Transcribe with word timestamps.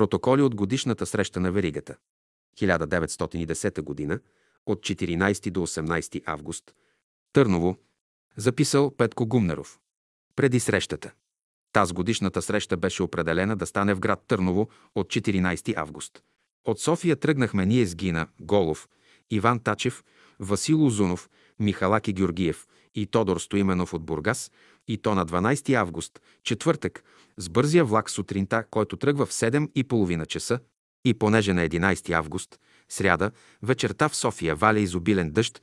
Протоколи 0.00 0.42
от 0.42 0.54
годишната 0.54 1.06
среща 1.06 1.40
на 1.40 1.52
Веригата. 1.52 1.96
1910 2.60 4.08
г. 4.08 4.20
от 4.66 4.78
14 4.80 5.50
до 5.50 5.60
18 5.60 6.22
август. 6.26 6.74
Търново. 7.32 7.76
Записал 8.36 8.96
Петко 8.96 9.26
Гумнеров. 9.26 9.78
Преди 10.36 10.60
срещата. 10.60 11.12
Таз 11.72 11.92
годишната 11.92 12.42
среща 12.42 12.76
беше 12.76 13.02
определена 13.02 13.56
да 13.56 13.66
стане 13.66 13.94
в 13.94 14.00
град 14.00 14.24
Търново 14.28 14.68
от 14.94 15.06
14 15.06 15.76
август. 15.76 16.22
От 16.64 16.80
София 16.80 17.16
тръгнахме 17.16 17.66
ние 17.66 17.86
с 17.86 17.94
Гина, 17.94 18.28
Голов, 18.40 18.88
Иван 19.30 19.60
Тачев, 19.60 20.04
Васил 20.38 20.86
Озунов, 20.86 21.30
Михалаки 21.58 22.12
Георгиев 22.12 22.66
и 22.94 23.06
Тодор 23.06 23.38
Стоименов 23.38 23.94
от 23.94 24.04
Бургас 24.04 24.50
и 24.92 24.98
то 24.98 25.14
на 25.14 25.26
12 25.26 25.74
август, 25.74 26.20
четвъртък, 26.44 27.04
с 27.36 27.48
бързия 27.48 27.84
влак 27.84 28.10
сутринта, 28.10 28.64
който 28.70 28.96
тръгва 28.96 29.26
в 29.26 29.32
7 29.32 29.70
и 29.74 29.84
половина 29.84 30.26
часа 30.26 30.58
и 31.04 31.14
понеже 31.14 31.52
на 31.52 31.68
11 31.68 32.10
август, 32.10 32.60
сряда, 32.88 33.30
вечерта 33.62 34.08
в 34.08 34.16
София 34.16 34.56
валя 34.56 34.80
изобилен 34.80 35.30
дъжд, 35.30 35.62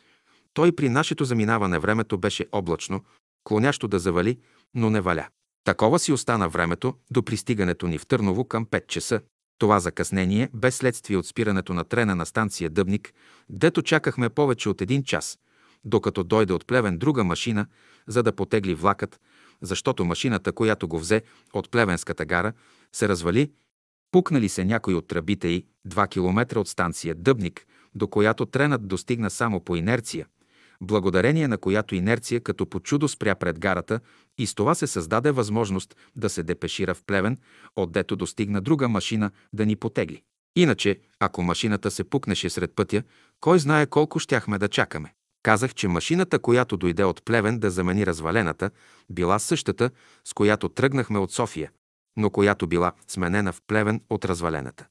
той 0.54 0.72
при 0.72 0.90
нашето 0.90 1.26
заминаване 1.26 1.80
времето 1.80 2.18
беше 2.18 2.46
облачно, 2.52 3.04
клонящо 3.44 3.88
да 3.88 4.00
завали, 4.00 4.40
но 4.76 4.90
не 4.90 5.02
валя. 5.02 5.28
Такова 5.64 6.00
си 6.00 6.12
остана 6.12 6.50
времето 6.50 6.94
до 7.12 7.24
пристигането 7.24 7.88
ни 7.88 7.98
в 7.98 8.08
Търново 8.08 8.46
към 8.46 8.66
5 8.66 8.88
часа. 8.88 9.22
Това 9.60 9.80
закъснение 9.80 10.50
без 10.54 10.76
следствие 10.76 11.18
от 11.18 11.28
спирането 11.28 11.74
на 11.74 11.84
трена 11.84 12.16
на 12.16 12.26
станция 12.26 12.70
Дъбник, 12.70 13.14
дето 13.50 13.82
чакахме 13.82 14.30
повече 14.30 14.70
от 14.70 14.82
един 14.82 15.04
час, 15.04 15.40
докато 15.88 16.24
дойде 16.24 16.54
от 16.54 16.68
Плевен 16.68 16.98
друга 16.98 17.24
машина, 17.24 17.66
за 18.08 18.24
да 18.24 18.32
потегли 18.32 18.74
влакът, 18.74 19.20
защото 19.62 20.06
машината, 20.06 20.52
която 20.52 20.88
го 20.88 21.00
взе 21.00 21.22
от 21.54 21.72
Плевенската 21.72 22.26
гара, 22.26 22.54
се 22.94 23.10
развали, 23.10 23.52
пукнали 24.12 24.50
се 24.50 24.66
някои 24.66 24.96
от 24.96 25.08
тръбите 25.08 25.48
й 25.48 25.66
2 25.88 26.10
км 26.10 26.60
от 26.60 26.68
станция 26.68 27.16
Дъбник, 27.16 27.68
до 27.96 28.08
която 28.08 28.46
тренът 28.46 28.88
достигна 28.88 29.30
само 29.30 29.60
по 29.60 29.76
инерция, 29.76 30.28
благодарение 30.82 31.48
на 31.48 31.58
която 31.58 31.96
инерция 31.96 32.42
като 32.42 32.66
по 32.66 32.80
чудо 32.80 33.08
спря 33.08 33.36
пред 33.36 33.60
гарата 33.60 34.00
и 34.38 34.48
с 34.48 34.56
това 34.56 34.76
се 34.76 34.88
създаде 34.88 35.32
възможност 35.32 35.96
да 36.16 36.30
се 36.30 36.44
депешира 36.44 36.94
в 36.94 37.04
Плевен, 37.04 37.38
отдето 37.76 38.16
достигна 38.16 38.62
друга 38.62 38.90
машина 38.90 39.32
да 39.54 39.66
ни 39.66 39.76
потегли. 39.76 40.22
Иначе, 40.56 41.00
ако 41.20 41.44
машината 41.44 41.92
се 41.92 42.04
пукнеше 42.04 42.50
сред 42.50 42.76
пътя, 42.76 43.04
кой 43.40 43.60
знае 43.60 43.86
колко 43.86 44.20
щяхме 44.20 44.58
да 44.58 44.68
чакаме. 44.68 45.14
Казах, 45.48 45.74
че 45.74 45.88
машината, 45.88 46.40
която 46.40 46.78
дойде 46.78 47.04
от 47.04 47.26
Плевен 47.26 47.60
да 47.60 47.70
замени 47.70 48.06
развалената, 48.06 48.72
била 49.10 49.40
същата, 49.40 49.90
с 50.26 50.34
която 50.34 50.70
тръгнахме 50.70 51.20
от 51.20 51.32
София, 51.32 51.72
но 52.18 52.30
която 52.30 52.68
била 52.68 52.92
сменена 53.08 53.54
в 53.54 53.62
Плевен 53.68 54.02
от 54.10 54.26
развалената. 54.26 54.86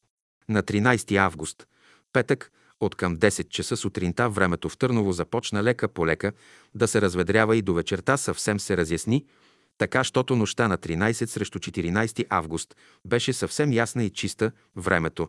На 0.49 0.63
13 0.63 1.17
август, 1.17 1.67
петък, 2.13 2.53
от 2.81 2.95
към 2.95 3.17
10 3.17 3.49
часа 3.49 3.77
сутринта 3.77 4.29
времето 4.29 4.69
в 4.69 4.79
Търново 4.79 5.13
започна 5.13 5.63
лека 5.63 5.89
по 5.89 6.07
лека 6.07 6.33
да 6.75 6.89
се 6.89 7.01
разведрява 7.01 7.57
и 7.57 7.63
до 7.63 7.75
вечерта 7.75 8.17
съвсем 8.17 8.61
се 8.61 8.77
разясни, 8.77 9.25
така, 9.79 10.05
щото 10.05 10.37
нощта 10.37 10.69
на 10.69 10.79
13 10.79 11.27
срещу 11.27 11.59
14 11.59 12.27
август 12.31 12.77
беше 13.05 13.33
съвсем 13.33 13.73
ясна 13.73 14.05
и 14.05 14.11
чиста, 14.11 14.53
времето, 14.77 15.29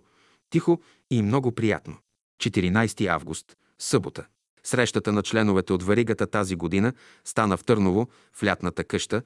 тихо 0.50 0.82
и 1.12 1.22
много 1.22 1.52
приятно. 1.52 1.98
14 2.42 3.08
август, 3.08 3.58
събота. 3.80 4.26
Срещата 4.68 5.12
на 5.12 5.24
членовете 5.24 5.74
от 5.74 5.84
Варигата 5.84 6.28
тази 6.28 6.56
година 6.56 6.94
стана 7.26 7.58
в 7.58 7.64
Търново, 7.64 8.08
в 8.34 8.44
лятната 8.44 8.84
къща, 8.84 9.22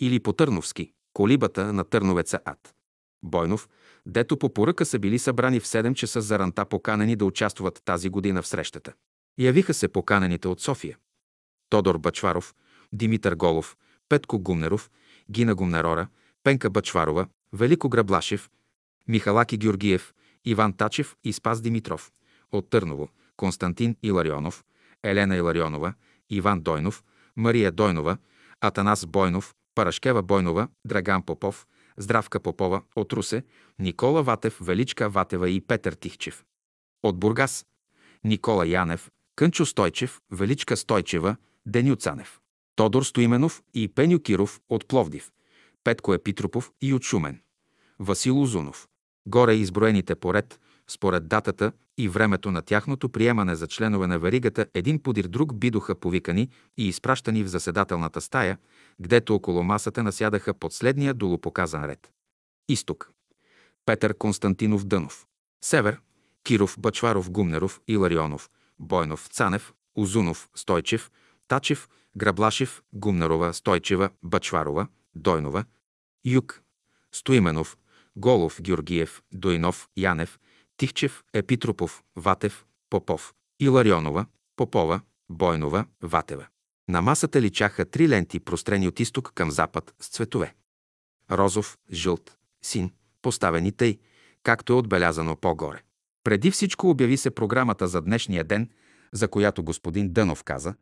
или 0.00 0.20
по 0.20 0.32
Търновски, 0.32 0.92
колибата 1.12 1.72
на 1.72 1.84
Търновеца 1.84 2.40
Ад. 2.44 2.74
Бойнов, 3.22 3.68
дето 4.06 4.36
по 4.36 4.52
поръка 4.52 4.86
са 4.86 4.98
били 4.98 5.18
събрани 5.18 5.60
в 5.60 5.66
7 5.66 5.94
часа 5.94 6.20
за 6.20 6.38
ранта 6.38 6.64
поканени 6.64 7.16
да 7.16 7.24
участват 7.24 7.82
тази 7.84 8.08
година 8.08 8.42
в 8.42 8.46
срещата. 8.46 8.92
Явиха 9.38 9.74
се 9.74 9.88
поканените 9.88 10.48
от 10.48 10.60
София. 10.60 10.98
Тодор 11.70 11.98
Бачваров, 11.98 12.54
Димитър 12.92 13.34
Голов, 13.34 13.76
Петко 14.08 14.38
Гумнеров, 14.38 14.90
Гина 15.30 15.54
Гумнерора, 15.54 16.08
Пенка 16.44 16.70
Бачварова, 16.70 17.26
Велико 17.52 17.88
Граблашев, 17.88 18.50
Михалаки 19.08 19.56
Георгиев, 19.56 20.14
Иван 20.44 20.72
Тачев 20.72 21.16
и 21.24 21.32
Спас 21.32 21.60
Димитров. 21.60 22.12
От 22.52 22.70
Търново, 22.70 23.08
Константин 23.36 23.96
Иларионов, 24.02 24.64
Елена 25.04 25.36
Иларионова, 25.36 25.94
Иван 26.30 26.60
Дойнов, 26.60 27.04
Мария 27.36 27.72
Дойнова, 27.72 28.18
Атанас 28.60 29.06
Бойнов, 29.06 29.54
Парашкева 29.74 30.22
Бойнова, 30.22 30.68
Драган 30.84 31.22
Попов, 31.22 31.66
Здравка 31.96 32.40
Попова 32.40 32.82
от 32.96 33.12
Русе, 33.12 33.44
Никола 33.78 34.22
Ватев, 34.22 34.58
Величка 34.60 35.08
Ватева 35.08 35.50
и 35.50 35.60
Петър 35.60 35.92
Тихчев. 35.92 36.44
От 37.02 37.18
Бургас 37.18 37.66
Никола 38.24 38.66
Янев, 38.66 39.10
Кънчо 39.36 39.66
Стойчев, 39.66 40.20
Величка 40.30 40.76
Стойчева, 40.76 41.36
Деню 41.66 41.96
Цанев. 41.96 42.40
Тодор 42.76 43.02
Стоименов 43.02 43.62
и 43.74 43.88
Пеню 43.88 44.20
Киров 44.20 44.60
от 44.68 44.88
Пловдив, 44.88 45.32
Петко 45.84 46.14
Епитропов 46.14 46.72
и 46.82 46.94
от 46.94 47.02
Шумен. 47.02 47.40
Васил 47.98 48.42
Озунов. 48.42 48.88
Горе 49.26 49.54
изброените 49.54 50.14
поред, 50.14 50.60
според 50.90 51.28
датата 51.28 51.72
и 51.98 52.08
времето 52.08 52.50
на 52.50 52.62
тяхното 52.62 53.08
приемане 53.08 53.54
за 53.54 53.66
членове 53.66 54.06
на 54.06 54.18
веригата, 54.18 54.66
един 54.74 55.02
подир 55.02 55.24
друг 55.24 55.54
бидоха 55.54 55.94
повикани 55.94 56.48
и 56.76 56.88
изпращани 56.88 57.42
в 57.42 57.48
заседателната 57.48 58.20
стая, 58.20 58.58
гдето 59.00 59.34
около 59.34 59.62
масата 59.62 60.02
насядаха 60.02 60.54
под 60.54 60.72
следния 60.72 61.14
долупоказан 61.14 61.84
ред. 61.84 62.10
Изток. 62.68 63.10
Петър 63.86 64.14
Константинов 64.14 64.84
Дънов. 64.84 65.26
Север. 65.64 66.00
Киров, 66.44 66.76
Бачваров, 66.78 67.30
Гумнеров, 67.30 67.80
Иларионов, 67.88 68.50
Бойнов, 68.78 69.28
Цанев, 69.30 69.74
Озунов, 69.94 70.48
Стойчев, 70.54 71.10
Тачев, 71.48 71.88
Граблашев, 72.16 72.82
Гумнарова, 72.92 73.54
Стойчева, 73.54 74.10
Бачварова, 74.22 74.86
Дойнова. 75.14 75.64
Юг. 76.24 76.62
Стоименов, 77.12 77.76
Голов, 78.16 78.62
Георгиев, 78.62 79.22
Дойнов, 79.32 79.88
Янев, 79.96 80.38
Тихчев, 80.76 81.24
Епитропов, 81.32 82.02
Ватев, 82.16 82.66
Попов, 82.90 83.34
Иларионова, 83.60 84.26
Попова, 84.56 85.00
Бойнова, 85.30 85.86
Ватева. 86.02 86.46
На 86.88 87.02
масата 87.02 87.40
личаха 87.40 87.84
три 87.84 88.08
ленти, 88.08 88.40
прострени 88.40 88.88
от 88.88 89.00
изток 89.00 89.32
към 89.34 89.50
запад 89.50 89.94
с 90.00 90.08
цветове. 90.08 90.54
Розов, 91.30 91.78
жълт, 91.92 92.36
син, 92.62 92.90
поставени 93.22 93.72
тъй, 93.72 93.98
както 94.42 94.72
е 94.72 94.76
отбелязано 94.76 95.36
по-горе. 95.36 95.82
Преди 96.24 96.50
всичко 96.50 96.90
обяви 96.90 97.16
се 97.16 97.30
програмата 97.30 97.88
за 97.88 98.02
днешния 98.02 98.44
ден, 98.44 98.70
за 99.12 99.28
която 99.28 99.62
господин 99.62 100.12
Дънов 100.12 100.44
каза. 100.44 100.74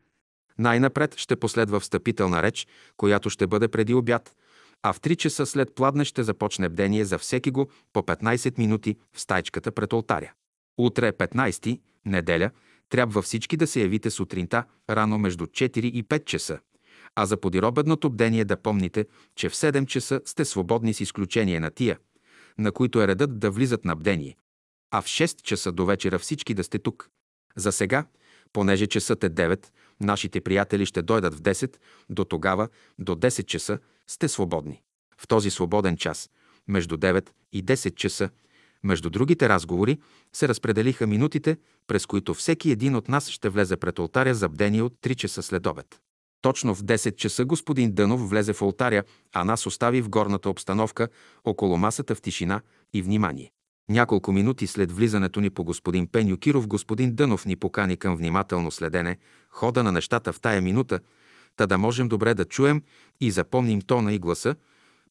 Най-напред 0.59 1.16
ще 1.16 1.37
последва 1.37 1.81
встъпителна 1.81 2.43
реч, 2.43 2.66
която 2.97 3.31
ще 3.31 3.47
бъде 3.47 3.69
преди 3.69 3.94
обяд, 3.94 4.37
а 4.82 4.92
в 4.92 5.00
3 5.00 5.16
часа 5.16 5.46
след 5.46 5.74
пладне 5.74 6.04
ще 6.04 6.22
започне 6.22 6.68
бдение 6.68 7.04
за 7.04 7.18
всеки 7.18 7.50
го 7.50 7.68
по 7.92 8.02
15 8.02 8.58
минути 8.58 8.96
в 9.12 9.20
стайчката 9.20 9.72
пред 9.72 9.92
алтаря. 9.92 10.32
Утре 10.78 11.12
15, 11.12 11.80
неделя, 12.06 12.50
трябва 12.88 13.22
всички 13.22 13.56
да 13.56 13.66
се 13.66 13.80
явите 13.80 14.10
сутринта, 14.10 14.64
рано 14.90 15.18
между 15.18 15.46
4 15.46 15.78
и 15.78 16.04
5 16.04 16.24
часа. 16.24 16.58
А 17.14 17.26
за 17.26 17.36
подиробедното 17.36 18.10
бдение 18.10 18.44
да 18.44 18.56
помните, 18.56 19.06
че 19.36 19.48
в 19.48 19.54
7 19.54 19.86
часа 19.86 20.20
сте 20.24 20.44
свободни 20.44 20.94
с 20.94 21.00
изключение 21.00 21.60
на 21.60 21.70
тия, 21.70 21.98
на 22.58 22.72
които 22.72 23.02
е 23.02 23.08
редът 23.08 23.38
да 23.38 23.50
влизат 23.50 23.84
на 23.84 23.96
бдение. 23.96 24.36
А 24.91 25.02
в 25.02 25.06
6 25.06 25.42
часа 25.42 25.72
до 25.72 25.86
вечера 25.86 26.18
всички 26.18 26.54
да 26.54 26.64
сте 26.64 26.78
тук. 26.78 27.10
За 27.56 27.72
сега, 27.72 28.06
понеже 28.52 28.86
часът 28.86 29.24
е 29.24 29.30
9, 29.30 29.66
нашите 30.00 30.41
приятели 30.41 30.86
ще 30.86 31.02
дойдат 31.02 31.34
в 31.34 31.41
10, 31.41 31.76
до 32.10 32.24
тогава, 32.24 32.68
до 32.98 33.14
10 33.14 33.46
часа, 33.46 33.78
сте 34.06 34.28
свободни. 34.28 34.82
В 35.19 35.28
този 35.28 35.50
свободен 35.50 35.97
час, 35.97 36.31
между 36.69 36.97
9 36.97 37.31
и 37.53 37.65
10 37.65 37.94
часа, 37.94 38.31
между 38.84 39.10
другите 39.10 39.48
разговори, 39.48 39.98
се 40.33 40.48
разпределиха 40.48 41.06
минутите, 41.06 41.56
през 41.86 42.06
които 42.06 42.34
всеки 42.34 42.71
един 42.71 42.97
от 42.97 43.09
нас 43.09 43.28
ще 43.28 43.48
влезе 43.48 43.77
пред 43.77 43.98
алтаря 43.98 44.34
за 44.34 44.48
бдение 44.48 44.83
от 44.83 44.95
3 45.03 45.15
часа 45.15 45.42
след 45.42 45.66
обед. 45.66 46.01
Точно 46.42 46.74
в 46.74 46.83
10 46.83 47.16
часа 47.16 47.45
господин 47.45 47.92
Дънов 47.92 48.30
влезе 48.30 48.53
в 48.53 48.62
алтаря, 48.62 49.03
а 49.33 49.45
нас 49.45 49.66
остави 49.66 50.03
в 50.03 50.09
горната 50.09 50.51
обстановка, 50.51 51.09
около 51.45 51.77
масата 51.77 52.15
в 52.15 52.22
тишина 52.22 52.60
и 52.92 53.03
внимание. 53.03 53.51
Няколко 53.89 54.33
минути 54.33 54.66
след 54.66 54.92
влизането 54.92 55.41
ни 55.41 55.51
по 55.51 55.65
господин 55.65 56.06
Пеню 56.06 56.36
Киров, 56.36 56.66
господин 56.66 57.15
Дънов 57.15 57.47
ни 57.47 57.56
покани 57.56 57.97
към 57.97 58.16
внимателно 58.16 58.71
следене, 58.71 59.18
хода 59.51 59.83
на 59.83 59.92
нещата 59.92 60.33
в 60.33 60.41
тая 60.41 60.62
минута, 60.62 61.01
та 61.56 61.66
да 61.66 61.78
можем 61.78 62.09
добре 62.09 62.34
да 62.34 62.45
чуем 62.45 62.83
и 63.21 63.30
запомним 63.30 63.80
тона 63.80 64.12
и 64.12 64.18
гласа, 64.18 64.56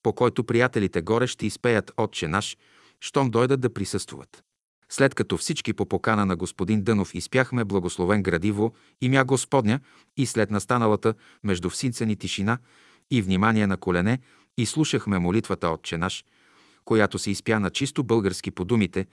по 0.04 0.14
който 0.14 0.44
приятелите 0.44 1.02
горе 1.02 1.28
ще 1.28 1.46
изпеят 1.46 1.92
Отче 1.98 2.28
наш, 2.28 2.58
щом 3.00 3.30
дойдат 3.30 3.62
да 3.62 3.74
присъствуват. 3.74 4.44
След 4.90 5.16
като 5.16 5.38
всички 5.38 5.74
по 5.74 5.86
покана 5.86 6.26
на 6.26 6.36
господин 6.36 6.84
Дънов 6.84 7.16
изпяхме 7.16 7.66
благословен 7.66 8.24
градиво 8.24 8.74
имя 9.02 9.26
Господня 9.26 9.80
и 10.18 10.26
след 10.26 10.52
настаналата 10.52 11.14
между 11.44 11.70
всинцени 11.70 12.16
тишина 12.16 12.58
и 13.12 13.22
внимание 13.22 13.68
на 13.68 13.78
колене 13.78 14.20
и 14.58 14.66
слушахме 14.66 15.20
молитвата 15.20 15.70
Отче 15.70 15.98
наш, 15.98 16.26
която 16.86 17.20
се 17.20 17.32
изпя 17.32 17.60
на 17.60 17.70
чисто 17.70 18.04
български 18.04 18.52
по 18.52 18.66
думите, 18.66 19.08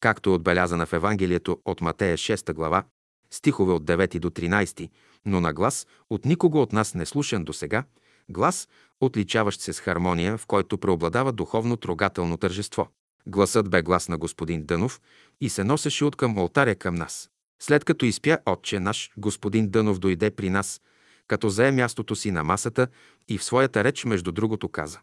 както 0.00 0.30
е 0.30 0.32
отбелязана 0.32 0.86
в 0.86 0.92
Евангелието 0.92 1.58
от 1.64 1.80
Матея 1.80 2.16
6 2.16 2.54
глава, 2.54 2.84
стихове 3.30 3.72
от 3.72 3.84
9 3.84 4.18
до 4.18 4.30
13, 4.30 4.90
но 5.26 5.40
на 5.40 5.52
глас 5.52 5.86
от 6.10 6.24
никого 6.24 6.62
от 6.62 6.72
нас 6.72 6.94
не 6.94 7.06
слушан 7.06 7.44
до 7.44 7.52
сега, 7.52 7.84
глас, 8.28 8.68
отличаващ 9.00 9.60
се 9.60 9.72
с 9.72 9.80
хармония, 9.80 10.38
в 10.38 10.46
който 10.46 10.78
преобладава 10.78 11.32
духовно 11.32 11.76
трогателно 11.76 12.36
тържество. 12.36 12.88
Гласът 13.26 13.70
бе 13.70 13.82
глас 13.82 14.08
на 14.08 14.18
господин 14.18 14.64
Дънов 14.64 15.00
и 15.40 15.48
се 15.48 15.64
носеше 15.64 16.04
от 16.04 16.16
към 16.16 16.38
алтаря 16.38 16.74
към 16.74 16.94
нас. 16.94 17.30
След 17.62 17.84
като 17.84 18.04
изпя 18.04 18.38
Отче 18.46 18.80
наш, 18.80 19.10
господин 19.16 19.70
Дънов 19.70 19.98
дойде 19.98 20.30
при 20.30 20.50
нас, 20.50 20.80
като 21.28 21.48
зае 21.48 21.72
мястото 21.72 22.16
си 22.16 22.30
на 22.30 22.44
масата 22.44 22.88
и 23.28 23.38
в 23.38 23.44
своята 23.44 23.84
реч 23.84 24.04
между 24.04 24.32
другото 24.32 24.68
каза. 24.68 25.00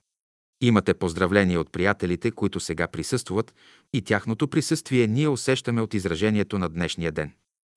Имате 0.61 0.93
поздравления 0.93 1.59
от 1.59 1.71
приятелите, 1.71 2.31
които 2.31 2.59
сега 2.59 2.87
присъстват 2.87 3.53
и 3.93 4.01
тяхното 4.01 4.47
присъствие 4.47 5.07
ние 5.07 5.27
усещаме 5.27 5.81
от 5.81 5.93
изражението 5.93 6.59
на 6.59 6.69
днешния 6.69 7.11
ден. 7.11 7.31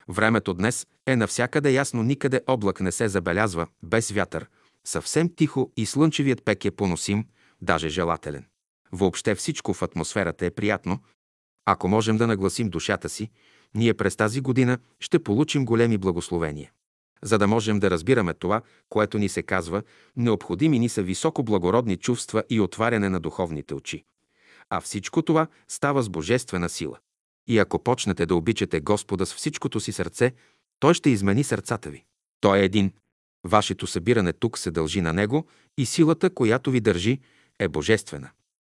Времето 0.09 0.53
днес 0.53 0.87
е 1.05 1.15
навсякъде 1.15 1.71
ясно, 1.71 2.03
никъде 2.03 2.41
облак 2.47 2.81
не 2.81 2.91
се 2.91 3.07
забелязва, 3.07 3.67
без 3.83 4.11
вятър, 4.11 4.47
съвсем 4.85 5.35
тихо 5.35 5.71
и 5.77 5.85
слънчевият 5.85 6.45
пек 6.45 6.65
е 6.65 6.71
поносим, 6.71 7.25
даже 7.61 7.89
желателен. 7.89 8.45
Въобще 8.91 9.35
всичко 9.35 9.73
в 9.73 9.81
атмосферата 9.81 10.45
е 10.45 10.51
приятно. 10.51 10.99
Ако 11.65 11.87
можем 11.87 12.17
да 12.17 12.27
нагласим 12.27 12.69
душата 12.69 13.09
си, 13.09 13.29
ние 13.75 13.93
през 13.93 14.15
тази 14.15 14.41
година 14.41 14.77
ще 14.99 15.23
получим 15.23 15.65
големи 15.65 15.97
благословения. 15.97 16.71
За 17.23 17.37
да 17.37 17.47
можем 17.47 17.79
да 17.79 17.91
разбираме 17.91 18.33
това, 18.33 18.61
което 18.89 19.17
ни 19.17 19.29
се 19.29 19.43
казва, 19.43 19.83
необходими 20.15 20.79
ни 20.79 20.89
са 20.89 21.03
високо 21.03 21.43
благородни 21.43 21.97
чувства 21.97 22.43
и 22.49 22.59
отваряне 22.59 23.09
на 23.09 23.19
духовните 23.19 23.73
очи. 23.73 24.03
А 24.69 24.81
всичко 24.81 25.21
това 25.21 25.47
става 25.67 26.03
с 26.03 26.09
божествена 26.09 26.69
сила. 26.69 26.97
И 27.47 27.59
ако 27.59 27.83
почнете 27.83 28.25
да 28.25 28.35
обичате 28.35 28.79
Господа 28.79 29.25
с 29.25 29.33
всичкото 29.33 29.79
си 29.79 29.91
сърце, 29.91 30.33
Той 30.79 30.93
ще 30.93 31.09
измени 31.09 31.43
сърцата 31.43 31.89
ви. 31.89 32.03
Той 32.41 32.59
е 32.59 32.65
един. 32.65 32.91
Вашето 33.43 33.87
събиране 33.87 34.33
тук 34.33 34.57
се 34.57 34.71
дължи 34.71 35.01
на 35.01 35.13
Него 35.13 35.47
и 35.77 35.85
силата, 35.85 36.29
която 36.29 36.71
ви 36.71 36.79
държи, 36.79 37.19
е 37.59 37.67
божествена. 37.67 38.29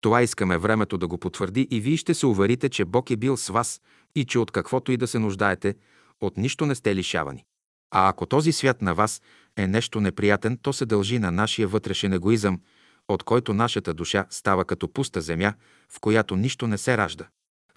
Това 0.02 0.22
искаме 0.22 0.58
времето 0.58 0.98
да 0.98 1.08
го 1.08 1.18
потвърди 1.18 1.68
и 1.72 1.80
вие 1.80 1.98
ще 1.98 2.14
се 2.14 2.26
уверите, 2.26 2.70
че 2.70 2.86
Бог 2.86 3.10
е 3.10 3.18
бил 3.18 3.38
с 3.38 3.48
вас 3.48 3.82
и 4.16 4.26
че 4.26 4.40
от 4.40 4.52
каквото 4.52 4.92
и 4.92 4.98
да 4.98 5.08
се 5.08 5.20
нуждаете, 5.20 5.76
от 6.22 6.38
нищо 6.38 6.66
не 6.66 6.76
сте 6.76 6.96
лишавани. 6.96 7.46
А 7.92 8.10
ако 8.10 8.26
този 8.26 8.52
свят 8.52 8.82
на 8.82 8.94
вас 8.94 9.22
е 9.58 9.68
нещо 9.68 10.02
неприятен, 10.02 10.58
то 10.62 10.74
се 10.74 10.86
дължи 10.86 11.20
на 11.20 11.32
нашия 11.32 11.68
вътрешен 11.68 12.14
егоизъм, 12.14 12.62
от 13.08 13.24
който 13.24 13.54
нашата 13.54 13.94
душа 13.94 14.26
става 14.30 14.66
като 14.66 14.94
пуста 14.94 15.22
земя, 15.22 15.54
в 15.90 16.00
която 16.00 16.36
нищо 16.36 16.68
не 16.68 16.78
се 16.78 16.98
ражда. 16.98 17.28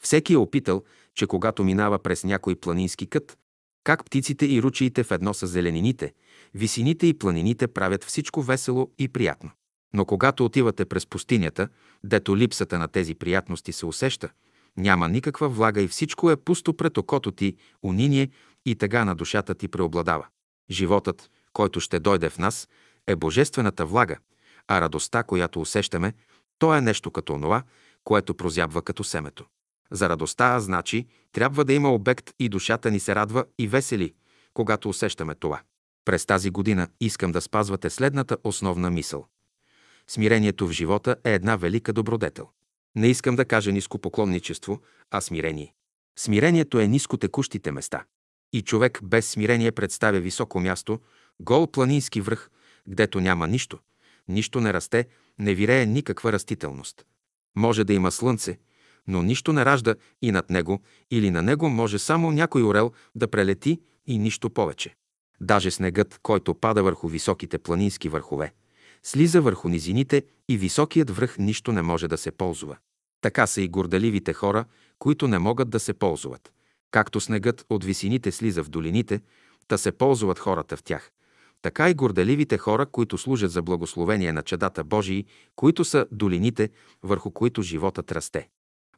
Всеки 0.00 0.32
е 0.32 0.37
опитал, 0.37 0.82
че 1.14 1.26
когато 1.26 1.64
минава 1.64 1.99
през 1.99 2.25
някой 2.25 2.56
планински 2.56 3.06
кът, 3.06 3.38
как 3.85 4.05
птиците 4.05 4.47
и 4.47 4.62
ручиите 4.62 5.05
в 5.05 5.11
едно 5.11 5.35
са 5.35 5.47
зеленините, 5.47 6.12
висините 6.55 7.06
и 7.06 7.19
планините 7.19 7.69
правят 7.69 8.05
всичко 8.05 8.43
весело 8.43 8.91
и 8.99 9.08
приятно. 9.08 9.50
Но 9.94 10.05
когато 10.05 10.44
отивате 10.44 10.85
през 10.85 11.06
пустинята, 11.06 11.69
дето 12.05 12.37
липсата 12.37 12.79
на 12.79 12.88
тези 12.88 13.14
приятности 13.14 13.73
се 13.73 13.87
усеща, 13.87 14.29
няма 14.76 15.08
никаква 15.08 15.49
влага 15.49 15.82
и 15.82 15.88
всичко 15.88 16.31
е 16.31 16.37
пусто 16.37 16.75
пред 16.76 16.99
окото 16.99 17.32
ти, 17.32 17.56
униние 17.82 18.31
и 18.67 18.76
тъга 18.76 19.05
на 19.05 19.14
душата 19.14 19.55
ти 19.55 19.69
преобладава. 19.69 20.26
Животът, 20.70 21.31
който 21.52 21.81
ще 21.81 22.00
дойде 22.00 22.31
в 22.31 22.38
нас, 22.38 22.69
е 23.06 23.17
божествената 23.17 23.87
влага, 23.87 24.19
а 24.69 24.81
радостта, 24.81 25.23
която 25.23 25.61
усещаме, 25.61 26.14
то 26.58 26.75
е 26.75 26.81
нещо 26.81 27.11
като 27.11 27.32
онова, 27.32 27.62
което 28.05 28.35
прозябва 28.35 28.82
като 28.82 29.05
семето. 29.05 29.47
За 29.90 30.08
радостта, 30.08 30.60
значи, 30.60 31.06
трябва 31.32 31.64
да 31.64 31.72
има 31.72 31.94
обект 31.94 32.31
и 32.38 32.48
душата 32.48 32.90
ни 32.90 33.00
се 33.00 33.14
радва 33.14 33.44
и 33.58 33.69
весели, 33.69 34.14
когато 34.54 34.88
усещаме 34.88 35.34
това. 35.34 35.60
През 36.04 36.26
тази 36.26 36.50
година 36.50 36.88
искам 37.00 37.32
да 37.32 37.40
спазвате 37.40 37.90
следната 37.90 38.37
основна 38.44 38.90
мисъл. 38.90 39.26
Смирението 40.08 40.69
в 40.69 40.72
живота 40.72 41.16
е 41.25 41.34
една 41.34 41.56
велика 41.56 41.92
добродетел. 41.92 42.48
Не 42.96 43.06
искам 43.06 43.37
да 43.37 43.44
кажа 43.44 43.72
ниско 43.72 43.98
поклонничество, 43.98 44.81
а 45.10 45.20
смирение. 45.20 45.75
Смирението 46.19 46.81
е 46.81 46.87
ниско 46.87 47.16
текущите 47.16 47.72
места. 47.72 48.04
И 48.52 48.62
човек 48.62 49.00
без 49.02 49.31
смирение 49.31 49.72
представя 49.72 50.20
високо 50.20 50.60
място, 50.60 51.00
гол 51.40 51.66
планински 51.66 52.20
връх, 52.20 52.50
гдето 52.88 53.20
няма 53.20 53.48
нищо, 53.48 53.78
нищо 54.28 54.60
не 54.60 54.72
расте, 54.72 55.08
не 55.38 55.54
вирее 55.54 55.87
никаква 55.87 56.32
растителност. 56.32 57.04
Може 57.56 57.84
да 57.84 57.92
има 57.92 58.10
слънце, 58.10 58.58
но 59.06 59.23
нищо 59.23 59.52
не 59.52 59.64
ражда 59.64 59.94
и 60.23 60.32
над 60.32 60.50
него, 60.50 60.81
или 61.11 61.31
на 61.31 61.43
него 61.43 61.69
може 61.69 61.99
само 61.99 62.31
някой 62.32 62.62
орел 62.62 62.93
да 63.14 63.29
прелети 63.29 63.81
и 64.06 64.19
нищо 64.19 64.50
повече. 64.50 64.94
Даже 65.41 65.70
снегът, 65.70 66.19
който 66.23 66.55
пада 66.55 66.82
върху 66.82 67.08
високите 67.08 67.58
планински 67.58 68.08
върхове, 68.08 68.52
слиза 69.02 69.41
върху 69.41 69.69
низините 69.69 70.23
и 70.49 70.56
високият 70.56 71.11
връх 71.11 71.38
нищо 71.38 71.73
не 71.73 71.82
може 71.82 72.08
да 72.08 72.19
се 72.19 72.31
ползва. 72.31 72.76
Така 73.20 73.47
са 73.47 73.62
и 73.62 73.69
горделивите 73.69 74.32
хора, 74.32 74.64
които 74.99 75.29
не 75.29 75.38
могат 75.38 75.70
да 75.70 75.81
се 75.81 75.94
ползват. 75.94 76.52
Както 76.91 77.20
снегът 77.20 77.67
от 77.70 77.85
висините 77.85 78.32
слиза 78.32 78.64
в 78.64 78.69
долините, 78.69 79.20
та 79.69 79.79
се 79.79 79.93
ползват 79.93 80.38
хората 80.38 80.76
в 80.76 80.82
тях. 80.82 81.11
Така 81.62 81.91
и 81.91 81.94
горделивите 81.94 82.58
хора, 82.58 82.87
които 82.87 83.19
служат 83.19 83.50
за 83.50 83.62
благословение 83.62 84.32
на 84.32 84.43
чадата 84.43 84.85
Божии, 84.85 85.25
които 85.56 85.85
са 85.85 86.06
долините, 86.12 86.70
върху 87.02 87.31
които 87.31 87.62
животът 87.62 88.12
расте. 88.12 88.49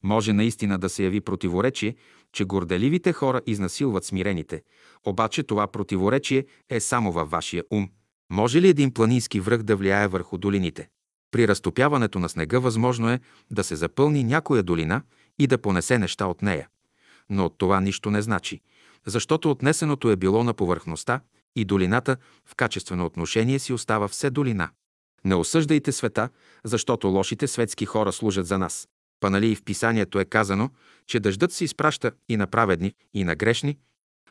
Може 0.03 0.33
наистина 0.33 0.79
да 0.79 0.89
се 0.89 1.05
яви 1.05 1.21
противоречие, 1.21 1.97
че 2.33 2.45
горделивите 2.45 3.13
хора 3.13 3.41
изнасилват 3.47 4.05
смирените, 4.05 4.63
обаче 5.07 5.43
това 5.43 5.67
противоречие 5.67 6.47
е 6.71 6.81
само 6.81 7.13
във 7.13 7.31
вашия 7.31 7.65
ум. 7.71 7.89
Може 8.31 8.63
ли 8.63 8.69
един 8.69 8.95
планински 8.95 9.41
връх 9.41 9.63
да 9.63 9.77
влияе 9.77 10.09
върху 10.09 10.39
долините? 10.39 10.89
При 11.31 11.49
разтопяването 11.49 12.19
на 12.19 12.29
снега 12.29 12.59
възможно 12.59 13.11
е 13.11 13.21
да 13.51 13.65
се 13.65 13.77
запълни 13.77 14.25
някоя 14.25 14.63
долина 14.63 15.03
и 15.39 15.47
да 15.47 15.59
понесе 15.59 15.99
неща 15.99 16.27
от 16.27 16.43
нея. 16.43 16.69
Но 17.31 17.47
от 17.47 17.59
това 17.59 17.81
нищо 17.81 18.11
не 18.11 18.23
значи, 18.23 18.61
защото 19.07 19.51
отнесеното 19.51 20.11
е 20.11 20.17
било 20.17 20.45
на 20.45 20.55
повърхността 20.55 21.21
и 21.57 21.65
долината 21.65 22.17
в 22.47 22.55
качествено 22.55 23.07
отношение 23.07 23.59
си 23.59 23.73
остава 23.73 24.09
все 24.09 24.31
долина. 24.31 24.71
Не 25.25 25.35
осъждайте 25.35 25.93
света, 25.93 26.29
защото 26.65 27.09
лошите 27.09 27.47
светски 27.47 27.87
хора 27.87 28.13
служат 28.13 28.47
за 28.47 28.59
нас. 28.59 28.89
Па 29.23 29.31
нали 29.31 29.51
и 29.51 29.55
в 29.55 29.63
писанието 29.63 30.21
е 30.21 30.25
казано, 30.25 30.71
че 31.07 31.21
дъждът 31.21 31.53
се 31.53 31.65
изпраща 31.65 32.13
и 32.29 32.37
на 32.37 32.47
праведни, 32.47 32.95
и 33.15 33.25
на 33.25 33.35
грешни? 33.35 33.79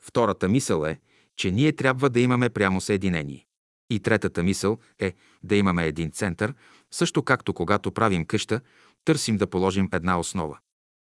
Втората 0.02 0.48
мисъл 0.48 0.86
е, 0.86 1.00
че 1.36 1.52
ние 1.52 1.72
трябва 1.72 2.10
да 2.10 2.20
имаме 2.20 2.50
прямо 2.50 2.82
съединение. 2.82 3.46
И 3.90 4.00
третата 4.00 4.44
мисъл 4.44 4.78
е 5.00 5.14
да 5.44 5.56
имаме 5.56 5.86
един 5.86 6.12
център, 6.12 6.54
също 6.92 7.24
както 7.24 7.54
когато 7.54 7.92
правим 7.92 8.26
къща, 8.26 8.62
търсим 9.06 9.38
да 9.38 9.48
положим 9.48 9.90
една 9.94 10.20
основа. 10.20 10.58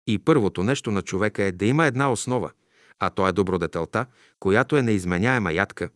И 0.08 0.20
първото 0.20 0.64
нещо 0.64 0.92
на 0.92 1.02
човека 1.02 1.44
е 1.44 1.52
да 1.52 1.66
има 1.66 1.86
една 1.86 2.12
основа, 2.12 2.52
а 3.00 3.10
то 3.10 3.28
е 3.28 3.32
добродетелта, 3.32 4.06
която 4.40 4.78
е 4.78 4.82
неизменяема 4.82 5.54
ядка 5.54 5.90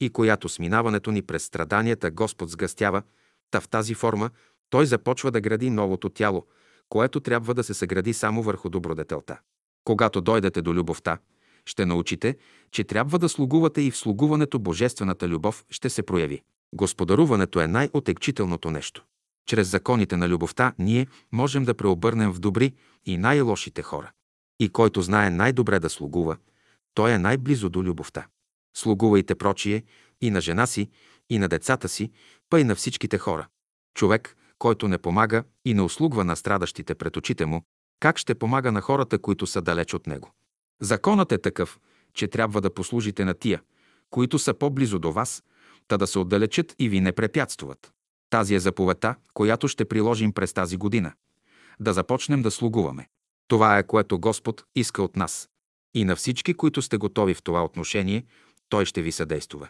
и 0.00 0.10
която 0.10 0.48
с 0.48 0.58
минаването 0.58 1.10
ни 1.10 1.22
през 1.22 1.44
страданията 1.44 2.10
Господ 2.10 2.50
сгъстява, 2.50 3.02
та 3.50 3.60
в 3.60 3.68
тази 3.68 3.94
форма 3.94 4.30
той 4.70 4.86
започва 4.86 5.30
да 5.30 5.40
гради 5.40 5.70
новото 5.70 6.08
тяло, 6.08 6.46
което 6.88 7.20
трябва 7.20 7.54
да 7.54 7.64
се 7.64 7.74
съгради 7.74 8.12
само 8.12 8.42
върху 8.42 8.68
добродетелта. 8.68 9.38
Когато 9.84 10.20
дойдете 10.20 10.62
до 10.62 10.74
любовта, 10.74 11.18
ще 11.64 11.86
научите, 11.86 12.36
че 12.70 12.84
трябва 12.84 13.18
да 13.18 13.28
слугувате 13.28 13.82
и 13.82 13.90
в 13.90 13.96
слугуването 13.96 14.58
божествената 14.58 15.28
любов 15.28 15.64
ще 15.70 15.90
се 15.90 16.02
прояви. 16.02 16.42
Господаруването 16.74 17.60
е 17.60 17.66
най-отекчителното 17.66 18.70
нещо. 18.70 19.04
Чрез 19.46 19.68
законите 19.68 20.16
на 20.16 20.28
любовта 20.28 20.72
ние 20.78 21.06
можем 21.32 21.64
да 21.64 21.74
преобърнем 21.74 22.32
в 22.32 22.38
добри 22.38 22.74
и 23.06 23.18
най-лошите 23.18 23.82
хора. 23.82 24.10
И 24.60 24.68
който 24.68 25.02
знае 25.02 25.30
най-добре 25.30 25.78
да 25.78 25.90
слугува, 25.90 26.36
той 26.94 27.12
е 27.12 27.18
най-близо 27.18 27.68
до 27.68 27.82
любовта. 27.82 28.26
Слугувайте 28.76 29.34
прочие 29.34 29.82
и 30.20 30.30
на 30.30 30.40
жена 30.40 30.66
си, 30.66 30.88
и 31.30 31.38
на 31.38 31.48
децата 31.48 31.88
си, 31.88 32.10
па 32.50 32.60
и 32.60 32.64
на 32.64 32.74
всичките 32.74 33.18
хора. 33.18 33.48
Човек, 33.94 34.36
който 34.58 34.88
не 34.88 34.98
помага 34.98 35.44
и 35.64 35.74
не 35.74 35.82
услугва 35.82 36.24
на 36.24 36.36
страдащите 36.36 36.94
пред 36.94 37.16
очите 37.16 37.46
му, 37.46 37.62
как 38.00 38.18
ще 38.18 38.34
помага 38.34 38.72
на 38.72 38.80
хората, 38.80 39.18
които 39.18 39.46
са 39.46 39.62
далеч 39.62 39.94
от 39.94 40.06
него? 40.06 40.30
Законът 40.80 41.32
е 41.32 41.38
такъв, 41.38 41.78
че 42.14 42.28
трябва 42.28 42.60
да 42.60 42.74
послужите 42.74 43.24
на 43.24 43.34
тия, 43.34 43.62
които 44.10 44.38
са 44.38 44.54
по-близо 44.54 44.98
до 44.98 45.12
вас, 45.12 45.42
та 45.88 45.96
да 45.96 46.06
се 46.06 46.18
отдалечат 46.18 46.74
и 46.78 46.88
ви 46.88 47.00
не 47.00 47.12
препятстват. 47.12 47.92
Тази 48.30 48.54
е 48.54 48.60
заповедта, 48.60 49.14
която 49.34 49.68
ще 49.68 49.84
приложим 49.84 50.32
през 50.32 50.52
тази 50.52 50.76
година. 50.76 51.12
Да 51.80 51.92
започнем 51.92 52.42
да 52.42 52.50
слугуваме. 52.50 53.08
Това 53.48 53.78
е 53.78 53.86
което 53.86 54.18
Господ 54.18 54.64
иска 54.74 55.02
от 55.02 55.16
нас. 55.16 55.48
И 55.94 56.04
на 56.04 56.16
всички, 56.16 56.54
които 56.54 56.82
сте 56.82 56.96
готови 56.96 57.34
в 57.34 57.42
това 57.42 57.64
отношение, 57.64 58.24
Той 58.68 58.84
ще 58.84 59.02
ви 59.02 59.12
съдействува. 59.12 59.68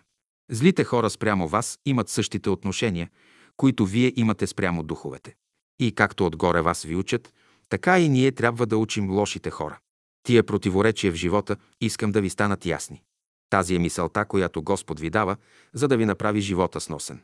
Злите 0.50 0.84
хора 0.84 1.10
спрямо 1.10 1.48
вас 1.48 1.78
имат 1.86 2.08
същите 2.08 2.50
отношения, 2.50 3.10
които 3.58 3.86
вие 3.86 4.12
имате 4.16 4.46
спрямо 4.46 4.82
духовете. 4.82 5.34
И 5.80 5.92
както 5.92 6.26
отгоре 6.26 6.60
вас 6.60 6.82
ви 6.82 6.96
учат, 6.96 7.34
така 7.68 7.98
и 7.98 8.08
ние 8.08 8.32
трябва 8.32 8.66
да 8.66 8.76
учим 8.76 9.10
лошите 9.10 9.50
хора. 9.50 9.78
Тия 10.22 10.42
противоречия 10.42 11.12
в 11.12 11.16
живота 11.16 11.56
искам 11.80 12.12
да 12.12 12.20
ви 12.20 12.30
станат 12.30 12.66
ясни. 12.66 13.02
Тази 13.50 13.74
е 13.74 13.78
мисълта, 13.78 14.24
която 14.24 14.62
Господ 14.62 15.00
ви 15.00 15.10
дава, 15.10 15.36
за 15.72 15.88
да 15.88 15.96
ви 15.96 16.04
направи 16.04 16.40
живота 16.40 16.80
сносен. 16.80 17.20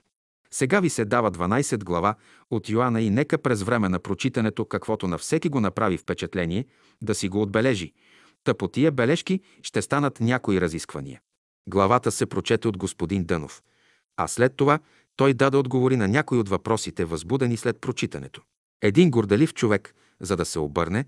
Сега 0.51 0.81
ви 0.81 0.91
се 0.91 1.05
дава 1.05 1.33
12 1.33 1.85
глава 1.85 2.15
от 2.51 2.69
Йоанна 2.69 3.03
и 3.03 3.11
нека 3.11 3.39
през 3.39 3.63
време 3.63 3.89
на 3.89 3.99
прочитането, 3.99 4.65
каквото 4.65 5.09
на 5.09 5.19
всеки 5.19 5.49
го 5.49 5.61
направи 5.61 5.99
впечатление, 5.99 6.67
да 7.03 7.15
си 7.15 7.29
го 7.29 7.43
отбележи. 7.43 7.93
Та 8.45 8.55
по 8.55 8.69
тия 8.69 8.93
бележки 8.93 9.41
ще 9.63 9.83
станат 9.83 10.21
някои 10.21 10.61
разисквания. 10.61 11.21
Главата 11.69 12.11
се 12.13 12.27
прочете 12.27 12.69
от 12.69 12.79
господин 12.79 13.25
Дънов, 13.25 13.63
а 14.17 14.29
след 14.29 14.57
това 14.57 14.79
той 15.17 15.35
даде 15.35 15.57
отговори 15.57 15.97
на 15.97 16.09
някои 16.09 16.39
от 16.39 16.49
въпросите, 16.49 17.05
възбудени 17.05 17.57
след 17.57 17.81
прочитането. 17.81 18.43
Един 18.83 19.11
горделив 19.11 19.55
човек, 19.55 19.95
за 20.21 20.37
да 20.37 20.45
се 20.45 20.59
обърне, 20.59 21.05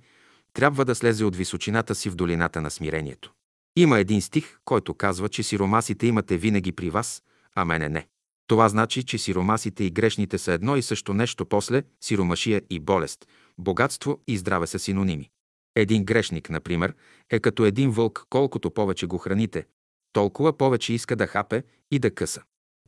трябва 0.52 0.84
да 0.84 0.94
слезе 0.94 1.25
от 1.25 1.36
височината 1.36 1.94
си 1.94 2.10
в 2.10 2.14
долината 2.14 2.60
на 2.60 2.70
смирението. 2.70 3.32
Има 3.76 3.98
един 3.98 4.22
стих, 4.22 4.58
който 4.64 4.94
казва, 4.94 5.28
че 5.28 5.42
сиромасите 5.42 6.06
имате 6.06 6.36
винаги 6.36 6.72
при 6.72 6.90
вас, 6.90 7.22
а 7.54 7.64
мене 7.64 7.88
не. 7.88 8.06
Това 8.46 8.68
значи, 8.68 9.02
че 9.02 9.18
сиромасите 9.18 9.84
и 9.84 9.90
грешните 9.90 10.38
са 10.38 10.52
едно 10.52 10.76
и 10.76 10.82
също 10.82 11.14
нещо 11.14 11.46
после 11.46 11.82
сиромашия 12.00 12.62
и 12.70 12.80
болест, 12.80 13.26
богатство 13.58 14.20
и 14.26 14.38
здраве 14.38 14.66
са 14.66 14.78
синоними. 14.78 15.30
Един 15.76 16.04
грешник, 16.04 16.50
например, 16.50 16.94
е 17.30 17.40
като 17.40 17.64
един 17.64 17.90
вълк, 17.90 18.26
колкото 18.30 18.70
повече 18.70 19.06
го 19.06 19.18
храните, 19.18 19.66
толкова 20.12 20.58
повече 20.58 20.92
иска 20.92 21.16
да 21.16 21.26
хапе 21.26 21.62
и 21.90 21.98
да 21.98 22.14
къса. 22.14 22.42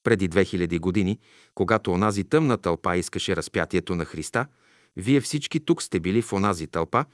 Преди 0.09 0.29
2000 0.29 0.81
години, 0.81 1.19
когато 1.55 1.93
онази 1.93 2.25
тъмна 2.25 2.59
тълпа 2.59 2.97
искаше 2.97 3.37
разпятието 3.37 3.95
на 3.95 4.05
Христа, 4.05 4.47
вие 4.97 5.21
всички 5.21 5.61
тук 5.61 5.83
сте 5.83 6.01
били 6.01 6.23
в 6.23 6.33
онази 6.33 6.67
тълпа 6.67 7.05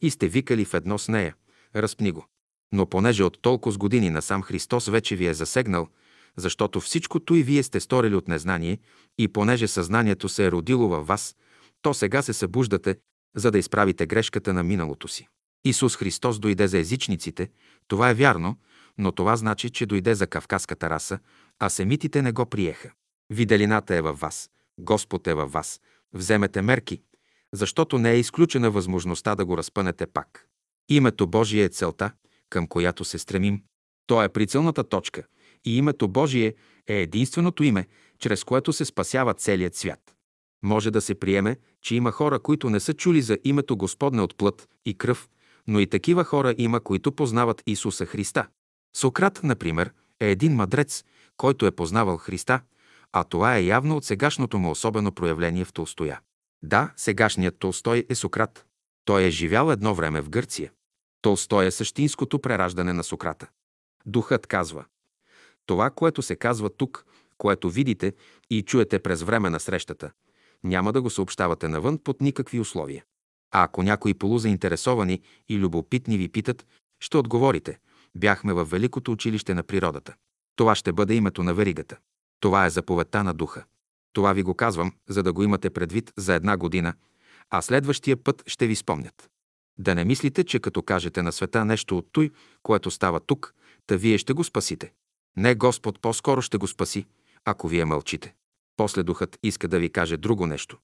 и 0.00 0.10
сте 0.10 0.28
викали 0.28 0.64
в 0.64 0.74
едно 0.74 0.98
с 0.98 1.08
нея– 1.08 1.34
разпни 1.76 2.12
го. 2.12 2.26
Но 2.72 2.86
понеже 2.86 3.24
от 3.24 3.42
толкова 3.42 3.72
с 3.72 3.78
години 3.78 4.10
насам 4.10 4.42
Христос 4.42 4.86
вече 4.88 5.16
ви 5.16 5.26
е 5.26 5.34
засегнал, 5.34 5.88
защото 6.36 6.80
всичкото 6.80 7.34
и 7.34 7.42
вие 7.42 7.62
сте 7.62 7.80
сторили 7.80 8.14
от 8.14 8.28
незнание 8.28 8.78
и 9.18 9.28
понеже 9.28 9.68
съзнанието 9.68 10.28
се 10.28 10.46
е 10.46 10.50
родило 10.50 10.88
във 10.88 11.06
вас, 11.06 11.36
то 11.82 11.94
сега 11.94 12.22
се 12.22 12.32
събуждате, 12.32 12.96
за 13.36 13.50
да 13.50 13.58
изправите 13.58 14.06
грешката 14.06 14.52
на 14.52 14.62
миналото 14.62 15.08
си. 15.08 15.28
Исус 15.64 15.96
Христос 15.96 16.38
дойде 16.38 16.68
за 16.68 16.78
езичниците, 16.78 17.50
това 17.88 18.10
е 18.10 18.14
вярно, 18.14 18.56
но 18.98 19.12
това 19.12 19.36
значи, 19.36 19.70
че 19.70 19.86
дойде 19.86 20.14
за 20.14 20.26
кавказската 20.26 20.90
раса, 20.90 21.18
а 21.58 21.68
семитите 21.70 22.22
не 22.22 22.32
го 22.32 22.46
приеха. 22.46 22.90
Виделината 23.30 23.94
е 23.94 24.02
във 24.02 24.20
вас, 24.20 24.50
Господ 24.78 25.26
е 25.26 25.34
във 25.34 25.52
вас. 25.52 25.80
Вземете 26.12 26.62
мерки, 26.62 27.02
защото 27.52 27.98
не 27.98 28.10
е 28.10 28.18
изключена 28.18 28.70
възможността 28.70 29.34
да 29.34 29.44
го 29.44 29.56
разпънете 29.56 30.06
пак. 30.06 30.48
Името 30.88 31.26
Божие 31.26 31.64
е 31.64 31.68
целта, 31.68 32.10
към 32.50 32.66
която 32.66 33.04
се 33.04 33.18
стремим. 33.18 33.62
То 34.06 34.22
е 34.22 34.28
прицелната 34.28 34.84
точка 34.84 35.22
и 35.64 35.76
името 35.76 36.08
Божие 36.08 36.54
е 36.86 37.00
единственото 37.00 37.64
име, 37.64 37.86
чрез 38.18 38.44
което 38.44 38.72
се 38.72 38.84
спасява 38.84 39.34
целият 39.34 39.74
свят. 39.74 40.00
Може 40.62 40.90
да 40.90 41.00
се 41.00 41.14
приеме, 41.14 41.56
че 41.82 41.94
има 41.94 42.10
хора, 42.10 42.38
които 42.38 42.70
не 42.70 42.80
са 42.80 42.94
чули 42.94 43.22
за 43.22 43.38
името 43.44 43.76
Господне 43.76 44.22
от 44.22 44.36
плът 44.36 44.68
и 44.86 44.94
кръв, 44.94 45.28
но 45.66 45.80
и 45.80 45.86
такива 45.86 46.24
хора 46.24 46.54
има, 46.58 46.80
които 46.80 47.12
познават 47.12 47.62
Исуса 47.66 48.06
Христа. 48.06 48.46
Сократ, 48.96 49.40
например, 49.42 49.92
е 50.20 50.30
един 50.30 50.54
мъдрец, 50.54 51.04
който 51.36 51.66
е 51.66 51.70
познавал 51.70 52.16
Христа, 52.16 52.60
а 53.12 53.24
това 53.24 53.56
е 53.56 53.64
явно 53.64 53.96
от 53.96 54.04
сегашното 54.04 54.58
му 54.58 54.70
особено 54.70 55.12
проявление 55.12 55.64
в 55.64 55.72
Толстоя. 55.72 56.20
Да, 56.62 56.92
сегашният 56.96 57.58
Толстой 57.58 58.06
е 58.08 58.14
Сократ. 58.14 58.66
Той 59.04 59.24
е 59.24 59.30
живял 59.30 59.70
едно 59.70 59.94
време 59.94 60.20
в 60.20 60.30
Гърция. 60.30 60.72
Толстой 61.22 61.66
е 61.66 61.70
същинското 61.70 62.38
прераждане 62.38 62.92
на 62.92 63.04
Сократа. 63.04 63.48
Духът 64.06 64.46
казва 64.46 64.84
Това, 65.66 65.90
което 65.90 66.22
се 66.22 66.36
казва 66.36 66.70
тук, 66.70 67.06
което 67.38 67.70
видите 67.70 68.12
и 68.50 68.62
чуете 68.62 68.98
през 68.98 69.22
време 69.22 69.50
на 69.50 69.60
срещата, 69.60 70.10
няма 70.64 70.92
да 70.92 71.02
го 71.02 71.10
съобщавате 71.10 71.68
навън 71.68 71.98
под 71.98 72.20
никакви 72.20 72.60
условия. 72.60 73.04
А 73.50 73.62
ако 73.62 73.82
някои 73.82 74.14
полузаинтересовани 74.14 75.22
и 75.48 75.58
любопитни 75.58 76.18
ви 76.18 76.28
питат, 76.28 76.66
ще 77.00 77.16
отговорите– 77.16 77.78
бяхме 78.14 78.52
в 78.52 78.64
Великото 78.64 79.12
училище 79.12 79.54
на 79.54 79.62
природата. 79.62 80.14
Това 80.56 80.74
ще 80.74 80.92
бъде 80.92 81.14
името 81.14 81.42
на 81.42 81.54
веригата. 81.54 81.96
Това 82.40 82.66
е 82.66 82.70
заповедта 82.70 83.24
на 83.24 83.34
духа. 83.34 83.64
Това 84.12 84.32
ви 84.32 84.42
го 84.42 84.54
казвам, 84.54 84.92
за 85.08 85.22
да 85.22 85.32
го 85.32 85.42
имате 85.42 85.70
предвид 85.70 86.12
за 86.16 86.34
една 86.34 86.56
година, 86.56 86.94
а 87.50 87.62
следващия 87.62 88.16
път 88.16 88.42
ще 88.46 88.66
ви 88.66 88.76
спомнят. 88.76 89.30
Да 89.78 89.94
не 89.94 90.04
мислите, 90.04 90.44
че 90.44 90.60
като 90.60 90.82
кажете 90.82 91.22
на 91.22 91.32
света 91.32 91.64
нещо 91.64 91.98
от 91.98 92.08
той, 92.12 92.30
което 92.62 92.90
става 92.90 93.20
тук, 93.20 93.54
та 93.86 93.96
вие 93.96 94.18
ще 94.18 94.32
го 94.32 94.44
спасите. 94.44 94.92
Не 95.36 95.54
Господ 95.54 96.00
по-скоро 96.00 96.42
ще 96.42 96.56
го 96.56 96.66
спаси, 96.66 97.06
ако 97.44 97.68
вие 97.68 97.84
мълчите. 97.84 98.34
После 98.76 99.02
духът 99.02 99.38
иска 99.42 99.68
да 99.68 99.78
ви 99.78 99.90
каже 99.90 100.16
друго 100.16 100.46
нещо. 100.46 100.78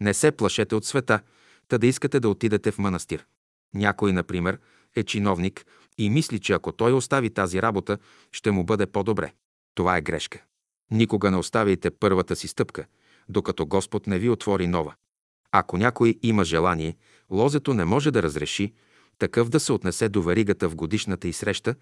Не 0.00 0.14
се 0.14 0.32
плашете 0.32 0.74
от 0.74 0.84
света, 0.84 1.20
та 1.68 1.78
да 1.78 1.86
искате 1.86 2.20
да 2.20 2.28
отидете 2.28 2.70
в 2.70 2.78
манастир. 2.78 3.26
Някой, 3.74 4.12
например, 4.12 4.58
е 4.96 5.02
чиновник 5.02 5.66
и 5.98 6.10
мисли, 6.10 6.38
че 6.38 6.52
ако 6.52 6.72
той 6.72 6.92
остави 6.92 7.30
тази 7.30 7.62
работа, 7.62 7.98
ще 8.32 8.50
му 8.50 8.64
бъде 8.64 8.86
по-добре. 8.86 9.32
Това 9.74 9.96
е 9.96 10.02
грешка. 10.02 10.42
Никога 10.90 11.30
не 11.30 11.36
оставяйте 11.36 11.90
първата 11.90 12.36
си 12.36 12.48
стъпка, 12.48 12.86
докато 13.28 13.66
Господ 13.66 14.06
не 14.06 14.18
ви 14.18 14.30
отвори 14.30 14.66
нова. 14.66 14.94
Ако 15.52 15.76
някой 15.76 16.18
има 16.22 16.44
желание, 16.44 16.96
лозето 17.30 17.74
не 17.74 17.84
може 17.84 18.10
да 18.10 18.22
разреши, 18.22 18.72
такъв 19.18 19.48
да 19.48 19.60
се 19.60 19.72
отнесе 19.72 20.08
до 20.08 20.22
варигата 20.22 20.68
в 20.68 20.76
годишната 20.76 21.28
и 21.28 21.32
среща 21.32 21.74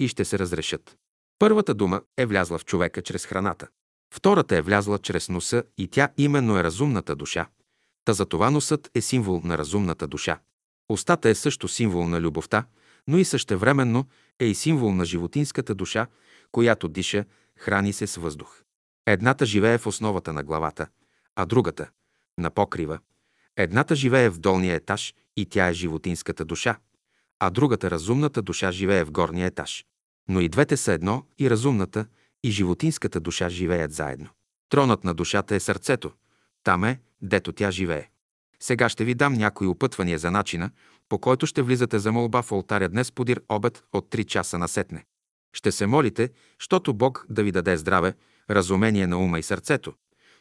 и 0.00 0.08
ще 0.08 0.24
се 0.24 0.38
разрешат. 0.38 0.96
Първата 1.38 1.74
дума 1.74 2.02
е 2.16 2.26
влязла 2.26 2.58
в 2.58 2.64
човека 2.64 3.02
чрез 3.02 3.26
храната. 3.26 3.68
Втората 4.14 4.56
е 4.56 4.62
влязла 4.62 4.98
чрез 4.98 5.28
носа 5.28 5.62
и 5.78 5.88
тя 5.88 6.08
именно 6.16 6.58
е 6.58 6.64
разумната 6.64 7.16
душа. 7.16 7.46
Та 8.04 8.12
за 8.12 8.26
това 8.26 8.50
носът 8.50 8.90
е 8.94 9.00
символ 9.00 9.40
на 9.44 9.58
разумната 9.58 10.06
душа. 10.06 10.38
Остата 10.88 11.28
е 11.28 11.34
също 11.34 11.68
символ 11.68 12.08
на 12.08 12.20
любовта, 12.20 12.64
но 13.08 13.18
и 13.18 13.24
същевременно 13.24 14.06
е 14.38 14.44
и 14.44 14.54
символ 14.54 14.92
на 14.92 15.04
животинската 15.04 15.74
душа, 15.74 16.06
която 16.52 16.88
диша, 16.88 17.24
храни 17.56 17.92
се 17.92 18.06
с 18.06 18.16
въздух. 18.16 18.62
Едната 19.06 19.46
живее 19.46 19.78
в 19.78 19.86
основата 19.86 20.32
на 20.32 20.42
главата, 20.42 20.86
а 21.36 21.46
другата– 21.46 21.90
на 22.38 22.50
покрива. 22.50 22.98
Едната 23.56 23.96
живее 23.96 24.30
в 24.30 24.38
долния 24.38 24.74
етаж 24.74 25.14
и 25.36 25.46
тя 25.46 25.68
е 25.68 25.72
животинската 25.72 26.44
душа, 26.44 26.78
а 27.38 27.50
другата 27.50 27.90
разумната 27.90 28.42
душа 28.42 28.72
живее 28.72 29.04
в 29.04 29.10
горния 29.10 29.46
етаж. 29.46 29.84
Но 30.28 30.40
и 30.40 30.48
двете 30.48 30.76
са 30.76 30.92
едно 30.92 31.24
и 31.38 31.50
разумната 31.50 32.06
и 32.44 32.50
животинската 32.50 33.20
душа 33.20 33.48
живеят 33.48 33.92
заедно. 33.92 34.28
Тронът 34.68 35.04
на 35.04 35.14
душата 35.14 35.54
е 35.54 35.60
сърцето. 35.60 36.12
Там 36.64 36.84
е, 36.84 37.00
дето 37.22 37.52
тя 37.52 37.70
живее. 37.70 38.08
Сега 38.60 38.88
ще 38.88 39.04
ви 39.04 39.14
дам 39.14 39.32
някои 39.32 39.66
опътвания 39.66 40.18
за 40.18 40.30
начина, 40.30 40.70
по 41.08 41.18
който 41.18 41.46
ще 41.46 41.62
влизате 41.62 41.98
за 41.98 42.12
молба 42.12 42.42
в 42.42 42.52
алтаря 42.52 42.88
днес 42.88 43.12
подир 43.12 43.42
обед 43.48 43.84
от 43.92 44.10
3 44.10 44.24
часа 44.24 44.58
на 44.58 44.68
сетне. 44.68 45.04
Ще 45.52 45.72
се 45.72 45.86
молите, 45.86 46.30
щото 46.58 46.94
Бог 46.94 47.26
да 47.30 47.42
ви 47.42 47.52
даде 47.52 47.76
здраве, 47.76 48.14
разумение 48.50 49.06
на 49.06 49.18
ума 49.18 49.38
и 49.38 49.42
сърцето. 49.42 49.92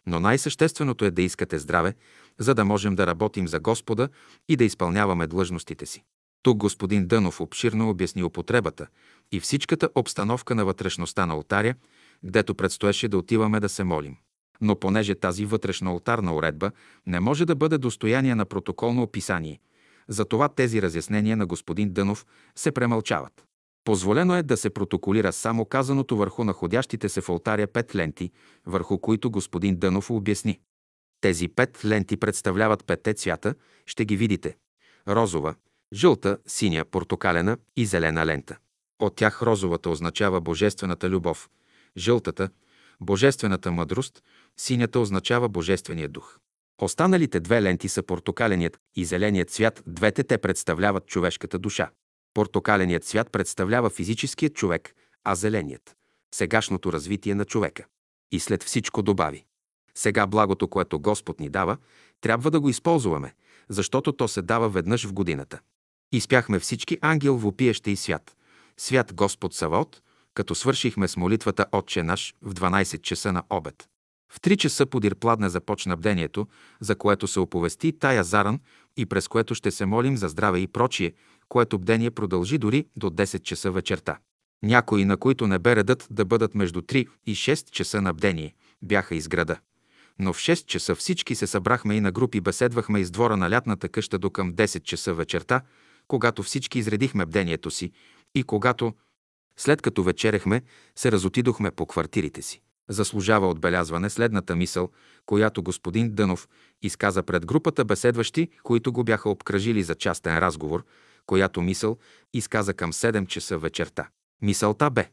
Но 0.06 0.20
най-същественото 0.20 1.06
е 1.06 1.12
да 1.12 1.22
искате 1.22 1.60
здраве, 1.60 1.94
за 2.40 2.56
да 2.56 2.66
можем 2.66 2.96
да 2.96 3.08
работим 3.08 3.48
за 3.48 3.60
Господа 3.60 4.10
и 4.50 4.56
да 4.56 4.64
изпълняваме 4.64 5.28
длъжностите 5.28 5.86
си. 5.86 6.04
Тук 6.44 6.58
господин 6.58 7.08
Дънов 7.08 7.42
обширно 7.42 7.90
обясни 7.90 8.24
употребата 8.24 8.88
и 9.32 9.40
всичката 9.40 9.90
обстановка 9.96 10.56
на 10.56 10.66
вътрешността 10.66 11.26
на 11.26 11.34
алтаря, 11.34 11.76
гдето 12.24 12.56
предстоеше 12.56 13.08
да 13.08 13.18
отиваме 13.18 13.60
да 13.60 13.70
се 13.70 13.84
молим. 13.84 14.16
Но 14.62 14.76
понеже 14.76 15.16
тази 15.16 15.46
вътрешна 15.46 15.90
алтарна 15.90 16.36
уредба 16.36 16.72
не 17.06 17.20
може 17.20 17.46
да 17.46 17.56
бъде 17.56 17.78
достояние 17.78 18.36
на 18.36 18.46
протоколно 18.46 19.02
описание, 19.02 19.60
затова 20.08 20.50
тези 20.50 20.82
разяснения 20.82 21.38
на 21.38 21.46
господин 21.46 21.94
Дънов 21.94 22.26
се 22.56 22.72
премълчават. 22.72 23.46
Позволено 23.84 24.36
е 24.36 24.44
да 24.44 24.58
се 24.58 24.70
протоколира 24.70 25.34
само 25.34 25.66
казаното 25.66 26.18
върху 26.18 26.44
находящите 26.44 27.10
се 27.10 27.22
в 27.22 27.30
алтаря 27.30 27.68
пет 27.68 27.96
ленти, 27.96 28.32
върху 28.66 29.00
които 29.00 29.32
господин 29.32 29.78
Дънов 29.78 30.10
обясни. 30.10 30.60
Тези 31.22 31.48
пет 31.48 31.86
ленти 31.86 32.18
представляват 32.18 32.86
петте 32.86 33.14
цвята, 33.14 33.56
ще 33.86 34.06
ги 34.06 34.18
видите. 34.18 34.58
Розова, 35.08 35.56
жълта, 35.94 36.38
синя, 36.48 36.86
портокалена 36.86 37.58
и 37.76 37.86
зелена 37.86 38.26
лента. 38.26 38.58
От 39.00 39.16
тях 39.16 39.42
розовата 39.42 39.90
означава 39.90 40.42
божествената 40.42 41.10
любов, 41.10 41.50
жълтата– 41.98 42.50
божествената 43.02 43.72
мъдрост, 43.72 44.24
синята 44.58 45.00
означава 45.00 45.50
божествения 45.50 46.10
дух. 46.10 46.40
Останалите 46.82 47.40
две 47.40 47.62
ленти 47.62 47.90
са 47.90 48.04
портокаленият 48.04 48.80
и 48.96 49.06
зеленият 49.06 49.50
цвят, 49.50 49.84
двете 49.88 50.24
те 50.24 50.38
представляват 50.38 51.08
човешката 51.08 51.60
душа. 51.60 51.90
Портокаленият 52.34 53.04
цвят 53.04 53.32
представлява 53.32 53.90
физическият 53.90 54.54
човек, 54.54 54.96
а 55.24 55.36
зеленият– 55.36 55.96
сегашното 56.36 56.94
развитие 56.94 57.36
на 57.36 57.46
човека. 57.46 57.86
И 58.32 58.40
след 58.40 58.64
всичко 58.64 59.02
добави. 59.02 59.46
Сега 59.96 60.28
благото, 60.28 60.68
което 60.68 61.00
Господ 61.00 61.40
ни 61.40 61.50
дава, 61.50 61.78
трябва 62.22 62.52
да 62.52 62.60
го 62.60 62.70
използваме, 62.70 63.34
защото 63.70 64.12
то 64.12 64.28
се 64.28 64.42
дава 64.42 64.70
веднъж 64.70 65.06
в 65.06 65.14
годината. 65.14 65.60
Изпяхме 66.12 66.60
всички 66.60 66.98
ангел 67.02 67.38
вопиеща 67.38 67.92
и 67.92 67.96
свят. 67.96 68.36
Свят 68.78 69.14
Господ 69.14 69.54
Саваот, 69.54 70.02
като 70.34 70.56
свършихме 70.56 71.08
с 71.08 71.18
молитвата 71.18 71.66
Отче 71.72 72.04
наш 72.04 72.36
в 72.42 72.54
12 72.54 73.02
часа 73.02 73.32
на 73.32 73.44
обед. 73.50 73.90
В 74.30 74.42
3 74.42 74.58
часа 74.58 74.86
подир 74.86 75.16
пладне 75.16 75.50
започна 75.50 75.98
бдението, 75.98 76.48
за 76.80 76.96
което 76.96 77.28
се 77.28 77.40
оповести 77.40 78.00
тая 78.00 78.24
заран 78.24 78.60
и 78.98 79.06
през 79.06 79.28
което 79.28 79.56
ще 79.56 79.72
се 79.72 79.86
молим 79.86 80.18
за 80.18 80.28
здраве 80.28 80.60
и 80.60 80.68
прочие, 80.68 81.14
което 81.50 81.80
бдение 81.80 82.12
продължи 82.12 82.58
дори 82.58 82.86
до 82.96 83.10
10 83.10 83.42
часа 83.42 83.72
вечерта. 83.72 84.18
Някои, 84.64 85.06
на 85.06 85.18
които 85.18 85.48
не 85.48 85.60
бе 85.60 85.76
редът 85.76 86.08
да 86.12 86.26
бъдат 86.26 86.56
между 86.56 86.82
3 86.82 87.08
и 87.26 87.36
6 87.36 87.72
часа 87.72 88.02
на 88.02 88.14
бдение, 88.14 88.54
бяха 88.82 89.16
из 89.16 89.28
града. 89.28 89.60
Но 90.20 90.34
в 90.34 90.38
6 90.38 90.66
часа 90.66 90.96
всички 90.96 91.36
се 91.36 91.48
събрахме 91.48 91.96
и 91.96 92.02
на 92.02 92.12
групи 92.12 92.42
беседвахме 92.42 93.00
из 93.00 93.12
двора 93.12 93.38
на 93.38 93.50
лятната 93.50 93.90
къща 93.90 94.20
до 94.20 94.30
към 94.30 94.54
10 94.54 94.84
часа 94.84 95.14
вечерта, 95.14 95.62
когато 96.08 96.44
всички 96.44 96.80
изредихме 96.80 97.26
бдението 97.26 97.72
си 97.72 97.92
и 98.36 98.44
когато, 98.44 98.94
след 99.58 99.82
като 99.82 100.04
вечеряхме, 100.04 100.62
се 100.96 101.12
разотидохме 101.12 101.72
по 101.72 101.86
квартирите 101.86 102.42
си. 102.42 102.62
Заслужава 102.90 103.50
отбелязване 103.50 104.10
следната 104.10 104.56
мисъл, 104.56 104.90
която 105.26 105.64
господин 105.64 106.12
Дънов 106.16 106.48
изказа 106.82 107.24
пред 107.24 107.46
групата 107.46 107.86
беседващи, 107.86 108.50
които 108.64 108.94
го 108.94 109.04
бяха 109.04 109.30
обкръжили 109.30 109.84
за 109.84 109.96
частен 109.96 110.38
разговор, 110.38 110.86
която 111.26 111.62
мисъл 111.62 111.98
изказа 112.34 112.74
към 112.74 112.94
7 112.94 113.28
часа 113.28 113.58
вечерта. 113.58 114.08
Мисълта 114.42 114.90
бе 114.90 115.10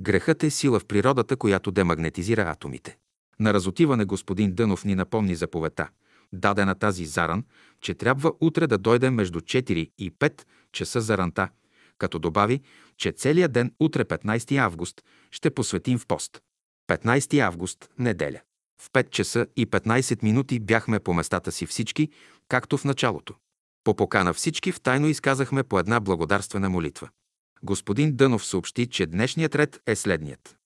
Грехът 0.00 0.42
е 0.42 0.50
сила 0.50 0.80
в 0.80 0.84
природата, 0.84 1.36
която 1.36 1.70
демагнетизира 1.70 2.42
атомите. 2.42 2.96
На 3.40 3.54
разотиване 3.54 4.04
господин 4.04 4.54
Дънов 4.54 4.84
ни 4.84 4.94
напомни 4.94 5.34
заповедта, 5.34 5.88
дадена 6.32 6.74
тази 6.74 7.06
заран, 7.06 7.44
че 7.80 7.94
трябва 7.94 8.32
утре 8.40 8.66
да 8.66 8.78
дойде 8.78 9.10
между 9.10 9.40
4 9.40 9.90
и 9.98 10.12
5 10.12 10.42
часа 10.72 11.00
заранта, 11.00 11.48
като 11.98 12.18
добави, 12.18 12.60
че 12.96 13.12
целият 13.12 13.52
ден 13.52 13.72
утре 13.80 14.04
15 14.04 14.56
август 14.56 15.02
ще 15.30 15.50
посветим 15.50 15.98
в 15.98 16.06
пост. 16.06 16.42
15 16.88 17.38
август, 17.38 17.90
неделя. 17.98 18.40
В 18.82 18.90
5 18.90 19.10
часа 19.10 19.46
и 19.56 19.66
15 19.66 20.22
минути 20.22 20.60
бяхме 20.60 21.00
по 21.00 21.14
местата 21.14 21.52
си 21.52 21.66
всички, 21.66 22.08
както 22.48 22.78
в 22.78 22.84
началото. 22.84 23.34
По 23.84 23.96
покана 23.96 24.34
всички 24.34 24.72
в 24.72 24.80
тайно 24.80 25.06
изказахме 25.06 25.62
по 25.62 25.78
една 25.78 26.00
благодарствена 26.00 26.70
молитва. 26.70 27.08
Господин 27.62 28.16
Дънов 28.16 28.44
съобщи, 28.44 28.86
че 28.86 29.06
днешният 29.06 29.54
ред 29.54 29.80
е 29.86 29.96
следният. 29.96 30.56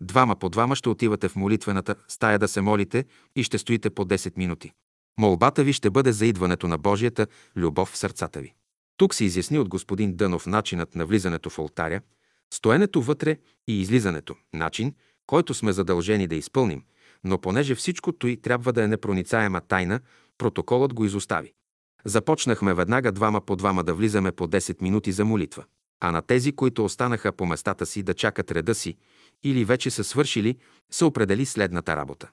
Двама 0.00 0.36
по 0.36 0.48
двама 0.48 0.76
ще 0.76 0.88
отивате 0.88 1.28
в 1.28 1.36
молитвената 1.36 1.94
стая 2.08 2.38
да 2.38 2.48
се 2.48 2.60
молите 2.60 3.04
и 3.36 3.42
ще 3.42 3.58
стоите 3.58 3.90
по 3.90 4.04
10 4.04 4.36
минути. 4.36 4.72
Молбата 5.18 5.64
ви 5.64 5.72
ще 5.72 5.90
бъде 5.90 6.12
за 6.12 6.26
идването 6.26 6.68
на 6.68 6.78
Божията 6.78 7.26
любов 7.56 7.88
в 7.88 7.96
сърцата 7.96 8.40
ви. 8.40 8.54
Тук 8.96 9.14
се 9.14 9.24
изясни 9.24 9.58
от 9.58 9.68
господин 9.68 10.16
Дънов 10.16 10.46
начинът 10.46 10.94
на 10.94 11.06
влизането 11.06 11.50
в 11.50 11.58
алтаря, 11.58 12.00
стоенето 12.54 13.02
вътре 13.02 13.36
и 13.68 13.80
излизането, 13.80 14.36
начин, 14.52 14.94
който 15.26 15.54
сме 15.54 15.72
задължени 15.72 16.26
да 16.26 16.34
изпълним, 16.34 16.82
но 17.24 17.38
понеже 17.38 17.74
всичкото 17.74 18.28
и 18.28 18.36
трябва 18.36 18.72
да 18.72 18.84
е 18.84 18.88
непроницаема 18.88 19.60
тайна, 19.60 20.00
протоколът 20.38 20.94
го 20.94 21.04
изостави. 21.04 21.52
Започнахме 22.04 22.74
веднага 22.74 23.12
двама 23.12 23.40
по 23.40 23.56
двама 23.56 23.84
да 23.84 23.94
влизаме 23.94 24.32
по 24.32 24.48
10 24.48 24.82
минути 24.82 25.12
за 25.12 25.24
молитва, 25.24 25.64
а 26.00 26.10
на 26.10 26.22
тези, 26.22 26.52
които 26.52 26.84
останаха 26.84 27.32
по 27.32 27.46
местата 27.46 27.86
си 27.86 28.02
да 28.02 28.14
чакат 28.14 28.50
реда 28.50 28.74
си 28.74 28.96
или 29.44 29.64
вече 29.64 29.90
са 29.90 30.04
свършили, 30.04 30.56
се 30.90 31.04
определи 31.04 31.46
следната 31.46 31.96
работа. 31.96 32.30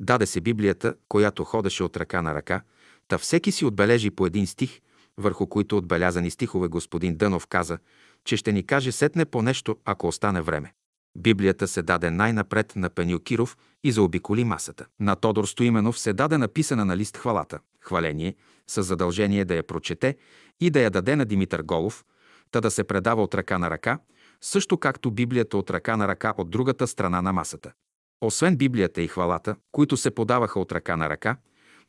Даде 0.00 0.26
се 0.26 0.40
Библията, 0.40 0.94
която 1.08 1.44
ходеше 1.44 1.82
от 1.82 1.96
ръка 1.96 2.22
на 2.22 2.34
ръка, 2.34 2.62
та 3.08 3.18
всеки 3.18 3.52
си 3.52 3.64
отбележи 3.64 4.10
по 4.10 4.26
един 4.26 4.46
стих, 4.46 4.80
върху 5.16 5.46
които 5.46 5.76
отбелязани 5.76 6.30
стихове 6.30 6.68
господин 6.68 7.16
Дънов 7.16 7.46
каза, 7.46 7.78
че 8.24 8.36
ще 8.36 8.52
ни 8.52 8.66
каже 8.66 8.92
сетне 8.92 9.24
по 9.24 9.42
нещо, 9.42 9.76
ако 9.84 10.06
остане 10.06 10.42
време. 10.42 10.72
Библията 11.18 11.68
се 11.68 11.82
даде 11.82 12.10
най-напред 12.10 12.72
на 12.76 12.90
Пеню 12.90 13.18
Киров 13.18 13.56
и 13.84 13.92
заобиколи 13.92 14.44
масата. 14.44 14.86
На 15.00 15.16
Тодор 15.16 15.44
Стоименов 15.44 15.98
се 15.98 16.12
даде 16.12 16.38
написана 16.38 16.84
на 16.84 16.96
лист 16.96 17.16
хвалата, 17.16 17.58
хваление, 17.80 18.34
с 18.66 18.82
задължение 18.82 19.44
да 19.44 19.54
я 19.54 19.62
прочете 19.62 20.16
и 20.60 20.70
да 20.70 20.80
я 20.80 20.90
даде 20.90 21.16
на 21.16 21.24
Димитър 21.24 21.62
Голов, 21.62 22.04
та 22.50 22.60
да 22.60 22.70
се 22.70 22.84
предава 22.84 23.22
от 23.22 23.34
ръка 23.34 23.58
на 23.58 23.70
ръка, 23.70 23.98
също 24.40 24.78
както 24.78 25.10
Библията 25.10 25.56
от 25.56 25.70
ръка 25.70 25.96
на 25.96 26.08
ръка 26.08 26.34
от 26.38 26.50
другата 26.50 26.86
страна 26.86 27.22
на 27.22 27.32
масата. 27.32 27.72
Освен 28.20 28.56
Библията 28.56 29.02
и 29.02 29.08
хвалата, 29.08 29.56
които 29.72 29.96
се 29.96 30.10
подаваха 30.10 30.60
от 30.60 30.72
ръка 30.72 30.96
на 30.96 31.08
ръка, 31.08 31.36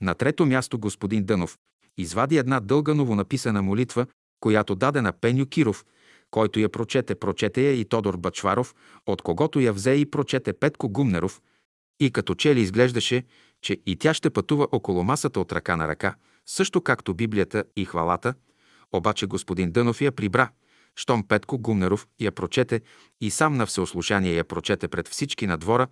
на 0.01 0.15
трето 0.15 0.45
място 0.45 0.79
господин 0.79 1.23
Дънов 1.25 1.57
извади 1.97 2.37
една 2.37 2.59
дълга 2.59 2.93
новонаписана 2.93 3.61
молитва, 3.61 4.05
която 4.39 4.75
даде 4.75 5.01
на 5.01 5.11
Пеню 5.11 5.45
Киров– 5.45 5.85
който 6.31 6.59
я 6.59 6.69
прочете, 6.69 7.15
прочете 7.15 7.61
я 7.61 7.71
и 7.71 7.85
Тодор 7.85 8.17
Бачваров, 8.17 8.75
от 9.05 9.21
когото 9.21 9.59
я 9.59 9.73
взе 9.73 9.91
и 9.91 10.05
прочете 10.05 10.53
Петко 10.53 10.89
Гумнеров, 10.89 11.41
и 11.99 12.11
като 12.11 12.35
че 12.35 12.55
ли 12.55 12.61
изглеждаше, 12.61 13.23
че 13.61 13.77
и 13.85 13.95
тя 13.95 14.13
ще 14.13 14.29
пътува 14.29 14.67
около 14.71 15.03
масата 15.03 15.39
от 15.39 15.51
ръка 15.51 15.75
на 15.75 15.87
ръка, 15.87 16.15
също 16.45 16.81
както 16.81 17.13
Библията 17.13 17.63
и 17.75 17.85
хвалата, 17.85 18.33
обаче 18.91 19.25
господин 19.25 19.71
Дънов 19.71 20.01
я 20.01 20.11
прибра, 20.11 20.49
щом 20.95 21.27
Петко 21.27 21.57
Гумнеров 21.57 22.07
я 22.19 22.31
прочете 22.31 22.81
и 23.21 23.31
сам 23.31 23.57
на 23.57 23.65
всеослушание 23.65 24.33
я 24.33 24.43
прочете 24.43 24.87
пред 24.87 25.07
всички 25.07 25.47
на 25.47 25.57
двора, 25.57 25.87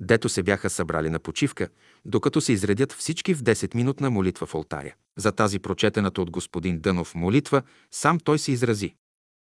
дето 0.00 0.28
се 0.28 0.42
бяха 0.42 0.70
събрали 0.70 1.10
на 1.10 1.18
почивка, 1.18 1.68
докато 2.04 2.40
се 2.40 2.52
изредят 2.52 2.92
всички 2.92 3.34
в 3.34 3.42
10-минутна 3.42 4.10
молитва 4.10 4.46
в 4.46 4.54
алтаря. 4.54 4.94
За 5.16 5.32
тази 5.32 5.58
прочетената 5.58 6.22
от 6.22 6.30
господин 6.30 6.80
Дънов 6.80 7.14
молитва 7.14 7.62
сам 7.90 8.20
той 8.20 8.38
се 8.38 8.52
изрази. 8.52 8.94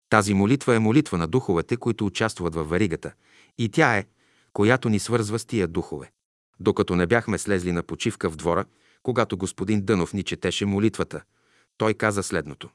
Тази 0.10 0.34
молитва 0.34 0.76
е 0.76 0.80
молитва 0.80 1.18
на 1.18 1.28
духовете, 1.28 1.78
които 1.78 2.06
участват 2.06 2.56
във 2.56 2.70
варигата, 2.70 3.14
и 3.58 3.70
тя 3.70 3.98
е, 3.98 4.06
която 4.54 4.90
ни 4.90 5.00
свързва 5.00 5.40
с 5.40 5.46
тия 5.46 5.68
духове. 5.68 6.12
Докато 6.60 6.96
не 6.96 7.08
бяхме 7.08 7.38
слезли 7.38 7.72
на 7.72 7.84
почивка 7.84 8.30
в 8.30 8.36
двора, 8.36 8.66
когато 9.04 9.38
господин 9.38 9.82
Дънов 9.82 10.14
ни 10.14 10.24
четеше 10.24 10.66
молитвата, 10.66 11.22
той 11.78 11.94
каза 11.94 12.24
следното. 12.24 12.70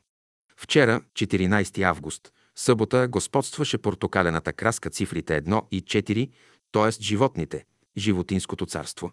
Вчера, 0.56 1.00
14 1.14 1.82
август, 1.82 2.32
събота, 2.56 3.08
господстваше 3.08 3.78
портокалената 3.78 4.52
краска 4.52 4.90
цифрите 4.90 5.42
1 5.42 5.64
и 5.70 5.82
4, 5.82 6.30
т.е. 6.72 7.02
животните, 7.02 7.64
животинското 7.96 8.66
царство. 8.66 9.12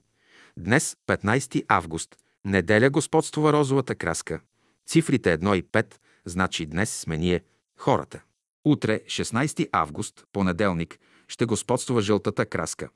Днес, 0.57 0.97
15 1.07 1.65
август, 1.67 2.15
неделя 2.45 2.89
господствува 2.89 3.53
розовата 3.53 3.95
краска, 3.95 4.39
цифрите 4.87 5.37
1 5.37 5.55
и 5.55 5.63
5, 5.63 5.95
значи 6.25 6.65
днес 6.65 6.99
сме 6.99 7.17
ние, 7.17 7.41
хората. 7.79 8.21
Утре, 8.65 8.99
16 9.05 9.69
август, 9.71 10.25
понеделник, 10.33 10.99
ще 11.27 11.45
господствува 11.45 12.01
жълтата 12.01 12.45
краска. 12.45 12.89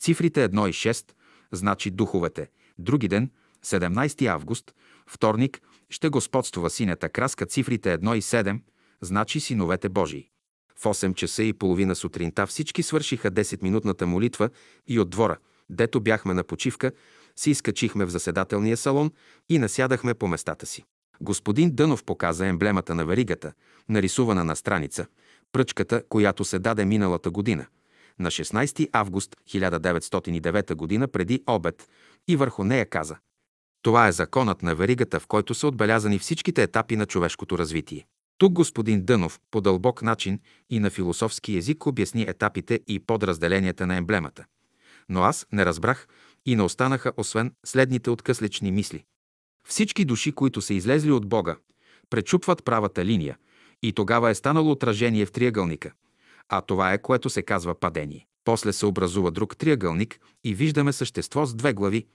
Цифрите 0.00 0.48
1 0.48 0.68
и 0.68 0.72
6, 0.72 1.12
значи 1.52 1.90
духовете. 1.90 2.50
Други 2.78 3.08
ден, 3.08 3.30
17 3.64 4.26
август, 4.26 4.74
вторник, 5.06 5.60
ще 5.90 6.08
господствува 6.08 6.70
синята 6.70 7.08
краска. 7.08 7.46
Цифрите 7.46 7.98
1 7.98 8.14
и 8.14 8.22
7, 8.22 8.60
значи 9.00 9.40
синовете 9.40 9.88
Божии. 9.88 10.30
В 10.76 10.84
8 10.84 11.14
часа 11.14 11.42
и 11.42 11.52
половина 11.52 11.94
сутринта 11.94 12.46
всички 12.46 12.82
свършиха 12.82 13.30
10-минутната 13.30 14.06
молитва 14.06 14.50
и 14.86 14.98
от 14.98 15.10
двора, 15.10 15.36
дето 15.70 16.00
бяхме 16.00 16.34
на 16.34 16.44
почивка, 16.44 16.92
си 17.36 17.50
изкачихме 17.50 18.04
в 18.04 18.10
заседателния 18.10 18.76
салон 18.76 19.10
и 19.48 19.58
насядахме 19.58 20.14
по 20.14 20.28
местата 20.28 20.66
си. 20.66 20.84
Господин 21.22 21.70
Дънов 21.74 22.04
показа 22.04 22.46
емблемата 22.46 22.94
на 22.94 23.04
варигата, 23.04 23.52
нарисувана 23.88 24.44
на 24.44 24.56
страница, 24.56 25.06
пръчката, 25.52 26.02
която 26.08 26.44
се 26.44 26.58
даде 26.58 26.84
миналата 26.84 27.30
година, 27.30 27.66
на 28.18 28.30
16 28.30 28.88
август 28.92 29.36
1909 29.48 31.00
г. 31.00 31.08
преди 31.08 31.42
обед, 31.46 31.88
и 32.28 32.36
върху 32.36 32.64
нея 32.64 32.86
каза 32.86 33.16
Това 33.82 34.08
е 34.08 34.12
законът 34.12 34.62
на 34.62 34.74
варигата, 34.74 35.20
в 35.20 35.26
който 35.26 35.54
са 35.54 35.66
отбелязани 35.66 36.18
всичките 36.18 36.62
етапи 36.62 36.96
на 36.96 37.06
човешкото 37.06 37.58
развитие. 37.58 38.06
Тук 38.38 38.52
господин 38.52 39.04
Дънов 39.04 39.40
по 39.50 39.60
дълбок 39.60 40.02
начин 40.02 40.40
и 40.70 40.80
на 40.80 40.90
философски 40.90 41.56
език 41.56 41.86
обясни 41.86 42.22
етапите 42.22 42.80
и 42.86 42.98
подразделенията 42.98 43.86
на 43.86 43.96
емблемата. 43.96 44.44
Но 45.08 45.22
аз 45.22 45.46
не 45.52 45.66
разбрах 45.66 46.08
и 46.46 46.56
не 46.56 46.62
останаха 46.62 47.12
освен 47.16 47.52
следните 47.64 48.10
откъслични 48.10 48.72
мисли. 48.72 49.04
Всички 49.68 50.04
души, 50.04 50.32
които 50.32 50.60
са 50.60 50.74
излезли 50.74 51.10
от 51.10 51.28
Бога, 51.28 51.56
пречупват 52.10 52.64
правата 52.64 53.04
линия 53.04 53.38
и 53.82 53.92
тогава 53.92 54.30
е 54.30 54.34
станало 54.34 54.70
отражение 54.70 55.26
в 55.26 55.32
триъгълника. 55.32 55.92
А 56.48 56.60
това 56.60 56.92
е, 56.92 57.02
което 57.02 57.30
се 57.30 57.42
казва 57.42 57.74
падение. 57.74 58.26
После 58.44 58.72
се 58.72 58.86
образува 58.86 59.30
друг 59.30 59.56
триъгълник 59.56 60.20
и 60.44 60.54
виждаме 60.54 60.92
същество 60.92 61.46
с 61.46 61.54
две 61.54 61.72
глави, 61.72 62.06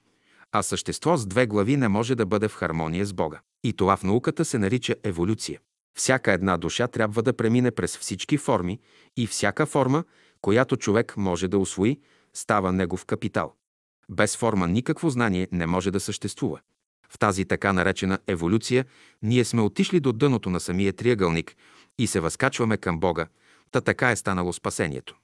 а 0.52 0.64
същество 0.64 1.18
с 1.18 1.26
две 1.26 1.48
глави 1.48 1.78
не 1.78 1.88
може 1.88 2.16
да 2.16 2.26
бъде 2.26 2.48
в 2.48 2.56
хармония 2.56 3.06
с 3.06 3.14
Бога. 3.14 3.40
И 3.64 3.74
това 3.74 3.98
в 3.98 4.04
науката 4.04 4.46
се 4.46 4.58
нарича 4.58 4.96
еволюция. 5.04 5.60
Всяка 5.98 6.32
една 6.32 6.58
душа 6.58 6.88
трябва 6.88 7.24
да 7.24 7.34
премине 7.34 7.72
през 7.72 7.98
всички 7.98 8.38
форми 8.38 8.80
и 9.18 9.28
всяка 9.28 9.66
форма, 9.66 10.04
която 10.42 10.78
човек 10.78 11.18
може 11.18 11.48
да 11.48 11.58
освои, 11.58 12.00
става 12.34 12.72
негов 12.72 13.06
капитал. 13.06 13.54
Без 14.10 14.38
форма 14.38 14.68
никакво 14.68 15.10
знание 15.10 15.48
не 15.52 15.66
може 15.66 15.92
да 15.92 16.00
съществува. 16.00 16.60
В 17.10 17.20
тази 17.20 17.46
така 17.46 17.74
наречена 17.74 18.20
еволюция 18.28 18.86
ние 19.22 19.46
сме 19.46 19.62
отишли 19.62 20.00
до 20.00 20.14
дъното 20.14 20.50
на 20.50 20.60
самия 20.60 20.94
триъгълник 20.94 21.56
и 21.98 22.08
се 22.08 22.20
възкачваме 22.20 22.78
към 22.78 23.00
Бога, 23.00 23.28
та 23.72 23.82
така 23.82 24.12
е 24.12 24.16
станало 24.16 24.54
спасението. 24.54 25.16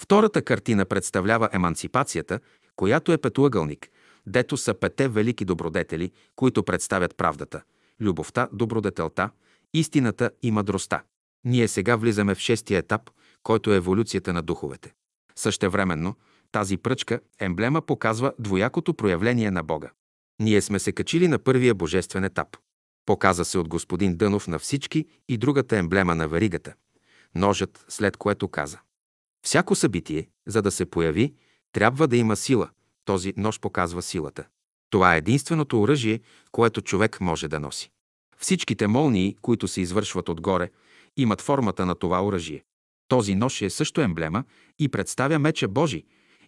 Втората 0.00 0.42
картина 0.42 0.84
представлява 0.84 1.48
еманципацията, 1.52 2.40
която 2.76 3.12
е 3.12 3.18
петоъгълник, 3.18 3.88
дето 4.26 4.56
са 4.56 4.74
пете 4.74 5.08
велики 5.08 5.44
добродетели, 5.44 6.12
които 6.36 6.62
представят 6.62 7.16
правдата– 7.16 7.62
любовта, 8.00 8.48
добродетелта, 8.52 9.30
истината 9.74 10.30
и 10.42 10.50
мъдростта. 10.50 11.02
Ние 11.44 11.68
сега 11.68 11.96
влизаме 11.96 12.34
в 12.34 12.38
шестия 12.38 12.78
етап, 12.78 13.10
който 13.42 13.72
е 13.72 13.76
еволюцията 13.76 14.32
на 14.32 14.42
духовете. 14.42 14.92
Същевременно, 15.36 16.14
тази 16.52 16.76
пръчка, 16.76 17.20
емблема 17.40 17.82
показва 17.82 18.32
двоякото 18.38 18.94
проявление 18.94 19.50
на 19.50 19.62
Бога. 19.62 19.90
Ние 20.40 20.62
сме 20.62 20.78
се 20.78 20.92
качили 20.92 21.28
на 21.28 21.38
първия 21.38 21.74
божествен 21.74 22.24
етап. 22.24 22.56
Показа 23.06 23.44
се 23.44 23.58
от 23.58 23.68
господин 23.68 24.16
Дънов 24.16 24.48
на 24.48 24.58
всички 24.58 25.06
и 25.28 25.36
другата 25.36 25.76
емблема 25.76 26.14
на 26.14 26.28
варигата– 26.28 26.74
ножът, 27.34 27.84
след 27.88 28.16
което 28.16 28.48
каза. 28.48 28.78
Всяко 29.42 29.74
събитие, 29.74 30.28
за 30.46 30.62
да 30.62 30.70
се 30.70 30.86
появи, 30.86 31.34
трябва 31.72 32.08
да 32.08 32.16
има 32.16 32.36
сила. 32.36 32.70
Този 33.04 33.34
нож 33.36 33.60
показва 33.60 34.02
силата. 34.02 34.46
Това 34.90 35.14
е 35.14 35.18
единственото 35.18 35.80
оръжие, 35.80 36.20
което 36.52 36.82
човек 36.82 37.20
може 37.20 37.48
да 37.48 37.60
носи. 37.60 37.90
Всичките 38.38 38.86
молнии, 38.86 39.36
които 39.42 39.68
се 39.68 39.80
извършват 39.80 40.28
отгоре, 40.28 40.70
имат 41.16 41.40
формата 41.40 41.86
на 41.86 41.94
това 41.94 42.26
оръжие. 42.26 42.64
Този 43.08 43.34
нож 43.34 43.62
е 43.62 43.70
също 43.70 44.00
емблема 44.00 44.44
и 44.78 44.88
представя 44.88 45.38
меча 45.38 45.68
Божи, 45.68 46.04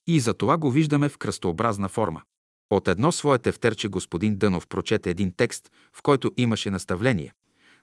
и 0.07 0.21
за 0.21 0.35
това 0.35 0.57
го 0.57 0.71
виждаме 0.71 1.09
в 1.09 1.19
кръстообразна 1.19 1.89
форма. 1.89 2.23
От 2.71 2.89
едно 2.89 3.13
свое 3.13 3.39
тефтерче 3.39 3.89
господин 3.89 4.37
Дънов 4.37 4.67
прочете 4.67 5.11
един 5.11 5.33
текст, 5.37 5.71
в 5.93 6.03
който 6.03 6.33
имаше 6.37 6.71
наставление, 6.71 7.33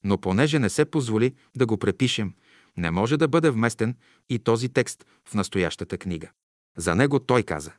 но 0.04 0.18
понеже 0.18 0.60
не 0.60 0.70
се 0.70 0.86
позволи 0.86 1.36
да 1.58 1.66
го 1.66 1.78
препишем, 1.78 2.34
не 2.78 2.92
може 2.92 3.18
да 3.18 3.28
бъде 3.28 3.50
вместен 3.50 3.96
и 4.30 4.40
този 4.40 4.70
текст 4.70 5.06
в 5.30 5.34
настоящата 5.34 5.98
книга. 5.98 6.30
За 6.78 6.96
него 6.96 7.20
той 7.20 7.44
каза 7.44 7.72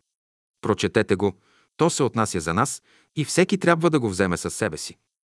Прочетете 0.61 1.17
го, 1.17 1.37
то 1.77 1.91
се 1.91 2.03
отнася 2.03 2.41
за 2.41 2.55
нас 2.55 2.83
и 3.17 3.25
всеки 3.25 3.59
трябва 3.59 3.91
да 3.91 4.01
го 4.01 4.09
вземе 4.09 4.37
със 4.37 4.55
себе 4.55 4.77
си. 4.77 4.97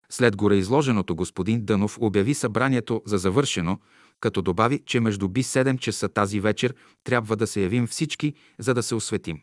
След 0.09 0.35
горе 0.35 0.55
изложеното 0.55 1.15
господин 1.15 1.65
Дънов 1.65 1.97
обяви 2.01 2.33
събранието 2.33 3.01
за 3.05 3.17
завършено, 3.17 3.79
като 4.19 4.41
добави, 4.41 4.83
че 4.85 4.99
между 4.99 5.29
би 5.29 5.43
7 5.43 5.79
часа 5.79 6.09
тази 6.09 6.39
вечер 6.39 6.75
трябва 7.03 7.35
да 7.35 7.47
се 7.47 7.61
явим 7.61 7.87
всички, 7.87 8.33
за 8.59 8.73
да 8.73 8.83
се 8.83 8.95
осветим. 8.95 9.41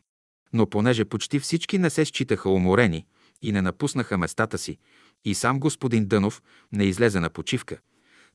Но 0.56 0.66
понеже 0.66 1.04
почти 1.04 1.40
всички 1.40 1.78
не 1.78 1.90
се 1.90 2.04
считаха 2.04 2.50
уморени 2.50 3.06
и 3.42 3.52
не 3.52 3.62
напуснаха 3.62 4.18
местата 4.18 4.58
си, 4.58 4.78
и 5.24 5.34
сам 5.34 5.60
господин 5.60 6.06
Дънов 6.06 6.42
не 6.72 6.84
излезе 6.84 7.20
на 7.20 7.30
почивка, 7.30 7.78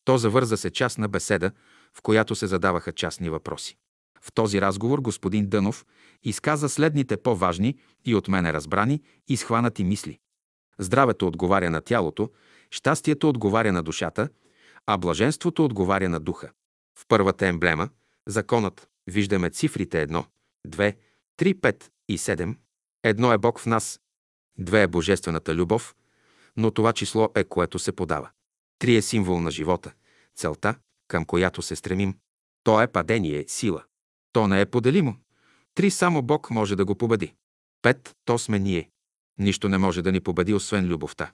то 0.04 0.18
завърза 0.18 0.58
се 0.58 0.70
частна 0.70 1.08
беседа, 1.08 1.52
в 1.94 2.02
която 2.02 2.36
се 2.36 2.48
задаваха 2.48 2.92
частни 2.92 3.30
въпроси. 3.30 3.78
В 4.22 4.32
този 4.34 4.62
разговор 4.62 5.00
господин 5.00 5.50
Дънов 5.50 5.86
изказа 6.24 6.70
следните 6.70 7.18
по-важни 7.18 7.78
и 8.06 8.16
от 8.16 8.28
мене 8.28 8.54
разбрани 8.54 9.02
и 9.28 9.38
схванати 9.38 9.84
мисли. 9.84 10.20
Здравето 10.80 11.28
отговаря 11.28 11.70
на 11.70 11.82
тялото, 11.82 12.30
щастието 12.72 13.30
отговаря 13.30 13.72
на 13.72 13.84
душата, 13.84 14.30
а 14.88 14.98
блаженството 14.98 15.66
отговаря 15.66 16.10
на 16.10 16.20
духа. 16.20 16.52
В 17.00 17.06
първата 17.08 17.48
емблема, 17.48 17.90
законът, 18.28 18.88
виждаме 19.08 19.50
цифрите 19.50 20.08
1, 20.08 20.26
2, 20.68 20.96
3, 21.40 21.54
5 21.54 21.84
и 22.12 22.18
7. 22.18 22.56
Едно 23.04 23.34
е 23.34 23.38
Бог 23.38 23.60
в 23.60 23.66
нас, 23.66 24.00
две 24.58 24.82
е 24.82 24.88
божествената 24.88 25.56
любов, 25.56 25.96
но 26.58 26.72
това 26.72 26.94
число 26.94 27.30
е 27.36 27.44
което 27.44 27.80
се 27.80 27.92
подава. 27.92 28.30
Три 28.80 28.96
е 28.96 29.02
символ 29.02 29.40
на 29.40 29.52
живота, 29.52 29.94
целта, 30.36 30.76
към 31.08 31.26
която 31.26 31.62
се 31.62 31.76
стремим. 31.76 32.18
То 32.64 32.82
е 32.82 32.88
падение, 32.88 33.46
сила. 33.48 33.84
То 34.34 34.48
не 34.48 34.62
е 34.62 34.66
поделимо. 34.66 35.16
Три 35.76 35.92
само 35.92 36.22
Бог 36.22 36.50
може 36.50 36.76
да 36.76 36.86
го 36.86 36.96
победи. 36.96 37.34
Пет, 37.82 38.16
то 38.26 38.38
сме 38.38 38.60
ние. 38.60 38.90
Нищо 39.38 39.70
не 39.70 39.78
може 39.78 40.02
да 40.02 40.12
ни 40.12 40.20
победи, 40.20 40.54
освен 40.54 40.88
любовта. 40.88 41.32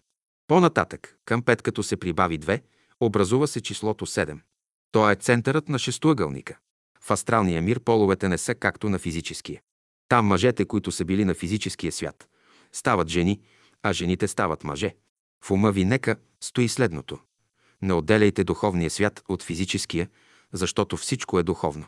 По-нататък, 0.48 1.18
към 1.26 1.42
пет 1.42 1.62
като 1.62 1.84
се 1.84 1.98
прибави 1.98 2.38
две, 2.38 2.62
образува 3.00 3.48
се 3.48 3.62
числото 3.62 4.06
7. 4.06 4.40
То 4.92 5.10
е 5.10 5.16
центърът 5.16 5.70
на 5.70 5.80
шестоъгълника. 5.80 6.58
В 7.02 7.12
астралния 7.12 7.62
мир 7.62 7.80
половете 7.80 8.30
не 8.30 8.38
са 8.38 8.56
както 8.56 8.90
на 8.90 9.00
физическия. 9.00 9.62
Там 10.10 10.26
мъжете, 10.26 10.66
които 10.66 10.92
са 10.92 11.06
били 11.06 11.26
на 11.26 11.34
физическия 11.34 11.92
свят, 11.92 12.30
стават 12.72 13.08
жени, 13.08 13.42
а 13.84 13.94
жените 13.94 14.28
стават 14.28 14.64
мъже. 14.64 14.96
В 15.44 15.52
ума 15.52 15.72
ви 15.72 15.86
нека 15.86 16.16
стои 16.42 16.70
следното. 16.70 17.20
Не 17.82 17.94
отделяйте 17.94 18.44
духовния 18.44 18.90
свят 18.90 19.24
от 19.30 19.44
физическия, 19.44 20.10
защото 20.54 20.98
всичко 20.98 21.40
е 21.40 21.44
духовно. 21.44 21.86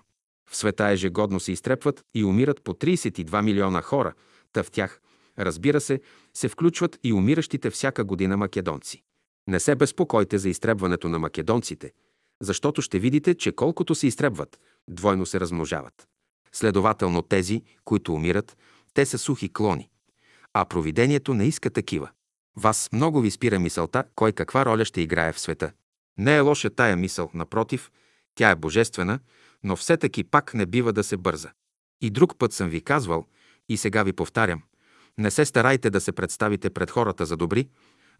В 0.49 0.55
света 0.55 0.89
ежегодно 0.89 1.39
се 1.39 1.51
изтрепват 1.51 2.03
и 2.13 2.23
умират 2.23 2.63
по 2.63 2.73
32 2.73 3.41
милиона 3.41 3.81
хора, 3.81 4.13
та 4.53 4.63
в 4.63 4.71
тях, 4.71 5.01
разбира 5.39 5.81
се, 5.81 6.01
се 6.33 6.49
включват 6.49 6.99
и 7.03 7.13
умиращите 7.13 7.69
всяка 7.69 8.03
година 8.03 8.37
македонци. 8.37 9.03
Не 9.47 9.59
се 9.59 9.75
безпокойте 9.75 10.37
за 10.37 10.49
изтребването 10.49 11.09
на 11.09 11.19
македонците, 11.19 11.91
защото 12.41 12.81
ще 12.81 12.99
видите, 12.99 13.35
че 13.35 13.51
колкото 13.51 13.95
се 13.95 14.07
изтребват, 14.07 14.59
двойно 14.87 15.25
се 15.25 15.39
размножават. 15.39 16.07
Следователно 16.51 17.21
тези, 17.21 17.63
които 17.85 18.13
умират, 18.13 18.57
те 18.93 19.05
са 19.05 19.17
сухи 19.17 19.53
клони, 19.53 19.89
а 20.53 20.65
провидението 20.65 21.33
не 21.33 21.45
иска 21.45 21.69
такива. 21.69 22.09
Вас 22.55 22.89
много 22.93 23.21
ви 23.21 23.31
спира 23.31 23.59
мисълта, 23.59 24.03
кой 24.15 24.31
каква 24.31 24.65
роля 24.65 24.85
ще 24.85 25.01
играе 25.01 25.33
в 25.33 25.39
света. 25.39 25.71
Не 26.17 26.35
е 26.35 26.39
лоша 26.39 26.69
тая 26.69 26.95
мисъл, 26.95 27.29
напротив, 27.33 27.91
тя 28.35 28.49
е 28.49 28.55
божествена, 28.55 29.19
но 29.63 29.75
все 29.75 29.97
таки 29.97 30.23
пак 30.23 30.53
не 30.53 30.65
бива 30.65 30.93
да 30.93 31.03
се 31.03 31.17
бърза. 31.17 31.51
И 32.01 32.09
друг 32.09 32.37
път 32.37 32.53
съм 32.53 32.69
ви 32.69 32.81
казвал, 32.81 33.25
и 33.69 33.77
сега 33.77 34.03
ви 34.03 34.13
повтарям, 34.13 34.61
не 35.17 35.31
се 35.31 35.45
старайте 35.45 35.89
да 35.89 36.01
се 36.01 36.11
представите 36.11 36.69
пред 36.69 36.91
хората 36.91 37.25
за 37.25 37.37
добри, 37.37 37.67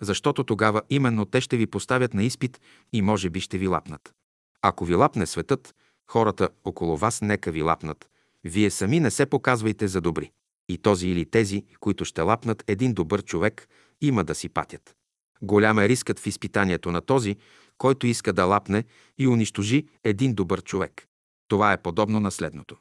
защото 0.02 0.44
тогава 0.44 0.82
именно 0.90 1.26
те 1.26 1.42
ще 1.42 1.58
ви 1.58 1.68
поставят 1.68 2.14
на 2.14 2.24
изпит 2.24 2.62
и 2.94 3.02
може 3.02 3.30
би 3.30 3.40
ще 3.40 3.58
ви 3.58 3.68
лапнат. 3.68 4.14
Ако 4.62 4.86
ви 4.86 4.96
лапне 4.96 5.26
светът, 5.26 5.76
хората 6.08 6.50
около 6.64 6.98
вас 6.98 7.22
нека 7.22 7.52
ви 7.52 7.62
лапнат. 7.62 8.10
Вие 8.50 8.70
сами 8.70 9.00
не 9.00 9.12
се 9.12 9.26
показвайте 9.26 9.88
за 9.88 10.02
добри. 10.02 10.32
И 10.70 10.78
този 10.78 11.08
или 11.08 11.26
тези, 11.26 11.66
които 11.80 12.06
ще 12.06 12.22
лапнат 12.22 12.64
един 12.68 12.94
добър 12.94 13.24
човек, 13.24 13.68
има 14.02 14.24
да 14.24 14.36
си 14.36 14.50
патят. 14.50 14.96
Голям 15.42 15.80
е 15.80 15.90
рискът 15.90 16.20
в 16.20 16.28
изпитанието 16.28 16.92
на 16.92 17.02
този, 17.02 17.36
който 17.78 18.08
иска 18.08 18.34
да 18.34 18.46
лапне 18.46 18.84
и 19.18 19.28
унищожи 19.28 19.88
един 20.04 20.34
добър 20.34 20.62
човек. 20.62 21.08
Това 21.48 21.74
е 21.74 21.82
подобно 21.82 22.20
на 22.20 22.32
следното. 22.32 22.78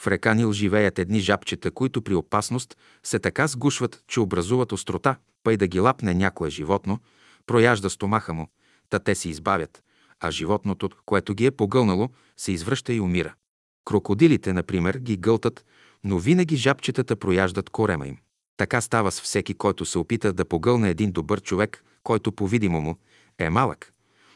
В 0.00 0.06
река 0.06 0.34
Нил 0.34 0.52
живеят 0.52 0.98
едни 0.98 1.20
жабчета, 1.20 1.70
които 1.70 2.02
при 2.02 2.14
опасност 2.14 2.76
се 3.02 3.18
така 3.18 3.46
сгушват, 3.46 4.04
че 4.08 4.20
образуват 4.20 4.72
острота, 4.72 5.16
пъй 5.42 5.56
да 5.56 5.66
ги 5.66 5.80
лапне 5.80 6.14
някое 6.14 6.50
животно, 6.50 6.98
прояжда 7.46 7.90
стомаха 7.90 8.34
му, 8.34 8.48
та 8.88 8.98
те 8.98 9.14
се 9.14 9.28
избавят, 9.28 9.82
а 10.20 10.30
животното, 10.30 10.90
което 11.06 11.34
ги 11.34 11.46
е 11.46 11.50
погълнало, 11.50 12.08
се 12.36 12.52
извръща 12.52 12.92
и 12.92 13.00
умира. 13.00 13.34
Крокодилите, 13.84 14.52
например, 14.52 14.94
ги 14.94 15.16
гълтат, 15.16 15.64
но 16.04 16.18
винаги 16.18 16.56
жабчетата 16.56 17.16
прояждат 17.16 17.70
корема 17.70 18.06
им. 18.06 18.18
Така 18.56 18.80
става 18.80 19.12
с 19.12 19.20
всеки, 19.20 19.54
който 19.54 19.84
се 19.84 19.98
опита 19.98 20.32
да 20.32 20.44
погълне 20.44 20.90
един 20.90 21.12
добър 21.12 21.40
човек, 21.40 21.84
който 22.02 22.32
по-видимо 22.32 22.80
му 22.80 22.98
е 23.38 23.50
малък, 23.50 23.92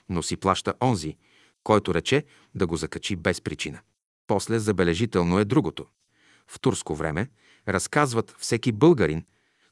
но 0.09 0.23
си 0.23 0.37
плаща 0.37 0.75
онзи, 0.83 1.17
който 1.65 1.95
рече 1.95 2.25
да 2.55 2.67
го 2.67 2.77
закачи 2.77 3.17
без 3.17 3.41
причина. 3.41 3.81
После 4.27 4.59
забележително 4.59 5.39
е 5.39 5.45
другото. 5.45 5.87
В 6.47 6.61
турско 6.61 6.95
време 6.95 7.31
разказват 7.69 8.37
всеки 8.39 8.73
българин, 8.73 9.25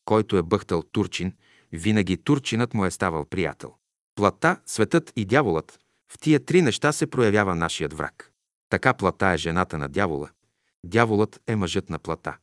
който 0.04 0.36
е 0.36 0.42
бъхтал 0.42 0.82
турчин, 0.82 1.32
винаги 1.72 2.16
турчинът 2.16 2.74
му 2.74 2.84
е 2.84 2.90
ставал 2.90 3.24
приятел. 3.24 3.74
Плата, 4.14 4.60
светът 4.66 5.12
и 5.16 5.24
дяволът– 5.24 5.78
в 6.14 6.18
тия 6.18 6.44
три 6.44 6.62
неща 6.62 6.92
се 6.92 7.06
проявява 7.06 7.54
нашият 7.54 7.92
враг. 7.92 8.33
Така 8.68 8.94
плата 8.94 9.26
е 9.26 9.36
жената 9.36 9.78
на 9.78 9.88
дявола. 9.88 10.30
Дяволът 10.84 11.40
е 11.46 11.56
мъжът 11.56 11.90
на 11.90 11.98
плата. 11.98 12.36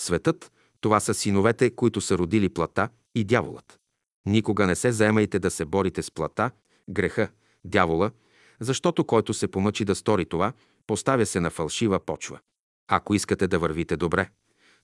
Светът– 0.00 0.52
това 0.80 1.00
са 1.00 1.14
синовете, 1.14 1.70
които 1.70 2.00
са 2.00 2.18
родили 2.18 2.48
плата 2.48 2.88
и 3.14 3.24
дяволът. 3.24 3.80
Никога 4.26 4.66
не 4.66 4.74
се 4.74 4.92
заемайте 4.92 5.38
да 5.38 5.50
се 5.50 5.64
борите 5.64 6.02
с 6.02 6.10
плата, 6.10 6.50
греха, 6.90 7.28
дявола, 7.64 8.10
защото 8.60 9.04
който 9.04 9.34
се 9.34 9.48
помъчи 9.48 9.84
да 9.84 9.94
стори 9.94 10.26
това, 10.26 10.52
поставя 10.86 11.26
се 11.26 11.40
на 11.40 11.50
фалшива 11.50 12.00
почва. 12.00 12.38
Ако 12.88 13.14
искате 13.14 13.48
да 13.48 13.58
вървите 13.58 13.96
добре, 13.96 14.28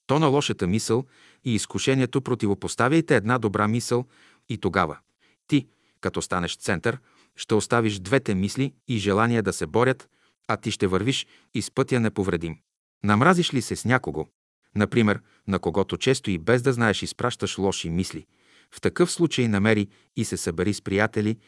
то 0.06 0.18
на 0.18 0.26
лошата 0.26 0.66
мисъл 0.66 1.04
и 1.44 1.54
изкушението 1.54 2.22
противопоставяйте 2.22 3.16
една 3.16 3.38
добра 3.38 3.68
мисъл 3.68 4.04
и 4.48 4.58
тогава 4.58 4.98
ти, 5.46 5.66
като 6.00 6.22
станеш 6.22 6.56
център, 6.56 6.98
ще 7.36 7.54
оставиш 7.54 7.98
двете 7.98 8.34
мисли 8.34 8.74
и 8.88 8.98
желания 8.98 9.42
да 9.42 9.52
се 9.52 9.66
борят, 9.66 10.08
а 10.48 10.56
ти 10.56 10.70
ще 10.70 10.86
вървиш 10.86 11.26
и 11.54 11.62
с 11.62 11.70
пътя 11.70 12.00
неповредим. 12.00 12.56
Намразиш 13.04 13.54
ли 13.54 13.62
се 13.62 13.76
с 13.76 13.84
някого, 13.84 14.26
например, 14.74 15.20
на 15.48 15.58
когото 15.58 15.96
често 15.96 16.30
и 16.30 16.38
без 16.38 16.62
да 16.62 16.72
знаеш 16.72 17.02
изпращаш 17.02 17.58
лоши 17.58 17.90
мисли, 17.90 18.26
В 18.74 18.80
такъв 18.80 19.12
случай 19.12 19.48
намери 19.48 19.88
и 20.16 20.24
се 20.24 20.36
събери 20.36 20.74
с 20.74 20.82
приятели, 20.82 21.38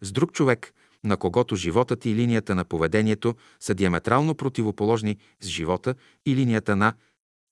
с 0.00 0.12
друг 0.12 0.32
човек, 0.32 0.72
на 1.04 1.16
когото 1.16 1.56
животът 1.56 2.06
и 2.06 2.14
линията 2.14 2.54
на 2.54 2.64
поведението 2.64 3.34
са 3.60 3.74
диаметрално 3.74 4.34
противоположни 4.34 5.16
с 5.40 5.46
живота 5.46 5.94
и 6.26 6.36
линията 6.36 6.76
на 6.76 6.94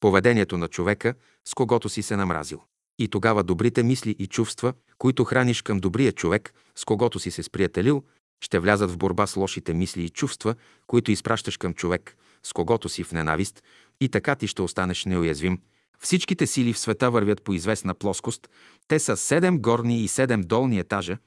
поведението 0.01 0.59
на 0.59 0.69
човека, 0.69 1.15
с 1.45 1.55
когото 1.55 1.89
си 1.89 2.03
се 2.03 2.17
намразил. 2.17 2.63
И 2.99 3.09
тогава 3.09 3.43
добрите 3.43 3.83
мисли 3.83 4.17
и 4.19 4.27
чувства, 4.27 4.73
които 4.99 5.25
храниш 5.25 5.63
към 5.63 5.81
добрия 5.81 6.13
човек, 6.13 6.55
с 6.75 6.85
когото 6.85 7.19
си 7.19 7.31
се 7.31 7.43
сприятелил, 7.43 8.05
ще 8.41 8.59
влязат 8.59 8.91
в 8.91 8.99
борба 8.99 9.27
с 9.27 9.37
лошите 9.37 9.75
мисли 9.75 10.03
и 10.03 10.11
чувства, 10.11 10.55
които 10.87 11.11
изпращаш 11.11 11.57
към 11.57 11.75
човек, 11.75 12.17
с 12.43 12.53
когото 12.53 12.89
си 12.89 13.05
в 13.05 13.13
ненавист, 13.13 13.63
и 14.01 14.09
така 14.09 14.35
ти 14.35 14.47
ще 14.47 14.63
останеш 14.63 15.05
неуязвим. 15.05 15.59
Всичките 16.01 16.47
сили 16.47 16.73
в 16.73 16.79
света 16.79 17.11
вървят 17.11 17.43
по 17.43 17.53
известна 17.53 17.95
плоскост. 17.95 18.49
Те 18.89 18.99
са 18.99 19.17
7 19.17 19.61
горни 19.61 20.01
и 20.01 20.09
7 20.09 20.45
долни 20.45 20.79
етажа, 20.79 21.19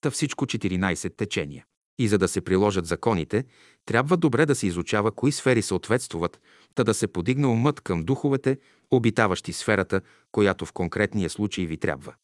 та 0.00 0.10
всичко 0.10 0.46
14 0.46 1.16
течения. 1.16 1.64
И 1.98 2.08
за 2.08 2.18
да 2.18 2.28
се 2.28 2.40
приложат 2.40 2.86
законите, 2.86 3.44
трябва 3.86 4.16
добре 4.16 4.46
да 4.46 4.54
се 4.54 4.66
изучава 4.66 5.12
кои 5.12 5.32
сфери 5.32 5.62
съответствуват, 5.62 6.40
та 6.74 6.84
да 6.84 6.94
се 6.94 7.06
подигне 7.06 7.46
умът 7.46 7.80
към 7.80 8.02
духовете, 8.02 8.58
обитаващи 8.90 9.52
сферата, 9.52 10.00
която 10.32 10.66
в 10.66 10.72
конкретния 10.72 11.30
случай 11.30 11.66
ви 11.66 11.76
трябва. 11.76 12.14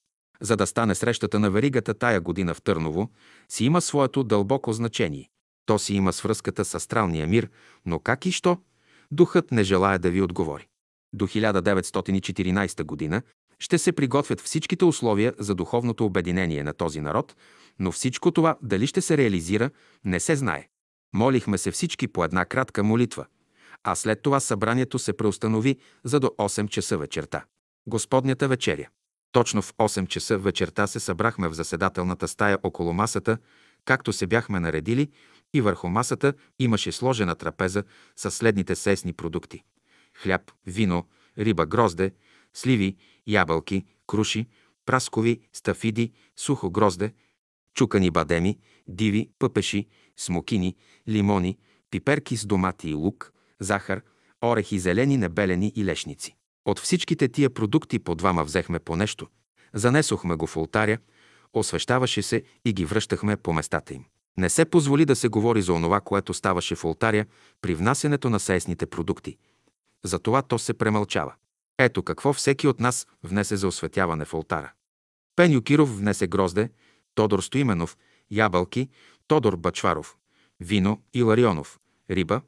За 0.43 0.57
да 0.57 0.67
стане 0.67 0.95
срещата 0.95 1.39
на 1.39 1.51
веригата 1.51 1.95
тая 1.95 2.21
година 2.21 2.55
в 2.55 2.63
Търново, 2.63 3.11
си 3.49 3.65
има 3.65 3.81
своето 3.81 4.25
дълбоко 4.25 4.73
значение. 4.73 5.29
То 5.67 5.79
си 5.79 5.95
има 5.95 6.13
свръзката 6.13 6.65
с 6.65 6.75
астралния 6.75 7.27
мир, 7.27 7.49
но 7.87 7.99
как 7.99 8.27
и 8.27 8.33
що? 8.33 8.59
Духът 9.11 9.53
не 9.53 9.65
желая 9.65 9.99
да 9.99 10.11
ви 10.11 10.23
отговори. 10.23 10.67
До 11.13 11.27
1914 11.27 12.85
година 12.85 13.23
ще 13.59 13.79
се 13.79 13.93
приготвят 13.93 14.41
всичките 14.41 14.85
условия 14.85 15.35
за 15.39 15.55
духовното 15.55 16.05
обединение 16.05 16.63
на 16.63 16.73
този 16.73 17.01
народ, 17.01 17.37
но 17.79 17.93
всичко 17.93 18.31
това 18.31 18.57
дали 18.63 18.87
ще 18.87 19.01
се 19.01 19.17
реализира, 19.17 19.71
не 20.05 20.21
се 20.21 20.37
знае. 20.37 20.69
Молихме 21.15 21.59
се 21.59 21.71
всички 21.71 22.09
по 22.09 22.25
една 22.25 22.45
кратка 22.45 22.83
молитва, 22.83 23.27
а 23.85 23.95
след 23.95 24.23
това 24.23 24.41
събранието 24.41 24.99
се 24.99 25.13
преустанови 25.13 25.77
за 26.05 26.21
до 26.21 26.27
8 26.27 26.69
часа 26.69 26.99
вечерта. 26.99 27.45
Господнята 27.87 28.49
вечеря. 28.49 28.89
Точно 29.33 29.63
в 29.63 29.75
8 29.75 30.07
часа 30.07 30.39
вечерта 30.39 30.87
се 30.87 31.01
събрахме 31.01 31.49
в 31.49 31.55
заседателната 31.55 32.29
стая 32.29 32.59
около 32.63 32.93
масата, 32.93 33.39
както 33.85 34.13
се 34.13 34.27
бяхме 34.27 34.61
наредили, 34.61 35.11
и 35.55 35.61
върху 35.61 35.89
масата 35.89 36.35
имаше 36.59 36.93
сложена 36.93 37.35
трапеза 37.35 37.85
с 38.17 38.31
следните 38.31 38.77
сесни 38.77 39.13
продукти. 39.13 39.63
Хляб, 40.15 40.53
вино, 40.67 41.09
риба, 41.39 41.67
грозде, 41.67 42.13
сливи, 42.55 42.97
ябълки, 43.27 43.85
круши, 44.07 44.47
праскови, 44.87 45.41
стафиди, 45.53 46.13
сухо 46.37 46.71
грозде, 46.71 47.13
чукани 47.75 48.11
бадеми, 48.11 48.59
диви, 48.89 49.31
пъпеши, 49.39 49.87
смокини, 50.17 50.77
лимони, 51.09 51.59
пиперки 51.91 52.37
с 52.37 52.47
домати 52.47 52.91
и 52.91 52.95
лук, 52.95 53.33
захар, 53.61 54.03
орехи 54.45 54.79
зелени, 54.79 55.17
небелени 55.17 55.73
и 55.77 55.85
лешници. 55.85 56.37
От 56.65 56.79
всичките 56.79 57.29
тия 57.29 57.51
продукти 57.51 57.99
по 57.99 58.15
двама 58.15 58.45
взехме 58.45 58.79
по 58.79 58.97
нещо, 58.97 59.27
занесохме 59.75 60.35
го 60.35 60.47
в 60.47 60.57
ултаря, 60.57 60.99
освещаваше 61.53 62.23
се 62.23 62.43
и 62.65 62.73
ги 62.73 62.85
връщахме 62.85 63.37
по 63.37 63.53
местата 63.53 63.95
им. 63.95 64.05
Не 64.37 64.51
се 64.51 64.65
позволи 64.65 65.05
да 65.05 65.17
се 65.17 65.29
говори 65.29 65.63
за 65.63 65.73
онова, 65.73 66.01
което 66.01 66.35
ставаше 66.35 66.75
в 66.75 66.85
ултаря 66.85 67.27
при 67.61 67.75
внасянето 67.75 68.31
на 68.31 68.41
сесните 68.41 68.87
продукти. 68.87 69.37
Затова 70.05 70.43
то 70.43 70.59
се 70.59 70.75
премълчава. 70.75 71.35
Ето 71.79 72.03
какво 72.03 72.33
всеки 72.33 72.69
от 72.69 72.81
нас 72.81 73.07
внесе 73.23 73.57
за 73.57 73.69
осветяване 73.69 74.25
в 74.25 74.35
ултара. 74.35 74.73
Пеню 75.37 75.63
Киров 75.63 75.97
внесе 75.99 76.27
грозде, 76.27 76.71
Тодор 77.15 77.41
Стоименов, 77.41 77.97
ябълки, 78.31 78.89
Тодор 79.27 79.57
Бачваров, 79.57 80.17
вино 80.61 81.03
Иларионов, 81.15 81.81
риба, 82.11 82.41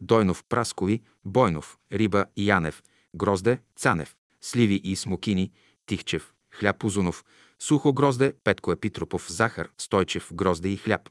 Дойнов 0.00 0.44
Праскови, 0.48 1.02
Бойнов, 1.24 1.78
риба 1.92 2.26
Янев, 2.36 2.82
грозде 3.14 3.60
Цанев, 3.76 4.16
сливи 4.40 4.74
и 4.74 4.96
смокини, 4.96 5.52
Тихчев, 5.86 6.34
хляб 6.50 6.84
Узунов, 6.84 7.24
сухо 7.58 7.92
грозде 7.92 8.32
Петко 8.44 8.72
Епитропов, 8.72 9.26
захар, 9.28 9.70
Стойчев, 9.76 10.28
грозде 10.32 10.68
и 10.68 10.76
хляб. 10.76 11.10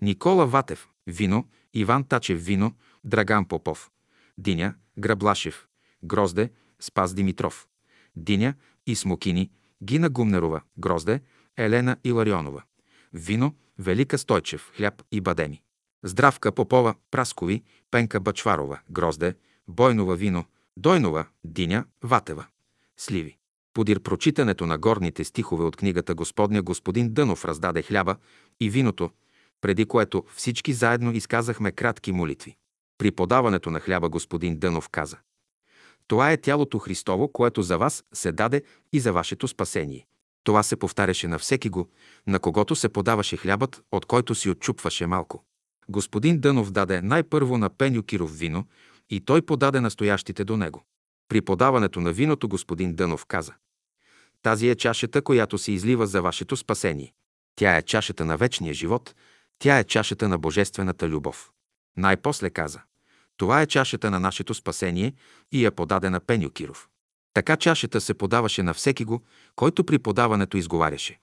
Никола 0.00 0.46
Ватев, 0.46 0.88
вино, 1.06 1.48
Иван 1.72 2.04
Тачев, 2.04 2.38
вино, 2.38 2.74
Драган 3.04 3.44
Попов, 3.44 3.90
Диня, 4.38 4.74
Граблашев, 4.96 5.68
грозде, 6.02 6.50
Спас 6.78 7.14
Димитров, 7.14 7.68
Диня 8.16 8.54
и 8.86 8.94
смокини, 8.94 9.50
Гина 9.82 10.08
Гумнерова, 10.08 10.62
грозде, 10.76 11.22
Елена 11.56 11.96
Иларионова. 12.04 12.62
Вино, 13.12 13.54
Велика 13.78 14.18
Стойчев, 14.18 14.72
хляб 14.76 15.02
и 15.10 15.20
бадеми. 15.20 15.62
Здравка 16.02 16.52
Попова, 16.52 16.94
Праскови, 17.10 17.64
Пенка 17.90 18.20
Бачварова, 18.20 18.80
Грозде, 18.88 19.34
Бойнова 19.66 20.16
вино, 20.16 20.46
Дойнова, 20.76 21.26
Диня, 21.44 21.84
Ватева. 22.02 22.46
Сливи. 22.96 23.36
Подир 23.74 24.00
прочитането 24.00 24.66
на 24.66 24.78
горните 24.78 25.24
стихове 25.24 25.64
от 25.64 25.76
книгата 25.76 26.14
Господня 26.14 26.62
господин 26.62 27.14
Дънов 27.14 27.44
раздаде 27.44 27.82
хляба 27.82 28.16
и 28.60 28.70
виното, 28.70 29.10
преди 29.60 29.84
което 29.84 30.24
всички 30.34 30.72
заедно 30.72 31.12
изказахме 31.12 31.72
кратки 31.72 32.12
молитви. 32.12 32.56
При 32.98 33.10
подаването 33.10 33.70
на 33.70 33.80
хляба 33.80 34.08
господин 34.08 34.58
Дънов 34.58 34.88
каза 34.88 35.18
Това 36.06 36.32
е 36.32 36.36
тялото 36.36 36.78
Христово, 36.78 37.32
което 37.32 37.62
за 37.62 37.78
вас 37.78 38.04
се 38.14 38.32
даде 38.32 38.62
и 38.92 39.00
за 39.00 39.12
вашето 39.12 39.48
спасение. 39.48 40.06
Това 40.44 40.62
се 40.62 40.76
повтаряше 40.76 41.28
на 41.28 41.38
всеки 41.38 41.68
го, 41.68 41.88
на 42.26 42.38
когото 42.38 42.76
се 42.76 42.88
подаваше 42.88 43.36
хлябът, 43.36 43.82
от 43.92 44.06
който 44.06 44.34
си 44.34 44.50
отчупваше 44.50 45.06
малко. 45.06 45.44
Господин 45.88 46.40
Дънов 46.40 46.70
даде 46.70 47.02
най-първо 47.02 47.58
на 47.58 47.70
Пеню 47.70 48.02
Киров 48.02 48.38
вино 48.38 48.64
и 49.10 49.20
той 49.20 49.42
подаде 49.42 49.80
настоящите 49.80 50.44
до 50.44 50.56
него. 50.56 50.84
При 51.28 51.40
подаването 51.40 52.00
на 52.00 52.12
виното 52.12 52.48
господин 52.48 52.94
Дънов 52.94 53.26
каза 53.26 53.54
Тази 54.42 54.68
е 54.68 54.74
чашата, 54.74 55.22
която 55.22 55.58
се 55.58 55.72
излива 55.72 56.06
за 56.06 56.22
вашето 56.22 56.56
спасение. 56.56 57.12
Тя 57.56 57.76
е 57.76 57.82
чашата 57.82 58.24
на 58.24 58.36
вечния 58.36 58.74
живот, 58.74 59.14
тя 59.58 59.78
е 59.78 59.84
чашата 59.84 60.28
на 60.28 60.38
божествената 60.38 61.08
любов. 61.08 61.50
Най-после 61.96 62.50
каза 62.50 62.80
Това 63.36 63.62
е 63.62 63.66
чашата 63.66 64.10
на 64.10 64.20
нашето 64.20 64.54
спасение 64.54 65.12
и 65.52 65.64
я 65.64 65.70
подаде 65.70 66.10
на 66.10 66.20
Пеню 66.20 66.50
Киров. 66.50 66.88
Така 67.34 67.56
чашата 67.56 68.00
се 68.00 68.14
подаваше 68.14 68.62
на 68.62 68.74
всеки 68.74 69.04
го, 69.04 69.22
който 69.56 69.84
при 69.84 69.98
подаването 69.98 70.56
изговаряше. 70.56 71.20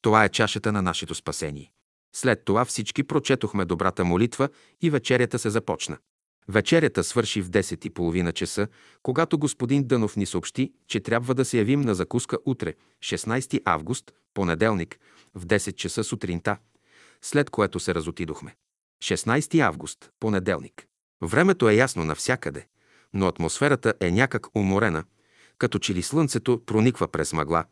Това 0.00 0.24
е 0.24 0.28
чашата 0.28 0.72
на 0.72 0.82
нашето 0.82 1.14
спасение. 1.14 1.72
След 2.14 2.44
това 2.44 2.64
всички 2.64 3.02
прочетохме 3.02 3.64
добрата 3.64 4.04
молитва 4.04 4.48
и 4.82 4.90
вечерята 4.90 5.38
се 5.38 5.50
започна. 5.50 5.98
Вечерята 6.48 7.04
свърши 7.04 7.42
в 7.42 7.50
10.30 7.50 8.32
часа, 8.32 8.68
когато 9.02 9.38
господин 9.38 9.86
Дънов 9.86 10.16
ни 10.16 10.26
съобщи, 10.26 10.72
че 10.88 11.00
трябва 11.00 11.34
да 11.34 11.44
се 11.44 11.58
явим 11.58 11.80
на 11.80 11.94
закуска 11.94 12.38
утре, 12.44 12.74
16 13.00 13.62
август, 13.64 14.12
понеделник, 14.34 14.98
в 15.34 15.46
10 15.46 15.74
часа 15.74 16.04
сутринта, 16.04 16.56
след 17.22 17.50
което 17.50 17.80
се 17.80 17.94
разотидохме. 17.94 18.54
16 19.02 19.60
август, 19.60 20.10
понеделник. 20.20 20.86
Времето 21.22 21.68
е 21.68 21.74
ясно 21.74 22.04
навсякъде, 22.04 22.66
но 23.12 23.26
атмосферата 23.26 23.94
е 24.00 24.10
някак 24.10 24.56
уморена, 24.56 25.04
като 25.58 25.78
че 25.78 25.94
ли 25.94 26.02
слънцето 26.02 26.62
прониква 26.66 27.08
през 27.08 27.32
мъгла, 27.32 27.64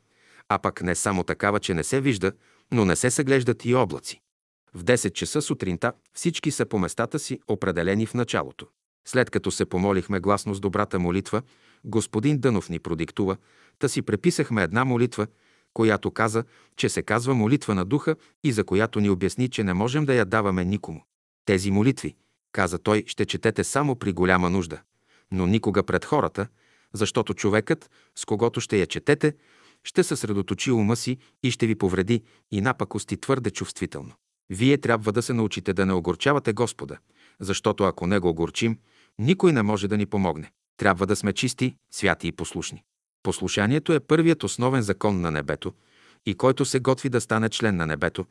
а 0.48 0.58
пък 0.58 0.82
не 0.82 0.94
само 0.94 1.24
такава, 1.24 1.60
че 1.60 1.74
не 1.74 1.84
се 1.84 2.00
вижда, 2.00 2.32
но 2.72 2.84
не 2.84 2.96
се 2.96 3.10
съглеждат 3.10 3.64
и 3.64 3.74
облаци. 3.74 4.21
В 4.74 4.84
10 4.84 5.12
часа 5.12 5.42
сутринта 5.42 5.92
всички 6.14 6.50
са 6.50 6.66
по 6.66 6.78
местата 6.78 7.18
си, 7.18 7.40
определени 7.48 8.06
в 8.06 8.14
началото. 8.14 8.66
След 9.08 9.30
като 9.30 9.50
се 9.50 9.66
помолихме 9.66 10.20
гласно 10.20 10.54
с 10.54 10.60
добрата 10.60 10.98
молитва, 10.98 11.42
господин 11.84 12.38
Дънов 12.38 12.68
ни 12.68 12.78
продиктува, 12.78 13.36
та 13.78 13.88
си 13.88 14.02
преписахме 14.02 14.62
една 14.62 14.84
молитва, 14.84 15.26
която 15.74 16.10
каза, 16.10 16.44
че 16.76 16.88
се 16.88 17.02
казва 17.02 17.34
молитва 17.34 17.74
на 17.74 17.84
духа 17.84 18.16
и 18.44 18.52
за 18.52 18.64
която 18.64 19.00
ни 19.00 19.10
обясни, 19.10 19.48
че 19.48 19.64
не 19.64 19.74
можем 19.74 20.04
да 20.04 20.14
я 20.14 20.24
даваме 20.24 20.64
никому. 20.64 21.00
Тези 21.44 21.70
молитви, 21.70 22.14
каза 22.52 22.78
той, 22.78 23.04
ще 23.06 23.26
четете 23.26 23.64
само 23.64 23.96
при 23.96 24.12
голяма 24.12 24.50
нужда, 24.50 24.80
но 25.30 25.46
никога 25.46 25.82
пред 25.82 26.04
хората, 26.04 26.46
защото 26.92 27.34
човекът, 27.34 27.90
с 28.16 28.24
когото 28.24 28.60
ще 28.60 28.78
я 28.78 28.86
четете, 28.86 29.34
ще 29.84 30.02
съсредоточи 30.02 30.70
ума 30.70 30.96
си 30.96 31.18
и 31.42 31.50
ще 31.50 31.66
ви 31.66 31.74
повреди 31.74 32.22
и 32.50 32.60
напакости 32.60 33.16
твърде 33.16 33.50
чувствително. 33.50 34.12
Вие 34.52 34.78
трябва 34.78 35.12
да 35.12 35.22
се 35.22 35.32
научите 35.32 35.72
да 35.72 35.86
не 35.86 35.92
огорчавате 35.92 36.52
Господа, 36.52 36.98
защото 37.40 37.84
ако 37.84 38.06
не 38.06 38.18
го 38.18 38.28
огорчим, 38.28 38.78
никой 39.18 39.52
не 39.52 39.62
може 39.62 39.88
да 39.88 39.96
ни 39.96 40.06
помогне. 40.06 40.52
Трябва 40.76 41.06
да 41.06 41.16
сме 41.16 41.32
чисти, 41.32 41.76
святи 41.90 42.28
и 42.28 42.32
послушни. 42.32 42.82
Послушанието 43.22 43.92
е 43.92 44.00
първият 44.00 44.44
основен 44.44 44.82
закон 44.82 45.20
на 45.20 45.30
небето 45.30 45.72
и 46.26 46.34
който 46.34 46.64
се 46.64 46.80
готви 46.80 47.08
да 47.08 47.20
стане 47.20 47.48
член 47.48 47.76
на 47.76 47.86
небето, 47.86 48.26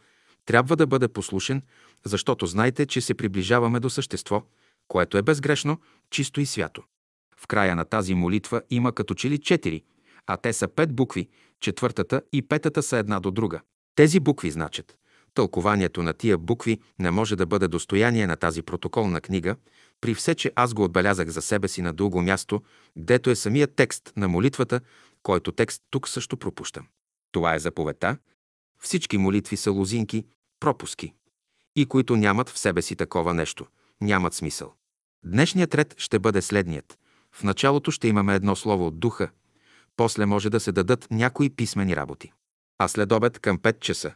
трябва 0.45 0.75
да 0.75 0.87
бъде 0.87 1.07
послушен, 1.07 1.61
защото 2.05 2.45
знайте, 2.45 2.85
че 2.85 3.01
се 3.01 3.13
приближаваме 3.13 3.79
до 3.79 3.89
същество, 3.89 4.43
което 4.87 5.17
е 5.17 5.21
безгрешно, 5.21 5.77
чисто 6.09 6.41
и 6.41 6.45
свято. 6.45 6.83
В 7.37 7.47
края 7.47 7.75
на 7.75 7.85
тази 7.85 8.13
молитва 8.13 8.61
има 8.69 8.91
като 8.91 9.13
че 9.13 9.29
ли 9.29 9.37
четири, 9.37 9.83
а 10.27 10.37
те 10.37 10.53
са 10.53 10.67
пет 10.67 10.95
букви, 10.95 11.29
четвъртата 11.59 12.21
и 12.33 12.41
петата 12.41 12.83
са 12.83 12.97
една 12.97 13.19
до 13.19 13.31
друга. 13.31 13.61
Тези 13.95 14.19
букви 14.19 14.51
значат. 14.51 14.97
Тълкованието 15.33 16.03
на 16.03 16.13
тия 16.13 16.37
букви 16.37 16.79
не 16.99 17.11
може 17.11 17.35
да 17.35 17.45
бъде 17.45 17.67
достояние 17.67 18.27
на 18.27 18.35
тази 18.35 18.61
протоколна 18.61 19.21
книга, 19.21 19.55
при 20.01 20.15
все, 20.15 20.35
че 20.35 20.51
аз 20.55 20.73
го 20.73 20.83
отбелязах 20.83 21.29
за 21.29 21.41
себе 21.41 21.67
си 21.67 21.81
на 21.81 21.93
дълго 21.93 22.21
място, 22.21 22.61
гдето 22.97 23.29
е 23.29 23.35
самият 23.35 23.75
текст 23.75 24.13
на 24.17 24.27
молитвата, 24.27 24.81
който 25.23 25.51
текст 25.51 25.81
тук 25.89 26.07
също 26.07 26.37
пропущам. 26.37 26.87
Това 27.31 27.55
е 27.55 27.59
заповедта. 27.59 28.17
Всички 28.79 29.17
молитви 29.17 29.57
са 29.57 29.71
лозинки, 29.71 30.25
пропуски. 30.59 31.13
И 31.75 31.85
които 31.85 32.15
нямат 32.15 32.49
в 32.49 32.59
себе 32.59 32.81
си 32.81 32.95
такова 32.95 33.33
нещо, 33.33 33.67
нямат 34.01 34.33
смисъл. 34.33 34.73
Днешният 35.25 35.75
ред 35.75 35.95
ще 35.97 36.19
бъде 36.19 36.41
следният. 36.41 36.99
В 37.31 37.43
началото 37.43 37.91
ще 37.91 38.07
имаме 38.07 38.35
едно 38.35 38.55
слово 38.55 38.87
от 38.87 38.99
духа, 38.99 39.29
после 39.97 40.25
може 40.25 40.49
да 40.49 40.59
се 40.59 40.71
дадат 40.71 41.07
някои 41.11 41.49
писмени 41.49 41.95
работи. 41.95 42.31
А 42.77 42.87
след 42.87 43.11
обед 43.11 43.39
към 43.39 43.59
5 43.59 43.79
часа, 43.79 44.13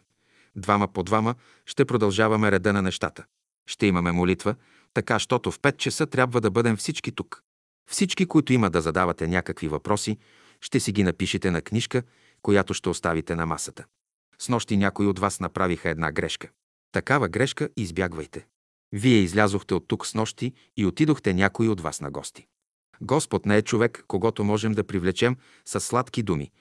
двама 0.55 0.87
по 0.87 1.03
двама, 1.03 1.35
ще 1.65 1.85
продължаваме 1.85 2.51
реда 2.51 2.73
на 2.73 2.81
нещата. 2.81 3.25
Ще 3.67 3.85
имаме 3.85 4.11
молитва, 4.11 4.55
така, 4.93 5.19
щото 5.19 5.51
в 5.51 5.59
5 5.59 5.77
часа 5.77 6.05
трябва 6.05 6.41
да 6.41 6.51
бъдем 6.51 6.77
всички 6.77 7.11
тук. 7.11 7.41
Всички, 7.89 8.25
които 8.25 8.53
има 8.53 8.69
да 8.69 8.81
задавате 8.81 9.27
някакви 9.27 9.67
въпроси, 9.67 10.17
ще 10.61 10.79
си 10.79 10.91
ги 10.91 11.03
напишете 11.03 11.51
на 11.51 11.61
книжка, 11.61 12.03
която 12.41 12.73
ще 12.73 12.89
оставите 12.89 13.35
на 13.35 13.45
масата. 13.45 13.85
С 14.39 14.49
нощи 14.49 14.77
някои 14.77 15.07
от 15.07 15.19
вас 15.19 15.39
направиха 15.39 15.89
една 15.89 16.11
грешка. 16.11 16.49
Такава 16.91 17.29
грешка 17.29 17.69
избягвайте. 17.77 18.45
Вие 18.91 19.17
излязохте 19.17 19.73
от 19.73 19.87
тук 19.87 20.07
с 20.07 20.13
нощи 20.13 20.53
и 20.77 20.85
отидохте 20.85 21.33
някои 21.33 21.69
от 21.69 21.81
вас 21.81 22.01
на 22.01 22.11
гости. 22.11 22.47
Господ 23.01 23.45
не 23.45 23.57
е 23.57 23.61
човек, 23.61 24.03
когато 24.07 24.43
можем 24.43 24.71
да 24.71 24.83
привлечем 24.83 25.37
с 25.65 25.79
сладки 25.79 26.23
думи, 26.23 26.51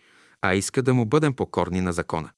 а 0.43 0.55
иска 0.55 0.83
да 0.83 0.95
му 0.95 1.07
бъдем 1.07 1.35
покорни 1.35 1.81
на 1.81 1.93
закона. 1.93 2.31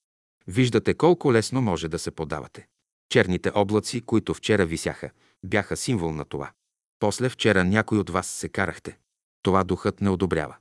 Виждате 0.47 0.95
колко 0.95 1.33
лесно 1.33 1.63
може 1.63 1.89
да 1.89 1.99
се 1.99 2.11
подавате. 2.11 2.67
Черните 3.09 3.53
облаци, 3.55 4.01
които 4.01 4.35
вчера 4.35 4.67
висяха, 4.67 5.11
бяха 5.45 5.77
символ 5.77 6.13
на 6.13 6.25
това. 6.25 6.51
После 6.99 7.29
вчера 7.29 7.65
някой 7.65 7.99
от 7.99 8.11
вас 8.11 8.27
се 8.27 8.49
карахте. 8.49 8.99
Това 9.43 9.65
духът 9.65 10.01
не 10.01 10.11
одобрява. 10.11 10.57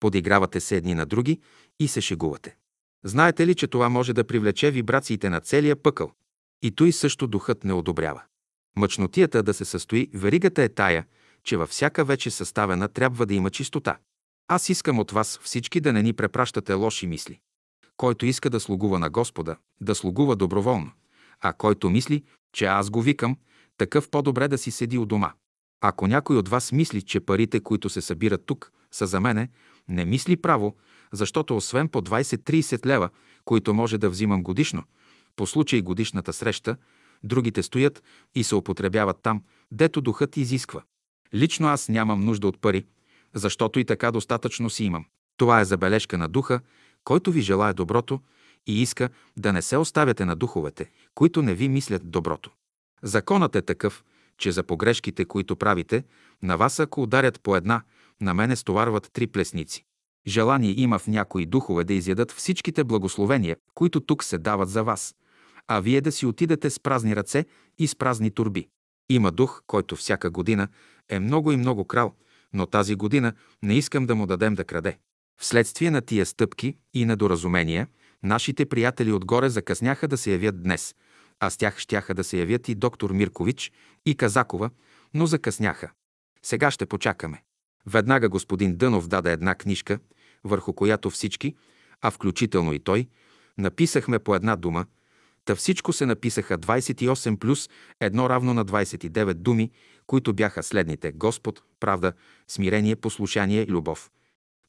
Подигравате 0.00 0.60
се 0.60 0.76
едни 0.76 0.94
на 0.94 1.06
други 1.06 1.40
и 1.80 1.88
се 1.88 2.00
шегувате. 2.00 2.56
Знаете 3.04 3.46
ли, 3.46 3.54
че 3.54 3.66
това 3.66 3.88
може 3.88 4.12
да 4.12 4.26
привлече 4.26 4.70
вибрациите 4.70 5.30
на 5.30 5.40
целия 5.40 5.76
пъкъл? 5.76 6.12
И 6.62 6.70
той 6.70 6.92
също 6.92 7.26
духът 7.26 7.64
не 7.64 7.72
одобрява. 7.72 8.22
Мъчнотията 8.76 9.42
да 9.42 9.54
се 9.54 9.64
състои, 9.64 10.10
веригата 10.14 10.62
е 10.62 10.68
тая, 10.68 11.06
че 11.44 11.56
във 11.56 11.70
всяка 11.70 12.04
вече 12.04 12.30
съставена 12.30 12.88
трябва 12.88 13.26
да 13.26 13.34
има 13.34 13.50
чистота. 13.50 13.98
Аз 14.48 14.68
искам 14.68 14.98
от 14.98 15.10
вас 15.10 15.40
всички 15.42 15.80
да 15.80 15.92
не 15.92 16.02
ни 16.02 16.12
препращате 16.12 16.72
лоши 16.72 17.06
мисли. 17.06 17.40
Който 18.00 18.26
иска 18.26 18.50
да 18.50 18.60
слугува 18.60 18.98
на 18.98 19.10
Господа, 19.10 19.56
да 19.80 19.94
слугува 19.94 20.36
доброволно, 20.36 20.90
а 21.40 21.52
който 21.52 21.90
мисли, 21.90 22.24
че 22.52 22.64
аз 22.64 22.90
го 22.90 23.02
викам, 23.02 23.36
такъв 23.76 24.10
по-добре 24.10 24.48
да 24.48 24.58
си 24.58 24.70
седи 24.70 24.98
у 24.98 25.06
дома. 25.06 25.32
Ако 25.80 26.06
някой 26.06 26.36
от 26.36 26.48
вас 26.48 26.72
мисли, 26.72 27.02
че 27.02 27.20
парите, 27.20 27.60
които 27.60 27.88
се 27.88 28.00
събират 28.00 28.46
тук, 28.46 28.72
са 28.90 29.06
за 29.06 29.20
мене, 29.20 29.48
не 29.88 30.04
мисли 30.04 30.36
право, 30.36 30.76
защото 31.12 31.56
освен 31.56 31.88
по 31.88 32.02
20-30 32.02 32.86
лева, 32.86 33.08
които 33.44 33.74
може 33.74 33.98
да 33.98 34.10
взимам 34.10 34.42
годишно, 34.42 34.82
по 35.36 35.46
случай 35.46 35.80
годишната 35.80 36.32
среща, 36.32 36.76
другите 37.24 37.62
стоят 37.62 38.02
и 38.34 38.44
се 38.44 38.54
употребяват 38.54 39.16
там, 39.22 39.42
дето 39.72 40.00
духът 40.00 40.36
изисква. 40.36 40.82
Лично 41.34 41.68
аз 41.68 41.88
нямам 41.88 42.20
нужда 42.20 42.48
от 42.48 42.60
пари, 42.60 42.84
защото 43.34 43.78
и 43.78 43.84
така 43.84 44.10
достатъчно 44.10 44.70
си 44.70 44.84
имам. 44.84 45.04
Това 45.36 45.60
е 45.60 45.64
забележка 45.64 46.18
на 46.18 46.28
духа, 46.28 46.60
който 47.04 47.32
ви 47.32 47.40
желая 47.40 47.74
доброто 47.74 48.20
и 48.66 48.82
иска 48.82 49.08
да 49.36 49.52
не 49.52 49.62
се 49.62 49.76
оставяте 49.76 50.24
на 50.24 50.36
духовете, 50.36 50.90
които 51.14 51.42
не 51.42 51.54
ви 51.54 51.68
мислят 51.68 52.10
доброто. 52.10 52.50
Законът 53.02 53.56
е 53.56 53.62
такъв, 53.62 54.04
че 54.38 54.52
за 54.52 54.62
погрешките, 54.62 55.24
които 55.24 55.56
правите, 55.56 56.04
на 56.42 56.56
вас 56.56 56.80
ако 56.80 57.02
ударят 57.02 57.40
по 57.40 57.56
една, 57.56 57.82
на 58.20 58.34
мене 58.34 58.56
стоварват 58.56 59.10
три 59.12 59.26
плесници. 59.26 59.84
Желание 60.26 60.74
има 60.76 60.98
в 60.98 61.06
някои 61.06 61.46
духове 61.46 61.84
да 61.84 61.94
изядат 61.94 62.32
всичките 62.32 62.84
благословения, 62.84 63.56
които 63.74 64.00
тук 64.00 64.24
се 64.24 64.38
дават 64.38 64.68
за 64.68 64.84
вас, 64.84 65.14
а 65.68 65.80
вие 65.80 66.00
да 66.00 66.12
си 66.12 66.26
отидете 66.26 66.70
с 66.70 66.80
празни 66.80 67.16
ръце 67.16 67.44
и 67.78 67.86
с 67.86 67.96
празни 67.96 68.30
турби. 68.30 68.68
Има 69.10 69.32
дух, 69.32 69.62
който 69.66 69.96
всяка 69.96 70.30
година 70.30 70.68
е 71.08 71.20
много 71.20 71.52
и 71.52 71.56
много 71.56 71.84
крал, 71.84 72.14
но 72.52 72.66
тази 72.66 72.94
година 72.94 73.32
не 73.62 73.74
искам 73.74 74.06
да 74.06 74.14
му 74.14 74.26
дадем 74.26 74.54
да 74.54 74.64
краде. 74.64 74.98
Вследствие 75.42 75.90
на 75.90 76.00
тия 76.00 76.26
стъпки 76.26 76.76
и 76.94 77.04
недоразумения, 77.04 77.88
нашите 78.22 78.66
приятели 78.66 79.12
отгоре 79.12 79.48
закъсняха 79.48 80.08
да 80.08 80.16
се 80.16 80.32
явят 80.32 80.62
днес, 80.62 80.94
а 81.40 81.50
с 81.50 81.56
тях 81.56 81.78
щяха 81.78 82.14
да 82.14 82.24
се 82.24 82.38
явят 82.38 82.68
и 82.68 82.74
доктор 82.74 83.10
Миркович 83.10 83.72
и 84.06 84.14
Казакова, 84.14 84.70
но 85.14 85.26
закъсняха. 85.26 85.90
Сега 86.42 86.70
ще 86.70 86.86
почакаме. 86.86 87.42
Веднага 87.86 88.28
господин 88.28 88.76
Дънов 88.76 89.08
даде 89.08 89.32
една 89.32 89.54
книжка, 89.54 89.98
върху 90.44 90.72
която 90.72 91.10
всички, 91.10 91.56
а 92.00 92.10
включително 92.10 92.72
и 92.72 92.78
той, 92.78 93.08
написахме 93.58 94.18
по 94.18 94.34
една 94.34 94.56
дума, 94.56 94.86
та 95.44 95.54
всичко 95.54 95.92
се 95.92 96.06
написаха 96.06 96.58
28 96.58 97.36
плюс 97.36 97.68
едно 98.00 98.28
равно 98.28 98.54
на 98.54 98.64
29 98.66 99.34
думи, 99.34 99.70
които 100.06 100.34
бяха 100.34 100.62
следните– 100.62 101.12
Господ, 101.14 101.62
правда, 101.80 102.12
смирение, 102.48 102.96
послушание, 102.96 103.66
любов. 103.66 104.10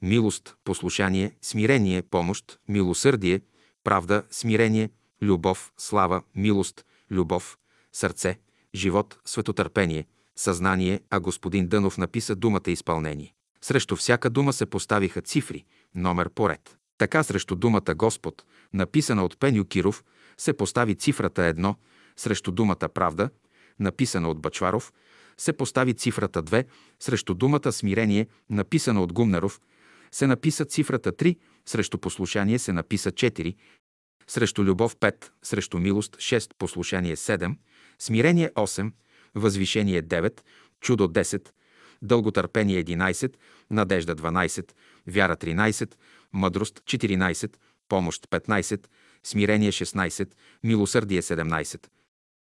Милост, 0.04 0.56
послушание, 0.64 1.32
смирение, 1.42 2.02
помощ, 2.02 2.60
милосърдие, 2.68 3.42
правда, 3.84 4.24
смирение, 4.32 4.90
любов, 5.22 5.72
слава, 5.78 6.22
милост, 6.36 6.86
любов, 7.12 7.58
сърце, 7.94 8.40
живот, 8.76 9.20
светотърпение, 9.26 10.08
съзнание, 10.36 11.00
а 11.10 11.20
господин 11.20 11.68
Дънов 11.68 11.98
написа 11.98 12.36
думата 12.36 12.62
изпълнение. 12.68 13.34
Срещу 13.62 13.96
всяка 13.96 14.30
дума 14.30 14.54
се 14.54 14.66
поставиха 14.66 15.22
цифри, 15.22 15.66
номер 15.96 16.30
поред. 16.30 16.78
Така 16.98 17.24
срещу 17.24 17.56
думата 17.56 17.96
Господ, 17.96 18.44
написана 18.74 19.26
от 19.26 19.40
Пеню 19.40 19.66
Киров, 19.66 20.04
се 20.38 20.54
постави 20.54 20.96
цифрата 20.96 21.44
едно, 21.44 21.76
срещу 22.16 22.52
думата 22.52 22.90
правда, 22.94 23.30
написана 23.80 24.30
от 24.30 24.42
Бачваров, 24.42 24.94
се 25.38 25.54
постави 25.54 25.94
цифрата 25.94 26.44
2, 26.44 26.66
срещу 27.00 27.34
думата 27.34 27.72
смирение, 27.72 28.28
написана 28.50 29.04
от 29.04 29.14
Гумнеров, 29.14 29.62
се 30.14 30.28
написа 30.28 30.66
цифрата 30.66 31.12
3, 31.12 31.38
срещу 31.66 31.98
послушание 31.98 32.60
се 32.60 32.74
написа 32.74 33.12
4, 33.12 33.56
срещу 34.28 34.64
любов 34.64 34.96
5, 34.96 35.32
срещу 35.44 35.80
милост 35.80 36.18
6, 36.18 36.52
послушание 36.58 37.16
7, 37.16 37.56
смирение 38.00 38.50
8, 38.50 38.92
възвишение 39.36 40.04
9, 40.04 40.42
чудо 40.82 41.08
10, 41.08 41.50
дълготърпение 42.02 42.84
11, 42.84 43.34
надежда 43.72 44.16
12, 44.16 44.72
вяра 45.08 45.38
13, 45.38 45.96
мъдрост 46.34 46.80
14, 46.80 47.56
помощ 47.90 48.30
15, 48.30 48.88
смирение 49.24 49.72
16, 49.72 50.30
милосърдие 50.64 51.22
17, 51.22 51.88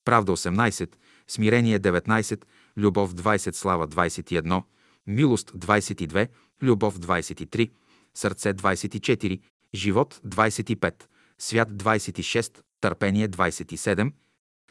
правда 0.05 0.31
18, 0.31 0.95
смирение 1.27 1.79
19, 1.79 2.45
любов 2.77 3.13
20, 3.13 3.51
слава 3.51 3.87
21, 3.87 4.63
милост 5.07 5.51
22, 5.51 6.27
любов 6.61 6.99
23, 6.99 7.71
сърце 8.13 8.53
24, 8.53 9.39
живот 9.75 10.21
25, 10.25 11.03
свят 11.37 11.69
26, 11.71 12.59
търпение 12.81 13.29
27, 13.29 14.11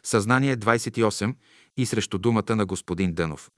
съзнание 0.03 0.57
28 0.57 1.35
и 1.77 1.87
срещу 1.87 2.19
думата 2.19 2.57
на 2.57 2.67
господин 2.67 3.15
Дънов. 3.15 3.51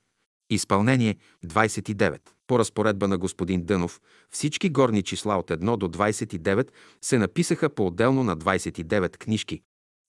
Изпълнение 0.50 1.16
29. 1.46 2.18
По 2.46 2.58
разпоредба 2.58 3.08
на 3.08 3.18
господин 3.18 3.64
Дънов, 3.64 4.00
всички 4.30 4.70
горни 4.70 5.02
числа 5.02 5.36
от 5.36 5.50
1 5.50 5.76
до 5.76 5.88
29 5.88 6.68
се 7.02 7.18
написаха 7.18 7.68
по-отделно 7.68 8.24
на 8.24 8.36
29 8.36 9.16
книжки, 9.16 9.62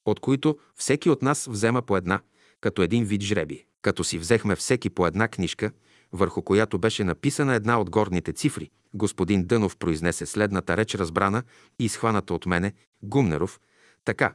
от 0.05 0.19
които 0.19 0.57
всеки 0.75 1.09
от 1.09 1.21
нас 1.21 1.47
взема 1.51 1.81
по 1.81 1.97
една, 1.97 2.21
като 2.61 2.81
един 2.81 3.05
вид 3.05 3.21
жреби. 3.21 3.65
Като 3.81 4.03
си 4.03 4.17
взехме 4.17 4.55
всеки 4.55 4.89
по 4.89 5.07
една 5.07 5.27
книжка, 5.27 5.71
върху 6.13 6.41
която 6.41 6.79
беше 6.79 7.03
написана 7.03 7.55
една 7.55 7.81
от 7.81 7.89
горните 7.89 8.33
цифри, 8.33 8.69
господин 8.93 9.45
Дънов 9.45 9.77
произнесе 9.77 10.25
следната 10.25 10.77
реч 10.77 10.95
разбрана 10.95 11.43
и 11.79 11.85
изхваната 11.85 12.33
от 12.33 12.45
мене, 12.45 12.73
Гумнеров, 13.03 13.59
така. 14.05 14.33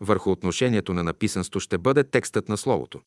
Върху 0.00 0.30
отношението 0.30 0.94
на 0.94 1.02
написанство 1.02 1.60
ще 1.60 1.78
бъде 1.78 2.04
текстът 2.04 2.48
на 2.48 2.56
Словото. 2.56 3.00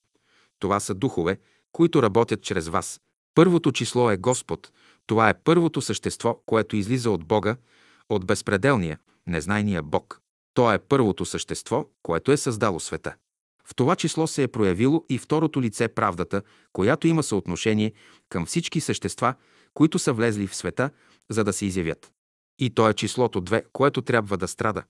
Това 0.59 0.79
са 0.79 0.93
духове, 0.93 1.39
които 1.71 2.03
работят 2.03 2.41
чрез 2.41 2.67
вас. 2.67 3.01
Първото 3.35 3.71
число 3.71 4.11
е 4.11 4.17
Господ. 4.17 4.71
Това 5.05 5.29
е 5.29 5.39
първото 5.43 5.81
същество, 5.81 6.41
което 6.45 6.75
излиза 6.75 7.11
от 7.11 7.25
Бога, 7.25 7.55
от 8.09 8.25
безпределния, 8.25 8.99
незнайния 9.27 9.83
Бог. 9.83 10.21
То 10.53 10.73
е 10.73 10.79
първото 10.79 11.25
същество, 11.25 11.85
което 12.03 12.31
е 12.31 12.37
създало 12.37 12.79
света. 12.79 13.15
В 13.69 13.75
това 13.75 13.95
число 13.95 14.27
се 14.27 14.43
е 14.43 14.47
проявило 14.47 15.05
и 15.09 15.17
второто 15.17 15.61
лице 15.61 15.87
правдата, 15.87 16.41
която 16.73 17.07
има 17.07 17.23
съотношение 17.23 17.93
към 18.29 18.45
всички 18.45 18.81
същества, 18.81 19.33
които 19.73 19.99
са 19.99 20.13
влезли 20.13 20.47
в 20.47 20.55
света, 20.55 20.89
за 21.29 21.43
да 21.43 21.53
се 21.53 21.65
изявят. 21.65 22.11
И 22.59 22.69
то 22.69 22.89
е 22.89 22.93
числото 22.93 23.41
2, 23.41 23.63
което 23.73 24.01
трябва 24.01 24.37
да 24.37 24.47
страда, 24.47 24.83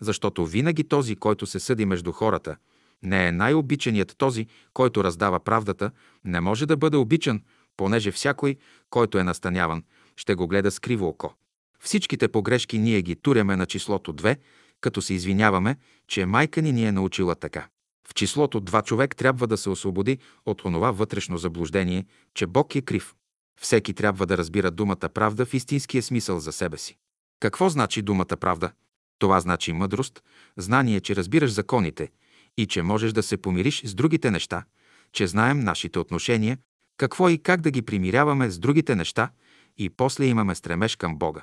защото 0.00 0.46
винаги 0.46 0.84
този, 0.84 1.16
който 1.16 1.46
се 1.46 1.60
съди 1.60 1.84
между 1.84 2.12
хората, 2.12 2.56
не 3.02 3.26
е 3.26 3.32
най-обичаният 3.32 4.14
този, 4.18 4.46
който 4.74 5.04
раздава 5.04 5.40
правдата, 5.40 5.90
не 6.24 6.40
може 6.40 6.66
да 6.66 6.76
бъде 6.76 6.96
обичан, 6.96 7.42
понеже 7.76 8.10
всякой, 8.10 8.56
който 8.90 9.18
е 9.18 9.24
настаняван, 9.24 9.84
ще 10.16 10.34
го 10.34 10.46
гледа 10.46 10.70
с 10.70 10.78
криво 10.78 11.08
око. 11.08 11.34
Всичките 11.80 12.28
погрешки 12.28 12.78
ние 12.78 13.02
ги 13.02 13.16
туряме 13.16 13.56
на 13.56 13.66
числото 13.66 14.14
2, 14.14 14.38
като 14.80 15.02
се 15.02 15.14
извиняваме, 15.14 15.76
че 16.08 16.26
майка 16.26 16.62
ни 16.62 16.72
ни 16.72 16.84
е 16.84 16.92
научила 16.92 17.34
така. 17.34 17.68
В 18.08 18.14
числото 18.14 18.60
два 18.60 18.82
човек 18.82 19.16
трябва 19.16 19.46
да 19.46 19.56
се 19.56 19.70
освободи 19.70 20.18
от 20.46 20.64
онова 20.64 20.90
вътрешно 20.90 21.38
заблуждение, 21.38 22.04
че 22.34 22.46
Бог 22.46 22.74
е 22.74 22.82
крив. 22.82 23.14
Всеки 23.60 23.94
трябва 23.94 24.26
да 24.26 24.38
разбира 24.38 24.70
думата 24.70 25.08
правда 25.14 25.46
в 25.46 25.54
истинския 25.54 26.02
смисъл 26.02 26.40
за 26.40 26.52
себе 26.52 26.78
си. 26.78 26.96
Какво 27.40 27.68
значи 27.68 28.02
думата 28.02 28.36
правда? 28.40 28.72
Това 29.18 29.40
значи 29.40 29.72
мъдрост, 29.72 30.22
знание, 30.56 31.00
че 31.00 31.16
разбираш 31.16 31.50
законите 31.50 32.10
и 32.56 32.66
че 32.66 32.82
можеш 32.82 33.12
да 33.12 33.22
се 33.22 33.36
помириш 33.36 33.82
с 33.84 33.94
другите 33.94 34.30
неща, 34.30 34.64
че 35.12 35.26
знаем 35.26 35.60
нашите 35.60 35.98
отношения, 35.98 36.58
какво 36.96 37.28
и 37.28 37.38
как 37.38 37.60
да 37.60 37.70
ги 37.70 37.82
примиряваме 37.82 38.50
с 38.50 38.58
другите 38.58 38.94
неща 38.94 39.30
и 39.78 39.90
после 39.90 40.26
имаме 40.26 40.54
стремеж 40.54 40.96
към 40.96 41.18
Бога. 41.18 41.42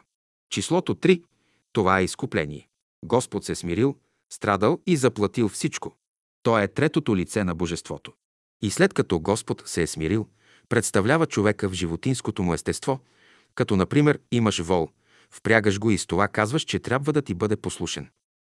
Числото 0.49 0.95
3– 0.95 1.23
това 1.73 1.99
е 1.99 2.03
изкупление. 2.03 2.67
Господ 3.05 3.45
се 3.45 3.55
смирил, 3.55 3.95
страдал 4.29 4.79
и 4.87 4.95
заплатил 4.95 5.49
всичко. 5.49 5.95
То 6.43 6.59
е 6.59 6.67
третото 6.67 7.15
лице 7.15 7.43
на 7.43 7.55
Божеството. 7.55 8.13
И 8.61 8.69
след 8.69 8.93
като 8.93 9.19
Господ 9.19 9.63
се 9.65 9.81
е 9.81 9.87
смирил, 9.87 10.27
представлява 10.69 11.25
човека 11.25 11.69
в 11.69 11.73
животинското 11.73 12.43
му 12.43 12.53
естество, 12.53 12.99
като 13.55 13.75
например 13.75 14.19
имаш 14.31 14.59
вол, 14.59 14.89
впрягаш 15.31 15.79
го 15.79 15.91
и 15.91 15.97
с 15.97 16.05
това 16.05 16.27
казваш, 16.27 16.61
че 16.61 16.79
трябва 16.79 17.13
да 17.13 17.21
ти 17.21 17.33
бъде 17.33 17.55
послушен. 17.55 18.09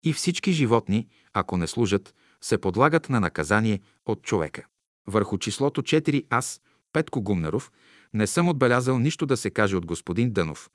И 0.05 0.13
всички 0.13 0.53
животни, 0.53 1.09
ако 1.33 1.57
не 1.57 1.67
служат, 1.67 2.15
се 2.41 2.59
подлагат 2.59 3.09
на 3.09 3.21
наказание 3.21 3.81
от 4.07 4.23
човека. 4.23 4.67
Върху 5.07 5.39
числото 5.39 5.83
4 5.83 6.25
аз, 6.31 6.61
Петко 6.93 7.23
Гумнаров, 7.23 7.73
не 8.15 8.27
съм 8.27 8.49
отбелязал 8.49 8.99
нищо 8.99 9.27
да 9.27 9.37
се 9.37 9.51
каже 9.51 9.77
от 9.77 9.87
господин 9.87 10.33
Дънов, 10.33 10.71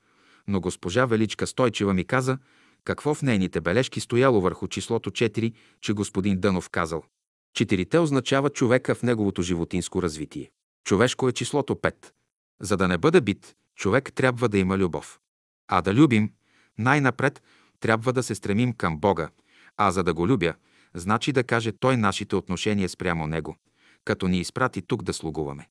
но 0.47 0.59
госпожа 0.59 1.05
Величка 1.05 1.47
Стойчева 1.47 1.93
ми 1.93 2.03
каза, 2.03 2.37
какво 2.87 3.13
в 3.13 3.21
нейните 3.21 3.61
бележки 3.61 3.99
стояло 3.99 4.41
върху 4.41 4.67
числото 4.67 5.11
4, 5.11 5.53
че 5.81 5.93
господин 5.93 6.39
Дънов 6.39 6.69
казал. 6.69 7.03
Четирите 7.53 7.99
означава 7.99 8.49
човека 8.49 8.95
в 8.95 9.03
неговото 9.03 9.41
животинско 9.41 10.01
развитие. 10.01 10.51
Човешко 10.85 11.29
е 11.29 11.31
числото 11.31 11.75
5. 11.75 11.95
За 12.61 12.77
да 12.77 12.87
не 12.87 12.97
бъде 12.97 13.21
бит, 13.21 13.55
човек 13.75 14.13
трябва 14.13 14.49
да 14.49 14.57
има 14.57 14.77
любов. 14.77 15.19
А 15.67 15.81
да 15.81 15.93
любим, 15.93 16.31
най-напред 16.77 17.43
трябва 17.79 18.13
да 18.13 18.23
се 18.23 18.35
стремим 18.35 18.73
към 18.73 18.99
Бога, 18.99 19.29
а 19.77 19.91
за 19.91 20.03
да 20.03 20.13
го 20.13 20.27
любя, 20.27 20.53
значи 20.93 21.31
да 21.31 21.43
каже 21.43 21.71
Той 21.71 21.97
нашите 21.97 22.35
отношения 22.35 22.89
спрямо 22.89 23.27
Него, 23.27 23.55
като 24.05 24.27
ни 24.27 24.39
изпрати 24.39 24.81
тук 24.81 25.03
да 25.03 25.13
слугуваме. 25.13 25.67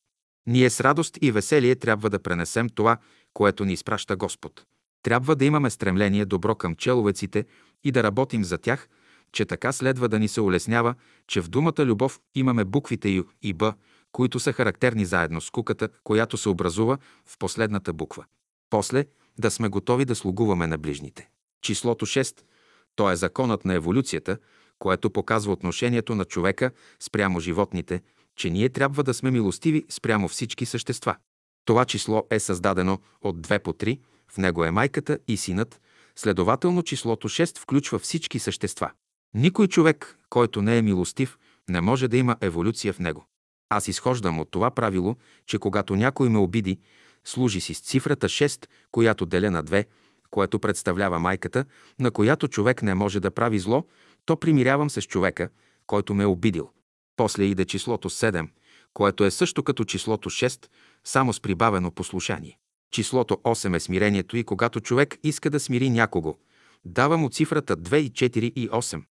Ние 0.47 0.71
с 0.71 0.81
радост 0.81 1.19
и 1.21 1.33
веселие 1.33 1.77
трябва 1.77 2.11
да 2.11 2.23
пренесем 2.23 2.69
това, 2.69 2.97
което 3.35 3.65
ни 3.65 3.73
изпраща 3.73 4.17
Господ. 4.17 4.65
Трябва 5.07 5.37
да 5.37 5.45
имаме 5.45 5.71
стремление 5.71 6.25
добро 6.25 6.55
към 6.55 6.75
человеците 6.75 7.45
и 7.85 7.93
да 7.93 8.03
работим 8.03 8.45
за 8.45 8.59
тях, 8.59 8.89
че 9.33 9.45
така 9.45 9.73
следва 9.73 10.09
да 10.09 10.19
ни 10.19 10.29
се 10.29 10.41
улеснява, 10.41 10.95
че 11.27 11.41
в 11.41 11.49
думата 11.49 11.85
любов 11.85 12.21
имаме 12.35 12.65
буквите 12.65 13.09
Ю 13.09 13.25
и 13.43 13.53
Б, 13.53 13.75
които 14.13 14.41
са 14.41 14.53
характерни 14.53 15.05
заедно 15.05 15.41
с 15.41 15.51
куката, 15.51 15.89
която 16.05 16.37
се 16.37 16.49
образува 16.49 16.99
в 17.27 17.39
последната 17.39 17.93
буква. 17.93 18.25
После 18.71 19.05
да 19.39 19.51
сме 19.51 19.69
готови 19.69 20.05
да 20.05 20.15
слугуваме 20.15 20.67
на 20.67 20.79
ближните. 20.79 21.29
Числото 21.63 22.07
6– 22.07 22.41
то 22.97 23.11
е 23.11 23.17
законът 23.17 23.65
на 23.65 23.75
еволюцията, 23.75 24.39
което 24.79 25.11
показва 25.11 25.53
отношението 25.53 26.15
на 26.15 26.25
човека 26.25 26.71
спрямо 27.01 27.41
животните, 27.41 28.03
че 28.37 28.51
ние 28.51 28.69
трябва 28.69 29.03
да 29.03 29.15
сме 29.15 29.31
милостиви 29.31 29.85
спрямо 29.89 30.29
всички 30.29 30.67
същества. 30.67 31.17
Това 31.65 31.85
число 31.85 32.27
е 32.31 32.41
създадено 32.41 32.99
от 33.23 33.37
2 33.37 33.59
по 33.59 33.73
3, 33.73 33.99
в 34.37 34.39
него 34.39 34.65
е 34.65 34.71
майката 34.71 35.19
и 35.29 35.37
синът, 35.37 35.81
следователно 36.17 36.83
числото 36.83 37.29
6 37.29 37.59
включва 37.59 37.99
всички 37.99 38.39
същества. 38.39 38.91
Никой 39.35 39.69
човек, 39.69 40.19
който 40.31 40.63
не 40.63 40.79
е 40.79 40.83
милостив, 40.83 41.39
не 41.69 41.81
може 41.81 42.09
да 42.09 42.17
има 42.17 42.37
еволюция 42.41 42.93
в 42.93 42.99
него. 42.99 43.27
Аз 43.69 43.89
изхождам 43.89 44.39
от 44.39 44.51
това 44.51 44.71
правило, 44.71 45.17
че 45.47 45.59
когато 45.59 45.97
някой 45.97 46.29
ме 46.29 46.39
обиди, 46.39 46.79
служи 47.25 47.61
си 47.61 47.75
с 47.75 47.81
цифрата 47.81 48.29
6, 48.29 48.67
която 48.93 49.27
деля 49.27 49.51
на 49.51 49.65
2, 49.65 49.87
което 50.31 50.59
представлява 50.59 51.19
майката, 51.19 51.65
на 52.01 52.11
която 52.11 52.49
човек 52.49 52.83
не 52.83 52.95
може 52.95 53.21
да 53.21 53.31
прави 53.31 53.59
зло, 53.59 53.87
то 54.25 54.37
примирявам 54.37 54.91
се 54.91 55.01
с 55.01 55.07
човека, 55.07 55.49
който 55.87 56.15
ме 56.15 56.23
е 56.23 56.27
обидил. 56.27 56.71
После 57.17 57.45
иде 57.45 57.65
числото 57.65 58.11
7, 58.11 58.49
което 58.95 59.25
е 59.25 59.31
също 59.31 59.63
като 59.63 59.85
числото 59.85 60.31
6, 60.31 60.67
само 61.05 61.33
с 61.33 61.41
прибавено 61.41 61.91
послушание. 61.91 62.59
Числото 62.97 63.35
8 63.35 63.77
е 63.77 63.81
смирението 63.81 64.37
и 64.37 64.45
когато 64.45 64.81
човек 64.81 65.19
иска 65.23 65.51
да 65.51 65.61
смири 65.61 65.91
някого, 65.91 66.37
дава 66.85 67.17
му 67.17 67.31
цифрата 67.31 67.77
2 67.77 67.97
и 67.97 68.11
4 68.11 68.39
и 68.39 68.69
8. 68.69 69.03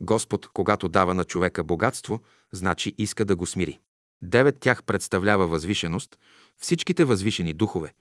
Господ, 0.00 0.48
когато 0.52 0.88
дава 0.88 1.14
на 1.14 1.24
човека 1.24 1.64
богатство, 1.64 2.20
значи 2.52 2.94
иска 2.98 3.24
да 3.24 3.36
го 3.36 3.46
смири. 3.46 3.78
Девет 4.22 4.60
тях 4.60 4.84
представлява 4.84 5.46
възвишеност, 5.46 6.18
всичките 6.58 7.04
възвишени 7.04 7.52
духове, 7.52 7.94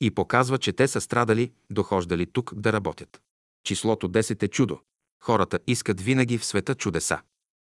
и 0.00 0.10
показва, 0.10 0.58
че 0.58 0.72
те 0.72 0.88
са 0.88 1.00
страдали, 1.00 1.52
дохождали 1.70 2.26
тук 2.26 2.54
да 2.54 2.72
работят. 2.72 3.20
Числото 3.64 4.08
10 4.08 4.42
е 4.42 4.48
чудо. 4.48 4.80
Хората 5.22 5.58
искат 5.66 6.00
винаги 6.00 6.38
в 6.38 6.44
света 6.44 6.74
чудеса. 6.74 7.20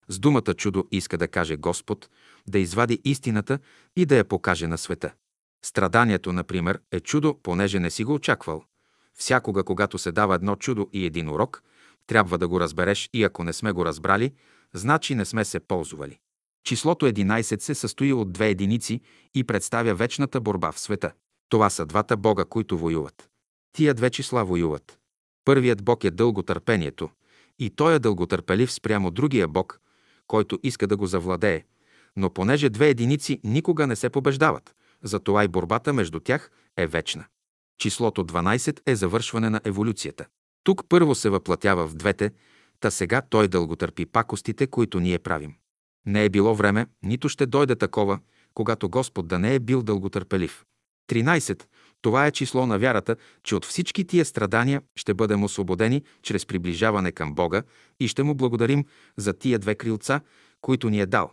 С 0.08 0.20
думата 0.20 0.54
чудо 0.58 0.88
иска 0.92 1.18
да 1.18 1.28
каже 1.28 1.56
Господ, 1.56 2.10
да 2.48 2.60
извади 2.60 3.02
истината 3.04 3.60
и 3.96 4.06
да 4.06 4.16
я 4.16 4.26
покаже 4.26 4.68
на 4.68 4.78
света. 4.78 5.14
Страданието, 5.66 6.34
например, 6.34 6.80
е 6.92 7.00
чудо, 7.00 7.40
понеже 7.44 7.80
не 7.80 7.90
си 7.90 8.04
го 8.04 8.14
очаквал. 8.14 8.64
Всякога, 9.14 9.64
когато 9.64 9.98
се 9.98 10.12
дава 10.12 10.36
едно 10.36 10.56
чудо 10.56 10.90
и 10.94 11.06
един 11.06 11.30
урок, 11.30 11.64
трябва 12.08 12.38
да 12.38 12.48
го 12.48 12.60
разбереш 12.60 13.10
и 13.14 13.24
ако 13.24 13.44
не 13.44 13.54
сме 13.54 13.72
го 13.72 13.86
разбрали, 13.86 14.34
значи 14.74 15.16
не 15.16 15.26
сме 15.26 15.46
се 15.46 15.60
ползвали. 15.60 16.20
Числото 16.64 17.06
11 17.06 17.60
се 17.60 17.76
състои 17.76 18.14
от 18.14 18.32
две 18.32 18.50
единици 18.50 19.02
и 19.36 19.44
представя 19.44 19.96
вечната 19.96 20.42
борба 20.42 20.72
в 20.72 20.80
света. 20.80 21.12
Това 21.50 21.70
са 21.70 21.86
двата 21.86 22.18
бога, 22.18 22.46
които 22.46 22.78
воюват. 22.78 23.30
Тия 23.74 23.94
две 23.94 24.10
числа 24.10 24.46
воюват. 24.46 25.00
Първият 25.46 25.84
бог 25.84 26.04
е 26.04 26.12
дълготърпението 26.12 27.10
и 27.60 27.70
той 27.70 27.96
е 27.96 28.00
дълготърпелив 28.00 28.72
спрямо 28.72 29.12
другия 29.12 29.48
бог, 29.48 29.80
който 30.28 30.60
иска 30.64 30.88
да 30.88 30.98
го 30.98 31.06
завладее. 31.06 31.64
Но 32.16 32.30
понеже 32.30 32.70
две 32.70 32.90
единици 32.90 33.40
никога 33.44 33.88
не 33.88 33.96
се 33.96 34.10
побеждават, 34.10 34.76
затова 35.04 35.44
и 35.44 35.48
борбата 35.48 35.94
между 35.94 36.20
тях 36.20 36.52
е 36.78 36.88
вечна. 36.88 37.26
Числото 37.78 38.26
12 38.26 38.80
е 38.86 38.96
завършване 38.96 39.50
на 39.50 39.62
еволюцията. 39.64 40.26
Тук 40.64 40.84
първо 40.90 41.16
се 41.16 41.30
въплатява 41.30 41.88
в 41.88 41.96
двете, 41.96 42.32
та 42.80 42.92
сега 42.92 43.22
той 43.22 43.48
дълготърпи 43.48 44.06
пакостите, 44.06 44.68
които 44.68 45.00
ние 45.00 45.20
правим. 45.20 45.56
Не 46.06 46.26
е 46.26 46.30
било 46.30 46.56
време, 46.56 46.88
нито 47.04 47.30
ще 47.30 47.46
дойде 47.46 47.76
такова, 47.76 48.20
когато 48.54 48.90
Господ 48.90 49.28
да 49.28 49.40
не 49.40 49.56
е 49.56 49.60
бил 49.60 49.84
дълготърпелив. 49.84 50.66
13. 51.10 51.64
Това 52.02 52.28
е 52.28 52.32
число 52.32 52.66
на 52.66 52.80
вярата, 52.80 53.16
че 53.44 53.56
от 53.56 53.66
всички 53.66 54.06
тия 54.06 54.26
страдания 54.26 54.82
ще 54.96 55.14
бъдем 55.14 55.44
освободени 55.44 56.04
чрез 56.22 56.46
приближаване 56.46 57.12
към 57.12 57.36
Бога 57.36 57.64
и 58.00 58.08
ще 58.08 58.24
му 58.24 58.36
благодарим 58.36 58.86
за 59.18 59.34
тия 59.34 59.60
две 59.60 59.76
крилца, 59.76 60.22
които 60.62 60.90
ни 60.90 61.00
е 61.00 61.06
дал. 61.06 61.32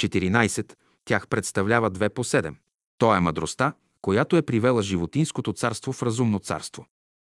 14. 0.00 0.74
Тях 1.04 1.28
представлява 1.28 1.90
две 1.90 2.08
по 2.08 2.24
седем. 2.24 2.56
То 2.98 3.14
е 3.14 3.20
мъдростта, 3.20 3.72
която 4.02 4.36
е 4.36 4.42
привела 4.42 4.82
животинското 4.82 5.52
царство 5.52 5.92
в 5.92 6.02
разумно 6.02 6.38
царство. 6.38 6.86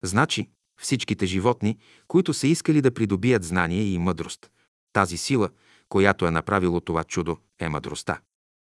Значи, 0.04 0.50
всичките 0.80 1.26
животни, 1.26 1.78
които 2.08 2.34
са 2.34 2.46
искали 2.46 2.80
да 2.80 2.94
придобият 2.94 3.44
знание 3.44 3.82
и 3.82 3.98
мъдрост, 3.98 4.50
тази 4.92 5.16
сила, 5.16 5.48
която 5.88 6.26
е 6.26 6.30
направило 6.30 6.80
това 6.80 7.04
чудо, 7.04 7.36
е 7.58 7.68
мъдростта. 7.68 8.20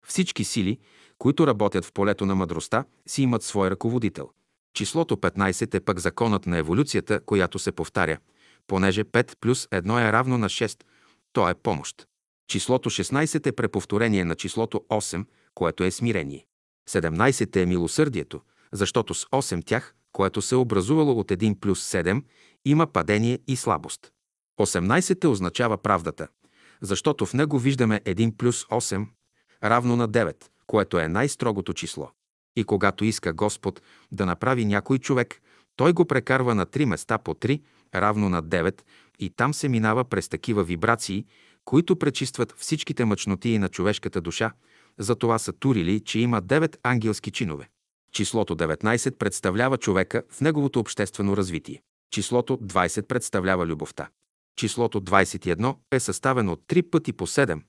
Всички 0.07 0.43
сили, 0.43 0.79
които 1.17 1.47
работят 1.47 1.85
в 1.85 1.93
полето 1.93 2.25
на 2.25 2.35
мъдростта, 2.35 2.85
си 3.07 3.21
имат 3.21 3.43
свой 3.43 3.69
ръководител. 3.69 4.29
Числото 4.73 5.17
15 5.17 5.73
е 5.75 5.79
пък 5.79 5.99
законът 5.99 6.45
на 6.45 6.57
еволюцията, 6.57 7.19
която 7.19 7.59
се 7.59 7.71
повтаря, 7.71 8.17
понеже 8.67 9.03
5 9.03 9.35
плюс 9.41 9.67
1 9.67 10.09
е 10.09 10.11
равно 10.11 10.37
на 10.37 10.49
6, 10.49 10.83
то 11.33 11.49
е 11.49 11.53
помощ. 11.53 12.07
Числото 12.47 12.89
16 12.89 13.47
е 13.47 13.51
преповторение 13.51 14.25
на 14.25 14.35
числото 14.35 14.81
8, 14.89 15.25
което 15.53 15.83
е 15.83 15.91
смирение. 15.91 16.45
17 16.89 17.55
е 17.55 17.65
милосърдието, 17.65 18.41
защото 18.71 19.13
с 19.13 19.25
8 19.25 19.65
тях, 19.65 19.95
което 20.11 20.41
се 20.41 20.55
е 20.55 20.57
образувало 20.57 21.19
от 21.19 21.27
1 21.27 21.59
плюс 21.59 21.91
7, 21.91 22.23
има 22.65 22.87
падение 22.87 23.39
и 23.47 23.55
слабост. 23.55 24.11
18 24.59 25.27
означава 25.27 25.77
правдата, 25.77 26.27
защото 26.81 27.25
в 27.25 27.33
него 27.33 27.59
виждаме 27.59 28.01
1 28.05 28.37
плюс 28.37 28.65
8, 28.65 29.07
равно 29.63 29.95
на 29.95 30.09
9, 30.09 30.35
което 30.67 30.99
е 30.99 31.07
най-строгото 31.07 31.73
число. 31.73 32.11
И 32.55 32.63
когато 32.63 33.05
иска 33.05 33.33
Господ 33.33 33.81
да 34.11 34.25
направи 34.25 34.65
някой 34.65 34.99
човек, 34.99 35.41
Той 35.79 35.93
го 35.93 36.05
прекарва 36.05 36.55
на 36.55 36.65
три 36.65 36.85
места 36.85 37.17
по 37.17 37.33
три, 37.33 37.61
равно 37.95 38.29
на 38.29 38.43
9, 38.43 38.81
и 39.19 39.29
там 39.29 39.53
се 39.53 39.69
минава 39.69 40.05
през 40.05 40.29
такива 40.29 40.63
вибрации, 40.63 41.25
които 41.65 41.95
пречистват 41.95 42.53
всичките 42.57 43.05
мъчнотии 43.05 43.59
на 43.59 43.69
човешката 43.69 44.21
душа, 44.21 44.51
затова 44.99 45.39
са 45.39 45.53
турили, 45.53 45.99
че 45.99 46.19
има 46.19 46.41
9 46.41 46.77
ангелски 46.83 47.31
чинове. 47.31 47.69
Числото 48.11 48.55
19 48.55 49.17
представлява 49.17 49.77
човека 49.77 50.23
в 50.31 50.41
неговото 50.41 50.79
обществено 50.79 51.37
развитие. 51.37 51.81
Числото 52.11 52.57
20 52.57 53.07
представлява 53.07 53.65
любовта. 53.65 54.09
Числото 54.55 55.01
21 55.01 55.75
е 55.91 55.99
съставено 55.99 56.51
от 56.51 56.61
3 56.67 56.89
пъти 56.89 57.13
по 57.13 57.27
7. 57.27 57.61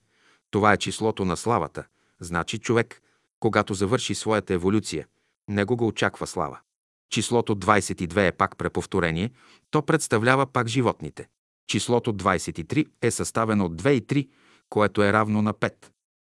Това 0.51 0.73
е 0.73 0.77
числото 0.77 1.25
на 1.25 1.37
славата. 1.37 1.85
Значи 2.19 2.57
човек, 2.57 3.01
когато 3.39 3.73
завърши 3.73 4.15
своята 4.15 4.53
еволюция, 4.53 5.07
него 5.49 5.77
го 5.77 5.87
очаква 5.87 6.27
слава. 6.27 6.59
Числото 7.09 7.55
22 7.55 8.27
е 8.27 8.31
пак 8.31 8.57
преповторение, 8.57 9.31
то 9.71 9.81
представлява 9.81 10.45
пак 10.45 10.67
животните. 10.67 11.27
Числото 11.67 12.13
23 12.13 12.87
е 13.01 13.11
съставено 13.11 13.65
от 13.65 13.81
2 13.81 13.89
и 13.89 14.01
3, 14.01 14.29
което 14.69 15.03
е 15.03 15.13
равно 15.13 15.41
на 15.41 15.53
5. 15.53 15.73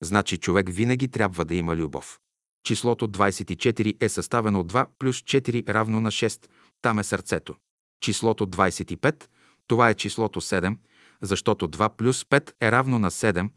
Значи 0.03 0.37
човек 0.37 0.69
винаги 0.69 1.07
трябва 1.07 1.45
да 1.45 1.55
има 1.55 1.75
любов. 1.75 2.19
Числото 2.63 3.07
24 3.07 4.03
е 4.03 4.09
съставено 4.09 4.59
от 4.59 4.73
2 4.73 4.87
плюс 4.99 5.21
4 5.21 5.67
равно 5.69 6.01
на 6.01 6.11
6. 6.11 6.47
Там 6.81 6.99
е 6.99 7.03
сърцето. 7.03 7.55
Числото 8.01 8.47
25, 8.47 9.25
това 9.67 9.89
е 9.89 9.93
числото 9.93 10.41
7, 10.41 10.77
защото 11.21 11.67
2 11.67 11.89
плюс 11.89 12.23
5 12.23 12.51
е 12.61 12.71
равно 12.71 12.99
на 12.99 13.11
7. 13.11 13.49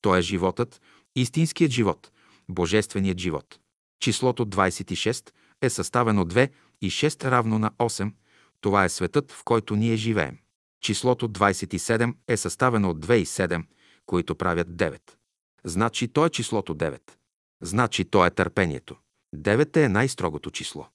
То 0.00 0.16
е 0.16 0.22
животът, 0.22 0.80
истинският 1.16 1.72
живот, 1.72 2.10
божественият 2.48 3.18
живот. 3.18 3.58
Числото 4.00 4.46
26 4.46 5.30
е 5.62 5.70
съставено 5.70 6.22
от 6.22 6.34
2 6.34 6.50
и 6.80 6.90
6 6.90 7.30
равно 7.30 7.58
на 7.58 7.70
8. 7.70 8.12
Това 8.60 8.84
е 8.84 8.88
светът, 8.88 9.32
в 9.32 9.44
който 9.44 9.76
ние 9.76 9.96
живеем. 9.96 10.38
Числото 10.80 11.28
27 11.28 12.14
е 12.28 12.36
съставено 12.36 12.90
от 12.90 13.06
2 13.06 13.14
и 13.14 13.26
7, 13.26 13.64
които 14.06 14.34
правят 14.34 14.68
9. 14.68 15.00
Значи 15.64 16.08
то 16.08 16.26
е 16.26 16.30
числото 16.30 16.74
9. 16.74 17.00
Значи 17.62 18.04
то 18.04 18.26
е 18.26 18.30
търпението. 18.30 18.96
9 19.36 19.76
е 19.76 19.88
най-строгото 19.88 20.50
число. 20.50 20.86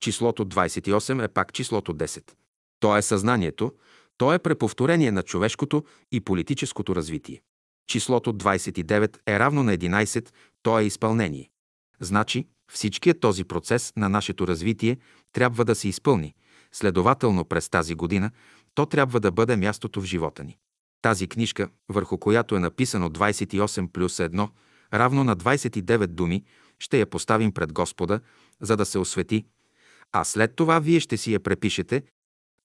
Числото 0.00 0.46
28 0.46 1.24
е 1.24 1.28
пак 1.28 1.52
числото 1.52 1.94
10. 1.94 2.32
То 2.80 2.96
е 2.96 3.02
съзнанието, 3.02 3.72
то 4.16 4.32
е 4.32 4.38
преповторение 4.38 5.12
на 5.12 5.22
човешкото 5.22 5.84
и 6.12 6.20
политическото 6.20 6.96
развитие. 6.96 7.42
Числото 7.86 8.32
29 8.34 9.18
е 9.26 9.38
равно 9.38 9.62
на 9.62 9.76
11, 9.76 10.30
то 10.62 10.78
е 10.78 10.84
изпълнение. 10.84 11.50
Значи, 12.00 12.48
всичкият 12.72 13.20
този 13.20 13.44
процес 13.44 13.92
на 13.96 14.08
нашето 14.08 14.46
развитие 14.46 14.98
трябва 15.32 15.64
да 15.64 15.74
се 15.74 15.88
изпълни. 15.88 16.34
Следователно, 16.72 17.44
през 17.44 17.68
тази 17.68 17.94
година 17.94 18.30
то 18.74 18.86
трябва 18.86 19.20
да 19.20 19.32
бъде 19.32 19.56
мястото 19.56 20.00
в 20.00 20.04
живота 20.04 20.44
ни. 20.44 20.58
Тази 21.02 21.28
книжка, 21.28 21.68
върху 21.88 22.18
която 22.18 22.56
е 22.56 22.60
написано 22.60 23.08
28 23.08 23.88
плюс 23.88 24.16
1, 24.16 24.48
равно 24.94 25.24
на 25.24 25.36
29 25.36 26.06
думи, 26.06 26.44
ще 26.78 26.98
я 26.98 27.06
поставим 27.06 27.52
пред 27.52 27.72
Господа, 27.72 28.20
за 28.60 28.76
да 28.76 28.84
се 28.84 28.98
освети, 28.98 29.44
а 30.12 30.24
след 30.24 30.56
това 30.56 30.78
вие 30.78 31.00
ще 31.00 31.16
си 31.16 31.32
я 31.32 31.40
препишете, 31.40 32.02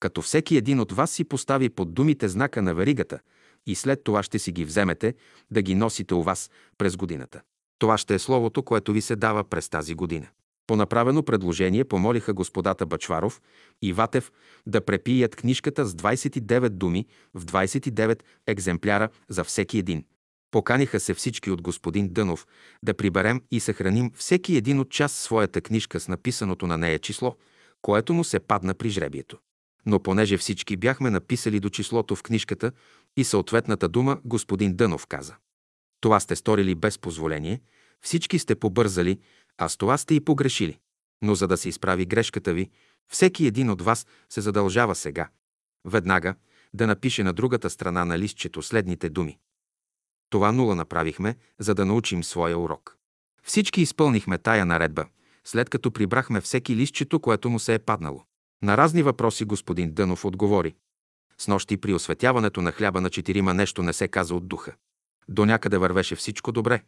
като 0.00 0.22
всеки 0.22 0.56
един 0.56 0.80
от 0.80 0.92
вас 0.92 1.10
си 1.10 1.24
постави 1.24 1.68
под 1.68 1.94
думите 1.94 2.28
знака 2.28 2.62
на 2.62 2.74
веригата 2.74 3.20
и 3.66 3.74
след 3.74 4.04
това 4.04 4.22
ще 4.22 4.38
си 4.38 4.52
ги 4.52 4.64
вземете 4.64 5.14
да 5.50 5.62
ги 5.62 5.74
носите 5.74 6.14
у 6.14 6.22
вас 6.22 6.50
през 6.78 6.96
годината. 6.96 7.40
Това 7.78 7.98
ще 7.98 8.14
е 8.14 8.18
словото, 8.18 8.62
което 8.62 8.92
ви 8.92 9.00
се 9.00 9.16
дава 9.16 9.44
през 9.44 9.68
тази 9.68 9.94
година. 9.94 10.26
По 10.66 10.76
направено 10.76 11.22
предложение 11.22 11.84
помолиха 11.84 12.34
господата 12.34 12.86
Бачваров 12.86 13.42
и 13.82 13.92
Ватев 13.92 14.32
да 14.66 14.84
препият 14.84 15.36
книжката 15.36 15.86
с 15.86 15.94
29 15.94 16.68
думи 16.68 17.06
в 17.34 17.44
29 17.44 18.22
екземпляра 18.46 19.08
за 19.28 19.44
всеки 19.44 19.78
един. 19.78 20.04
Поканиха 20.50 21.00
се 21.00 21.14
всички 21.14 21.50
от 21.50 21.62
господин 21.62 22.08
Дънов 22.08 22.46
да 22.82 22.94
приберем 22.94 23.42
и 23.50 23.60
съхраним 23.60 24.10
всеки 24.14 24.56
един 24.56 24.80
от 24.80 24.90
час 24.90 25.12
своята 25.12 25.60
книжка 25.60 26.00
с 26.00 26.08
написаното 26.08 26.66
на 26.66 26.78
нея 26.78 26.98
число, 26.98 27.36
което 27.82 28.14
му 28.14 28.24
се 28.24 28.40
падна 28.40 28.74
при 28.74 28.90
жребието. 28.90 29.38
Но 29.86 30.02
понеже 30.02 30.36
всички 30.36 30.76
бяхме 30.76 31.10
написали 31.10 31.60
до 31.60 31.68
числото 31.68 32.16
в 32.16 32.22
книжката 32.22 32.72
и 33.16 33.24
съответната 33.24 33.88
дума, 33.88 34.18
господин 34.24 34.76
Дънов 34.76 35.06
каза. 35.06 35.36
Това 36.00 36.20
сте 36.20 36.36
сторили 36.36 36.74
без 36.74 36.98
позволение, 36.98 37.60
всички 38.00 38.38
сте 38.38 38.54
побързали, 38.54 39.18
а 39.58 39.68
с 39.68 39.76
това 39.76 39.98
сте 39.98 40.14
и 40.14 40.20
погрешили. 40.20 40.78
Но 41.22 41.34
за 41.34 41.48
да 41.48 41.56
се 41.56 41.68
изправи 41.68 42.06
грешката 42.06 42.54
ви, 42.54 42.70
всеки 43.08 43.46
един 43.46 43.70
от 43.70 43.82
вас 43.82 44.06
се 44.28 44.40
задължава 44.40 44.94
сега, 44.94 45.28
веднага, 45.84 46.34
да 46.74 46.86
напише 46.86 47.22
на 47.22 47.32
другата 47.32 47.70
страна 47.70 48.04
на 48.04 48.18
листчето 48.18 48.62
следните 48.62 49.08
думи. 49.08 49.38
Това 50.30 50.52
нула 50.52 50.74
направихме, 50.74 51.36
за 51.58 51.74
да 51.74 51.86
научим 51.86 52.24
своя 52.24 52.58
урок. 52.58 52.96
Всички 53.42 53.80
изпълнихме 53.80 54.38
тая 54.38 54.66
наредба, 54.66 55.06
след 55.44 55.70
като 55.70 55.90
прибрахме 55.90 56.40
всеки 56.40 56.76
листчето, 56.76 57.20
което 57.20 57.50
му 57.50 57.58
се 57.58 57.74
е 57.74 57.78
паднало. 57.78 58.24
На 58.62 58.76
разни 58.76 59.02
въпроси 59.02 59.44
господин 59.44 59.92
Дънов 59.92 60.24
отговори. 60.24 60.74
С 61.38 61.48
нощи 61.48 61.76
при 61.76 61.94
осветяването 61.94 62.62
на 62.62 62.72
хляба 62.72 63.00
на 63.00 63.10
четирима 63.10 63.54
нещо 63.54 63.82
не 63.82 63.92
се 63.92 64.08
каза 64.08 64.34
от 64.34 64.48
духа. 64.48 64.72
До 65.28 65.46
някъде 65.46 65.78
вървеше 65.78 66.16
всичко 66.16 66.52
добре, 66.52 66.82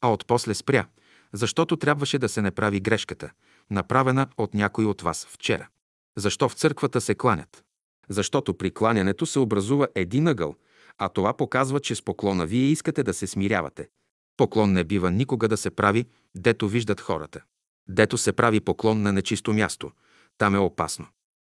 а 0.00 0.12
отпосле 0.12 0.54
спря, 0.54 0.86
защото 1.32 1.76
трябваше 1.76 2.18
да 2.18 2.28
се 2.28 2.42
не 2.42 2.50
прави 2.50 2.80
грешката, 2.80 3.30
направена 3.70 4.26
от 4.36 4.54
някой 4.54 4.84
от 4.84 5.02
вас 5.02 5.26
вчера. 5.30 5.68
Защо 6.16 6.48
в 6.48 6.54
църквата 6.54 7.00
се 7.00 7.14
кланят? 7.14 7.64
Защото 8.08 8.54
при 8.54 8.70
кланянето 8.70 9.26
се 9.26 9.38
образува 9.38 9.88
един 9.94 10.28
ъгъл, 10.28 10.54
а 10.98 11.08
това 11.08 11.36
показва, 11.36 11.80
че 11.80 11.94
с 11.94 12.02
поклона 12.02 12.46
вие 12.46 12.64
искате 12.64 13.02
да 13.02 13.14
се 13.14 13.26
смирявате. 13.26 13.88
Поклон 14.36 14.72
не 14.72 14.84
бива 14.84 15.10
никога 15.10 15.48
да 15.48 15.56
се 15.56 15.70
прави, 15.70 16.06
дето 16.36 16.68
виждат 16.68 17.00
хората. 17.00 17.40
Дето 17.88 18.18
се 18.18 18.32
прави 18.32 18.60
поклон 18.60 19.02
на 19.02 19.12
нечисто 19.12 19.52
място, 19.52 19.90
там 20.38 20.54
е 20.54 20.58
опасно. 20.58 21.06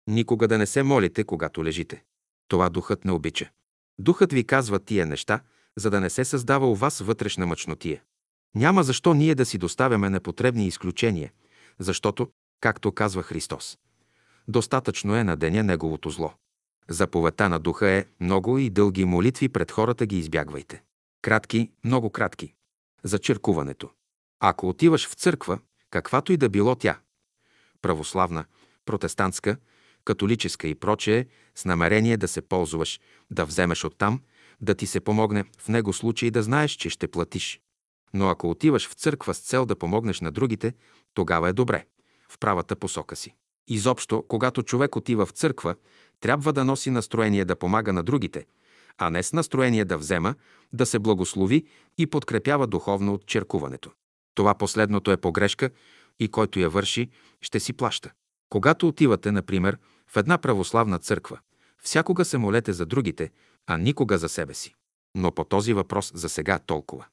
Никога 0.06 0.48
да 0.48 0.58
не 0.58 0.66
се 0.66 0.82
молите, 0.82 1.24
когато 1.24 1.64
лежите. 1.64 2.04
Това 2.48 2.68
духът 2.68 3.04
не 3.04 3.12
обича. 3.12 3.50
Духът 3.98 4.32
ви 4.32 4.44
казва 4.44 4.78
тия 4.78 5.06
неща, 5.06 5.40
за 5.76 5.90
да 5.90 6.00
не 6.00 6.10
се 6.10 6.24
създава 6.24 6.70
у 6.70 6.74
вас 6.74 7.00
вътрешна 7.00 7.46
мъчнотия. 7.46 8.02
Няма 8.54 8.82
защо 8.82 9.14
ние 9.14 9.34
да 9.34 9.46
си 9.46 9.58
доставяме 9.58 10.10
непотребни 10.10 10.66
изключения, 10.66 11.32
защото, 11.78 12.28
както 12.60 12.92
казва 12.92 13.22
Христос, 13.22 13.78
достатъчно 14.48 15.16
е 15.16 15.24
на 15.24 15.36
деня 15.36 15.62
Неговото 15.62 16.10
зло. 16.10 16.32
Заповедта 16.88 17.48
на 17.48 17.58
духа 17.58 17.90
е 17.90 18.04
много 18.20 18.58
и 18.58 18.70
дълги 18.70 19.04
молитви 19.04 19.48
пред 19.48 19.70
хората 19.70 20.06
ги 20.06 20.18
избягвайте. 20.18 20.82
Кратки, 21.22 21.70
много 21.84 22.10
кратки. 22.10 22.54
За 23.02 23.18
черкуването. 23.18 23.90
Ако 24.40 24.68
отиваш 24.68 25.08
в 25.08 25.14
църква, 25.14 25.58
каквато 25.90 26.32
и 26.32 26.36
да 26.36 26.48
било 26.48 26.74
тя, 26.74 26.98
православна, 27.82 28.44
протестантска, 28.84 29.56
католическа 30.04 30.68
и 30.68 30.74
прочее, 30.74 31.26
с 31.54 31.64
намерение 31.64 32.16
да 32.16 32.28
се 32.28 32.42
ползваш, 32.42 33.00
да 33.30 33.46
вземеш 33.46 33.84
оттам, 33.84 34.20
да 34.60 34.74
ти 34.74 34.86
се 34.86 35.00
помогне, 35.00 35.44
в 35.58 35.68
него 35.68 35.92
случай 35.92 36.30
да 36.30 36.42
знаеш, 36.42 36.72
че 36.72 36.90
ще 36.90 37.08
платиш. 37.08 37.60
Но 38.14 38.28
ако 38.28 38.50
отиваш 38.50 38.88
в 38.88 38.92
църква 38.92 39.34
с 39.34 39.38
цел 39.38 39.66
да 39.66 39.76
помогнеш 39.76 40.20
на 40.20 40.32
другите, 40.32 40.74
тогава 41.14 41.48
е 41.48 41.52
добре, 41.52 41.86
в 42.28 42.38
правата 42.38 42.76
посока 42.76 43.16
си. 43.16 43.34
Изобщо, 43.68 44.24
когато 44.28 44.62
човек 44.62 44.96
отива 44.96 45.26
в 45.26 45.30
църква, 45.30 45.74
трябва 46.20 46.52
да 46.52 46.64
носи 46.64 46.90
настроение 46.90 47.44
да 47.44 47.56
помага 47.56 47.92
на 47.92 48.02
другите, 48.02 48.46
а 48.98 49.10
не 49.10 49.22
с 49.22 49.32
настроение 49.32 49.84
да 49.84 49.98
взема, 49.98 50.34
да 50.72 50.86
се 50.86 50.98
благослови 50.98 51.66
и 51.98 52.06
подкрепява 52.06 52.66
духовно 52.66 53.14
от 53.14 53.26
черкуването. 53.26 53.90
Това 54.34 54.54
последното 54.54 55.10
е 55.10 55.16
погрешка 55.16 55.70
и 56.20 56.28
който 56.28 56.60
я 56.60 56.70
върши, 56.70 57.10
ще 57.40 57.60
си 57.60 57.72
плаща. 57.72 58.10
Когато 58.48 58.88
отивате, 58.88 59.32
например, 59.32 59.78
в 60.06 60.16
една 60.16 60.38
православна 60.38 60.98
църква, 60.98 61.38
всякога 61.82 62.24
се 62.24 62.38
молете 62.38 62.72
за 62.72 62.86
другите, 62.86 63.30
а 63.66 63.78
никога 63.78 64.18
за 64.18 64.28
себе 64.28 64.54
си. 64.54 64.74
Но 65.14 65.32
по 65.32 65.44
този 65.44 65.72
въпрос 65.72 66.12
за 66.14 66.28
сега 66.28 66.58
толкова. 66.58 67.06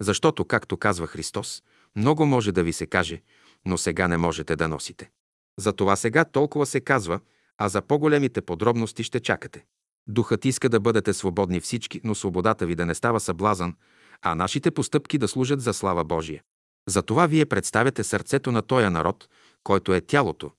Защото, 0.00 0.44
както 0.44 0.76
казва 0.76 1.06
Христос, 1.06 1.62
много 1.96 2.26
може 2.26 2.52
да 2.52 2.62
ви 2.62 2.72
се 2.72 2.86
каже, 2.86 3.22
но 3.66 3.78
сега 3.78 4.08
не 4.08 4.16
можете 4.16 4.56
да 4.56 4.68
носите. 4.68 5.10
Затова 5.58 5.96
сега 5.96 6.24
толкова 6.24 6.66
се 6.66 6.80
казва, 6.80 7.20
а 7.58 7.68
за 7.68 7.82
по-големите 7.82 8.40
подробности 8.40 9.02
ще 9.02 9.20
чакате. 9.20 9.64
Духът 10.06 10.44
иска 10.44 10.68
да 10.68 10.80
бъдете 10.80 11.12
свободни 11.12 11.60
всички, 11.60 12.00
но 12.04 12.14
свободата 12.14 12.66
ви 12.66 12.74
да 12.74 12.86
не 12.86 12.94
става 12.94 13.20
съблазън, 13.20 13.74
а 14.22 14.34
нашите 14.34 14.70
постъпки 14.70 15.18
да 15.18 15.28
служат 15.28 15.60
за 15.60 15.74
слава 15.74 16.04
Божия. 16.04 16.42
Затова 16.88 17.26
вие 17.26 17.46
представяте 17.46 18.04
сърцето 18.04 18.52
на 18.52 18.62
тоя 18.62 18.90
народ, 18.90 19.28
който 19.64 19.94
е 19.94 20.00
тялото, 20.00 20.50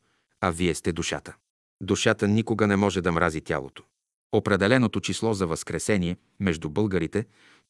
а 0.42 0.52
вие 0.52 0.76
сте 0.76 0.92
душата. 0.92 1.36
Душата 1.82 2.28
никога 2.28 2.68
не 2.68 2.76
може 2.76 3.02
да 3.02 3.12
мрази 3.12 3.42
тялото. 3.42 3.84
Определеното 4.32 5.00
число 5.00 5.34
за 5.34 5.48
възкресение 5.48 6.18
между 6.40 6.70
българите, 6.70 7.26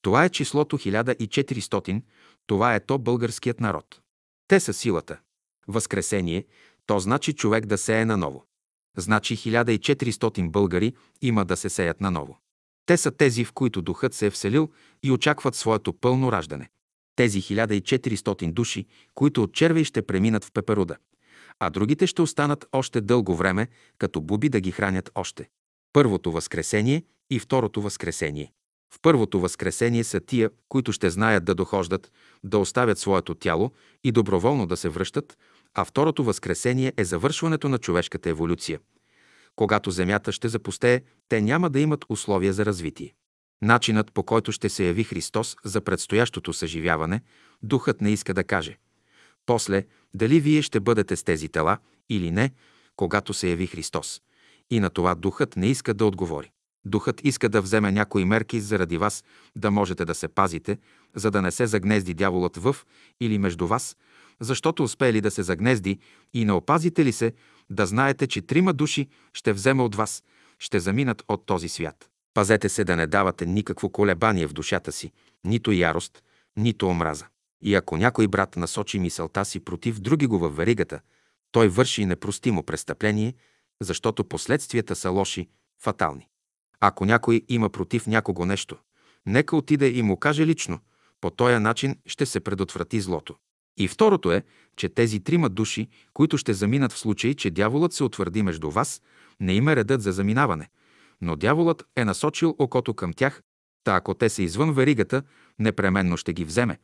това 0.06 0.26
е 0.26 0.30
числото 0.30 0.78
1400, 0.78 2.02
това 2.48 2.76
е 2.76 2.86
то 2.86 2.98
българският 2.98 3.60
народ. 3.60 4.02
Те 4.48 4.60
са 4.60 4.74
силата. 4.74 5.20
Възкресение, 5.68 6.46
то 6.86 7.00
значи 7.00 7.34
човек 7.34 7.66
да 7.66 7.78
се 7.78 8.00
е 8.00 8.06
наново. 8.06 8.46
Значи 8.98 9.38
1400 9.38 10.50
българи 10.52 10.94
има 11.22 11.46
да 11.46 11.58
се 11.58 11.70
сеят 11.70 12.02
наново. 12.02 12.40
Те 12.86 12.98
са 12.98 13.12
тези, 13.12 13.46
в 13.46 13.54
които 13.54 13.82
духът 13.82 14.14
се 14.14 14.26
е 14.26 14.30
вселил 14.30 14.72
и 15.04 15.12
очакват 15.12 15.56
своето 15.56 15.94
пълно 15.94 16.32
раждане. 16.32 16.70
Тези 17.16 17.42
1400 17.42 18.52
души, 18.52 18.86
които 19.16 19.44
от 19.44 19.54
червей 19.54 19.84
ще 19.84 20.02
преминат 20.02 20.46
в 20.46 20.52
пеперуда, 20.52 20.98
а 21.60 21.70
другите 21.70 22.08
ще 22.08 22.22
останат 22.22 22.66
още 22.72 23.02
дълго 23.02 23.36
време, 23.36 23.68
като 23.98 24.22
буби 24.22 24.50
да 24.50 24.60
ги 24.60 24.72
хранят 24.72 25.12
още. 25.16 25.50
Първото 25.94 26.32
възкресение 26.32 27.04
и 27.30 27.40
второто 27.40 27.82
възкресение. 27.82 28.52
В 28.94 29.00
първото 29.02 29.40
възкресение 29.40 30.04
са 30.04 30.20
тия, 30.20 30.50
които 30.70 30.92
ще 30.92 31.10
знаят 31.10 31.46
да 31.46 31.56
дохождат, 31.56 32.12
да 32.44 32.58
оставят 32.58 33.00
своето 33.00 33.36
тяло 33.36 33.72
и 34.04 34.12
доброволно 34.12 34.68
да 34.68 34.78
се 34.78 34.90
връщат, 34.90 35.38
а 35.74 35.86
второто 35.86 36.24
възкресение 36.24 36.94
е 36.98 37.06
завършването 37.06 37.70
на 37.70 37.78
човешката 37.78 38.30
еволюция. 38.30 38.80
Когато 39.56 39.92
Земята 39.92 40.32
ще 40.32 40.48
запустее, 40.48 41.02
те 41.30 41.42
няма 41.42 41.70
да 41.70 41.80
имат 41.80 42.06
условия 42.10 42.54
за 42.54 42.66
развитие. 42.66 43.14
Начинът 43.62 44.12
по 44.12 44.24
който 44.24 44.52
ще 44.52 44.70
се 44.70 44.86
яви 44.86 45.04
Христос 45.04 45.56
за 45.64 45.82
предстоящото 45.82 46.54
съживяване, 46.54 47.22
Духът 47.64 48.02
не 48.02 48.10
иска 48.12 48.34
да 48.34 48.44
каже. 48.44 48.78
После, 49.46 49.86
дали 50.14 50.40
вие 50.40 50.62
ще 50.62 50.80
бъдете 50.80 51.16
с 51.16 51.24
тези 51.24 51.50
тела 51.50 51.78
или 52.10 52.32
не, 52.32 52.52
когато 52.96 53.34
се 53.34 53.50
яви 53.50 53.68
Христос. 53.68 54.22
И 54.70 54.80
на 54.80 54.90
това 54.90 55.16
Духът 55.16 55.56
не 55.56 55.68
иска 55.68 55.94
да 55.94 56.06
отговори. 56.06 56.52
Духът 56.86 57.22
иска 57.26 57.50
да 57.50 57.62
вземе 57.62 57.92
някои 57.92 58.26
мерки 58.26 58.60
заради 58.60 58.98
вас, 58.98 59.24
да 59.56 59.72
можете 59.72 60.06
да 60.06 60.16
се 60.16 60.28
пазите, 60.28 60.78
за 61.16 61.32
да 61.32 61.42
не 61.42 61.52
се 61.52 61.68
загнезди 61.68 62.14
дяволът 62.14 62.58
в 62.58 62.76
или 63.20 63.38
между 63.38 63.68
вас, 63.68 63.98
защото 64.40 64.84
успели 64.84 65.22
да 65.22 65.32
се 65.32 65.44
загнезди 65.44 66.00
и 66.34 66.46
не 66.46 66.52
опазите 66.52 67.06
ли 67.06 67.12
се, 67.12 67.34
да 67.70 67.86
знаете, 67.86 68.28
че 68.28 68.42
трима 68.42 68.74
души 68.74 69.08
ще 69.34 69.54
взема 69.54 69.86
от 69.86 69.96
вас, 69.96 70.24
ще 70.60 70.80
заминат 70.80 71.24
от 71.28 71.46
този 71.46 71.70
свят. 71.70 72.10
Пазете 72.34 72.70
се 72.70 72.84
да 72.84 72.96
не 72.96 73.08
давате 73.08 73.46
никакво 73.46 73.90
колебание 73.90 74.48
в 74.48 74.54
душата 74.54 74.92
си, 74.92 75.12
нито 75.44 75.72
ярост, 75.72 76.24
нито 76.58 76.88
омраза. 76.88 77.26
И 77.62 77.76
ако 77.76 77.98
някой 77.98 78.28
брат 78.28 78.56
насочи 78.56 79.00
мисълта 79.00 79.46
си 79.46 79.60
против 79.60 80.00
други 80.00 80.28
го 80.28 80.40
във 80.40 80.56
веригата, 80.56 81.00
той 81.52 81.68
върши 81.68 82.06
непростимо 82.06 82.64
престъпление, 82.64 83.34
защото 83.82 84.24
последствията 84.24 84.96
са 84.96 85.10
лоши, 85.10 85.48
фатални. 85.82 86.28
Ако 86.80 87.06
някой 87.06 87.42
има 87.50 87.70
против 87.70 88.08
някого 88.08 88.46
нещо, 88.46 88.78
нека 89.26 89.56
отиде 89.56 89.88
и 89.88 90.02
му 90.02 90.18
каже 90.18 90.46
лично. 90.46 90.80
По 91.22 91.30
този 91.30 91.60
начин 91.60 91.96
ще 92.06 92.26
се 92.26 92.40
предотврати 92.40 93.02
злото. 93.02 93.36
И 93.78 93.88
второто 93.88 94.32
е, 94.32 94.44
че 94.76 94.90
тези 94.90 95.20
трима 95.20 95.50
души, 95.50 95.88
които 96.14 96.38
ще 96.38 96.54
заминат 96.54 96.92
в 96.92 96.98
случай, 96.98 97.34
че 97.34 97.52
дяволът 97.52 97.94
се 97.94 98.04
утвърди 98.04 98.44
между 98.44 98.72
вас, 98.72 99.02
не 99.40 99.54
има 99.54 99.76
редът 99.76 100.02
за 100.02 100.12
заминаване, 100.12 100.70
но 101.22 101.36
дяволът 101.36 101.84
е 101.96 102.06
насочил 102.06 102.56
окото 102.60 102.94
към 102.94 103.14
тях, 103.14 103.42
та 103.84 103.96
ако 103.96 104.14
те 104.14 104.30
са 104.30 104.44
извън 104.44 104.74
веригата, 104.74 105.24
непременно 105.60 106.18
ще 106.18 106.34
ги 106.34 106.46
вземе, 106.46 106.80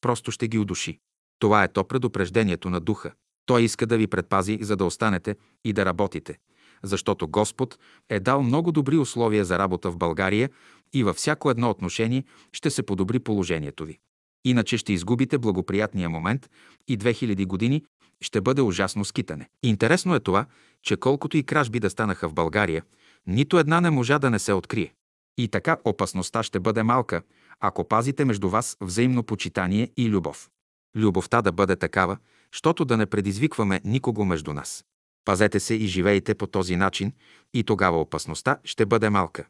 просто 0.00 0.30
ще 0.30 0.48
ги 0.48 0.58
удуши. 0.58 0.98
Това 1.38 1.64
е 1.64 1.68
то 1.68 1.84
предупреждението 1.84 2.70
на 2.70 2.80
духа. 2.80 3.12
Той 3.46 3.62
иска 3.62 3.86
да 3.86 3.98
ви 3.98 4.06
предпази, 4.06 4.58
за 4.60 4.76
да 4.76 4.84
останете 4.84 5.36
и 5.64 5.72
да 5.72 5.84
работите– 5.84 6.38
защото 6.82 7.28
Господ 7.28 7.78
е 8.08 8.20
дал 8.20 8.42
много 8.42 8.72
добри 8.72 8.96
условия 8.96 9.44
за 9.44 9.58
работа 9.58 9.90
в 9.90 9.96
България 9.96 10.50
и 10.92 11.04
във 11.04 11.16
всяко 11.16 11.50
едно 11.50 11.70
отношение 11.70 12.24
ще 12.52 12.70
се 12.70 12.82
подобри 12.82 13.18
положението 13.18 13.84
ви. 13.84 13.98
Иначе 14.44 14.78
ще 14.78 14.92
изгубите 14.92 15.38
благоприятния 15.38 16.10
момент 16.10 16.50
и 16.88 16.98
2000 16.98 17.46
години 17.46 17.82
ще 18.20 18.40
бъде 18.40 18.62
ужасно 18.62 19.04
скитане. 19.04 19.48
Интересно 19.62 20.14
е 20.14 20.20
това, 20.20 20.46
че 20.82 20.96
колкото 20.96 21.36
и 21.36 21.42
кражби 21.42 21.80
да 21.80 21.90
станаха 21.90 22.28
в 22.28 22.34
България, 22.34 22.82
нито 23.26 23.58
една 23.58 23.80
не 23.80 23.90
можа 23.90 24.18
да 24.18 24.30
не 24.30 24.38
се 24.38 24.52
открие. 24.52 24.92
И 25.38 25.48
така 25.48 25.76
опасността 25.84 26.42
ще 26.42 26.60
бъде 26.60 26.82
малка, 26.82 27.22
ако 27.60 27.88
пазите 27.88 28.24
между 28.24 28.48
вас 28.48 28.76
взаимно 28.80 29.22
почитание 29.22 29.90
и 29.96 30.08
любов. 30.08 30.50
Любовта 30.96 31.42
да 31.42 31.52
бъде 31.52 31.76
такава, 31.76 32.18
щото 32.52 32.84
да 32.84 32.96
не 32.96 33.06
предизвикваме 33.06 33.80
никого 33.84 34.24
между 34.24 34.52
нас. 34.52 34.84
Пазете 35.26 35.60
се 35.60 35.74
и 35.74 35.86
живейте 35.86 36.34
по 36.34 36.46
този 36.46 36.76
начин 36.76 37.12
и 37.54 37.64
тогава 37.64 38.00
опасността 38.00 38.58
ще 38.64 38.86
бъде 38.86 39.10
малка. 39.10 39.46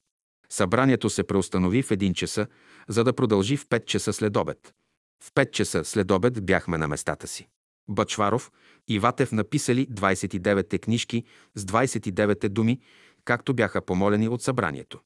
Събранието 0.51 1.11
се 1.11 1.25
преустанови 1.25 1.83
в 1.83 1.91
един 1.91 2.15
часа, 2.15 2.47
за 2.89 3.05
да 3.05 3.13
продължи 3.13 3.57
в 3.57 3.67
5 3.67 3.85
часа 3.85 4.13
след 4.13 4.37
обед. 4.37 4.75
В 5.25 5.33
5 5.33 5.51
часа 5.51 5.85
след 5.85 6.11
обед 6.11 6.47
бяхме 6.47 6.79
на 6.79 6.89
местата 6.89 7.27
си. 7.27 7.49
Бачваров 7.89 8.51
и 8.89 8.99
Ватев 8.99 9.33
написали 9.33 9.87
29-те 9.87 10.79
книжки 10.79 11.25
с 11.55 11.65
29-те 11.65 12.49
думи, 12.49 12.81
както 13.25 13.55
бяха 13.55 13.81
помолени 13.81 14.29
от 14.29 14.43
събранието. 14.43 15.01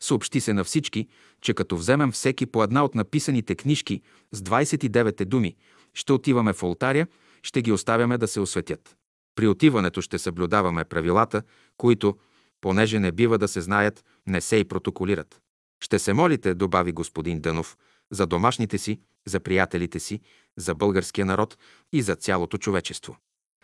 Съобщи 0.00 0.40
се 0.40 0.52
на 0.52 0.64
всички, 0.64 1.08
че 1.40 1.54
като 1.54 1.76
вземем 1.76 2.12
всеки 2.12 2.46
по 2.46 2.62
една 2.62 2.84
от 2.84 2.94
написаните 2.94 3.54
книжки 3.54 4.02
с 4.32 4.40
29-те 4.40 5.24
думи, 5.24 5.56
ще 5.94 6.12
отиваме 6.12 6.52
в 6.52 6.62
алтаря, 6.62 7.06
ще 7.42 7.62
ги 7.62 7.72
оставяме 7.72 8.18
да 8.18 8.28
се 8.28 8.40
осветят. 8.40 8.96
При 9.34 9.48
отиването 9.48 10.00
ще 10.02 10.18
съблюдаваме 10.18 10.84
правилата, 10.84 11.42
които, 11.76 12.18
понеже 12.60 13.00
не 13.00 13.12
бива 13.12 13.38
да 13.38 13.48
се 13.48 13.60
знаят, 13.60 14.04
не 14.26 14.40
се 14.40 14.56
и 14.56 14.64
протоколират. 14.64 15.40
Ще 15.80 15.98
се 15.98 16.12
молите, 16.12 16.54
добави 16.54 16.92
господин 16.92 17.40
Дънов, 17.40 17.76
за 18.10 18.26
домашните 18.26 18.78
си, 18.78 19.00
за 19.26 19.40
приятелите 19.40 20.00
си, 20.00 20.20
за 20.56 20.74
българския 20.74 21.26
народ 21.26 21.58
и 21.92 22.02
за 22.02 22.14
цялото 22.16 22.58
човечество. 22.58 23.16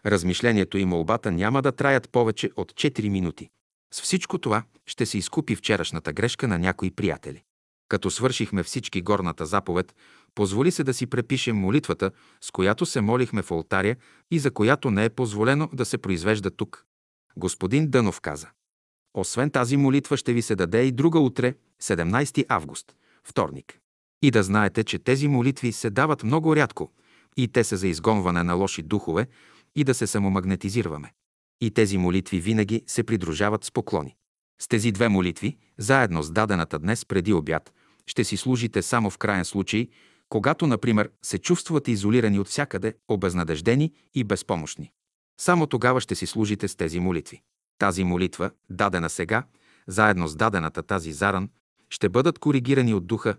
Размишлението 0.06 0.78
и 0.78 0.84
молбата 0.84 1.30
няма 1.30 1.62
да 1.62 1.72
траят 1.72 2.10
повече 2.10 2.50
от 2.56 2.72
4 2.72 3.08
минути. 3.08 3.50
С 3.94 4.02
всичко 4.02 4.38
това 4.38 4.62
ще 4.86 5.06
се 5.06 5.18
изкупи 5.18 5.56
вчерашната 5.56 6.12
грешка 6.12 6.48
на 6.48 6.58
някои 6.58 6.90
приятели. 6.90 7.42
Като 7.88 8.10
свършихме 8.10 8.62
всички 8.62 9.02
горната 9.02 9.46
заповед, 9.46 9.94
позволи 10.34 10.70
се 10.70 10.84
да 10.84 10.94
си 10.94 11.06
препишем 11.06 11.56
молитвата, 11.56 12.10
с 12.40 12.50
която 12.50 12.86
се 12.86 13.00
молихме 13.00 13.42
в 13.42 13.50
алтаря 13.50 13.96
и 14.30 14.38
за 14.38 14.50
която 14.50 14.90
не 14.90 15.04
е 15.04 15.10
позволено 15.10 15.68
да 15.72 15.84
се 15.84 15.98
произвежда 15.98 16.50
тук. 16.50 16.84
Господин 17.36 17.90
Дънов 17.90 18.20
каза. 18.20 18.48
Освен 19.14 19.50
тази 19.50 19.76
молитва 19.76 20.16
ще 20.16 20.32
ви 20.32 20.42
се 20.42 20.56
даде 20.56 20.82
и 20.82 20.92
друга 20.92 21.18
утре, 21.18 21.54
17 21.82 22.44
август, 22.48 22.94
вторник. 23.24 23.78
И 24.22 24.30
да 24.30 24.42
знаете, 24.42 24.84
че 24.84 24.98
тези 24.98 25.28
молитви 25.28 25.72
се 25.72 25.90
дават 25.90 26.22
много 26.22 26.56
рядко 26.56 26.92
и 27.36 27.48
те 27.48 27.64
са 27.64 27.76
за 27.76 27.88
изгонване 27.88 28.42
на 28.42 28.54
лоши 28.54 28.82
духове 28.82 29.26
и 29.76 29.84
да 29.84 29.94
се 29.94 30.06
самомагнетизираме. 30.06 31.12
И 31.60 31.70
тези 31.70 31.98
молитви 31.98 32.40
винаги 32.40 32.82
се 32.86 33.02
придружават 33.02 33.64
с 33.64 33.72
поклони. 33.72 34.16
С 34.60 34.68
тези 34.68 34.92
две 34.92 35.08
молитви, 35.08 35.56
заедно 35.78 36.22
с 36.22 36.30
дадената 36.30 36.78
днес 36.78 37.04
преди 37.04 37.32
обяд, 37.32 37.72
ще 38.06 38.24
си 38.24 38.36
служите 38.36 38.82
само 38.82 39.10
в 39.10 39.18
крайен 39.18 39.44
случай, 39.44 39.88
когато, 40.30 40.66
например, 40.66 41.10
се 41.22 41.38
чувствате 41.38 41.90
изолирани 41.90 42.38
от 42.38 42.46
всякъде, 42.46 42.94
обезнадеждени 43.08 43.92
и 44.14 44.24
безпомощни. 44.24 44.92
Само 45.40 45.66
тогава 45.66 46.00
ще 46.00 46.14
си 46.14 46.26
служите 46.26 46.68
с 46.68 46.76
тези 46.76 47.00
молитви. 47.00 47.42
Тази 47.78 48.04
молитва, 48.04 48.50
дадена 48.70 49.10
сега, 49.10 49.44
заедно 49.86 50.28
с 50.28 50.36
дадената 50.36 50.82
тази 50.82 51.12
заран, 51.12 51.48
ще 51.90 52.08
бъдат 52.08 52.38
коригирани 52.38 52.94
от 52.94 53.06
духа, 53.06 53.36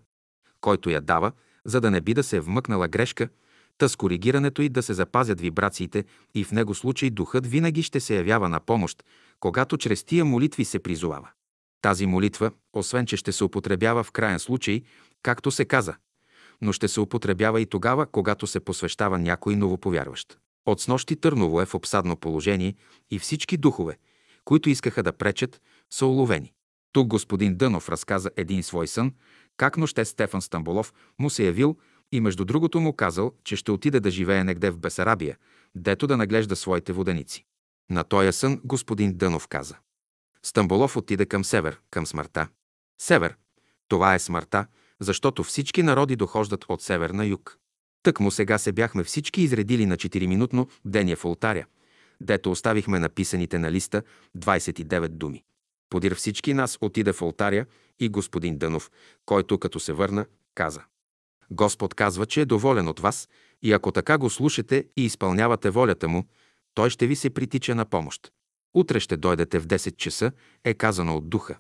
който 0.61 0.89
я 0.89 1.01
дава, 1.01 1.31
за 1.65 1.81
да 1.81 1.91
не 1.91 2.01
би 2.01 2.13
да 2.13 2.23
се 2.23 2.37
е 2.37 2.41
вмъкнала 2.41 2.87
грешка, 2.87 3.29
та 3.77 3.89
с 3.89 3.95
коригирането 3.95 4.61
и 4.61 4.69
да 4.69 4.83
се 4.83 4.93
запазят 4.93 5.41
вибрациите 5.41 6.05
и 6.33 6.43
в 6.43 6.51
него 6.51 6.75
случай 6.75 7.09
духът 7.09 7.47
винаги 7.47 7.83
ще 7.83 7.99
се 7.99 8.15
явява 8.15 8.49
на 8.49 8.59
помощ, 8.59 9.03
когато 9.39 9.77
чрез 9.77 10.03
тия 10.03 10.25
молитви 10.25 10.65
се 10.65 10.79
призовава. 10.79 11.29
Тази 11.81 12.05
молитва, 12.05 12.51
освен 12.73 13.05
че 13.05 13.17
ще 13.17 13.31
се 13.31 13.43
употребява 13.43 14.03
в 14.03 14.11
крайен 14.11 14.39
случай, 14.39 14.81
както 15.23 15.51
се 15.51 15.65
каза, 15.65 15.95
но 16.61 16.73
ще 16.73 16.87
се 16.87 16.99
употребява 16.99 17.61
и 17.61 17.65
тогава, 17.65 18.05
когато 18.05 18.47
се 18.47 18.59
посвещава 18.59 19.19
някой 19.19 19.55
новоповярващ. 19.55 20.37
От 20.65 20.81
снощи 20.81 21.15
Търново 21.15 21.61
е 21.61 21.65
в 21.65 21.75
обсадно 21.75 22.17
положение 22.17 22.75
и 23.11 23.19
всички 23.19 23.57
духове, 23.57 23.97
които 24.45 24.69
искаха 24.69 25.03
да 25.03 25.13
пречат, 25.13 25.61
са 25.89 26.05
уловени. 26.05 26.53
Тук 26.91 27.07
господин 27.07 27.55
Дънов 27.55 27.89
разказа 27.89 28.29
един 28.37 28.63
свой 28.63 28.87
сън, 28.87 29.13
как 29.57 29.77
ноще 29.77 30.05
Стефан 30.05 30.41
Стамболов 30.41 30.93
му 31.19 31.29
се 31.29 31.45
явил 31.45 31.77
и 32.11 32.21
между 32.21 32.45
другото 32.45 32.79
му 32.79 32.93
казал, 32.93 33.31
че 33.43 33.55
ще 33.55 33.71
отиде 33.71 33.99
да 33.99 34.11
живее 34.11 34.43
негде 34.43 34.69
в 34.71 34.79
Бесарабия, 34.79 35.37
дето 35.75 36.07
да 36.07 36.17
наглежда 36.17 36.55
своите 36.55 36.93
воденици. 36.93 37.45
На 37.89 38.03
тоя 38.03 38.33
сън 38.33 38.61
господин 38.65 39.13
Дънов 39.13 39.47
каза. 39.47 39.75
Стамболов 40.43 40.97
отиде 40.97 41.25
към 41.25 41.45
север, 41.45 41.79
към 41.91 42.07
смъртта. 42.07 42.47
Север. 43.01 43.35
Това 43.87 44.15
е 44.15 44.19
смъртта, 44.19 44.67
защото 45.01 45.43
всички 45.43 45.83
народи 45.83 46.15
дохождат 46.15 46.65
от 46.69 46.81
север 46.81 47.09
на 47.09 47.25
юг. 47.25 47.57
Тък 48.03 48.19
му 48.19 48.31
сега 48.31 48.57
се 48.57 48.71
бяхме 48.71 49.03
всички 49.03 49.41
изредили 49.41 49.85
на 49.85 49.97
4-минутно 49.97 50.67
деня 50.85 51.15
в 51.15 51.25
алтаря, 51.25 51.65
дето 52.21 52.51
оставихме 52.51 52.99
написаните 52.99 53.59
на 53.59 53.71
листа 53.71 54.03
29 54.37 55.07
думи. 55.07 55.43
Подир 55.89 56.15
всички 56.15 56.53
нас 56.53 56.77
отида 56.81 57.13
в 57.13 57.21
алтаря 57.21 57.65
и 57.99 58.09
господин 58.09 58.57
Дънов, 58.57 58.91
който 59.25 59.57
като 59.57 59.79
се 59.79 59.93
върна, 59.93 60.25
каза 60.55 60.83
Господ 61.51 61.93
казва, 61.93 62.25
че 62.25 62.41
е 62.41 62.45
доволен 62.45 62.87
от 62.87 62.99
вас 62.99 63.29
и 63.61 63.73
ако 63.73 63.91
така 63.91 64.17
го 64.17 64.29
слушате 64.29 64.85
и 64.97 65.05
изпълнявате 65.05 65.69
волята 65.69 66.07
му, 66.07 66.25
той 66.73 66.89
ще 66.89 67.07
ви 67.07 67.15
се 67.15 67.29
притича 67.29 67.75
на 67.75 67.85
помощ. 67.85 68.31
Утре 68.73 68.99
ще 68.99 69.17
дойдете 69.17 69.59
в 69.59 69.67
10 69.67 69.95
часа, 69.95 70.31
е 70.63 70.73
казано 70.73 71.17
от 71.17 71.29
духа. 71.29 71.57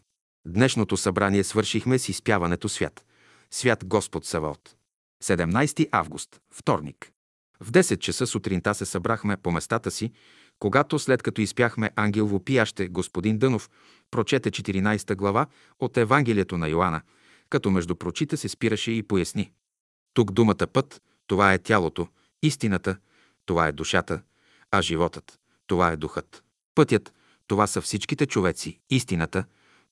Днешното 0.47 0.97
събрание 0.97 1.43
свършихме 1.43 1.99
с 1.99 2.09
изпяването 2.09 2.69
свят. 2.69 3.05
Свят 3.53 3.85
Господ 3.85 4.25
Саваот. 4.25 4.75
17 5.23 5.89
август, 5.91 6.41
вторник. 6.53 7.11
В 7.63 7.71
10 7.71 7.99
часа 7.99 8.27
сутринта 8.27 8.75
се 8.75 8.85
събрахме 8.85 9.37
по 9.37 9.51
местата 9.51 9.91
си, 9.91 10.11
когато 10.59 10.99
след 10.99 11.23
като 11.23 11.41
изпяхме 11.41 11.91
Ангел 11.95 12.27
Вопияще, 12.27 12.87
господин 12.87 13.37
Дънов 13.37 13.69
прочете 14.11 14.51
14 14.51 15.15
глава 15.15 15.45
от 15.79 15.97
Евангелието 15.97 16.57
на 16.57 16.67
Йоанна, 16.67 17.01
като 17.49 17.71
между 17.71 17.95
прочита 17.95 18.37
се 18.37 18.49
спираше 18.49 18.91
и 18.91 19.03
поясни. 19.03 19.51
Тук 20.13 20.31
думата 20.31 20.67
път, 20.73 21.01
това 21.27 21.53
е 21.53 21.59
тялото, 21.59 22.07
истината, 22.43 22.97
това 23.45 23.67
е 23.67 23.71
душата, 23.71 24.21
а 24.71 24.81
животът, 24.81 25.39
това 25.67 25.91
е 25.91 25.97
духът. 25.97 26.43
Пътят, 26.75 27.13
това 27.47 27.67
са 27.67 27.81
всичките 27.81 28.25
човеци, 28.25 28.79
истината, 28.89 29.45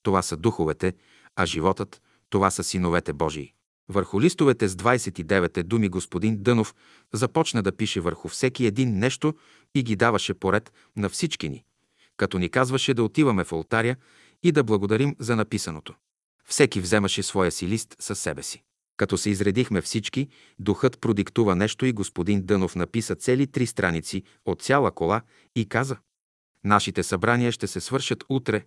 това 0.04 0.22
са 0.22 0.38
духовете, 0.38 0.94
а 1.36 1.46
животът, 1.46 2.02
това 2.30 2.52
са 2.52 2.64
синовете 2.64 3.14
Божии. 3.14 3.54
Върху 3.90 4.22
листовете 4.22 4.68
с 4.68 4.76
29 4.76 5.64
думи 5.64 5.90
господин 5.90 6.44
Дънов 6.44 6.76
започна 7.14 7.64
да 7.64 7.78
пише 7.78 8.02
върху 8.02 8.28
всеки 8.28 8.66
един 8.66 9.00
нещо 9.00 9.34
и 9.76 9.84
ги 9.84 9.96
даваше 9.96 10.34
поред 10.34 10.74
на 10.96 11.10
всички 11.10 11.50
ни, 11.50 11.64
като 12.18 12.40
ни 12.40 12.50
казваше 12.50 12.94
да 12.94 13.04
отиваме 13.04 13.44
в 13.44 13.52
алтаря 13.52 13.96
и 14.44 14.52
да 14.52 14.64
благодарим 14.64 15.16
за 15.20 15.36
написаното. 15.36 15.96
Всеки 16.46 16.82
вземаше 16.82 17.24
своя 17.24 17.52
си 17.52 17.68
лист 17.68 17.96
със 18.00 18.20
себе 18.20 18.44
си. 18.44 18.64
Като 18.98 19.18
се 19.18 19.30
изредихме 19.30 19.82
всички, 19.82 20.28
духът 20.60 21.02
продиктува 21.02 21.56
нещо 21.56 21.86
и 21.86 21.94
господин 21.94 22.42
Дънов 22.46 22.76
написа 22.76 23.16
цели 23.16 23.48
три 23.48 23.68
страници 23.68 24.24
от 24.46 24.62
цяла 24.62 24.92
кола 24.92 25.22
и 25.56 25.70
каза 25.70 25.98
Нашите 26.64 27.04
събрания 27.04 27.52
ще 27.52 27.68
се 27.68 27.82
свършат 27.82 28.24
утре, 28.30 28.66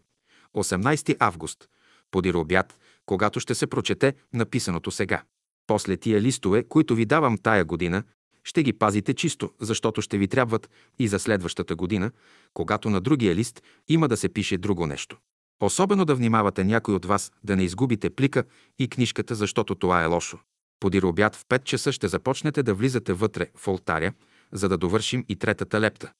18 0.56 1.16
август, 1.20 1.68
подир 2.10 2.34
обяд, 2.34 2.78
когато 3.06 3.40
ще 3.40 3.54
се 3.54 3.66
прочете 3.66 4.14
написаното 4.32 4.90
сега. 4.90 5.22
После 5.66 5.96
тия 5.96 6.20
листове, 6.20 6.64
които 6.68 6.94
ви 6.94 7.04
давам 7.04 7.38
тая 7.38 7.64
година, 7.64 8.02
ще 8.44 8.62
ги 8.62 8.72
пазите 8.72 9.14
чисто, 9.14 9.50
защото 9.60 10.02
ще 10.02 10.18
ви 10.18 10.28
трябват 10.28 10.70
и 10.98 11.08
за 11.08 11.18
следващата 11.18 11.76
година, 11.76 12.10
когато 12.54 12.90
на 12.90 13.00
другия 13.00 13.34
лист 13.34 13.62
има 13.88 14.08
да 14.08 14.16
се 14.16 14.28
пише 14.28 14.58
друго 14.58 14.86
нещо. 14.86 15.18
Особено 15.60 16.04
да 16.04 16.14
внимавате 16.14 16.64
някой 16.64 16.94
от 16.94 17.04
вас 17.04 17.32
да 17.44 17.56
не 17.56 17.64
изгубите 17.64 18.10
плика 18.10 18.44
и 18.78 18.88
книжката, 18.88 19.34
защото 19.34 19.74
това 19.74 20.02
е 20.02 20.06
лошо. 20.06 20.38
Подир 20.80 21.02
обяд 21.02 21.36
в 21.36 21.44
5 21.44 21.64
часа 21.64 21.92
ще 21.92 22.08
започнете 22.08 22.62
да 22.62 22.74
влизате 22.74 23.12
вътре 23.12 23.46
в 23.56 23.68
алтаря, 23.68 24.12
за 24.52 24.68
да 24.68 24.78
довършим 24.78 25.24
и 25.28 25.36
третата 25.36 25.80
лепта. 25.80 26.12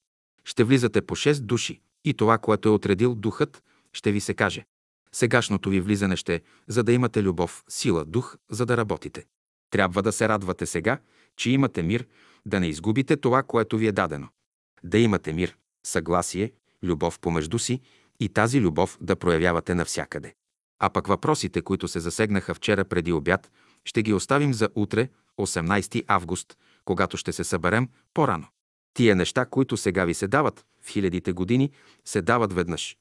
Ще 0.43 0.63
влизате 0.63 1.01
по 1.01 1.15
6 1.15 1.41
души 1.41 1.81
и 2.05 2.13
това, 2.13 2.37
което 2.37 2.69
е 2.69 2.71
отредил 2.71 3.15
духът, 3.15 3.63
ще 3.93 4.11
ви 4.11 4.19
се 4.19 4.33
каже. 4.33 4.65
Сегашното 5.15 5.69
ви 5.69 5.81
влизане 5.81 6.15
ще 6.15 6.41
за 6.67 6.83
да 6.83 6.93
имате 6.93 7.23
любов, 7.23 7.63
сила, 7.69 8.05
дух, 8.05 8.37
за 8.49 8.65
да 8.65 8.77
работите. 8.77 9.25
Трябва 9.69 10.01
да 10.01 10.11
се 10.11 10.29
радвате 10.29 10.65
сега, 10.65 10.99
че 11.37 11.51
имате 11.51 11.83
мир, 11.83 12.07
да 12.45 12.59
не 12.59 12.67
изгубите 12.67 13.17
това, 13.17 13.43
което 13.43 13.77
ви 13.77 13.87
е 13.87 13.91
дадено. 13.91 14.27
Да 14.83 14.97
имате 14.97 15.33
мир, 15.33 15.57
съгласие, 15.85 16.51
любов 16.83 17.19
помежду 17.19 17.59
си 17.59 17.81
и 18.19 18.29
тази 18.29 18.61
любов 18.61 18.97
да 19.01 19.15
проявявате 19.15 19.75
навсякъде. 19.75 20.33
А 20.79 20.89
пък 20.89 21.07
въпросите, 21.07 21.61
които 21.61 21.87
се 21.87 21.99
засегнаха 21.99 22.53
вчера 22.53 22.85
преди 22.85 23.11
обяд, 23.11 23.51
ще 23.85 24.03
ги 24.03 24.13
оставим 24.13 24.53
за 24.53 24.69
утре, 24.75 25.09
18 25.39 26.03
август, 26.07 26.57
когато 26.85 27.17
ще 27.17 27.31
се 27.31 27.43
съберем 27.43 27.89
по-рано. 28.13 28.47
Тия 28.93 29.15
неща, 29.15 29.45
които 29.45 29.77
сега 29.77 30.05
ви 30.05 30.13
се 30.13 30.27
дават 30.27 30.65
в 30.81 30.89
хилядите 30.89 31.33
години, 31.33 31.71
се 32.05 32.21
дават 32.21 32.53
веднъж. 32.53 32.97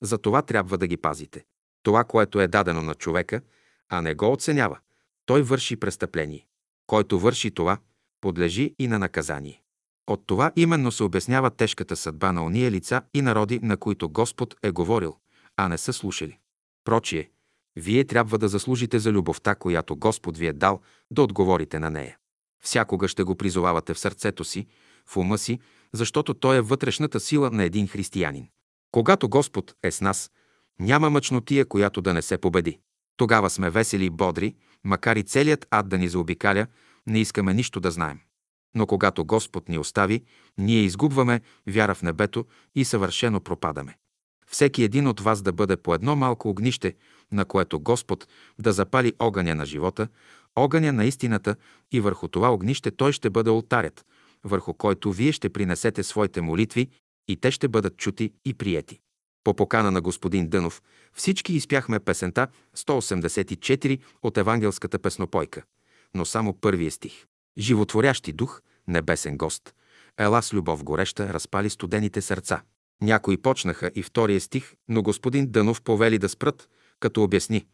За 0.00 0.18
това 0.18 0.42
трябва 0.42 0.78
да 0.78 0.86
ги 0.86 0.96
пазите. 0.96 1.44
Това, 1.84 2.04
което 2.04 2.40
е 2.40 2.48
дадено 2.48 2.82
на 2.82 2.94
човека, 2.94 3.40
а 3.88 4.02
не 4.02 4.14
го 4.14 4.32
оценява, 4.32 4.78
той 5.26 5.42
върши 5.42 5.76
престъпление. 5.76 6.46
Който 6.86 7.18
върши 7.18 7.50
това, 7.50 7.78
подлежи 8.20 8.74
и 8.78 8.88
на 8.88 8.98
наказание. 8.98 9.62
От 10.06 10.26
това 10.26 10.52
именно 10.56 10.92
се 10.92 11.02
обяснява 11.02 11.50
тежката 11.50 11.96
съдба 11.96 12.32
на 12.32 12.44
ония 12.44 12.70
лица 12.70 13.02
и 13.14 13.22
народи, 13.22 13.60
на 13.62 13.76
които 13.76 14.08
Господ 14.08 14.54
е 14.62 14.70
говорил, 14.70 15.16
а 15.56 15.68
не 15.68 15.78
са 15.78 15.92
слушали. 15.92 16.38
Прочие, 16.84 17.30
вие 17.76 18.04
трябва 18.04 18.38
да 18.38 18.48
заслужите 18.48 18.98
за 18.98 19.12
любовта, 19.12 19.54
която 19.54 19.96
Господ 19.96 20.38
ви 20.38 20.46
е 20.46 20.52
дал, 20.52 20.80
да 21.10 21.22
отговорите 21.22 21.78
на 21.78 21.90
нея. 21.90 22.16
Всякога 22.62 23.08
ще 23.08 23.22
го 23.22 23.34
призовавате 23.34 23.94
в 23.94 23.98
сърцето 23.98 24.44
си, 24.44 24.66
в 25.06 25.16
ума 25.16 25.38
си, 25.38 25.58
защото 25.92 26.34
той 26.34 26.56
е 26.56 26.60
вътрешната 26.60 27.20
сила 27.20 27.50
на 27.50 27.64
един 27.64 27.88
християнин. 27.88 28.48
Когато 28.90 29.28
Господ 29.28 29.74
е 29.82 29.90
с 29.90 30.00
нас, 30.00 30.30
няма 30.80 31.10
мъчнотия, 31.10 31.66
която 31.66 32.02
да 32.02 32.14
не 32.14 32.22
се 32.22 32.38
победи. 32.38 32.78
Тогава 33.16 33.50
сме 33.50 33.70
весели 33.70 34.04
и 34.04 34.10
бодри, 34.10 34.54
макар 34.84 35.16
и 35.16 35.22
целият 35.22 35.66
ад 35.70 35.88
да 35.88 35.98
ни 35.98 36.08
заобикаля, 36.08 36.66
не 37.06 37.20
искаме 37.20 37.54
нищо 37.54 37.80
да 37.80 37.90
знаем. 37.90 38.20
Но 38.74 38.86
когато 38.86 39.24
Господ 39.24 39.68
ни 39.68 39.78
остави, 39.78 40.22
ние 40.58 40.80
изгубваме 40.80 41.40
вяра 41.66 41.94
в 41.94 42.02
небето 42.02 42.44
и 42.74 42.84
съвършено 42.84 43.40
пропадаме. 43.40 43.96
Всеки 44.46 44.82
един 44.82 45.06
от 45.06 45.20
вас 45.20 45.42
да 45.42 45.52
бъде 45.52 45.76
по 45.76 45.94
едно 45.94 46.16
малко 46.16 46.48
огнище, 46.48 46.94
на 47.32 47.44
което 47.44 47.80
Господ 47.80 48.28
да 48.58 48.72
запали 48.72 49.12
огъня 49.18 49.54
на 49.54 49.66
живота, 49.66 50.08
огъня 50.56 50.92
на 50.92 51.04
истината 51.04 51.56
и 51.92 52.00
върху 52.00 52.28
това 52.28 52.54
огнище 52.54 52.90
той 52.90 53.12
ще 53.12 53.30
бъде 53.30 53.50
алтарят, 53.50 54.04
върху 54.44 54.74
който 54.74 55.12
вие 55.12 55.32
ще 55.32 55.48
принесете 55.48 56.02
своите 56.02 56.40
молитви 56.40 56.88
и 57.28 57.36
те 57.36 57.50
ще 57.50 57.68
бъдат 57.68 57.96
чути 57.96 58.32
и 58.44 58.54
приети. 58.54 59.00
По 59.44 59.54
покана 59.54 59.90
на 59.90 60.00
господин 60.00 60.48
Дънов 60.48 60.82
всички 61.12 61.54
изпяхме 61.54 62.00
песента 62.00 62.48
184 62.76 64.00
от 64.22 64.38
евангелската 64.38 64.98
песнопойка, 64.98 65.62
но 66.14 66.24
само 66.24 66.54
първия 66.60 66.90
стих. 66.90 67.26
Животворящи 67.58 68.32
дух, 68.32 68.62
небесен 68.88 69.36
гост, 69.36 69.74
ела 70.18 70.42
с 70.42 70.52
любов 70.52 70.84
гореща, 70.84 71.32
разпали 71.32 71.70
студените 71.70 72.22
сърца. 72.22 72.62
Някои 73.02 73.36
почнаха 73.36 73.90
и 73.94 74.02
втория 74.02 74.40
стих, 74.40 74.74
но 74.88 75.02
господин 75.02 75.50
Дънов 75.50 75.82
повели 75.82 76.18
да 76.18 76.28
спрат, 76.28 76.68
като 77.00 77.22
обясни. 77.22 77.66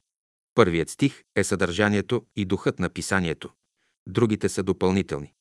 Първият 0.54 0.90
стих 0.90 1.22
е 1.36 1.44
съдържанието 1.44 2.24
и 2.36 2.44
духът 2.44 2.78
на 2.78 2.88
писанието. 2.88 3.50
Другите 4.06 4.48
са 4.48 4.62
допълнителни. 4.62 5.32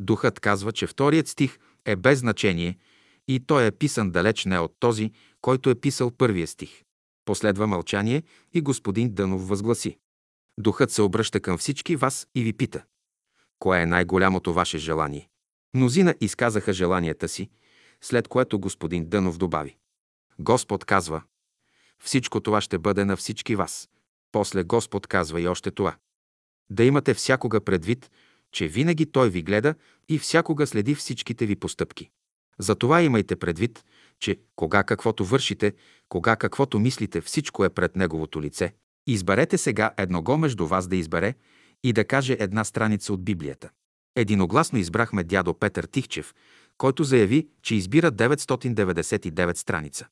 Духът 0.00 0.40
казва, 0.40 0.72
че 0.72 0.86
вторият 0.86 1.28
стих 1.28 1.58
е 1.84 1.96
без 1.96 2.18
значение 2.18 2.78
и 3.28 3.40
той 3.40 3.66
е 3.66 3.70
писан 3.70 4.10
далеч 4.10 4.44
не 4.44 4.58
от 4.58 4.74
този, 4.80 5.12
който 5.40 5.70
е 5.70 5.74
писал 5.74 6.10
първия 6.10 6.46
стих. 6.46 6.82
Последва 7.24 7.66
мълчание 7.66 8.22
и 8.54 8.60
господин 8.60 9.14
Дънов 9.14 9.48
възгласи. 9.48 9.98
Духът 10.58 10.90
се 10.90 11.02
обръща 11.02 11.40
към 11.40 11.58
всички 11.58 11.96
вас 11.96 12.26
и 12.34 12.42
ви 12.42 12.52
пита. 12.52 12.84
Кое 13.58 13.82
е 13.82 13.86
най-голямото 13.86 14.52
ваше 14.52 14.78
желание? 14.78 15.28
Мнозина 15.74 16.14
изказаха 16.20 16.72
желанията 16.72 17.28
си, 17.28 17.48
след 18.00 18.28
което 18.28 18.60
господин 18.60 19.08
Дънов 19.08 19.38
добави. 19.38 19.76
Господ 20.38 20.84
казва, 20.84 21.22
всичко 22.02 22.40
това 22.40 22.60
ще 22.60 22.78
бъде 22.78 23.04
на 23.04 23.16
всички 23.16 23.56
вас. 23.56 23.88
После 24.32 24.64
Господ 24.64 25.06
казва 25.06 25.40
и 25.40 25.48
още 25.48 25.70
това. 25.70 25.96
Да 26.70 26.84
имате 26.84 27.14
всякога 27.14 27.60
предвид, 27.60 28.10
че 28.52 28.68
винаги 28.68 29.12
Той 29.12 29.30
ви 29.30 29.42
гледа 29.42 29.74
и 30.08 30.18
всякога 30.18 30.66
следи 30.66 30.94
всичките 30.94 31.46
ви 31.46 31.56
постъпки. 31.56 32.10
Затова 32.58 33.02
имайте 33.02 33.36
предвид, 33.36 33.84
че 34.20 34.38
кога 34.56 34.82
каквото 34.82 35.24
вършите, 35.24 35.72
кога 36.08 36.36
каквото 36.36 36.78
мислите, 36.78 37.20
всичко 37.20 37.64
е 37.64 37.68
пред 37.68 37.96
Неговото 37.96 38.42
лице. 38.42 38.72
Изберете 39.06 39.58
сега 39.58 39.90
едного 39.96 40.38
между 40.38 40.66
вас 40.66 40.88
да 40.88 40.96
избере 40.96 41.34
и 41.84 41.92
да 41.92 42.04
каже 42.04 42.36
една 42.40 42.64
страница 42.64 43.12
от 43.12 43.24
Библията. 43.24 43.70
Единогласно 44.16 44.78
избрахме 44.78 45.24
дядо 45.24 45.54
Петър 45.54 45.84
Тихчев, 45.84 46.34
който 46.78 47.04
заяви, 47.04 47.48
че 47.62 47.74
избира 47.74 48.12
999 48.12 49.56
страница. 49.56 50.06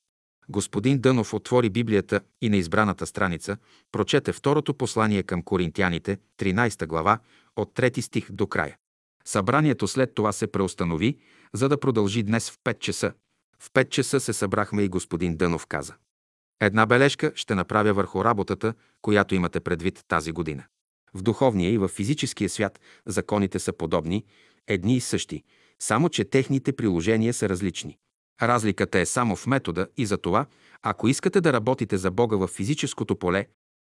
Господин 0.49 0.99
Дънов 0.99 1.35
отвори 1.35 1.71
Библията 1.71 2.21
и 2.43 2.49
на 2.49 2.57
избраната 2.57 3.07
страница 3.07 3.57
прочете 3.93 4.33
второто 4.33 4.75
послание 4.75 5.23
към 5.23 5.43
коринтияните, 5.43 6.19
13 6.39 6.87
глава, 6.87 7.19
от 7.57 7.75
3 7.75 8.01
стих 8.01 8.33
до 8.33 8.47
края. 8.47 8.77
Събранието 9.27 9.89
след 9.89 10.15
това 10.15 10.33
се 10.33 10.47
преустанови, 10.47 11.19
за 11.55 11.69
да 11.69 11.81
продължи 11.81 12.23
днес 12.23 12.51
в 12.51 12.59
5 12.65 12.79
часа. 12.79 13.13
В 13.59 13.71
5 13.71 13.89
часа 13.89 14.21
се 14.21 14.33
събрахме 14.33 14.83
и 14.83 14.89
господин 14.89 15.37
Дънов 15.37 15.67
каза. 15.67 15.95
Една 16.61 16.87
бележка 16.87 17.33
ще 17.35 17.55
направя 17.55 17.93
върху 17.93 18.25
работата, 18.25 18.75
която 19.03 19.35
имате 19.35 19.61
предвид 19.61 20.05
тази 20.09 20.33
година. 20.33 20.65
В 21.15 21.23
духовния 21.23 21.73
и 21.73 21.79
в 21.79 21.89
физическия 21.89 22.49
свят 22.49 22.81
законите 23.07 23.59
са 23.59 23.73
подобни, 23.73 24.25
едни 24.67 24.97
и 24.97 25.01
същи, 25.01 25.43
само 25.79 26.09
че 26.09 26.25
техните 26.25 26.73
приложения 26.73 27.35
са 27.35 27.49
различни. 27.49 27.99
Разликата 28.43 28.99
е 28.99 29.07
само 29.07 29.37
в 29.37 29.47
метода 29.47 29.87
и 29.97 30.07
за 30.07 30.19
това, 30.19 30.47
ако 30.83 31.09
искате 31.09 31.41
да 31.41 31.53
работите 31.53 31.97
за 31.97 32.11
Бога 32.11 32.37
в 32.37 32.47
физическото 32.47 33.17
поле, 33.17 33.47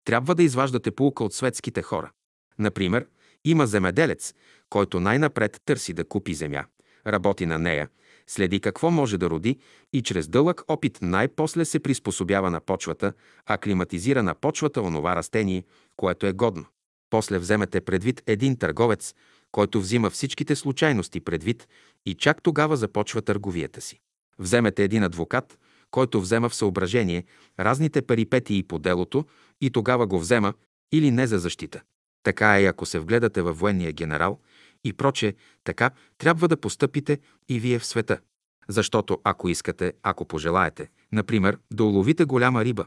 трябва 0.06 0.36
да 0.36 0.44
изваждате 0.44 0.92
полука 0.92 1.24
от 1.24 1.34
светските 1.34 1.82
хора. 1.82 2.12
Например, 2.60 3.08
има 3.46 3.68
земеделец, 3.68 4.34
който 4.70 5.00
най-напред 5.00 5.62
търси 5.66 5.94
да 5.94 6.04
купи 6.04 6.34
земя, 6.34 6.66
работи 7.08 7.46
на 7.46 7.60
нея, 7.60 7.90
следи 8.28 8.60
какво 8.60 8.92
може 8.92 9.18
да 9.18 9.30
роди 9.30 9.60
и 9.94 10.02
чрез 10.02 10.28
дълъг 10.28 10.62
опит 10.68 11.00
най-после 11.02 11.66
се 11.66 11.80
приспособява 11.80 12.52
на 12.52 12.60
почвата, 12.60 13.14
аклиматизира 13.46 14.24
на 14.24 14.36
почвата 14.36 14.82
онова 14.82 15.16
растение, 15.16 15.64
което 15.96 16.26
е 16.26 16.34
годно. 16.34 16.66
После 17.10 17.40
вземете 17.40 17.82
предвид 17.82 18.24
един 18.28 18.58
търговец, 18.58 19.14
който 19.52 19.82
взима 19.82 20.10
всичките 20.10 20.56
случайности 20.56 21.20
предвид 21.20 21.68
и 22.06 22.16
чак 22.16 22.42
тогава 22.42 22.78
започва 22.78 23.22
търговията 23.22 23.82
си. 23.82 24.00
Вземете 24.40 24.84
един 24.84 25.04
адвокат, 25.04 25.60
който 25.92 26.22
взема 26.22 26.50
в 26.50 26.56
съображение 26.56 27.24
разните 27.60 28.02
перипетии 28.02 28.64
по 28.64 28.80
делото 28.80 29.26
и 29.62 29.70
тогава 29.70 30.08
го 30.08 30.20
взема 30.20 30.54
или 30.92 31.12
не 31.12 31.28
за 31.28 31.40
защита. 31.40 31.82
Така 32.24 32.60
е, 32.60 32.66
ако 32.66 32.86
се 32.86 33.00
вгледате 33.00 33.42
във 33.42 33.60
военния 33.60 33.92
генерал 33.92 34.40
и 34.84 34.94
проче, 34.94 35.36
така 35.64 35.92
трябва 36.18 36.48
да 36.48 36.58
постъпите 36.58 37.20
и 37.50 37.60
вие 37.60 37.80
в 37.80 37.86
света. 37.86 38.20
Защото 38.68 39.22
ако 39.24 39.50
искате, 39.50 39.94
ако 40.04 40.26
пожелаете, 40.26 40.90
например, 41.12 41.58
да 41.74 41.84
уловите 41.84 42.26
голяма 42.26 42.66
риба, 42.66 42.86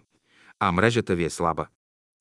а 0.61 0.73
мрежата 0.73 1.15
ви 1.15 1.25
е 1.25 1.31
слаба, 1.31 1.67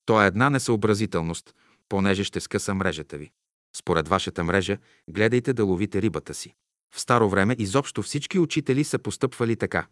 то 0.05 0.24
е 0.24 0.28
една 0.28 0.49
несъобразителност, 0.49 1.55
понеже 1.89 2.24
ще 2.24 2.39
скъса 2.39 2.74
мрежата 2.74 3.18
ви. 3.18 3.32
Според 3.76 4.07
вашата 4.07 4.43
мрежа, 4.43 4.78
гледайте 5.09 5.53
да 5.53 5.66
ловите 5.66 6.01
рибата 6.01 6.34
си. 6.34 6.55
В 6.95 6.99
старо 6.99 7.30
време 7.30 7.55
изобщо 7.59 8.01
всички 8.01 8.39
учители 8.39 8.84
са 8.84 8.99
постъпвали 8.99 9.55
така, 9.55 9.88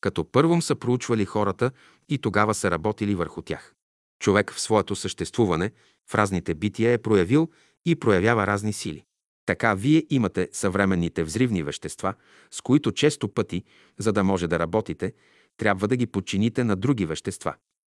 като 0.00 0.30
първом 0.30 0.62
са 0.62 0.74
проучвали 0.74 1.24
хората 1.24 1.70
и 2.08 2.18
тогава 2.18 2.54
са 2.54 2.70
работили 2.70 3.14
върху 3.14 3.42
тях. 3.42 3.74
Човек 4.18 4.52
в 4.52 4.60
своето 4.60 4.96
съществуване, 4.96 5.70
в 6.10 6.14
разните 6.14 6.54
бития 6.54 6.92
е 6.92 6.98
проявил 6.98 7.48
и 7.86 7.96
проявява 7.96 8.46
разни 8.46 8.72
сили. 8.72 9.04
Така 9.46 9.74
вие 9.74 10.06
имате 10.10 10.48
съвременните 10.52 11.24
взривни 11.24 11.62
вещества, 11.62 12.14
с 12.50 12.60
които 12.60 12.92
често 12.92 13.28
пъти, 13.28 13.64
за 13.98 14.12
да 14.12 14.24
може 14.24 14.48
да 14.48 14.58
работите, 14.58 15.12
трябва 15.56 15.88
да 15.88 15.96
ги 15.96 16.06
подчините 16.06 16.64
на 16.64 16.76
други 16.76 17.06
вещества. 17.06 17.54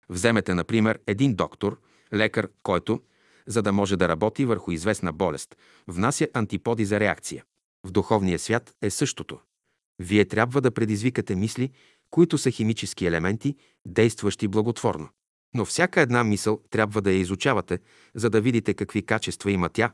Вземете, 0.09 0.55
например, 0.55 0.99
един 1.07 1.35
доктор, 1.35 1.81
лекар, 2.15 2.49
който, 2.63 3.03
за 3.47 3.63
да 3.63 3.73
може 3.73 3.97
да 3.97 4.09
работи 4.09 4.45
върху 4.45 4.73
известна 4.73 5.13
болест, 5.13 5.57
внася 5.87 6.29
антиподи 6.35 6.85
за 6.85 7.01
реакция. 7.01 7.45
В 7.87 7.91
духовния 7.91 8.39
свят 8.39 8.75
е 8.83 8.91
същото. 8.91 9.41
Вие 9.99 10.25
трябва 10.25 10.61
да 10.61 10.71
предизвикате 10.71 11.37
мисли, 11.37 11.71
които 12.11 12.39
са 12.39 12.51
химически 12.51 13.07
елементи, 13.07 13.57
действащи 13.87 14.49
благотворно. 14.49 15.09
Но 15.55 15.65
всяка 15.65 16.01
една 16.01 16.25
мисъл 16.25 16.61
трябва 16.71 17.03
да 17.03 17.11
я 17.11 17.19
изучавате, 17.19 17.79
за 18.15 18.31
да 18.31 18.41
видите 18.41 18.75
какви 18.75 19.03
качества 19.03 19.53
има 19.53 19.69
тя, 19.69 19.93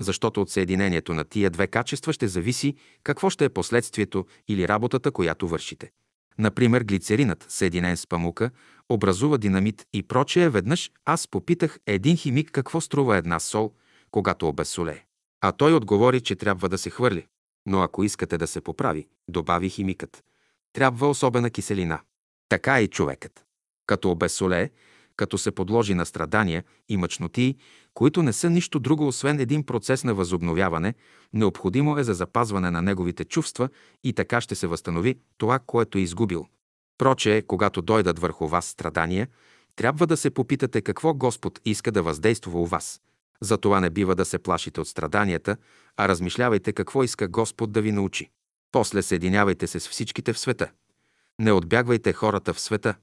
защото 0.00 0.40
от 0.40 0.50
съединението 0.50 1.14
на 1.14 1.24
тия 1.24 1.50
две 1.50 1.66
качества 1.66 2.12
ще 2.12 2.28
зависи 2.28 2.74
какво 3.02 3.30
ще 3.30 3.44
е 3.44 3.48
последствието 3.48 4.26
или 4.48 4.68
работата, 4.68 5.10
която 5.10 5.48
вършите. 5.48 5.90
Например, 6.38 6.82
глицеринът, 6.82 7.46
съединен 7.48 7.96
с 7.96 8.06
памука, 8.06 8.50
образува 8.88 9.38
динамит 9.38 9.86
и 9.92 10.02
прочее. 10.02 10.48
Веднъж 10.48 10.90
аз 11.04 11.28
попитах 11.28 11.78
един 11.86 12.16
химик 12.16 12.50
какво 12.50 12.80
струва 12.80 13.16
една 13.16 13.40
сол, 13.40 13.72
когато 14.10 14.48
обезсолее. 14.48 15.04
А 15.40 15.52
той 15.52 15.74
отговори, 15.74 16.20
че 16.20 16.36
трябва 16.36 16.68
да 16.68 16.78
се 16.78 16.90
хвърли. 16.90 17.26
Но 17.66 17.82
ако 17.82 18.04
искате 18.04 18.38
да 18.38 18.46
се 18.46 18.60
поправи, 18.60 19.06
добави 19.28 19.70
химикът, 19.70 20.24
трябва 20.72 21.08
особена 21.08 21.50
киселина. 21.50 22.00
Така 22.48 22.78
е 22.78 22.82
и 22.82 22.88
човекът. 22.88 23.44
Като 23.90 24.10
обезсолее, 24.10 24.70
като 25.16 25.38
се 25.38 25.50
подложи 25.50 25.94
на 25.94 26.06
страдания 26.06 26.64
и 26.88 26.96
мъчноти, 26.96 27.56
които 27.94 28.22
не 28.22 28.32
са 28.32 28.50
нищо 28.50 28.78
друго, 28.78 29.06
освен 29.06 29.40
един 29.40 29.64
процес 29.64 30.04
на 30.04 30.14
възобновяване, 30.14 30.94
необходимо 31.32 31.98
е 31.98 32.04
за 32.04 32.14
запазване 32.14 32.70
на 32.70 32.82
неговите 32.82 33.24
чувства 33.24 33.68
и 34.04 34.12
така 34.12 34.40
ще 34.40 34.54
се 34.54 34.66
възстанови 34.66 35.18
това, 35.38 35.58
което 35.58 35.98
е 35.98 36.00
изгубил. 36.00 36.46
Проче, 36.98 37.42
когато 37.46 37.82
дойдат 37.82 38.18
върху 38.18 38.48
вас 38.48 38.66
страдания, 38.66 39.28
трябва 39.76 40.06
да 40.06 40.16
се 40.16 40.30
попитате 40.30 40.82
какво 40.82 41.14
Господ 41.14 41.60
иска 41.64 41.92
да 41.92 42.02
въздейства 42.02 42.60
у 42.60 42.66
вас. 42.66 43.00
Затова 43.40 43.80
не 43.80 43.90
бива 43.90 44.14
да 44.14 44.24
се 44.24 44.38
плашите 44.38 44.80
от 44.80 44.88
страданията, 44.88 45.56
а 45.96 46.08
размишлявайте 46.08 46.72
какво 46.72 47.02
иска 47.02 47.28
Господ 47.28 47.72
да 47.72 47.82
ви 47.82 47.92
научи. 47.92 48.30
После 48.72 49.02
съединявайте 49.02 49.66
се 49.66 49.80
с 49.80 49.88
всичките 49.88 50.32
в 50.32 50.38
света. 50.38 50.70
Не 51.38 51.52
отбягвайте 51.52 52.12
хората 52.12 52.54
в 52.54 52.60
света, 52.60 52.94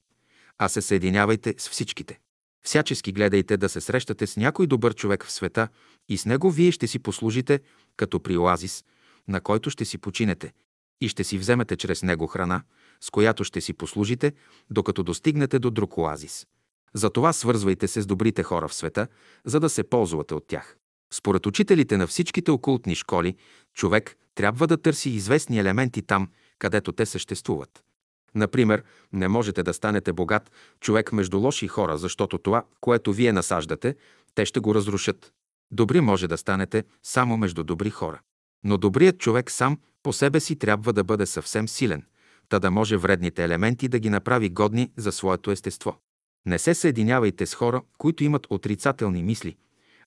а 0.57 0.69
се 0.69 0.81
съединявайте 0.81 1.55
с 1.57 1.69
всичките. 1.69 2.19
Всячески 2.65 3.11
гледайте 3.11 3.57
да 3.57 3.69
се 3.69 3.81
срещате 3.81 4.27
с 4.27 4.37
някой 4.37 4.67
добър 4.67 4.95
човек 4.95 5.25
в 5.25 5.31
света 5.31 5.67
и 6.09 6.17
с 6.17 6.25
него 6.25 6.51
вие 6.51 6.71
ще 6.71 6.87
си 6.87 6.99
послужите 6.99 7.59
като 7.97 8.19
при 8.19 8.37
оазис, 8.37 8.85
на 9.27 9.41
който 9.41 9.69
ще 9.69 9.85
си 9.85 9.97
починете 9.97 10.53
и 11.01 11.09
ще 11.09 11.23
си 11.23 11.37
вземете 11.37 11.75
чрез 11.75 12.03
него 12.03 12.27
храна, 12.27 12.63
с 13.01 13.09
която 13.09 13.43
ще 13.43 13.61
си 13.61 13.73
послужите, 13.73 14.33
докато 14.69 15.03
достигнете 15.03 15.59
до 15.59 15.71
друг 15.71 15.97
оазис. 15.97 16.47
Затова 16.93 17.33
свързвайте 17.33 17.87
се 17.87 18.01
с 18.01 18.05
добрите 18.05 18.43
хора 18.43 18.67
в 18.67 18.73
света, 18.73 19.07
за 19.45 19.59
да 19.59 19.69
се 19.69 19.83
ползвате 19.83 20.33
от 20.33 20.47
тях. 20.47 20.77
Според 21.13 21.45
учителите 21.45 21.97
на 21.97 22.07
всичките 22.07 22.51
окултни 22.51 22.95
школи, 22.95 23.35
човек 23.73 24.15
трябва 24.35 24.67
да 24.67 24.77
търси 24.77 25.09
известни 25.09 25.59
елементи 25.59 26.01
там, 26.01 26.29
където 26.59 26.91
те 26.91 27.05
съществуват. 27.05 27.83
Например, 28.37 28.83
не 29.13 29.27
можете 29.27 29.63
да 29.63 29.73
станете 29.73 30.13
богат 30.13 30.51
човек 30.79 31.11
между 31.11 31.39
лоши 31.39 31.67
хора, 31.67 31.97
защото 31.97 32.37
това, 32.37 32.63
което 32.81 33.13
вие 33.13 33.33
насаждате, 33.33 33.95
те 34.35 34.45
ще 34.45 34.59
го 34.59 34.75
разрушат. 34.75 35.31
Добри 35.71 36.01
може 36.01 36.27
да 36.27 36.37
станете 36.37 36.83
само 37.03 37.37
между 37.37 37.63
добри 37.63 37.89
хора. 37.89 38.19
Но 38.63 38.77
добрият 38.77 39.17
човек 39.17 39.51
сам 39.51 39.77
по 40.03 40.13
себе 40.13 40.39
си 40.39 40.55
трябва 40.55 40.93
да 40.93 41.03
бъде 41.03 41.25
съвсем 41.25 41.67
силен, 41.67 42.03
та 42.49 42.59
да 42.59 42.71
може 42.71 42.97
вредните 42.97 43.43
елементи 43.43 43.87
да 43.87 43.99
ги 43.99 44.09
направи 44.09 44.49
годни 44.49 44.91
за 44.97 45.11
своето 45.11 45.51
естество. 45.51 45.97
Не 46.45 46.59
се 46.59 46.73
съединявайте 46.73 47.45
с 47.45 47.53
хора, 47.53 47.81
които 47.97 48.23
имат 48.23 48.47
отрицателни 48.49 49.23
мисли, 49.23 49.55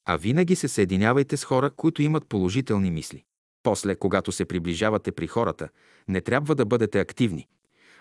а 0.05 0.17
винаги 0.17 0.57
се 0.57 0.69
съединявайте 0.69 1.37
с 1.37 1.45
хора, 1.45 1.71
които 1.71 2.03
имат 2.03 2.29
положителни 2.29 2.91
мисли. 2.91 3.25
После, 3.63 3.95
когато 3.95 4.33
се 4.33 4.45
приближавате 4.45 5.13
при 5.13 5.27
хората, 5.27 5.69
не 6.09 6.21
трябва 6.21 6.55
да 6.55 6.65
бъдете 6.65 7.01
активни, 7.01 7.49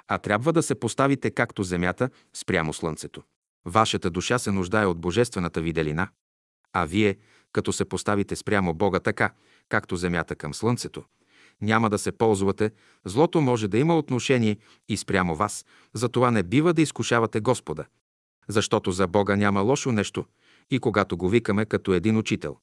а 0.08 0.18
трябва 0.18 0.54
да 0.54 0.64
се 0.64 0.76
поставите 0.76 1.32
както 1.32 1.64
земята 1.64 2.10
спрямо 2.34 2.74
слънцето. 2.74 3.24
Вашата 3.66 4.10
душа 4.10 4.40
се 4.40 4.52
нуждае 4.52 4.86
от 4.86 5.00
божествената 5.00 5.62
виделина, 5.62 6.10
а 6.74 6.86
вие, 6.86 7.18
като 7.52 7.74
се 7.74 7.86
поставите 7.86 8.36
спрямо 8.36 8.74
Бога 8.74 9.00
така, 9.00 9.34
както 9.70 9.96
земята 9.96 10.36
към 10.36 10.54
слънцето, 10.54 11.04
няма 11.62 11.90
да 11.90 11.98
се 11.98 12.12
ползвате, 12.12 12.72
злото 13.06 13.42
може 13.42 13.68
да 13.68 13.78
има 13.78 13.98
отношение 13.98 14.58
и 14.90 14.98
спрямо 14.98 15.36
вас, 15.36 15.66
затова 15.94 16.32
не 16.32 16.44
бива 16.44 16.74
да 16.74 16.82
изкушавате 16.82 17.40
Господа. 17.40 17.86
Защото 18.48 18.92
за 18.92 19.08
Бога 19.08 19.36
няма 19.36 19.62
лошо 19.62 19.92
нещо 19.92 20.26
и 20.72 20.80
когато 20.80 21.18
го 21.18 21.30
викаме 21.30 21.66
като 21.66 21.94
един 21.94 22.18
учител, 22.18 22.58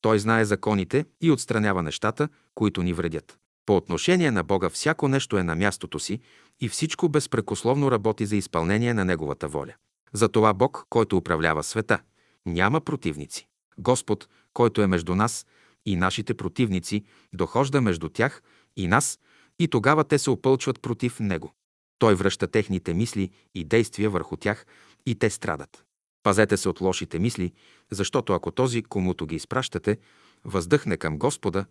той 0.00 0.18
знае 0.18 0.44
законите 0.44 1.04
и 1.20 1.30
отстранява 1.30 1.82
нещата, 1.82 2.28
които 2.54 2.82
ни 2.82 2.92
вредят. 2.92 3.38
По 3.66 3.76
отношение 3.76 4.30
на 4.30 4.44
Бога 4.44 4.70
всяко 4.70 5.08
нещо 5.08 5.38
е 5.38 5.42
на 5.42 5.54
мястото 5.54 5.98
си 5.98 6.20
и 6.60 6.68
всичко 6.68 7.08
безпрекословно 7.08 7.90
работи 7.90 8.26
за 8.26 8.36
изпълнение 8.36 8.94
на 8.94 9.04
Неговата 9.04 9.48
воля. 9.48 9.74
Затова 10.12 10.54
Бог, 10.54 10.86
който 10.90 11.16
управлява 11.16 11.62
света, 11.62 11.98
няма 12.46 12.80
противници. 12.80 13.46
Господ, 13.78 14.28
който 14.52 14.82
е 14.82 14.86
между 14.86 15.14
нас 15.14 15.46
и 15.86 15.96
нашите 15.96 16.34
противници, 16.34 17.04
дохожда 17.32 17.80
между 17.80 18.08
тях 18.08 18.42
и 18.76 18.88
нас 18.88 19.18
и 19.58 19.68
тогава 19.68 20.04
те 20.04 20.18
се 20.18 20.30
опълчват 20.30 20.82
против 20.82 21.20
Него. 21.20 21.52
Той 21.98 22.14
връща 22.14 22.46
техните 22.46 22.94
мисли 22.94 23.30
и 23.54 23.64
действия 23.64 24.10
върху 24.10 24.36
тях 24.36 24.66
и 25.06 25.14
те 25.14 25.30
страдат. 25.30 25.84
Пазете 26.22 26.56
се 26.56 26.68
от 26.68 26.80
лошите 26.80 27.18
мисли, 27.18 27.52
защото 27.90 28.32
ако 28.32 28.50
този, 28.50 28.82
комуто 28.82 29.26
ги 29.26 29.36
изпращате, 29.36 29.98
въздъхне 30.44 30.96
към 30.96 31.18
Господа, 31.18 31.64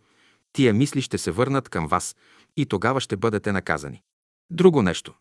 тия 0.53 0.73
мисли 0.73 1.01
ще 1.01 1.17
се 1.17 1.31
върнат 1.31 1.69
към 1.69 1.87
вас 1.87 2.15
и 2.57 2.65
тогава 2.65 3.01
ще 3.01 3.17
бъдете 3.17 3.51
наказани. 3.51 4.01
Друго 4.49 4.81
нещо. 4.81 5.13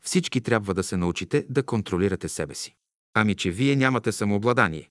Всички 0.00 0.40
трябва 0.40 0.74
да 0.74 0.82
се 0.82 0.96
научите 0.96 1.46
да 1.48 1.62
контролирате 1.62 2.28
себе 2.28 2.54
си. 2.54 2.74
Ами, 3.14 3.34
че 3.34 3.50
вие 3.50 3.76
нямате 3.76 4.12
самообладание. 4.12 4.90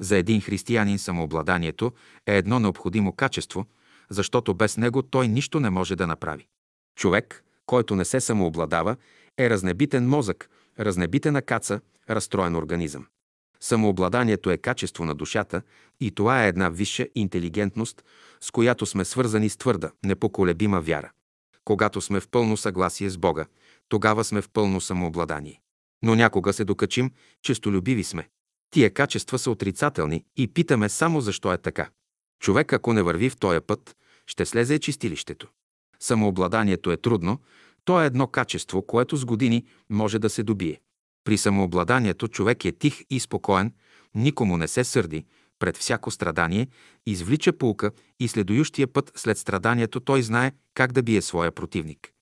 За 0.00 0.16
един 0.16 0.40
християнин 0.40 0.98
самообладанието 0.98 1.92
е 2.26 2.36
едно 2.36 2.60
необходимо 2.60 3.12
качество, 3.12 3.66
защото 4.10 4.54
без 4.54 4.76
него 4.76 5.02
той 5.02 5.28
нищо 5.28 5.60
не 5.60 5.70
може 5.70 5.96
да 5.96 6.06
направи. 6.06 6.46
Човек, 6.96 7.44
който 7.66 7.96
не 7.96 8.04
се 8.04 8.20
самообладава, 8.20 8.96
е 9.38 9.50
разнебитен 9.50 10.08
мозък, 10.08 10.50
разнебитена 10.80 11.42
каца, 11.42 11.80
разстроен 12.10 12.56
организъм. 12.56 13.06
Самообладанието 13.62 14.50
е 14.50 14.56
качество 14.56 15.04
на 15.04 15.14
душата 15.14 15.62
и 16.00 16.10
това 16.10 16.44
е 16.44 16.48
една 16.48 16.68
висша 16.68 17.06
интелигентност, 17.14 18.04
с 18.40 18.50
която 18.50 18.86
сме 18.86 19.04
свързани 19.04 19.48
с 19.48 19.56
твърда, 19.56 19.90
непоколебима 20.04 20.80
вяра. 20.80 21.10
Когато 21.64 22.00
сме 22.00 22.20
в 22.20 22.28
пълно 22.28 22.56
съгласие 22.56 23.10
с 23.10 23.18
Бога, 23.18 23.46
тогава 23.88 24.24
сме 24.24 24.42
в 24.42 24.48
пълно 24.48 24.80
самообладание. 24.80 25.60
Но 26.02 26.14
някога 26.14 26.52
се 26.52 26.64
докачим, 26.64 27.10
честолюбиви 27.42 28.04
сме. 28.04 28.28
Тия 28.70 28.90
качества 28.90 29.38
са 29.38 29.50
отрицателни 29.50 30.24
и 30.36 30.48
питаме 30.48 30.88
само 30.88 31.20
защо 31.20 31.52
е 31.52 31.58
така. 31.58 31.90
Човек, 32.40 32.72
ако 32.72 32.92
не 32.92 33.02
върви 33.02 33.30
в 33.30 33.36
този 33.36 33.60
път, 33.60 33.96
ще 34.26 34.46
слезе 34.46 34.78
чистилището. 34.78 35.48
Самообладанието 36.00 36.92
е 36.92 36.96
трудно, 36.96 37.38
то 37.84 38.02
е 38.02 38.06
едно 38.06 38.26
качество, 38.26 38.82
което 38.82 39.16
с 39.16 39.24
години 39.24 39.66
може 39.90 40.18
да 40.18 40.30
се 40.30 40.42
добие. 40.42 40.80
При 41.24 41.38
самообладанието 41.38 42.28
човек 42.28 42.64
е 42.64 42.72
тих 42.72 43.00
и 43.10 43.20
спокоен, 43.20 43.72
никому 44.14 44.56
не 44.56 44.68
се 44.68 44.84
сърди, 44.84 45.24
пред 45.58 45.76
всяко 45.76 46.10
страдание, 46.10 46.68
извлича 47.06 47.52
полка 47.52 47.90
и 48.20 48.28
следующия 48.28 48.86
път 48.86 49.12
след 49.16 49.38
страданието 49.38 50.00
той 50.00 50.22
знае 50.22 50.52
как 50.74 50.92
да 50.92 51.02
бие 51.02 51.22
своя 51.22 51.52
противник. 51.52 52.12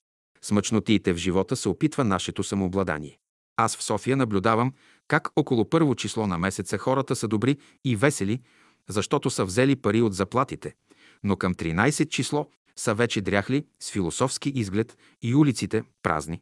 С 0.41 0.51
мъчнотиите 0.51 1.13
в 1.13 1.17
живота 1.17 1.55
се 1.55 1.69
опитва 1.69 2.03
нашето 2.03 2.43
самообладание. 2.43 3.17
Аз 3.57 3.77
в 3.77 3.83
София 3.83 4.17
наблюдавам 4.17 4.73
как 5.07 5.29
около 5.35 5.69
първо 5.69 5.95
число 5.95 6.27
на 6.27 6.37
месеца 6.37 6.77
хората 6.77 7.15
са 7.15 7.27
добри 7.27 7.57
и 7.85 7.95
весели, 7.95 8.41
защото 8.89 9.29
са 9.29 9.45
взели 9.45 9.75
пари 9.75 10.01
от 10.01 10.13
заплатите, 10.13 10.75
но 11.23 11.35
към 11.35 11.55
13 11.55 12.09
число 12.09 12.47
са 12.75 12.93
вече 12.93 13.21
дряхли 13.21 13.65
с 13.79 13.91
философски 13.91 14.49
изглед 14.49 14.97
и 15.21 15.35
улиците 15.35 15.83
празни. 16.03 16.41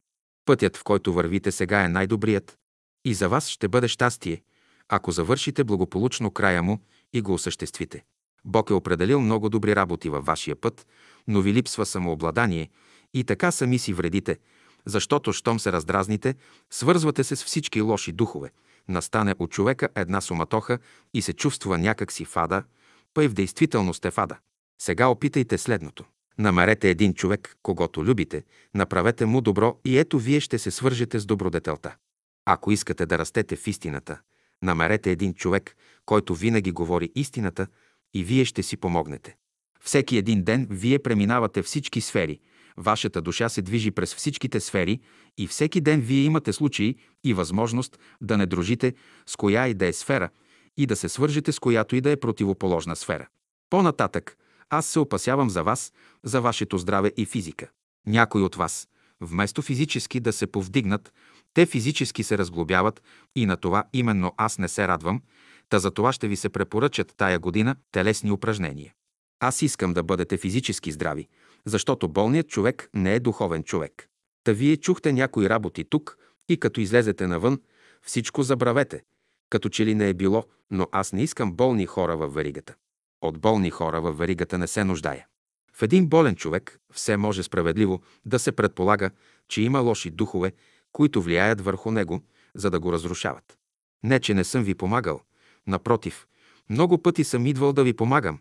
Пътят, 0.49 0.77
в 0.77 0.83
който 0.83 1.13
вървите 1.13 1.51
сега 1.51 1.83
е 1.83 1.89
най-добрият. 1.89 2.57
И 3.05 3.13
за 3.13 3.29
вас 3.29 3.47
ще 3.47 3.67
бъде 3.67 3.87
щастие, 3.87 4.41
ако 4.87 5.11
завършите 5.11 5.63
благополучно 5.63 6.31
края 6.31 6.63
му 6.63 6.79
и 7.13 7.21
го 7.21 7.33
осъществите. 7.33 8.03
Бог 8.45 8.69
е 8.69 8.73
определил 8.73 9.21
много 9.21 9.49
добри 9.49 9.75
работи 9.75 10.09
във 10.09 10.25
вашия 10.25 10.55
път, 10.55 10.87
но 11.27 11.41
ви 11.41 11.53
липсва 11.53 11.85
самообладание 11.85 12.69
и 13.13 13.23
така 13.23 13.51
сами 13.51 13.79
си 13.79 13.93
вредите, 13.93 14.37
защото 14.85 15.33
щом 15.33 15.59
се 15.59 15.71
раздразните, 15.71 16.35
свързвате 16.69 17.23
се 17.23 17.35
с 17.35 17.43
всички 17.43 17.81
лоши 17.81 18.11
духове, 18.11 18.49
настане 18.87 19.35
от 19.39 19.51
човека 19.51 19.89
една 19.95 20.21
суматоха 20.21 20.79
и 21.13 21.21
се 21.21 21.33
чувства 21.33 21.77
някак 21.77 22.11
си 22.11 22.25
фада, 22.25 22.63
и 23.21 23.27
в 23.27 23.33
действителност 23.33 24.05
е 24.05 24.11
фада. 24.11 24.37
Сега 24.81 25.07
опитайте 25.07 25.57
следното. 25.57 26.05
Намерете 26.39 26.89
един 26.89 27.13
човек, 27.13 27.57
когато 27.63 28.05
любите, 28.05 28.43
направете 28.75 29.25
му 29.25 29.41
добро 29.41 29.79
и 29.85 29.97
ето 29.97 30.19
вие 30.19 30.39
ще 30.39 30.59
се 30.59 30.71
свържете 30.71 31.19
с 31.19 31.25
добродетелта. 31.25 31.95
Ако 32.45 32.71
искате 32.71 33.05
да 33.05 33.17
растете 33.17 33.55
в 33.55 33.67
истината, 33.67 34.19
намерете 34.63 35.11
един 35.11 35.33
човек, 35.33 35.75
който 36.05 36.35
винаги 36.35 36.71
говори 36.71 37.11
истината 37.15 37.67
и 38.13 38.23
вие 38.23 38.45
ще 38.45 38.63
си 38.63 38.77
помогнете. 38.77 39.35
Всеки 39.81 40.17
един 40.17 40.43
ден 40.43 40.67
вие 40.69 40.99
преминавате 40.99 41.61
всички 41.61 42.01
сфери, 42.01 42.39
вашата 42.77 43.21
душа 43.21 43.49
се 43.49 43.61
движи 43.61 43.91
през 43.91 44.15
всичките 44.15 44.59
сфери 44.59 44.99
и 45.37 45.47
всеки 45.47 45.81
ден 45.81 46.01
вие 46.01 46.23
имате 46.23 46.53
случаи 46.53 46.95
и 47.23 47.33
възможност 47.33 47.99
да 48.21 48.37
не 48.37 48.45
дружите 48.45 48.93
с 49.25 49.35
коя 49.35 49.67
и 49.67 49.73
да 49.73 49.85
е 49.85 49.93
сфера 49.93 50.29
и 50.77 50.85
да 50.85 50.95
се 50.95 51.09
свържете 51.09 51.51
с 51.51 51.59
която 51.59 51.95
и 51.95 52.01
да 52.01 52.11
е 52.11 52.19
противоположна 52.19 52.95
сфера. 52.95 53.27
По-нататък, 53.69 54.37
аз 54.69 54.85
се 54.85 54.99
опасявам 54.99 55.49
за 55.49 55.63
вас, 55.63 55.93
за 56.23 56.41
вашето 56.41 56.77
здраве 56.77 57.11
и 57.17 57.25
физика. 57.25 57.69
Някои 58.07 58.41
от 58.41 58.55
вас, 58.55 58.87
вместо 59.21 59.61
физически 59.61 60.19
да 60.19 60.33
се 60.33 60.47
повдигнат, 60.47 61.13
те 61.53 61.65
физически 61.65 62.23
се 62.23 62.37
разглобяват 62.37 63.03
и 63.35 63.45
на 63.45 63.57
това 63.57 63.83
именно 63.93 64.33
аз 64.37 64.57
не 64.57 64.67
се 64.67 64.87
радвам, 64.87 65.21
та 65.69 65.79
за 65.79 65.91
това 65.91 66.13
ще 66.13 66.27
ви 66.27 66.35
се 66.35 66.49
препоръчат 66.49 67.13
тая 67.17 67.39
година 67.39 67.75
телесни 67.91 68.31
упражнения. 68.31 68.93
Аз 69.39 69.61
искам 69.61 69.93
да 69.93 70.03
бъдете 70.03 70.37
физически 70.37 70.91
здрави, 70.91 71.27
защото 71.65 72.07
болният 72.07 72.47
човек 72.47 72.89
не 72.93 73.15
е 73.15 73.19
духовен 73.19 73.63
човек. 73.63 74.07
Та 74.43 74.51
вие 74.51 74.77
чухте 74.77 75.13
някои 75.13 75.49
работи 75.49 75.83
тук 75.89 76.17
и 76.49 76.57
като 76.57 76.81
излезете 76.81 77.27
навън, 77.27 77.59
всичко 78.01 78.43
забравете, 78.43 79.01
като 79.49 79.69
че 79.69 79.85
ли 79.85 79.95
не 79.95 80.09
е 80.09 80.13
било, 80.13 80.43
но 80.71 80.87
аз 80.91 81.13
не 81.13 81.23
искам 81.23 81.53
болни 81.53 81.85
хора 81.85 82.17
във 82.17 82.33
веригата. 82.33 82.75
От 83.21 83.39
болни 83.39 83.69
хора 83.69 84.01
във 84.01 84.17
веригата 84.17 84.57
не 84.57 84.67
се 84.67 84.83
нуждая. 84.83 85.25
В 85.73 85.81
един 85.83 86.07
болен 86.07 86.35
човек 86.35 86.79
все 86.93 87.17
може 87.17 87.43
справедливо 87.43 88.01
да 88.25 88.39
се 88.39 88.51
предполага, 88.51 89.11
че 89.47 89.61
има 89.61 89.79
лоши 89.79 90.09
духове, 90.09 90.51
които 90.91 91.21
влияят 91.21 91.61
върху 91.61 91.91
него, 91.91 92.21
за 92.55 92.69
да 92.69 92.79
го 92.79 92.93
разрушават. 92.93 93.57
Не, 94.03 94.19
че 94.19 94.33
не 94.33 94.43
съм 94.43 94.63
ви 94.63 94.75
помагал. 94.75 95.21
Напротив, 95.67 96.27
много 96.69 97.01
пъти 97.01 97.23
съм 97.23 97.45
идвал 97.45 97.73
да 97.73 97.83
ви 97.83 97.93
помагам, 97.93 98.39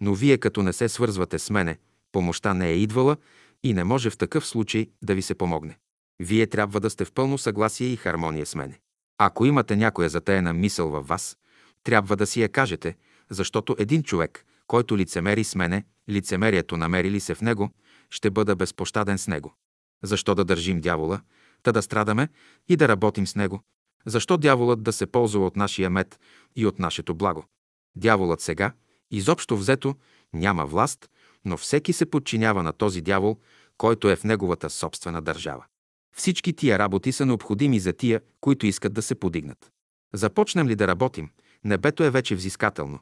но 0.00 0.14
вие 0.14 0.38
като 0.38 0.62
не 0.62 0.72
се 0.72 0.88
свързвате 0.88 1.38
с 1.38 1.50
мене, 1.50 1.78
помощта 2.12 2.54
не 2.54 2.68
е 2.68 2.76
идвала 2.76 3.16
и 3.62 3.74
не 3.74 3.84
може 3.84 4.10
в 4.10 4.18
такъв 4.18 4.46
случай 4.46 4.90
да 5.02 5.14
ви 5.14 5.22
се 5.22 5.34
помогне. 5.34 5.78
Вие 6.20 6.46
трябва 6.46 6.80
да 6.80 6.90
сте 6.90 7.04
в 7.04 7.12
пълно 7.12 7.38
съгласие 7.38 7.86
и 7.86 7.96
хармония 7.96 8.46
с 8.46 8.54
мене. 8.54 8.80
Ако 9.18 9.46
имате 9.46 9.76
някоя 9.76 10.08
затеяна 10.08 10.52
мисъл 10.52 10.88
във 10.88 11.08
вас, 11.08 11.36
трябва 11.84 12.16
да 12.16 12.26
си 12.26 12.42
я 12.42 12.48
кажете, 12.48 12.96
защото 13.30 13.76
един 13.78 14.02
човек, 14.02 14.44
който 14.66 14.98
лицемери 14.98 15.44
с 15.44 15.54
мене, 15.54 15.84
лицемерието 16.10 16.76
намери 16.76 17.10
ли 17.10 17.20
се 17.20 17.34
в 17.34 17.40
него, 17.40 17.70
ще 18.10 18.30
бъда 18.30 18.56
безпощаден 18.56 19.18
с 19.18 19.28
него. 19.28 19.54
Защо 20.02 20.34
да 20.34 20.44
държим 20.44 20.80
дявола, 20.80 21.20
та 21.62 21.72
да 21.72 21.82
страдаме 21.82 22.28
и 22.68 22.76
да 22.76 22.88
работим 22.88 23.26
с 23.26 23.34
него? 23.34 23.62
Защо 24.06 24.36
дяволът 24.36 24.82
да 24.82 24.92
се 24.92 25.06
ползва 25.06 25.46
от 25.46 25.56
нашия 25.56 25.90
мед 25.90 26.20
и 26.56 26.66
от 26.66 26.78
нашето 26.78 27.14
благо? 27.14 27.44
Дяволът 27.96 28.40
сега, 28.40 28.72
изобщо 29.10 29.56
взето, 29.56 29.94
няма 30.32 30.66
власт, 30.66 31.10
но 31.44 31.56
всеки 31.56 31.92
се 31.92 32.10
подчинява 32.10 32.62
на 32.62 32.72
този 32.72 33.00
дявол, 33.00 33.38
който 33.78 34.08
е 34.08 34.16
в 34.16 34.24
неговата 34.24 34.70
собствена 34.70 35.22
държава. 35.22 35.64
Всички 36.16 36.52
тия 36.52 36.78
работи 36.78 37.12
са 37.12 37.26
необходими 37.26 37.80
за 37.80 37.92
тия, 37.92 38.20
които 38.40 38.66
искат 38.66 38.92
да 38.92 39.02
се 39.02 39.14
подигнат. 39.14 39.72
Започнем 40.14 40.68
ли 40.68 40.74
да 40.74 40.88
работим, 40.88 41.30
небето 41.64 42.04
е 42.04 42.10
вече 42.10 42.34
взискателно, 42.34 42.98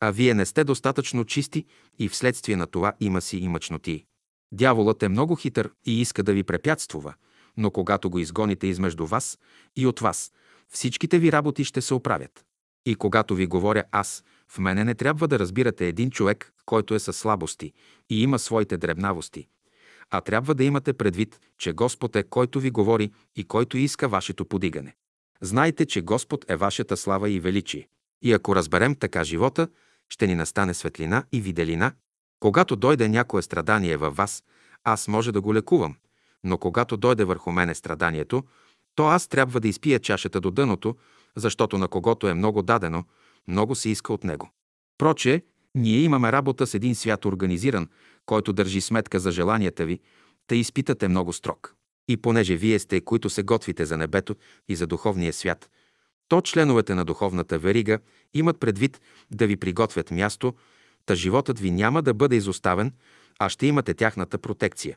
а 0.00 0.10
вие 0.10 0.34
не 0.34 0.46
сте 0.46 0.64
достатъчно 0.64 1.24
чисти 1.24 1.64
и 1.98 2.08
вследствие 2.08 2.56
на 2.56 2.66
това 2.66 2.92
има 3.00 3.20
си 3.20 3.38
и 3.38 3.48
мъчноти. 3.48 4.04
Дяволът 4.52 5.02
е 5.02 5.08
много 5.08 5.36
хитър 5.36 5.70
и 5.86 6.00
иска 6.00 6.22
да 6.22 6.32
ви 6.32 6.42
препятствува, 6.42 7.14
но 7.56 7.70
когато 7.70 8.10
го 8.10 8.18
изгоните 8.18 8.66
измежду 8.66 9.06
вас 9.06 9.38
и 9.76 9.86
от 9.86 10.00
вас, 10.00 10.32
всичките 10.68 11.18
ви 11.18 11.32
работи 11.32 11.64
ще 11.64 11.80
се 11.80 11.94
оправят. 11.94 12.44
И 12.86 12.94
когато 12.94 13.34
ви 13.34 13.46
говоря 13.46 13.84
аз, 13.92 14.24
в 14.48 14.58
мене 14.58 14.84
не 14.84 14.94
трябва 14.94 15.28
да 15.28 15.38
разбирате 15.38 15.88
един 15.88 16.10
човек, 16.10 16.52
който 16.66 16.94
е 16.94 16.98
със 16.98 17.16
слабости 17.16 17.72
и 18.10 18.22
има 18.22 18.38
своите 18.38 18.76
дребнавости, 18.76 19.48
а 20.10 20.20
трябва 20.20 20.54
да 20.54 20.64
имате 20.64 20.92
предвид, 20.92 21.40
че 21.58 21.72
Господ 21.72 22.16
е 22.16 22.22
който 22.22 22.60
ви 22.60 22.70
говори 22.70 23.12
и 23.36 23.44
който 23.44 23.78
иска 23.78 24.08
вашето 24.08 24.44
подигане. 24.44 24.94
Знайте, 25.40 25.86
че 25.86 26.00
Господ 26.00 26.50
е 26.50 26.56
вашата 26.56 26.96
слава 26.96 27.30
и 27.30 27.40
величие. 27.40 27.88
И 28.22 28.32
ако 28.32 28.56
разберем 28.56 28.94
така 28.94 29.24
живота, 29.24 29.68
ще 30.08 30.26
ни 30.26 30.34
настане 30.34 30.74
светлина 30.74 31.24
и 31.32 31.40
виделина. 31.40 31.92
Когато 32.40 32.76
дойде 32.76 33.08
някое 33.08 33.42
страдание 33.42 33.96
във 33.96 34.16
вас, 34.16 34.44
аз 34.84 35.08
може 35.08 35.32
да 35.32 35.40
го 35.40 35.54
лекувам, 35.54 35.96
но 36.44 36.58
когато 36.58 36.96
дойде 36.96 37.24
върху 37.24 37.52
мене 37.52 37.74
страданието, 37.74 38.42
то 38.94 39.06
аз 39.06 39.28
трябва 39.28 39.60
да 39.60 39.68
изпия 39.68 39.98
чашата 39.98 40.40
до 40.40 40.50
дъното, 40.50 40.96
защото 41.36 41.78
на 41.78 41.88
когото 41.88 42.28
е 42.28 42.34
много 42.34 42.62
дадено, 42.62 43.04
много 43.48 43.74
се 43.74 43.88
иска 43.88 44.12
от 44.12 44.24
него. 44.24 44.50
Проче, 44.98 45.42
ние 45.74 45.98
имаме 45.98 46.32
работа 46.32 46.66
с 46.66 46.74
един 46.74 46.94
свят 46.94 47.24
организиран, 47.24 47.88
който 48.26 48.52
държи 48.52 48.80
сметка 48.80 49.20
за 49.20 49.30
желанията 49.30 49.86
ви, 49.86 50.00
те 50.46 50.56
изпитате 50.56 51.08
много 51.08 51.32
строг. 51.32 51.74
И 52.08 52.16
понеже 52.16 52.56
вие 52.56 52.78
сте, 52.78 53.00
които 53.00 53.30
се 53.30 53.42
готвите 53.42 53.84
за 53.84 53.96
небето 53.96 54.36
и 54.68 54.76
за 54.76 54.86
духовния 54.86 55.32
свят, 55.32 55.70
то 56.28 56.40
членовете 56.40 56.94
на 56.94 57.04
духовната 57.04 57.58
верига 57.58 57.98
имат 58.34 58.60
предвид 58.60 59.00
да 59.30 59.46
ви 59.46 59.56
приготвят 59.56 60.10
място, 60.10 60.54
та 61.06 61.14
животът 61.14 61.58
ви 61.58 61.70
няма 61.70 62.02
да 62.02 62.14
бъде 62.14 62.36
изоставен, 62.36 62.92
а 63.38 63.48
ще 63.48 63.66
имате 63.66 63.94
тяхната 63.94 64.38
протекция. 64.38 64.96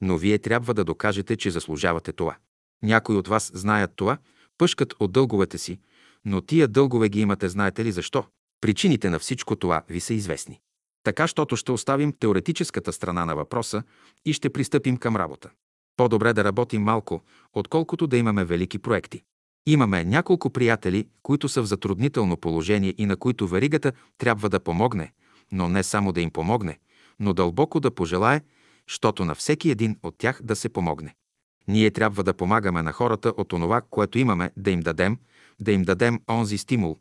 Но 0.00 0.18
вие 0.18 0.38
трябва 0.38 0.74
да 0.74 0.84
докажете, 0.84 1.36
че 1.36 1.50
заслужавате 1.50 2.12
това. 2.12 2.36
Някои 2.82 3.16
от 3.16 3.28
вас 3.28 3.50
знаят 3.54 3.90
това, 3.96 4.18
пъшкат 4.58 4.94
от 5.00 5.12
дълговете 5.12 5.58
си, 5.58 5.78
но 6.24 6.40
тия 6.40 6.68
дългове 6.68 7.08
ги 7.08 7.20
имате, 7.20 7.48
знаете 7.48 7.84
ли 7.84 7.92
защо? 7.92 8.24
Причините 8.60 9.10
на 9.10 9.18
всичко 9.18 9.56
това 9.56 9.82
ви 9.88 10.00
са 10.00 10.14
известни. 10.14 10.60
Така, 11.02 11.26
щото 11.26 11.56
ще 11.56 11.72
оставим 11.72 12.12
теоретическата 12.12 12.92
страна 12.92 13.24
на 13.24 13.36
въпроса 13.36 13.82
и 14.24 14.32
ще 14.32 14.50
пристъпим 14.50 14.96
към 14.96 15.16
работа. 15.16 15.50
По-добре 15.96 16.32
да 16.32 16.44
работим 16.44 16.82
малко, 16.82 17.22
отколкото 17.52 18.06
да 18.06 18.16
имаме 18.16 18.44
велики 18.44 18.78
проекти. 18.78 19.22
Имаме 19.68 20.04
няколко 20.04 20.50
приятели, 20.50 21.08
които 21.22 21.48
са 21.48 21.62
в 21.62 21.66
затруднително 21.66 22.36
положение 22.36 22.94
и 22.98 23.06
на 23.06 23.16
които 23.16 23.48
веригата 23.48 23.92
трябва 24.18 24.48
да 24.48 24.60
помогне, 24.60 25.12
но 25.52 25.68
не 25.68 25.82
само 25.82 26.12
да 26.12 26.20
им 26.20 26.30
помогне, 26.30 26.78
но 27.20 27.34
дълбоко 27.34 27.80
да 27.80 27.90
пожелае, 27.90 28.40
щото 28.86 29.24
на 29.24 29.34
всеки 29.34 29.70
един 29.70 29.96
от 30.02 30.14
тях 30.18 30.40
да 30.42 30.56
се 30.56 30.68
помогне. 30.68 31.14
Ние 31.68 31.90
трябва 31.90 32.24
да 32.24 32.34
помагаме 32.34 32.82
на 32.82 32.92
хората 32.92 33.32
от 33.36 33.52
онова, 33.52 33.80
което 33.90 34.18
имаме, 34.18 34.50
да 34.56 34.70
им 34.70 34.80
дадем, 34.80 35.18
да 35.60 35.72
им 35.72 35.82
дадем 35.82 36.20
онзи 36.30 36.58
стимул, 36.58 36.98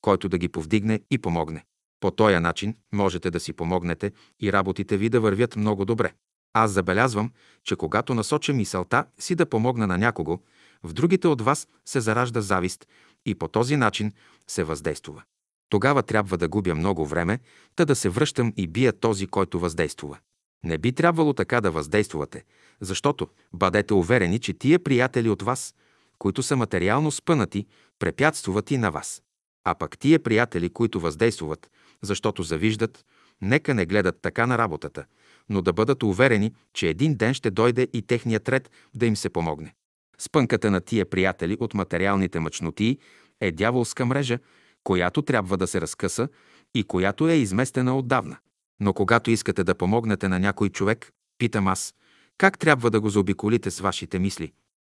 който 0.00 0.28
да 0.28 0.38
ги 0.38 0.48
повдигне 0.48 1.00
и 1.10 1.18
помогне. 1.18 1.64
По 2.00 2.10
този 2.10 2.38
начин 2.38 2.74
можете 2.92 3.30
да 3.30 3.40
си 3.40 3.52
помогнете 3.52 4.12
и 4.40 4.52
работите 4.52 4.96
ви 4.96 5.08
да 5.08 5.20
вървят 5.20 5.56
много 5.56 5.84
добре. 5.84 6.12
Аз 6.52 6.70
забелязвам, 6.70 7.30
че 7.64 7.76
когато 7.76 8.14
насоча 8.14 8.52
мисълта 8.52 9.04
си 9.18 9.34
да 9.34 9.46
помогна 9.46 9.86
на 9.86 9.98
някого, 9.98 10.38
в 10.82 10.92
другите 10.92 11.28
от 11.28 11.42
вас 11.42 11.68
се 11.84 12.00
заражда 12.00 12.40
завист 12.40 12.86
и 13.26 13.34
по 13.34 13.48
този 13.48 13.76
начин 13.76 14.12
се 14.46 14.64
въздействува. 14.64 15.22
Тогава 15.68 16.02
трябва 16.02 16.38
да 16.38 16.48
губя 16.48 16.74
много 16.74 17.06
време, 17.06 17.38
та 17.76 17.84
да 17.84 17.96
се 17.96 18.08
връщам 18.08 18.52
и 18.56 18.66
бия 18.66 18.92
този, 18.92 19.26
който 19.26 19.60
въздействува. 19.60 20.18
Не 20.64 20.78
би 20.78 20.92
трябвало 20.92 21.32
така 21.32 21.60
да 21.60 21.70
въздействувате, 21.70 22.44
защото 22.80 23.28
бъдете 23.52 23.94
уверени, 23.94 24.38
че 24.38 24.52
тия 24.52 24.78
приятели 24.78 25.28
от 25.28 25.42
вас, 25.42 25.74
които 26.18 26.42
са 26.42 26.56
материално 26.56 27.10
спънати, 27.10 27.66
препятствуват 27.98 28.70
и 28.70 28.78
на 28.78 28.90
вас. 28.90 29.22
А 29.64 29.74
пък 29.74 29.98
тия 29.98 30.22
приятели, 30.22 30.70
които 30.70 31.00
въздействуват, 31.00 31.70
защото 32.02 32.42
завиждат, 32.42 33.04
нека 33.42 33.74
не 33.74 33.86
гледат 33.86 34.18
така 34.22 34.46
на 34.46 34.58
работата, 34.58 35.04
но 35.48 35.62
да 35.62 35.72
бъдат 35.72 36.02
уверени, 36.02 36.54
че 36.72 36.88
един 36.88 37.14
ден 37.14 37.34
ще 37.34 37.50
дойде 37.50 37.88
и 37.92 38.02
техният 38.02 38.48
ред 38.48 38.70
да 38.94 39.06
им 39.06 39.16
се 39.16 39.28
помогне. 39.28 39.74
Спънката 40.18 40.70
на 40.70 40.80
тия 40.80 41.10
приятели 41.10 41.56
от 41.60 41.74
материалните 41.74 42.40
мъчноти 42.40 42.98
е 43.40 43.52
дяволска 43.52 44.06
мрежа, 44.06 44.38
която 44.84 45.22
трябва 45.22 45.56
да 45.56 45.66
се 45.66 45.80
разкъса 45.80 46.28
и 46.74 46.84
която 46.84 47.28
е 47.28 47.34
изместена 47.34 47.98
отдавна. 47.98 48.36
Но 48.80 48.92
когато 48.92 49.30
искате 49.30 49.64
да 49.64 49.74
помогнете 49.74 50.28
на 50.28 50.38
някой 50.38 50.68
човек, 50.68 51.12
питам 51.38 51.68
аз, 51.68 51.94
как 52.38 52.58
трябва 52.58 52.90
да 52.90 53.00
го 53.00 53.08
заобиколите 53.08 53.70
с 53.70 53.80
вашите 53.80 54.18
мисли? 54.18 54.52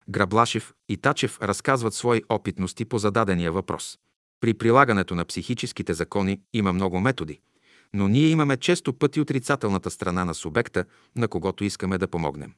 Граблашев 0.08 0.74
и 0.88 0.96
Тачев 0.96 1.38
разказват 1.42 1.94
свои 1.94 2.22
опитности 2.28 2.84
по 2.84 2.98
зададения 2.98 3.52
въпрос. 3.52 3.98
При 4.40 4.54
прилагането 4.54 5.14
на 5.14 5.24
психическите 5.24 5.94
закони 5.94 6.40
има 6.52 6.72
много 6.72 7.00
методи, 7.00 7.40
но 7.94 8.08
ние 8.08 8.26
имаме 8.26 8.56
често 8.56 8.92
пъти 8.92 9.20
отрицателната 9.20 9.90
страна 9.90 10.24
на 10.24 10.34
субекта, 10.34 10.84
на 11.16 11.28
когото 11.28 11.64
искаме 11.64 11.98
да 11.98 12.08
помогнем. 12.08 12.54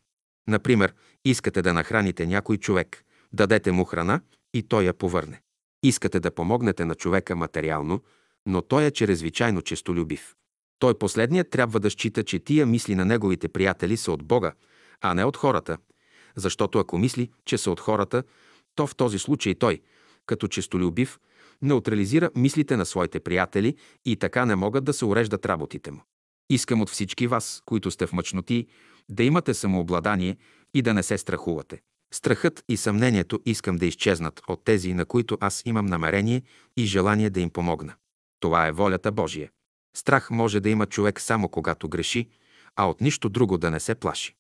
Например, 0.49 0.95
искате 1.25 1.63
да 1.63 1.73
нахраните 1.73 2.27
някой 2.27 2.57
човек, 2.57 3.05
дадете 3.33 3.73
му 3.73 3.85
храна 3.85 4.21
и 4.55 4.63
той 4.63 4.85
я 4.85 4.95
повърне. 4.95 5.41
Искате 5.83 6.21
да 6.21 6.31
помогнете 6.31 6.85
на 6.85 6.95
човека 6.95 7.37
материално, 7.37 8.03
но 8.47 8.63
той 8.63 8.85
е 8.85 8.91
чрезвичайно 8.91 9.63
честолюбив. 9.63 10.35
Той 10.79 10.99
последният 10.99 11.51
трябва 11.51 11.81
да 11.81 11.91
счита, 11.91 12.25
че 12.25 12.39
тия 12.39 12.67
мисли 12.67 12.95
на 12.95 13.05
неговите 13.05 13.49
приятели 13.49 13.97
са 13.97 14.13
от 14.13 14.25
Бога, 14.25 14.53
а 15.01 15.15
не 15.15 15.25
от 15.25 15.37
хората, 15.37 15.79
защото 16.37 16.79
ако 16.79 16.99
мисли, 16.99 17.31
че 17.45 17.59
са 17.59 17.71
от 17.71 17.81
хората, 17.81 18.23
то 18.75 18.87
в 18.87 18.97
този 18.97 19.19
случай 19.19 19.55
той, 19.55 19.81
като 20.27 20.49
честолюбив, 20.49 21.19
неутрализира 21.63 22.31
мислите 22.37 22.77
на 22.77 22.87
своите 22.87 23.21
приятели 23.21 23.77
и 24.05 24.17
така 24.17 24.45
не 24.45 24.57
могат 24.57 24.85
да 24.85 24.93
се 24.93 25.05
уреждат 25.05 25.47
работите 25.47 25.91
му. 25.91 26.03
Искам 26.51 26.81
от 26.81 26.91
всички 26.91 27.27
вас, 27.27 27.63
които 27.65 27.91
сте 27.91 28.07
в 28.07 28.13
мъчноти, 28.13 28.67
да 29.09 29.23
имате 29.23 29.55
самообладание 29.55 30.37
и 30.75 30.83
да 30.83 30.95
не 30.95 31.03
се 31.03 31.19
страхувате. 31.19 31.81
Страхът 32.15 32.65
и 32.69 32.77
съмнението 32.77 33.41
искам 33.47 33.77
да 33.77 33.87
изчезнат 33.87 34.43
от 34.49 34.65
тези, 34.65 34.95
на 34.95 35.05
които 35.05 35.39
аз 35.41 35.63
имам 35.67 35.87
намерение 35.87 36.43
и 36.77 36.85
желание 36.85 37.31
да 37.31 37.41
им 37.41 37.51
помогна. 37.51 37.95
Това 38.41 38.67
е 38.67 38.73
волята 38.73 39.13
Божия. 39.13 39.51
Страх 39.97 40.31
може 40.31 40.61
да 40.61 40.71
има 40.71 40.87
човек 40.87 41.21
само 41.21 41.49
когато 41.49 41.89
греши, 41.89 42.29
а 42.77 42.85
от 42.85 43.01
нищо 43.01 43.29
друго 43.29 43.59
да 43.59 43.71
не 43.71 43.81
се 43.81 43.95
плаши. 43.95 44.35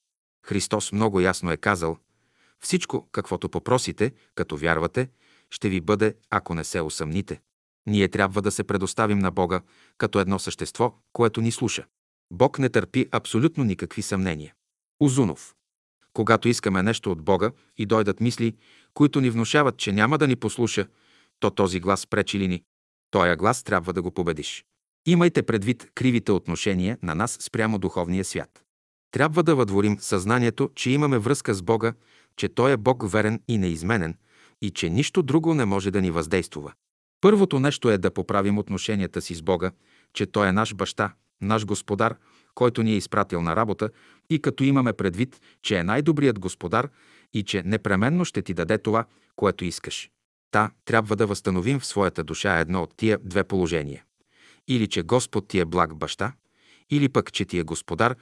Христос 0.46 0.92
много 0.92 1.20
ясно 1.20 1.52
е 1.52 1.56
казал, 1.56 1.96
всичко, 2.60 3.08
каквото 3.12 3.48
попросите, 3.48 4.12
като 4.34 4.56
вярвате, 4.56 5.08
ще 5.50 5.68
ви 5.68 5.80
бъде, 5.80 6.14
ако 6.30 6.54
не 6.54 6.64
се 6.64 6.80
усъмните. 6.80 7.40
Ние 7.86 8.08
трябва 8.08 8.42
да 8.42 8.50
се 8.50 8.64
предоставим 8.64 9.18
на 9.18 9.30
Бога 9.30 9.60
като 9.98 10.20
едно 10.20 10.38
същество, 10.38 10.94
което 11.12 11.40
ни 11.40 11.52
слуша. 11.52 11.86
Бог 12.32 12.58
не 12.58 12.68
търпи 12.68 13.06
абсолютно 13.10 13.64
никакви 13.64 14.02
съмнения. 14.02 14.54
Озунов. 15.00 15.54
Когато 16.12 16.48
искаме 16.48 16.82
нещо 16.82 17.12
от 17.12 17.22
Бога 17.22 17.50
и 17.78 17.86
дойдат 17.86 18.20
мисли, 18.20 18.56
които 18.94 19.20
ни 19.20 19.30
внушават, 19.30 19.76
че 19.76 19.92
няма 19.92 20.18
да 20.18 20.26
ни 20.28 20.36
послуша, 20.36 20.86
то 21.40 21.50
този 21.50 21.80
глас 21.80 22.06
пречи 22.06 22.38
ли 22.38 22.48
ни? 22.48 22.62
Тоя 23.10 23.36
глас 23.36 23.62
трябва 23.62 23.92
да 23.92 24.02
го 24.02 24.10
победиш. 24.10 24.64
Имайте 25.06 25.42
предвид 25.42 25.90
кривите 25.94 26.32
отношения 26.32 26.98
на 27.02 27.14
нас 27.14 27.38
спрямо 27.40 27.78
духовния 27.78 28.24
свят. 28.24 28.62
Трябва 29.10 29.42
да 29.42 29.54
въдворим 29.54 29.98
съзнанието, 30.00 30.70
че 30.74 30.90
имаме 30.90 31.18
връзка 31.18 31.54
с 31.54 31.62
Бога, 31.62 31.92
че 32.36 32.48
Той 32.48 32.72
е 32.72 32.76
Бог 32.76 33.10
верен 33.12 33.40
и 33.48 33.58
неизменен 33.58 34.16
и 34.62 34.70
че 34.70 34.90
нищо 34.90 35.22
друго 35.22 35.54
не 35.54 35.64
може 35.64 35.90
да 35.90 36.00
ни 36.00 36.10
въздействува. 36.10 36.72
Първото 37.20 37.60
нещо 37.60 37.90
е 37.90 37.98
да 37.98 38.10
поправим 38.10 38.58
отношенията 38.58 39.20
си 39.22 39.34
с 39.34 39.42
Бога, 39.42 39.72
че 40.12 40.26
Той 40.26 40.48
е 40.48 40.52
наш 40.52 40.74
баща, 40.74 41.14
наш 41.42 41.66
господар, 41.66 42.16
който 42.54 42.82
ни 42.82 42.92
е 42.92 42.96
изпратил 42.96 43.42
на 43.42 43.56
работа 43.56 43.90
и 44.30 44.42
като 44.42 44.64
имаме 44.64 44.92
предвид, 44.92 45.40
че 45.62 45.78
е 45.78 45.84
най-добрият 45.84 46.38
господар 46.38 46.88
и 47.32 47.42
че 47.42 47.62
непременно 47.62 48.24
ще 48.24 48.42
ти 48.42 48.54
даде 48.54 48.78
това, 48.78 49.04
което 49.36 49.64
искаш. 49.64 50.10
Та 50.50 50.70
трябва 50.84 51.16
да 51.16 51.26
възстановим 51.26 51.80
в 51.80 51.86
своята 51.86 52.24
душа 52.24 52.58
едно 52.58 52.82
от 52.82 52.94
тия 52.96 53.18
две 53.22 53.44
положения. 53.44 54.04
Или 54.68 54.88
че 54.88 55.02
Господ 55.02 55.48
ти 55.48 55.58
е 55.58 55.64
благ 55.64 55.94
баща, 55.96 56.32
или 56.90 57.08
пък, 57.08 57.32
че 57.32 57.44
ти 57.44 57.58
е 57.58 57.62
господар 57.62 58.16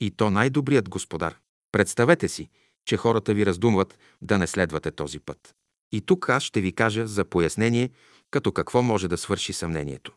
и 0.00 0.10
то 0.10 0.30
най-добрият 0.30 0.88
господар. 0.88 1.36
Представете 1.72 2.28
си, 2.28 2.48
че 2.84 2.96
хората 2.96 3.34
ви 3.34 3.46
раздумват 3.46 3.98
да 4.22 4.38
не 4.38 4.46
следвате 4.46 4.90
този 4.90 5.20
път. 5.20 5.54
И 5.92 6.00
тук 6.00 6.28
аз 6.28 6.42
ще 6.42 6.60
ви 6.60 6.72
кажа 6.72 7.06
за 7.06 7.24
пояснение, 7.24 7.90
като 8.30 8.52
какво 8.52 8.82
може 8.82 9.08
да 9.08 9.16
свърши 9.16 9.52
съмнението. 9.52 10.12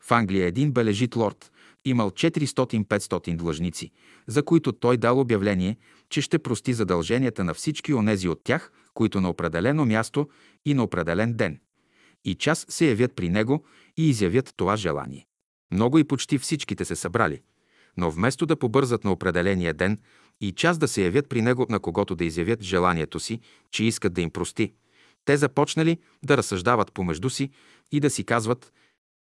В 0.00 0.12
Англия 0.12 0.46
един 0.46 0.72
бележит 0.72 1.16
лорд 1.16 1.52
имал 1.84 2.10
400-500 2.10 3.36
длъжници, 3.36 3.90
за 4.26 4.42
които 4.42 4.72
той 4.72 4.96
дал 4.96 5.20
обявление, 5.20 5.76
че 6.10 6.20
ще 6.20 6.38
прости 6.38 6.72
задълженията 6.72 7.44
на 7.44 7.54
всички 7.54 7.94
онези 7.94 8.28
от 8.28 8.40
тях, 8.44 8.72
които 8.94 9.20
на 9.20 9.30
определено 9.30 9.86
място 9.86 10.28
и 10.66 10.74
на 10.74 10.84
определен 10.84 11.32
ден 11.32 11.58
и 12.24 12.34
час 12.34 12.66
се 12.68 12.88
явят 12.88 13.16
при 13.16 13.28
него 13.28 13.64
и 13.96 14.08
изявят 14.08 14.52
това 14.56 14.76
желание. 14.76 15.26
Много 15.72 15.98
и 15.98 16.04
почти 16.04 16.38
всичките 16.38 16.84
се 16.84 16.96
събрали, 16.96 17.40
но 17.96 18.10
вместо 18.10 18.46
да 18.46 18.56
побързат 18.56 19.04
на 19.04 19.12
определения 19.12 19.74
ден 19.74 19.98
и 20.40 20.52
час 20.52 20.78
да 20.78 20.88
се 20.88 21.04
явят 21.04 21.28
при 21.28 21.42
него, 21.42 21.66
на 21.70 21.80
когото 21.80 22.16
да 22.16 22.24
изявят 22.24 22.62
желанието 22.62 23.20
си, 23.20 23.40
че 23.70 23.84
искат 23.84 24.12
да 24.12 24.20
им 24.20 24.30
прости, 24.30 24.72
те 25.24 25.36
започнали 25.36 25.98
да 26.24 26.36
разсъждават 26.36 26.92
помежду 26.92 27.30
си 27.30 27.50
и 27.92 28.00
да 28.00 28.10
си 28.10 28.24
казват, 28.24 28.72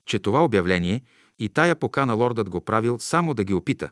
че 0.05 0.19
това 0.19 0.43
обявление 0.43 1.01
и 1.39 1.49
тая 1.49 1.75
покана 1.75 2.13
лордът 2.13 2.49
го 2.49 2.61
правил 2.61 2.99
само 2.99 3.33
да 3.33 3.43
ги 3.43 3.53
опита, 3.53 3.89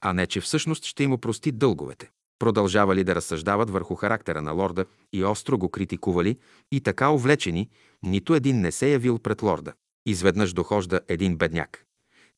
а 0.00 0.12
не 0.12 0.26
че 0.26 0.40
всъщност 0.40 0.84
ще 0.84 1.04
им 1.04 1.12
опрости 1.12 1.52
дълговете. 1.52 2.10
Продължавали 2.38 3.04
да 3.04 3.14
разсъждават 3.14 3.70
върху 3.70 3.94
характера 3.94 4.42
на 4.42 4.52
лорда 4.52 4.86
и 5.12 5.24
остро 5.24 5.58
го 5.58 5.68
критикували 5.68 6.38
и 6.72 6.80
така 6.80 7.10
увлечени, 7.10 7.68
нито 8.02 8.34
един 8.34 8.60
не 8.60 8.72
се 8.72 8.88
явил 8.88 9.18
пред 9.18 9.42
лорда. 9.42 9.72
Изведнъж 10.06 10.52
дохожда 10.52 11.00
един 11.08 11.36
бедняк. 11.36 11.84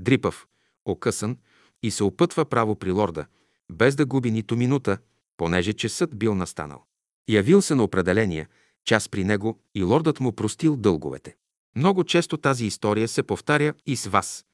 Дрипав, 0.01 0.47
окъсан 0.85 1.37
и 1.83 1.91
се 1.91 2.05
опътва 2.05 2.45
право 2.45 2.75
при 2.75 2.91
лорда, 2.91 3.27
без 3.73 3.97
да 3.97 4.07
губи 4.07 4.31
нито 4.31 4.57
минута, 4.57 4.99
понеже 5.37 5.73
часът 5.73 6.19
бил 6.19 6.35
настанал. 6.35 6.85
Явил 7.28 7.62
се 7.62 7.74
на 7.74 7.85
определения, 7.85 8.49
час 8.85 9.09
при 9.09 9.24
него 9.24 9.61
и 9.74 9.83
лордът 9.83 10.20
му 10.20 10.33
простил 10.33 10.77
дълговете. 10.77 11.37
Много 11.77 12.05
често 12.05 12.37
тази 12.37 12.66
история 12.66 13.09
се 13.09 13.23
повтаря 13.23 13.74
и 13.87 13.97
с 13.97 14.07
вас. 14.07 14.45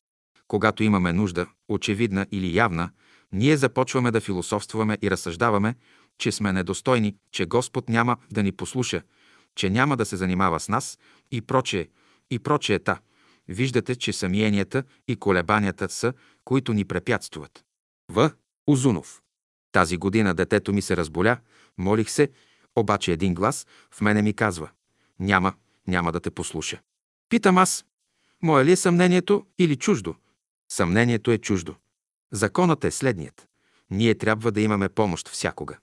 Когато 0.51 0.83
имаме 0.83 1.13
нужда, 1.13 1.47
очевидна 1.69 2.27
или 2.33 2.57
явна, 2.57 2.91
ние 3.33 3.57
започваме 3.57 4.11
да 4.11 4.21
философстваме 4.21 4.99
и 5.03 5.11
разсъждаваме, 5.11 5.75
че 6.19 6.33
сме 6.33 6.53
недостойни, 6.53 7.17
че 7.33 7.47
Господ 7.47 7.89
няма 7.89 8.17
да 8.33 8.43
ни 8.43 8.53
послуша, 8.53 9.03
че 9.55 9.71
няма 9.71 9.97
да 9.97 10.05
се 10.05 10.17
занимава 10.17 10.61
с 10.61 10.69
нас 10.69 10.99
и 11.31 11.41
прочее, 11.41 11.89
и 12.31 12.39
прочеета. 12.39 12.99
Виждате, 13.49 13.97
че 13.97 14.13
самиенията 14.13 14.85
и 15.09 15.17
колебанията 15.17 15.89
са, 15.89 16.13
които 16.45 16.73
ни 16.73 16.85
препятстват. 16.85 17.65
В. 18.09 18.31
Узунов. 18.67 19.23
Тази 19.73 19.97
година 19.97 20.35
детето 20.35 20.73
ми 20.73 20.83
се 20.83 20.97
разболя, 20.97 21.37
молих 21.79 22.11
се, 22.11 22.29
обаче 22.77 23.13
един 23.13 23.35
глас 23.35 23.67
в 23.91 24.01
мене 24.01 24.23
ми 24.23 24.33
казва 24.33 24.71
«Няма, 25.21 25.55
няма 25.87 26.13
да 26.13 26.21
те 26.21 26.31
послуша». 26.31 26.81
Питам 27.29 27.59
аз, 27.59 27.85
мое 28.43 28.65
ли 28.65 28.73
е 28.73 28.77
съмнението 28.77 29.47
или 29.59 29.77
чуждо? 29.77 30.15
Съмнението 30.73 31.31
е 31.31 31.39
чуждо. 31.39 31.75
Законът 32.33 32.85
е 32.85 32.91
следният. 32.91 33.49
Ние 33.91 34.15
трябва 34.15 34.53
да 34.53 34.61
имаме 34.61 34.89
помощ 34.89 35.29
всякога. 35.29 35.79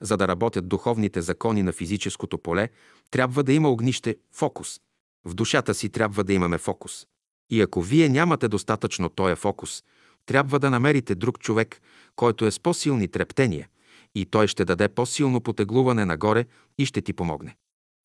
За 0.00 0.16
да 0.16 0.28
работят 0.28 0.68
духовните 0.68 1.22
закони 1.22 1.62
на 1.62 1.72
физическото 1.72 2.38
поле, 2.38 2.68
трябва 3.10 3.42
да 3.42 3.52
има 3.52 3.70
огнище, 3.70 4.16
фокус. 4.32 4.80
В 5.24 5.34
душата 5.34 5.74
си 5.74 5.88
трябва 5.88 6.24
да 6.24 6.32
имаме 6.32 6.58
фокус. 6.58 7.06
И 7.50 7.60
ако 7.60 7.82
вие 7.82 8.08
нямате 8.08 8.48
достатъчно 8.48 9.08
този 9.08 9.34
фокус, 9.34 9.84
трябва 10.26 10.58
да 10.58 10.70
намерите 10.70 11.14
друг 11.14 11.38
човек, 11.38 11.80
който 12.16 12.46
е 12.46 12.50
с 12.50 12.60
по-силни 12.60 13.08
трептения, 13.08 13.68
и 14.14 14.26
той 14.26 14.46
ще 14.46 14.64
даде 14.64 14.88
по-силно 14.88 15.40
потеглуване 15.40 16.04
нагоре 16.04 16.44
и 16.78 16.86
ще 16.86 17.02
ти 17.02 17.12
помогне. 17.12 17.56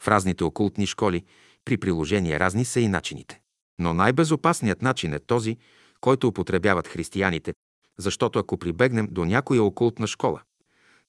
В 0.02 0.08
разните 0.08 0.44
окултни 0.44 0.88
школи 0.88 1.26
при 1.66 1.78
приложение 1.78 2.40
разни 2.40 2.66
са 2.66 2.80
и 2.80 2.88
начините. 2.88 3.40
Но 3.80 3.94
най-безопасният 3.94 4.82
начин 4.82 5.14
е 5.14 5.20
този, 5.20 5.58
който 6.04 6.28
употребяват 6.28 6.88
християните, 6.88 7.54
защото 7.98 8.40
ако 8.40 8.58
прибегнем 8.58 9.08
до 9.12 9.26
някоя 9.26 9.64
окултна 9.64 10.08
школа, 10.08 10.42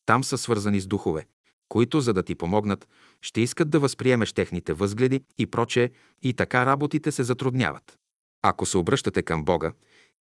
там 0.06 0.24
са 0.24 0.38
свързани 0.38 0.80
с 0.80 0.86
духове, 0.86 1.26
които, 1.68 2.00
за 2.00 2.12
да 2.12 2.22
ти 2.22 2.34
помогнат, 2.34 2.88
ще 3.20 3.40
искат 3.40 3.70
да 3.70 3.78
възприемеш 3.78 4.32
техните 4.32 4.72
възгледи 4.72 5.20
и 5.38 5.46
прочее, 5.46 5.90
и 6.22 6.34
така 6.34 6.66
работите 6.66 7.12
се 7.12 7.22
затрудняват. 7.22 7.98
Ако 8.42 8.66
се 8.66 8.78
обръщате 8.78 9.22
към 9.22 9.44
Бога, 9.44 9.72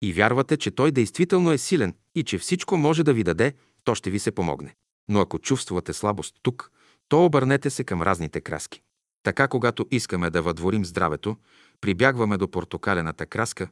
и 0.02 0.12
вярвате, 0.12 0.56
че 0.56 0.70
той 0.70 0.90
действително 0.90 1.52
е 1.52 1.58
силен 1.58 1.94
и 2.14 2.24
че 2.24 2.38
всичко 2.38 2.76
може 2.76 3.04
да 3.04 3.14
ви 3.14 3.24
даде, 3.24 3.52
то 3.84 3.94
ще 3.94 4.10
ви 4.10 4.18
се 4.18 4.32
помогне. 4.32 4.74
Но 5.08 5.20
ако 5.20 5.38
чувствате 5.38 5.92
слабост 5.92 6.34
тук, 6.42 6.70
то 7.08 7.24
обърнете 7.24 7.70
се 7.70 7.84
към 7.84 8.02
разните 8.02 8.40
краски. 8.40 8.82
Така, 9.22 9.48
когато 9.48 9.86
искаме 9.90 10.30
да 10.30 10.42
въдворим 10.42 10.84
здравето, 10.84 11.36
прибягваме 11.80 12.36
до 12.36 12.50
портокалената 12.50 13.26
краска, 13.26 13.68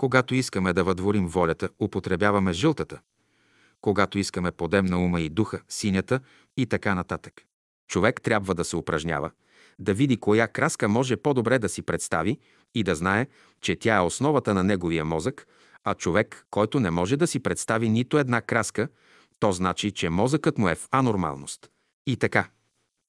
когато 0.00 0.34
искаме 0.34 0.72
да 0.72 0.84
въдворим 0.84 1.26
волята, 1.28 1.68
употребяваме 1.80 2.52
жълтата, 2.52 3.00
когато 3.80 4.18
искаме 4.18 4.50
подем 4.50 4.86
на 4.86 4.98
ума 4.98 5.20
и 5.20 5.28
духа, 5.28 5.60
синята 5.68 6.20
и 6.56 6.66
така 6.66 6.94
нататък. 6.94 7.42
Човек 7.88 8.22
трябва 8.22 8.54
да 8.54 8.64
се 8.64 8.76
упражнява, 8.76 9.30
да 9.78 9.94
види 9.94 10.16
коя 10.16 10.48
краска 10.48 10.88
може 10.88 11.16
по-добре 11.16 11.58
да 11.58 11.68
си 11.68 11.82
представи 11.82 12.38
и 12.74 12.82
да 12.82 12.94
знае, 12.94 13.26
че 13.60 13.76
тя 13.76 13.96
е 13.96 14.00
основата 14.00 14.54
на 14.54 14.64
неговия 14.64 15.04
мозък, 15.04 15.46
а 15.84 15.94
човек, 15.94 16.46
който 16.50 16.80
не 16.80 16.90
може 16.90 17.16
да 17.16 17.26
си 17.26 17.40
представи 17.40 17.88
нито 17.88 18.18
една 18.18 18.40
краска, 18.40 18.88
то 19.38 19.52
значи, 19.52 19.90
че 19.90 20.10
мозъкът 20.10 20.58
му 20.58 20.68
е 20.68 20.74
в 20.74 20.88
анормалност. 20.90 21.70
И 22.06 22.16
така, 22.16 22.48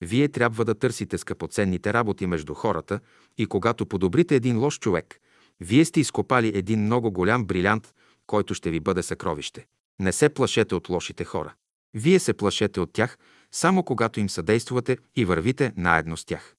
вие 0.01 0.27
трябва 0.27 0.65
да 0.65 0.75
търсите 0.75 1.17
скъпоценните 1.17 1.93
работи 1.93 2.27
между 2.27 2.53
хората 2.53 2.99
и 3.37 3.45
когато 3.45 3.85
подобрите 3.85 4.35
един 4.35 4.59
лош 4.59 4.79
човек, 4.79 5.21
вие 5.61 5.85
сте 5.85 5.99
изкопали 5.99 6.51
един 6.55 6.83
много 6.83 7.11
голям 7.11 7.45
брилянт, 7.45 7.93
който 8.27 8.53
ще 8.53 8.69
ви 8.69 8.79
бъде 8.79 9.03
съкровище. 9.03 9.65
Не 9.99 10.11
се 10.11 10.29
плашете 10.29 10.75
от 10.75 10.89
лошите 10.89 11.25
хора. 11.25 11.53
Вие 11.93 12.19
се 12.19 12.33
плашете 12.33 12.79
от 12.79 12.93
тях, 12.93 13.17
само 13.51 13.83
когато 13.83 14.19
им 14.19 14.29
съдействате 14.29 14.97
и 15.15 15.25
вървите 15.25 15.73
наедно 15.77 16.17
с 16.17 16.25
тях. 16.25 16.55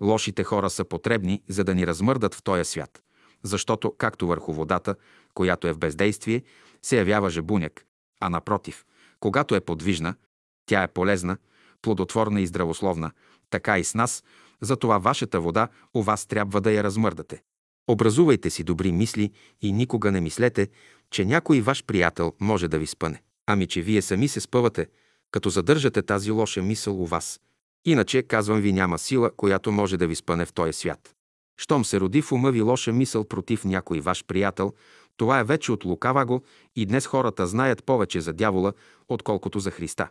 Лошите 0.00 0.44
хора 0.44 0.70
са 0.70 0.84
потребни, 0.84 1.42
за 1.48 1.64
да 1.64 1.74
ни 1.74 1.86
размърдат 1.86 2.34
в 2.34 2.42
този 2.42 2.64
свят, 2.64 3.02
защото, 3.42 3.94
както 3.98 4.26
върху 4.26 4.52
водата, 4.52 4.94
която 5.34 5.68
е 5.68 5.72
в 5.72 5.78
бездействие, 5.78 6.42
се 6.82 6.98
явява 6.98 7.30
жабуняк, 7.30 7.86
а 8.20 8.30
напротив, 8.30 8.84
когато 9.20 9.54
е 9.54 9.60
подвижна, 9.60 10.14
тя 10.66 10.82
е 10.82 10.88
полезна, 10.88 11.36
плодотворна 11.82 12.40
и 12.40 12.46
здравословна, 12.46 13.10
така 13.50 13.78
и 13.78 13.84
с 13.84 13.94
нас, 13.94 14.24
затова 14.60 14.98
вашата 14.98 15.40
вода 15.40 15.68
у 15.94 16.02
вас 16.02 16.26
трябва 16.26 16.60
да 16.60 16.72
я 16.72 16.84
размърдате. 16.84 17.42
Образувайте 17.92 18.50
си 18.50 18.64
добри 18.64 18.92
мисли 18.92 19.30
и 19.62 19.72
никога 19.72 20.12
не 20.12 20.20
мислете, 20.20 20.68
че 21.10 21.24
някой 21.24 21.60
ваш 21.60 21.84
приятел 21.84 22.32
може 22.40 22.68
да 22.68 22.78
ви 22.78 22.86
спъне. 22.86 23.22
Ами, 23.46 23.66
че 23.66 23.82
вие 23.82 24.02
сами 24.02 24.28
се 24.28 24.40
спъвате, 24.40 24.86
като 25.30 25.50
задържате 25.50 26.02
тази 26.02 26.30
лоша 26.30 26.62
мисъл 26.62 27.02
у 27.02 27.06
вас. 27.06 27.40
Иначе, 27.84 28.22
казвам 28.22 28.60
ви, 28.60 28.72
няма 28.72 28.98
сила, 28.98 29.30
която 29.36 29.72
може 29.72 29.96
да 29.96 30.06
ви 30.06 30.14
спъне 30.14 30.46
в 30.46 30.52
този 30.52 30.72
свят. 30.72 31.14
Щом 31.56 31.84
се 31.84 32.00
роди 32.00 32.22
в 32.22 32.32
ума 32.32 32.50
ви 32.50 32.60
лоша 32.60 32.92
мисъл 32.92 33.24
против 33.24 33.64
някой 33.64 34.00
ваш 34.00 34.24
приятел, 34.24 34.72
това 35.16 35.40
е 35.40 35.44
вече 35.44 35.72
от 35.72 35.84
лукава 35.84 36.24
го 36.26 36.42
и 36.76 36.86
днес 36.86 37.06
хората 37.06 37.46
знаят 37.46 37.84
повече 37.84 38.20
за 38.20 38.32
дявола, 38.32 38.72
отколкото 39.08 39.58
за 39.58 39.70
Христа. 39.70 40.08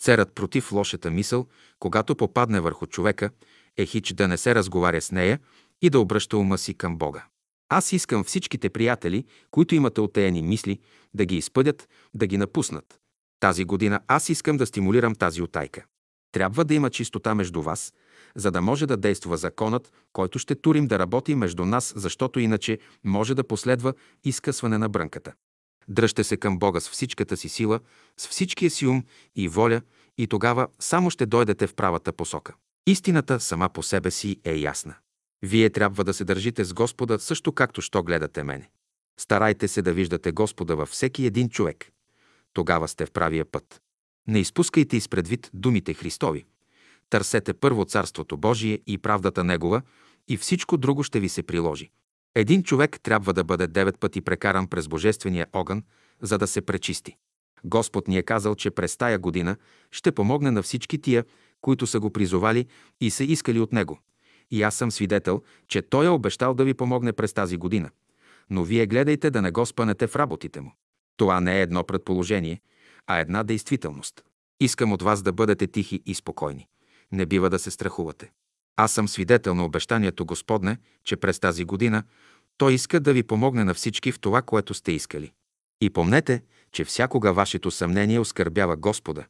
Церът 0.00 0.34
против 0.34 0.72
лошата 0.72 1.10
мисъл, 1.10 1.46
когато 1.78 2.14
попадне 2.14 2.60
върху 2.60 2.86
човека, 2.86 3.30
е 3.76 3.86
хич 3.86 4.12
да 4.12 4.28
не 4.28 4.36
се 4.36 4.54
разговаря 4.54 5.00
с 5.00 5.12
нея 5.12 5.38
и 5.84 5.90
да 5.90 6.00
обръща 6.00 6.38
ума 6.38 6.58
си 6.58 6.74
към 6.74 6.98
Бога. 6.98 7.24
Аз 7.68 7.92
искам 7.92 8.24
всичките 8.24 8.70
приятели, 8.70 9.24
които 9.50 9.74
имате 9.74 10.00
отеяни 10.00 10.42
мисли, 10.42 10.78
да 11.14 11.24
ги 11.24 11.36
изпъдят, 11.36 11.88
да 12.14 12.26
ги 12.26 12.38
напуснат. 12.38 12.98
Тази 13.40 13.64
година 13.64 14.00
аз 14.08 14.28
искам 14.28 14.56
да 14.56 14.66
стимулирам 14.66 15.14
тази 15.14 15.42
отайка. 15.42 15.84
Трябва 16.32 16.64
да 16.64 16.74
има 16.74 16.90
чистота 16.90 17.34
между 17.34 17.62
вас, 17.62 17.92
за 18.36 18.50
да 18.50 18.60
може 18.60 18.86
да 18.86 18.96
действа 18.96 19.36
законът, 19.36 19.92
който 20.12 20.38
ще 20.38 20.54
турим 20.54 20.86
да 20.86 20.98
работи 20.98 21.34
между 21.34 21.64
нас, 21.64 21.92
защото 21.96 22.40
иначе 22.40 22.78
може 23.04 23.34
да 23.34 23.44
последва 23.44 23.92
изкъсване 24.24 24.78
на 24.78 24.88
брънката. 24.88 25.32
Дръжте 25.88 26.24
се 26.24 26.36
към 26.36 26.58
Бога 26.58 26.80
с 26.80 26.90
всичката 26.90 27.36
си 27.36 27.48
сила, 27.48 27.80
с 28.16 28.28
всичкия 28.28 28.70
си 28.70 28.86
ум 28.86 29.04
и 29.36 29.48
воля 29.48 29.80
и 30.18 30.26
тогава 30.26 30.68
само 30.78 31.10
ще 31.10 31.26
дойдете 31.26 31.66
в 31.66 31.74
правата 31.74 32.12
посока. 32.12 32.54
Истината 32.86 33.40
сама 33.40 33.68
по 33.68 33.82
себе 33.82 34.10
си 34.10 34.40
е 34.44 34.54
ясна. 34.54 34.94
Вие 35.44 35.70
трябва 35.70 36.04
да 36.04 36.14
се 36.14 36.24
държите 36.24 36.64
с 36.64 36.74
Господа 36.74 37.18
също 37.18 37.52
както 37.52 37.80
що 37.80 38.02
гледате 38.02 38.42
мене. 38.42 38.70
Старайте 39.20 39.68
се 39.68 39.82
да 39.82 39.92
виждате 39.92 40.32
Господа 40.32 40.76
във 40.76 40.88
всеки 40.88 41.26
един 41.26 41.48
човек. 41.48 41.90
Тогава 42.52 42.88
сте 42.88 43.06
в 43.06 43.10
правия 43.10 43.44
път. 43.44 43.80
Не 44.28 44.38
изпускайте 44.38 44.96
изпредвид 44.96 45.50
думите 45.54 45.94
Христови. 45.94 46.44
Търсете 47.10 47.54
първо 47.54 47.84
Царството 47.84 48.36
Божие 48.36 48.78
и 48.86 48.98
правдата 48.98 49.44
Негова 49.44 49.82
и 50.28 50.36
всичко 50.36 50.76
друго 50.76 51.02
ще 51.02 51.20
ви 51.20 51.28
се 51.28 51.42
приложи. 51.42 51.90
Един 52.34 52.62
човек 52.62 53.00
трябва 53.02 53.32
да 53.32 53.44
бъде 53.44 53.66
девет 53.66 53.98
пъти 53.98 54.20
прекаран 54.20 54.66
през 54.66 54.88
Божествения 54.88 55.46
огън, 55.52 55.82
за 56.22 56.38
да 56.38 56.46
се 56.46 56.60
пречисти. 56.60 57.16
Господ 57.64 58.08
ни 58.08 58.18
е 58.18 58.22
казал, 58.22 58.54
че 58.54 58.70
през 58.70 58.96
тая 58.96 59.18
година 59.18 59.56
ще 59.90 60.12
помогне 60.12 60.50
на 60.50 60.62
всички 60.62 61.00
тия, 61.00 61.24
които 61.60 61.86
са 61.86 62.00
го 62.00 62.10
призовали 62.10 62.66
и 63.00 63.10
са 63.10 63.24
искали 63.24 63.60
от 63.60 63.72
Него. 63.72 64.00
И 64.50 64.62
аз 64.62 64.74
съм 64.74 64.90
свидетел, 64.90 65.42
че 65.68 65.82
Той 65.82 66.06
е 66.06 66.08
обещал 66.08 66.54
да 66.54 66.64
ви 66.64 66.74
помогне 66.74 67.12
през 67.12 67.32
тази 67.32 67.56
година. 67.56 67.90
Но 68.50 68.64
вие 68.64 68.86
гледайте 68.86 69.30
да 69.30 69.42
не 69.42 69.50
го 69.50 69.66
спънете 69.66 70.06
в 70.06 70.16
работите 70.16 70.60
му. 70.60 70.72
Това 71.16 71.40
не 71.40 71.58
е 71.58 71.62
едно 71.62 71.84
предположение, 71.84 72.60
а 73.06 73.18
една 73.18 73.42
действителност. 73.42 74.24
Искам 74.60 74.92
от 74.92 75.02
вас 75.02 75.22
да 75.22 75.32
бъдете 75.32 75.66
тихи 75.66 76.02
и 76.06 76.14
спокойни. 76.14 76.68
Не 77.12 77.26
бива 77.26 77.50
да 77.50 77.58
се 77.58 77.70
страхувате. 77.70 78.32
Аз 78.76 78.92
съм 78.92 79.08
свидетел 79.08 79.54
на 79.54 79.64
обещанието 79.64 80.26
Господне, 80.26 80.78
че 81.04 81.16
през 81.16 81.40
тази 81.40 81.64
година 81.64 82.02
Той 82.56 82.74
иска 82.74 83.00
да 83.00 83.12
ви 83.12 83.22
помогне 83.22 83.64
на 83.64 83.74
всички 83.74 84.12
в 84.12 84.20
това, 84.20 84.42
което 84.42 84.74
сте 84.74 84.92
искали. 84.92 85.32
И 85.80 85.90
помнете, 85.90 86.42
че 86.72 86.84
всякога 86.84 87.32
вашето 87.32 87.70
съмнение 87.70 88.18
оскърбява 88.18 88.76
Господа, 88.76 89.24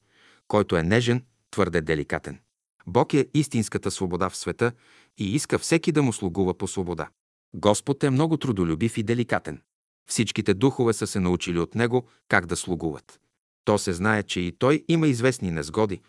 който 0.49 0.77
е 0.77 0.83
нежен, 0.83 1.25
твърде 1.51 1.81
деликатен. 1.81 2.39
Бог 2.87 3.15
е 3.15 3.29
истинската 3.35 3.91
свобода 3.91 4.29
в 4.31 4.37
света 4.37 4.73
и 5.19 5.35
иска 5.35 5.59
всеки 5.59 5.93
да 5.93 6.03
му 6.03 6.13
слугува 6.13 6.55
по 6.55 6.69
свобода. 6.69 7.09
Господ 7.55 8.05
е 8.05 8.11
много 8.11 8.37
трудолюбив 8.37 8.99
и 8.99 9.03
деликатен. 9.03 9.63
Всичките 10.09 10.55
духове 10.55 10.93
са 10.93 11.07
се 11.07 11.21
научили 11.21 11.59
от 11.59 11.75
Него 11.75 12.07
как 12.29 12.47
да 12.47 12.57
слугуват. 12.57 13.21
То 13.65 13.79
се 13.79 13.93
знае, 13.93 14.23
че 14.23 14.41
и 14.41 14.53
Той 14.53 14.85
има 14.89 15.09
известни 15.09 15.51
незгоди, 15.51 16.01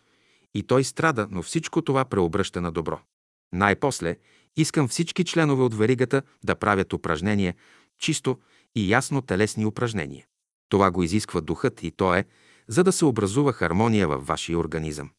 и 0.53 0.63
Той 0.63 0.83
страда, 0.83 1.27
но 1.31 1.41
всичко 1.41 1.81
това 1.81 2.05
преобръща 2.05 2.61
на 2.61 2.71
добро. 2.71 2.99
Най-после 3.53 4.17
искам 4.57 4.87
всички 4.87 5.23
членове 5.23 5.63
от 5.63 5.73
веригата 5.73 6.21
да 6.43 6.55
правят 6.55 6.93
упражнения, 6.93 7.55
чисто 7.99 8.39
и 8.75 8.91
ясно 8.91 9.21
телесни 9.21 9.65
упражнения. 9.65 10.25
Това 10.69 10.91
го 10.91 11.03
изисква 11.03 11.41
духът 11.41 11.83
и 11.83 11.91
то 11.91 12.15
е, 12.15 12.25
за 12.67 12.83
да 12.83 12.91
се 12.91 13.05
образува 13.05 13.51
хармония 13.51 14.07
във 14.07 14.27
вашия 14.27 14.57
организъм. 14.57 15.09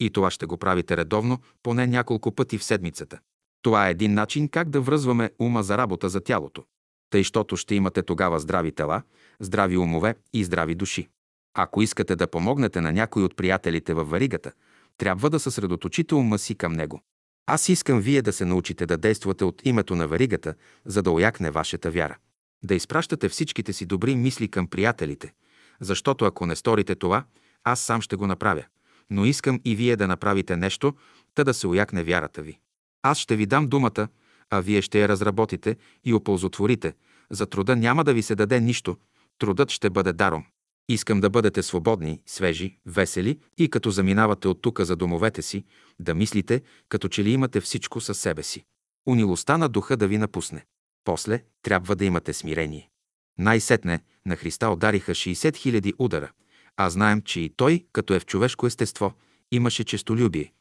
И 0.00 0.10
това 0.10 0.30
ще 0.30 0.46
го 0.46 0.56
правите 0.56 0.96
редовно, 0.96 1.38
поне 1.62 1.86
няколко 1.86 2.32
пъти 2.32 2.58
в 2.58 2.64
седмицата. 2.64 3.18
Това 3.62 3.88
е 3.88 3.90
един 3.90 4.14
начин 4.14 4.48
как 4.48 4.68
да 4.68 4.80
връзваме 4.80 5.30
ума 5.38 5.62
за 5.62 5.78
работа 5.78 6.08
за 6.08 6.20
тялото. 6.20 6.64
Тъй, 7.10 7.22
щото 7.22 7.56
ще 7.56 7.74
имате 7.74 8.02
тогава 8.02 8.40
здрави 8.40 8.72
тела, 8.72 9.02
здрави 9.40 9.76
умове 9.76 10.14
и 10.32 10.44
здрави 10.44 10.74
души. 10.74 11.08
Ако 11.54 11.82
искате 11.82 12.16
да 12.16 12.26
помогнете 12.26 12.80
на 12.80 12.92
някой 12.92 13.22
от 13.22 13.36
приятелите 13.36 13.94
във 13.94 14.10
варигата, 14.10 14.52
трябва 14.98 15.30
да 15.30 15.40
съсредоточите 15.40 16.14
ума 16.14 16.38
си 16.38 16.54
към 16.54 16.72
него. 16.72 17.02
Аз 17.46 17.68
искам 17.68 18.00
вие 18.00 18.22
да 18.22 18.32
се 18.32 18.44
научите 18.44 18.86
да 18.86 18.96
действате 18.96 19.44
от 19.44 19.62
името 19.64 19.96
на 19.96 20.08
варигата, 20.08 20.54
за 20.84 21.02
да 21.02 21.10
оякне 21.10 21.50
вашата 21.50 21.90
вяра. 21.90 22.16
Да 22.64 22.74
изпращате 22.74 23.28
всичките 23.28 23.72
си 23.72 23.86
добри 23.86 24.16
мисли 24.16 24.48
към 24.48 24.66
приятелите, 24.66 25.32
защото 25.80 26.24
ако 26.24 26.46
не 26.46 26.56
сторите 26.56 26.94
това, 26.94 27.24
аз 27.64 27.80
сам 27.80 28.00
ще 28.00 28.16
го 28.16 28.26
направя. 28.26 28.64
Но 29.10 29.24
искам 29.24 29.60
и 29.64 29.76
вие 29.76 29.96
да 29.96 30.08
направите 30.08 30.56
нещо, 30.56 30.94
та 31.34 31.44
да 31.44 31.54
се 31.54 31.66
оякне 31.66 32.04
вярата 32.04 32.42
ви. 32.42 32.58
Аз 33.06 33.18
ще 33.18 33.36
ви 33.36 33.46
дам 33.46 33.68
думата, 33.68 34.08
а 34.50 34.60
вие 34.60 34.82
ще 34.82 35.00
я 35.00 35.08
разработите 35.08 35.76
и 36.04 36.14
оползотворите. 36.14 36.94
За 37.30 37.46
труда 37.46 37.76
няма 37.76 38.04
да 38.04 38.14
ви 38.14 38.22
се 38.22 38.34
даде 38.34 38.60
нищо, 38.60 38.96
трудът 39.38 39.70
ще 39.70 39.90
бъде 39.90 40.12
даром. 40.12 40.44
Искам 40.88 41.20
да 41.20 41.30
бъдете 41.30 41.62
свободни, 41.62 42.20
свежи, 42.26 42.78
весели 42.86 43.38
и 43.58 43.70
като 43.70 43.90
заминавате 43.90 44.48
от 44.48 44.62
тука 44.62 44.84
за 44.84 44.96
домовете 44.96 45.42
си, 45.42 45.64
да 46.00 46.14
мислите, 46.14 46.62
като 46.88 47.08
че 47.08 47.24
ли 47.24 47.30
имате 47.30 47.60
всичко 47.60 48.00
със 48.00 48.18
себе 48.18 48.42
си. 48.42 48.64
Унилостта 49.08 49.58
на 49.58 49.68
духа 49.68 49.96
да 49.96 50.08
ви 50.08 50.18
напусне. 50.18 50.64
После 51.04 51.42
трябва 51.62 51.96
да 51.96 52.04
имате 52.04 52.32
смирение. 52.32 52.90
Най-сетне 53.38 54.00
на 54.26 54.36
Христа 54.36 54.70
удариха 54.70 55.12
60 55.12 55.34
000 55.34 55.92
удара, 55.98 56.30
а 56.76 56.90
знаем, 56.90 57.22
че 57.22 57.40
и 57.40 57.48
Той, 57.56 57.86
като 57.92 58.14
е 58.14 58.20
в 58.20 58.26
човешко 58.26 58.66
естество, 58.66 59.12
имаше 59.52 59.84
честолюбие. 59.84 60.52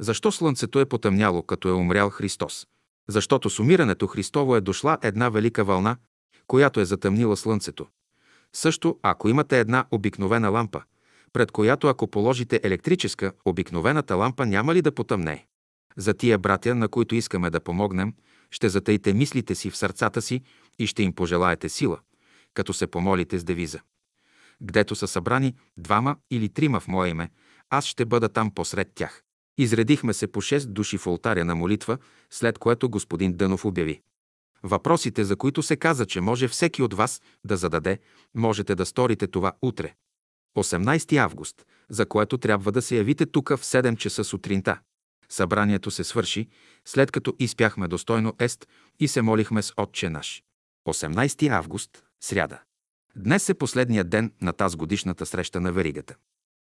Защо 0.00 0.32
слънцето 0.32 0.80
е 0.80 0.86
потъмняло, 0.86 1.42
като 1.42 1.68
е 1.68 1.72
умрял 1.72 2.10
Христос? 2.10 2.66
Защото 3.08 3.50
с 3.50 3.58
умирането 3.58 4.06
Христово 4.06 4.56
е 4.56 4.60
дошла 4.60 4.98
една 5.02 5.28
велика 5.28 5.64
вълна, 5.64 5.96
която 6.46 6.80
е 6.80 6.84
затъмнила 6.84 7.36
слънцето. 7.36 7.86
Също, 8.56 8.98
ако 9.02 9.28
имате 9.28 9.60
една 9.60 9.84
обикновена 9.90 10.48
лампа, 10.48 10.82
пред 11.32 11.50
която 11.52 11.86
ако 11.86 12.06
положите 12.06 12.60
електрическа, 12.62 13.32
обикновената 13.44 14.16
лампа 14.16 14.46
няма 14.46 14.74
ли 14.74 14.82
да 14.82 14.92
потъмне? 14.92 15.46
За 15.96 16.14
тия 16.14 16.38
братя, 16.38 16.74
на 16.74 16.88
които 16.88 17.14
искаме 17.14 17.50
да 17.50 17.60
помогнем, 17.60 18.14
ще 18.50 18.68
затаите 18.68 19.14
мислите 19.14 19.54
си 19.54 19.70
в 19.70 19.76
сърцата 19.76 20.22
си 20.22 20.42
и 20.78 20.86
ще 20.86 21.02
им 21.02 21.12
пожелаете 21.12 21.68
сила, 21.68 21.98
като 22.54 22.72
се 22.72 22.86
помолите 22.86 23.38
с 23.38 23.44
девиза. 23.44 23.80
Гдето 24.62 24.94
са 24.94 25.08
събрани 25.08 25.54
двама 25.76 26.16
или 26.30 26.48
трима 26.48 26.80
в 26.80 26.88
мое 26.88 27.08
име, 27.08 27.30
аз 27.70 27.84
ще 27.84 28.04
бъда 28.04 28.28
там 28.28 28.54
посред 28.54 28.88
тях. 28.94 29.22
Изредихме 29.60 30.12
се 30.12 30.26
по 30.26 30.40
шест 30.40 30.72
души 30.72 30.98
в 30.98 31.06
алтаря 31.06 31.44
на 31.44 31.54
молитва, 31.54 31.98
след 32.30 32.58
което 32.58 32.90
господин 32.90 33.32
Дънов 33.32 33.64
обяви. 33.64 34.00
Въпросите, 34.62 35.24
за 35.24 35.36
които 35.36 35.62
се 35.62 35.76
каза, 35.76 36.06
че 36.06 36.20
може 36.20 36.48
всеки 36.48 36.82
от 36.82 36.94
вас 36.94 37.20
да 37.44 37.56
зададе, 37.56 37.98
можете 38.34 38.74
да 38.74 38.86
сторите 38.86 39.26
това 39.26 39.52
утре. 39.62 39.94
18 40.56 41.16
август, 41.16 41.66
за 41.90 42.06
което 42.06 42.38
трябва 42.38 42.72
да 42.72 42.82
се 42.82 42.96
явите 42.96 43.26
тук 43.26 43.48
в 43.48 43.58
7 43.58 43.96
часа 43.96 44.24
сутринта. 44.24 44.80
Събранието 45.28 45.90
се 45.90 46.04
свърши, 46.04 46.48
след 46.84 47.10
като 47.10 47.34
изпяхме 47.38 47.88
достойно 47.88 48.34
ест 48.38 48.68
и 49.00 49.08
се 49.08 49.22
молихме 49.22 49.62
с 49.62 49.72
Отче 49.76 50.10
наш. 50.10 50.42
18 50.88 51.48
август, 51.48 52.04
сряда. 52.20 52.60
Днес 53.16 53.48
е 53.48 53.54
последният 53.54 54.10
ден 54.10 54.32
на 54.42 54.52
тази 54.52 54.76
годишната 54.76 55.26
среща 55.26 55.60
на 55.60 55.72
веригата. 55.72 56.14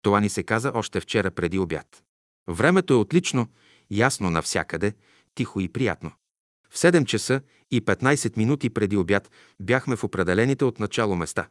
Това 0.02 0.20
ни 0.20 0.28
се 0.28 0.42
каза 0.42 0.72
още 0.74 1.00
вчера 1.00 1.30
преди 1.30 1.58
обяд. 1.58 2.04
Времето 2.48 2.92
е 2.92 2.96
отлично, 2.96 3.48
ясно 3.90 4.30
навсякъде, 4.30 4.92
тихо 5.34 5.60
и 5.60 5.68
приятно. 5.68 6.12
В 6.70 6.78
7 6.78 7.04
часа 7.04 7.40
и 7.70 7.80
15 7.84 8.36
минути 8.36 8.70
преди 8.70 8.96
обяд 8.96 9.30
бяхме 9.60 9.96
в 9.96 10.04
определените 10.04 10.64
от 10.64 10.80
начало 10.80 11.16
места. 11.16 11.48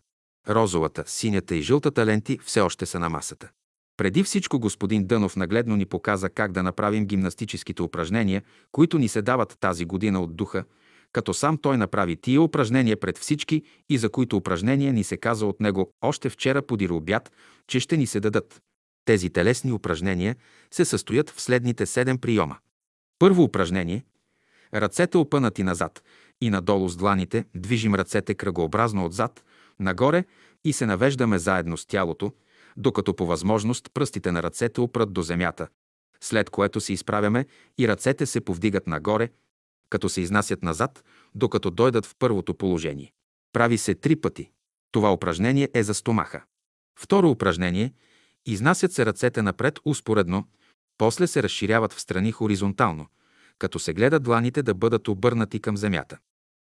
Розовата, 0.49 1.03
синята 1.07 1.55
и 1.55 1.61
жълтата 1.61 2.05
ленти 2.05 2.39
все 2.43 2.61
още 2.61 2.85
са 2.85 2.99
на 2.99 3.09
масата. 3.09 3.49
Преди 3.97 4.23
всичко 4.23 4.59
господин 4.59 5.07
Дънов 5.07 5.35
нагледно 5.35 5.75
ни 5.75 5.85
показа 5.85 6.29
как 6.29 6.51
да 6.51 6.63
направим 6.63 7.05
гимнастическите 7.05 7.81
упражнения, 7.81 8.43
които 8.71 8.97
ни 8.97 9.07
се 9.07 9.21
дават 9.21 9.57
тази 9.59 9.85
година 9.85 10.21
от 10.21 10.35
духа, 10.35 10.63
като 11.11 11.33
сам 11.33 11.57
той 11.57 11.77
направи 11.77 12.15
тия 12.15 12.41
упражнения 12.41 12.99
пред 12.99 13.17
всички 13.17 13.63
и 13.89 13.97
за 13.97 14.09
които 14.09 14.37
упражнения 14.37 14.93
ни 14.93 15.03
се 15.03 15.17
каза 15.17 15.45
от 15.45 15.59
него 15.59 15.91
още 16.01 16.29
вчера 16.29 16.61
подир 16.61 16.89
обяд, 16.89 17.31
че 17.67 17.79
ще 17.79 17.97
ни 17.97 18.07
се 18.07 18.19
дадат. 18.19 18.61
Тези 19.07 19.29
телесни 19.29 19.71
упражнения 19.71 20.35
се 20.71 20.85
състоят 20.85 21.29
в 21.29 21.41
следните 21.41 21.85
седем 21.85 22.17
приема. 22.17 22.57
Първо 23.19 23.43
упражнение– 23.43 24.05
ръцете 24.73 25.17
опънати 25.17 25.63
назад 25.63 26.03
и 26.41 26.49
надолу 26.49 26.89
с 26.89 26.95
дланите, 26.95 27.45
движим 27.55 27.95
ръцете 27.95 28.35
кръгообразно 28.35 29.05
отзад, 29.05 29.43
нагоре 29.79 30.25
и 30.65 30.73
се 30.73 30.85
навеждаме 30.85 31.39
заедно 31.39 31.77
с 31.77 31.85
тялото, 31.85 32.34
докато 32.77 33.15
по 33.15 33.25
възможност 33.25 33.89
пръстите 33.93 34.31
на 34.31 34.43
ръцете 34.43 34.81
опрат 34.81 35.13
до 35.13 35.21
земята, 35.21 35.67
след 36.21 36.49
което 36.49 36.81
се 36.81 36.93
изправяме 36.93 37.45
и 37.77 37.88
ръцете 37.88 38.25
се 38.25 38.41
повдигат 38.41 38.88
нагоре, 38.88 39.29
като 39.89 40.09
се 40.09 40.21
изнасят 40.21 40.63
назад, 40.63 41.03
докато 41.35 41.71
дойдат 41.71 42.05
в 42.05 42.15
първото 42.19 42.53
положение. 42.53 43.11
Прави 43.53 43.77
се 43.77 43.95
три 43.95 44.15
пъти. 44.15 44.51
Това 44.91 45.13
упражнение 45.13 45.69
е 45.73 45.84
за 45.84 45.93
стомаха. 45.93 46.43
Второ 46.99 47.29
упражнение– 47.29 47.93
Изнасят 48.47 48.91
се 48.91 49.05
ръцете 49.05 49.41
напред 49.41 49.79
успоредно, 49.85 50.47
после 50.97 51.27
се 51.27 51.43
разширяват 51.43 51.93
в 51.93 52.01
страни 52.01 52.31
хоризонтално, 52.31 53.07
като 53.59 53.79
се 53.79 53.93
гледа 53.93 54.19
дланите 54.19 54.63
да 54.63 54.73
бъдат 54.73 55.07
обърнати 55.07 55.59
към 55.59 55.77
земята. 55.77 56.17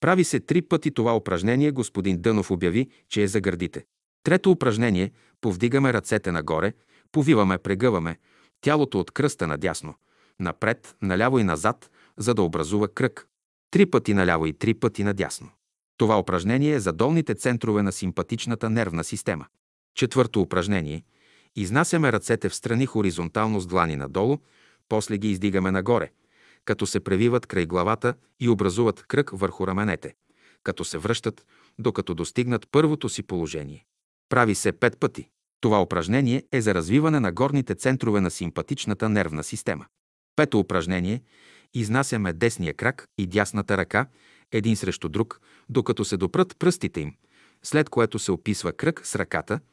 Прави 0.01 0.25
се 0.25 0.41
три 0.41 0.63
пъти 0.63 0.91
това 0.91 1.17
упражнение, 1.17 1.71
господин 1.71 2.21
Дънов 2.21 2.51
обяви, 2.51 2.89
че 3.09 3.23
е 3.23 3.29
за 3.29 3.41
гърдите. 3.41 3.85
Трето 4.23 4.51
упражнение– 4.51 5.13
повдигаме 5.41 5.93
ръцете 5.93 6.33
нагоре, 6.33 6.73
повиваме, 7.13 7.59
прегъваме, 7.59 8.19
тялото 8.61 9.01
от 9.01 9.11
кръста 9.11 9.47
надясно, 9.47 9.95
напред, 10.41 10.97
наляво 11.03 11.39
и 11.39 11.45
назад, 11.45 11.91
за 12.17 12.35
да 12.35 12.43
образува 12.43 12.89
кръг. 12.89 13.29
Три 13.71 13.87
пъти 13.87 14.15
наляво 14.15 14.47
и 14.47 14.53
три 14.53 14.75
пъти 14.75 15.05
надясно. 15.05 15.51
Това 15.97 16.19
упражнение 16.19 16.73
е 16.73 16.81
за 16.81 16.93
долните 16.93 17.35
центрове 17.35 17.83
на 17.83 17.93
симпатичната 17.93 18.71
нервна 18.71 19.05
система. 19.05 19.47
Четвърто 19.95 20.41
упражнение– 20.41 21.05
Изнасяме 21.59 22.13
ръцете 22.13 22.49
в 22.49 22.55
страни 22.55 22.87
хоризонтално 22.87 23.61
с 23.61 23.67
длани 23.67 23.97
надолу, 23.97 24.39
после 24.89 25.19
ги 25.19 25.31
издигаме 25.31 25.71
нагоре, 25.71 26.11
като 26.65 26.87
се 26.87 27.01
превиват 27.01 27.47
край 27.47 27.67
главата 27.67 28.15
и 28.41 28.49
образуват 28.49 29.03
кръг 29.03 29.31
върху 29.33 29.67
раменете, 29.67 30.15
като 30.63 30.85
се 30.85 30.99
връщат, 30.99 31.47
докато 31.79 32.15
достигнат 32.15 32.69
първото 32.71 33.09
си 33.09 33.23
положение. 33.23 33.85
Прави 34.29 34.55
се 34.55 34.73
пет 34.73 34.99
пъти. 34.99 35.29
Това 35.61 35.83
упражнение 35.83 36.43
е 36.53 36.61
за 36.61 36.75
развиване 36.75 37.21
на 37.21 37.33
горните 37.33 37.75
центрове 37.75 38.21
на 38.21 38.31
симпатичната 38.31 39.09
нервна 39.09 39.45
система. 39.45 39.87
Пето 40.37 40.59
упражнение– 40.59 41.23
изнасяме 41.75 42.33
десния 42.33 42.75
крак 42.75 43.09
и 43.19 43.27
дясната 43.27 43.77
ръка 43.77 44.07
един 44.53 44.77
срещу 44.77 45.09
друг, 45.09 45.41
докато 45.69 46.05
се 46.05 46.17
допрат 46.17 46.57
пръстите 46.59 47.01
им, 47.01 47.15
след 47.63 47.89
което 47.89 48.19
се 48.19 48.33
описва 48.33 48.73
кръг 48.73 49.01
с 49.05 49.17
ръката– 49.17 49.61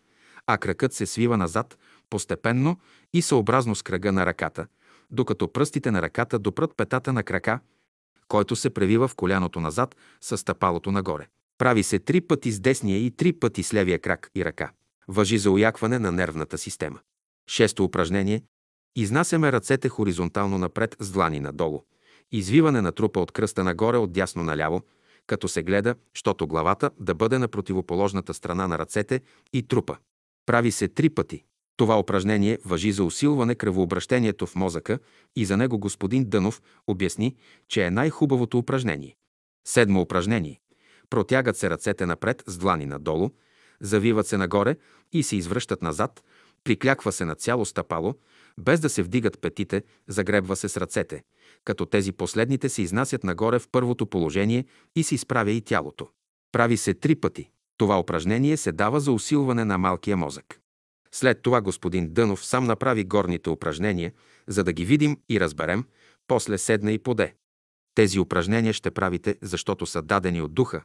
а 0.47 0.57
кракът 0.57 0.93
се 0.93 1.05
свива 1.05 1.37
назад 1.37 1.77
постепенно 2.09 2.79
и 3.13 3.21
съобразно 3.21 3.75
с 3.75 3.83
кръга 3.83 4.11
на 4.11 4.25
ръката, 4.25 4.67
докато 5.11 5.53
пръстите 5.53 5.91
на 5.91 6.01
ръката 6.01 6.39
допрат 6.39 6.71
петата 6.77 7.13
на 7.13 7.23
крака, 7.23 7.59
който 8.27 8.55
се 8.55 8.69
превива 8.69 9.07
в 9.07 9.15
коляното 9.15 9.59
назад 9.59 9.95
с 10.21 10.37
стъпалото 10.37 10.91
нагоре. 10.91 11.27
Прави 11.57 11.83
се 11.83 11.99
три 11.99 12.21
пъти 12.21 12.51
с 12.51 12.59
десния 12.59 12.97
и 13.05 13.11
три 13.11 13.33
пъти 13.33 13.63
с 13.63 13.73
левия 13.73 13.99
крак 13.99 14.31
и 14.35 14.45
ръка. 14.45 14.71
Въжи 15.07 15.37
за 15.37 15.51
уякване 15.51 15.99
на 15.99 16.11
нервната 16.11 16.57
система. 16.57 16.99
Шесто 17.49 17.83
упражнение. 17.83 18.43
Изнасяме 18.95 19.51
ръцете 19.51 19.89
хоризонтално 19.89 20.57
напред 20.57 20.95
с 20.99 21.11
длани 21.11 21.39
надолу. 21.39 21.83
Извиване 22.31 22.81
на 22.81 22.91
трупа 22.91 23.19
от 23.19 23.31
кръста 23.31 23.63
нагоре 23.63 23.97
от 23.97 24.11
дясно 24.11 24.43
наляво, 24.43 24.81
като 25.27 25.47
се 25.47 25.63
гледа, 25.63 25.95
щото 26.13 26.47
главата 26.47 26.91
да 26.99 27.15
бъде 27.15 27.37
на 27.37 27.47
противоположната 27.47 28.33
страна 28.33 28.67
на 28.67 28.79
ръцете 28.79 29.21
и 29.53 29.63
трупа. 29.63 29.97
Прави 30.45 30.71
се 30.71 30.87
три 30.87 31.09
пъти. 31.09 31.43
Това 31.77 31.99
упражнение 31.99 32.59
въжи 32.65 32.91
за 32.91 33.03
усилване 33.03 33.55
кръвообращението 33.55 34.47
в 34.47 34.55
мозъка 34.55 34.99
и 35.35 35.45
за 35.45 35.57
него 35.57 35.79
господин 35.79 36.25
Дънов 36.25 36.61
обясни, 36.87 37.35
че 37.67 37.85
е 37.85 37.91
най-хубавото 37.91 38.57
упражнение. 38.57 39.15
Седмо 39.67 40.01
упражнение. 40.01 40.59
Протягат 41.09 41.57
се 41.57 41.69
ръцете 41.69 42.05
напред 42.05 42.43
с 42.47 42.57
длани 42.57 42.85
надолу, 42.85 43.29
завиват 43.81 44.27
се 44.27 44.37
нагоре 44.37 44.75
и 45.13 45.23
се 45.23 45.35
извръщат 45.35 45.81
назад, 45.81 46.23
прикляква 46.63 47.11
се 47.11 47.25
на 47.25 47.35
цяло 47.35 47.65
стъпало, 47.65 48.15
без 48.59 48.79
да 48.79 48.89
се 48.89 49.03
вдигат 49.03 49.41
петите, 49.41 49.83
загребва 50.07 50.55
се 50.55 50.69
с 50.69 50.77
ръцете, 50.77 51.23
като 51.63 51.85
тези 51.85 52.11
последните 52.11 52.69
се 52.69 52.81
изнасят 52.81 53.23
нагоре 53.23 53.59
в 53.59 53.67
първото 53.71 54.05
положение 54.05 54.65
и 54.95 55.03
се 55.03 55.15
изправя 55.15 55.51
и 55.51 55.61
тялото. 55.61 56.07
Прави 56.51 56.77
се 56.77 56.93
три 56.93 57.15
пъти. 57.15 57.49
Това 57.77 57.99
упражнение 57.99 58.57
се 58.57 58.71
дава 58.71 58.99
за 58.99 59.11
усилване 59.11 59.65
на 59.65 59.77
малкия 59.77 60.17
мозък. 60.17 60.59
След 61.11 61.41
това 61.41 61.61
господин 61.61 62.13
Дънов 62.13 62.45
сам 62.45 62.65
направи 62.65 63.03
горните 63.03 63.49
упражнения, 63.49 64.11
за 64.47 64.63
да 64.63 64.73
ги 64.73 64.85
видим 64.85 65.17
и 65.29 65.39
разберем, 65.39 65.85
после 66.27 66.57
седна 66.57 66.91
и 66.91 66.99
поде. 66.99 67.35
Тези 67.95 68.19
упражнения 68.19 68.73
ще 68.73 68.91
правите, 68.91 69.35
защото 69.41 69.85
са 69.85 70.01
дадени 70.01 70.41
от 70.41 70.53
духа 70.53 70.83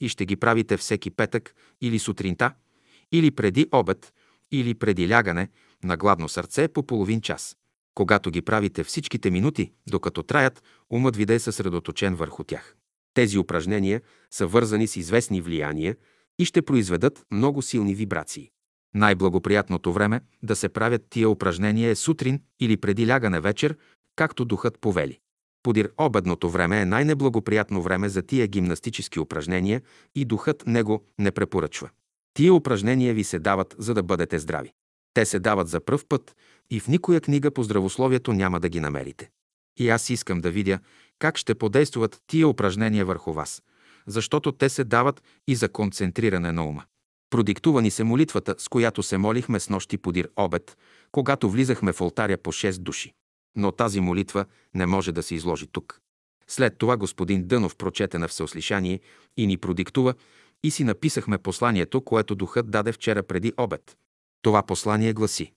и 0.00 0.08
ще 0.08 0.26
ги 0.26 0.36
правите 0.36 0.76
всеки 0.76 1.10
петък 1.10 1.54
или 1.80 1.98
сутринта, 1.98 2.54
или 3.12 3.30
преди 3.30 3.66
обед, 3.72 4.12
или 4.52 4.74
преди 4.74 5.08
лягане 5.10 5.48
на 5.84 5.96
гладно 5.96 6.28
сърце 6.28 6.68
по 6.68 6.82
половин 6.82 7.20
час. 7.20 7.56
Когато 7.94 8.30
ги 8.30 8.42
правите 8.42 8.84
всичките 8.84 9.30
минути, 9.30 9.72
докато 9.88 10.22
траят, 10.22 10.62
умът 10.90 11.16
ви 11.16 11.26
да 11.26 11.34
е 11.34 11.38
съсредоточен 11.38 12.14
върху 12.14 12.44
тях. 12.44 12.76
Тези 13.14 13.38
упражнения 13.38 14.02
са 14.30 14.46
вързани 14.46 14.86
с 14.86 14.96
известни 14.96 15.40
влияния, 15.40 15.96
и 16.40 16.44
ще 16.44 16.62
произведат 16.62 17.26
много 17.30 17.62
силни 17.62 17.94
вибрации. 17.94 18.50
Най-благоприятното 18.94 19.92
време 19.92 20.20
да 20.42 20.56
се 20.56 20.68
правят 20.68 21.02
тия 21.10 21.28
упражнения 21.28 21.90
е 21.90 21.94
сутрин 21.94 22.40
или 22.60 22.76
преди 22.76 23.08
лягане 23.08 23.40
вечер, 23.40 23.76
както 24.16 24.44
духът 24.44 24.78
повели. 24.80 25.18
Подир 25.62 25.92
обедното 25.98 26.50
време 26.50 26.80
е 26.80 26.84
най-неблагоприятно 26.84 27.82
време 27.82 28.08
за 28.08 28.22
тия 28.22 28.46
гимнастически 28.46 29.20
упражнения 29.20 29.82
и 30.14 30.24
духът 30.24 30.66
него 30.66 31.04
не 31.18 31.30
препоръчва. 31.30 31.90
Тия 32.34 32.54
упражнения 32.54 33.14
ви 33.14 33.24
се 33.24 33.38
дават, 33.38 33.74
за 33.78 33.94
да 33.94 34.02
бъдете 34.02 34.38
здрави. 34.38 34.72
Те 35.14 35.24
се 35.24 35.38
дават 35.38 35.68
за 35.68 35.80
пръв 35.80 36.06
път 36.06 36.36
и 36.70 36.80
в 36.80 36.88
никоя 36.88 37.20
книга 37.20 37.50
по 37.50 37.62
здравословието 37.62 38.32
няма 38.32 38.60
да 38.60 38.68
ги 38.68 38.80
намерите. 38.80 39.30
И 39.78 39.88
аз 39.88 40.10
искам 40.10 40.40
да 40.40 40.50
видя 40.50 40.78
как 41.18 41.36
ще 41.36 41.54
подействуват 41.54 42.18
тия 42.26 42.48
упражнения 42.48 43.04
върху 43.04 43.32
вас, 43.32 43.62
защото 44.06 44.52
те 44.52 44.68
се 44.68 44.84
дават 44.84 45.22
и 45.48 45.54
за 45.54 45.68
концентриране 45.68 46.52
на 46.52 46.68
ума. 46.68 46.84
Продиктувани 47.30 47.90
се 47.90 48.04
молитвата, 48.04 48.54
с 48.58 48.68
която 48.68 49.02
се 49.02 49.18
молихме 49.18 49.60
с 49.60 49.68
нощи 49.68 49.98
подир 49.98 50.30
обед, 50.36 50.76
когато 51.12 51.50
влизахме 51.50 51.92
в 51.92 52.00
алтаря 52.00 52.36
по 52.36 52.52
6 52.52 52.78
души. 52.78 53.12
Но 53.56 53.72
тази 53.72 54.00
молитва 54.00 54.44
не 54.74 54.86
може 54.86 55.12
да 55.12 55.22
се 55.22 55.34
изложи 55.34 55.66
тук. 55.66 56.00
След 56.48 56.78
това 56.78 56.96
господин 56.96 57.46
Дънов 57.46 57.76
прочете 57.76 58.18
на 58.18 58.28
всеослишание 58.28 59.00
и 59.36 59.46
ни 59.46 59.56
продиктува 59.56 60.14
и 60.62 60.70
си 60.70 60.84
написахме 60.84 61.38
посланието, 61.38 62.00
което 62.00 62.34
духът 62.34 62.70
даде 62.70 62.92
вчера 62.92 63.22
преди 63.22 63.52
обед. 63.56 63.96
Това 64.42 64.62
послание 64.62 65.12
гласи 65.12 65.52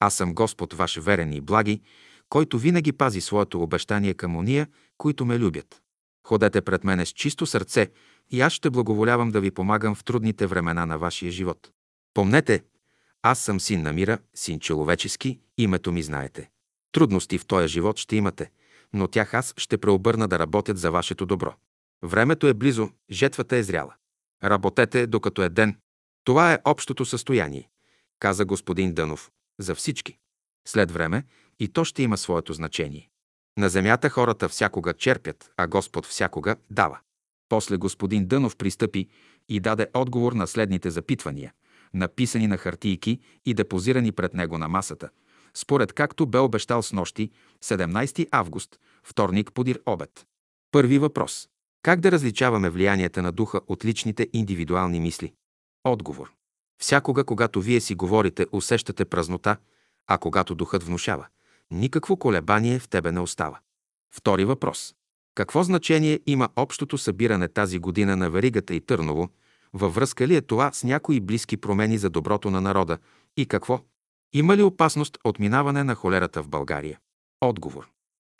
Аз 0.00 0.14
съм 0.14 0.34
Господ 0.34 0.72
ваш 0.74 0.98
верен 1.00 1.32
и 1.32 1.40
благи, 1.40 1.80
който 2.28 2.58
винаги 2.58 2.92
пази 2.92 3.20
своето 3.20 3.62
обещание 3.62 4.14
към 4.14 4.36
уния, 4.36 4.66
които 4.98 5.24
ме 5.24 5.38
любят. 5.38 5.82
Ходете 6.28 6.60
пред 6.60 6.84
мене 6.84 7.06
с 7.06 7.10
чисто 7.10 7.46
сърце 7.46 7.90
и 8.30 8.40
аз 8.40 8.52
ще 8.52 8.70
благоволявам 8.70 9.30
да 9.30 9.40
ви 9.40 9.50
помагам 9.50 9.94
в 9.94 10.04
трудните 10.04 10.46
времена 10.46 10.86
на 10.86 10.98
вашия 10.98 11.32
живот. 11.32 11.70
Помнете, 12.14 12.64
аз 13.22 13.38
съм 13.38 13.60
син 13.60 13.82
на 13.82 13.92
мира, 13.92 14.18
син 14.34 14.60
човечески, 14.60 15.40
името 15.58 15.92
ми 15.92 16.02
знаете. 16.02 16.50
Трудности 16.92 17.38
в 17.38 17.46
този 17.46 17.68
живот 17.68 17.98
ще 17.98 18.16
имате, 18.16 18.50
но 18.92 19.08
тях 19.08 19.34
аз 19.34 19.54
ще 19.56 19.78
преобърна 19.78 20.28
да 20.28 20.38
работят 20.38 20.78
за 20.78 20.90
вашето 20.90 21.26
добро. 21.26 21.54
Времето 22.04 22.46
е 22.46 22.54
близо, 22.54 22.90
жетвата 23.10 23.56
е 23.56 23.62
зряла. 23.62 23.94
Работете, 24.44 25.06
докато 25.06 25.42
е 25.42 25.48
ден. 25.48 25.76
Това 26.24 26.52
е 26.52 26.58
общото 26.64 27.04
състояние, 27.04 27.68
каза 28.18 28.44
господин 28.44 28.94
Дънов, 28.94 29.30
за 29.58 29.74
всички. 29.74 30.18
След 30.66 30.90
време 30.90 31.24
и 31.58 31.68
то 31.68 31.84
ще 31.84 32.02
има 32.02 32.16
своето 32.16 32.52
значение. 32.52 33.10
На 33.58 33.68
земята 33.68 34.08
хората 34.08 34.48
всякога 34.48 34.94
черпят, 34.94 35.50
а 35.56 35.66
Господ 35.66 36.06
всякога 36.06 36.56
дава. 36.70 36.98
После 37.48 37.76
господин 37.76 38.26
Дънов 38.26 38.56
пристъпи 38.56 39.08
и 39.48 39.60
даде 39.60 39.86
отговор 39.94 40.32
на 40.32 40.46
следните 40.46 40.90
запитвания, 40.90 41.52
написани 41.94 42.46
на 42.46 42.56
хартийки 42.56 43.20
и 43.46 43.54
депозирани 43.54 44.12
пред 44.12 44.34
него 44.34 44.58
на 44.58 44.68
масата, 44.68 45.08
според 45.54 45.92
както 45.92 46.26
бе 46.26 46.38
обещал 46.38 46.82
с 46.82 46.92
нощи 46.92 47.30
17 47.64 48.28
август, 48.30 48.80
вторник 49.02 49.52
подир 49.52 49.80
обед. 49.86 50.26
Първи 50.72 50.98
въпрос. 50.98 51.48
Как 51.82 52.00
да 52.00 52.12
различаваме 52.12 52.70
влиянията 52.70 53.22
на 53.22 53.32
духа 53.32 53.60
от 53.66 53.84
личните 53.84 54.28
индивидуални 54.32 55.00
мисли? 55.00 55.32
Отговор. 55.84 56.32
Всякога, 56.80 57.24
когато 57.24 57.60
вие 57.60 57.80
си 57.80 57.94
говорите, 57.94 58.46
усещате 58.52 59.04
празнота, 59.04 59.56
а 60.06 60.18
когато 60.18 60.54
духът 60.54 60.82
внушава, 60.82 61.26
никакво 61.70 62.16
колебание 62.16 62.78
в 62.78 62.88
тебе 62.88 63.12
не 63.12 63.20
остава. 63.20 63.58
Втори 64.14 64.44
въпрос. 64.44 64.94
Какво 65.34 65.62
значение 65.62 66.20
има 66.26 66.48
общото 66.56 66.98
събиране 66.98 67.48
тази 67.48 67.78
година 67.78 68.16
на 68.16 68.30
Веригата 68.30 68.74
и 68.74 68.80
Търново? 68.80 69.28
Във 69.72 69.94
връзка 69.94 70.28
ли 70.28 70.36
е 70.36 70.40
това 70.40 70.72
с 70.72 70.84
някои 70.84 71.20
близки 71.20 71.56
промени 71.56 71.98
за 71.98 72.10
доброто 72.10 72.50
на 72.50 72.60
народа? 72.60 72.98
И 73.36 73.46
какво? 73.46 73.80
Има 74.32 74.56
ли 74.56 74.62
опасност 74.62 75.18
от 75.24 75.38
минаване 75.38 75.84
на 75.84 75.94
холерата 75.94 76.42
в 76.42 76.48
България? 76.48 76.98
Отговор. 77.40 77.88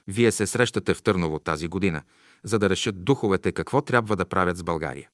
Вие 0.06 0.32
се 0.32 0.46
срещате 0.46 0.94
в 0.94 1.02
Търново 1.02 1.38
тази 1.38 1.68
година, 1.68 2.02
за 2.44 2.58
да 2.58 2.70
решат 2.70 3.04
духовете 3.04 3.52
какво 3.52 3.80
трябва 3.80 4.16
да 4.16 4.24
правят 4.24 4.56
с 4.56 4.62
България. 4.62 5.08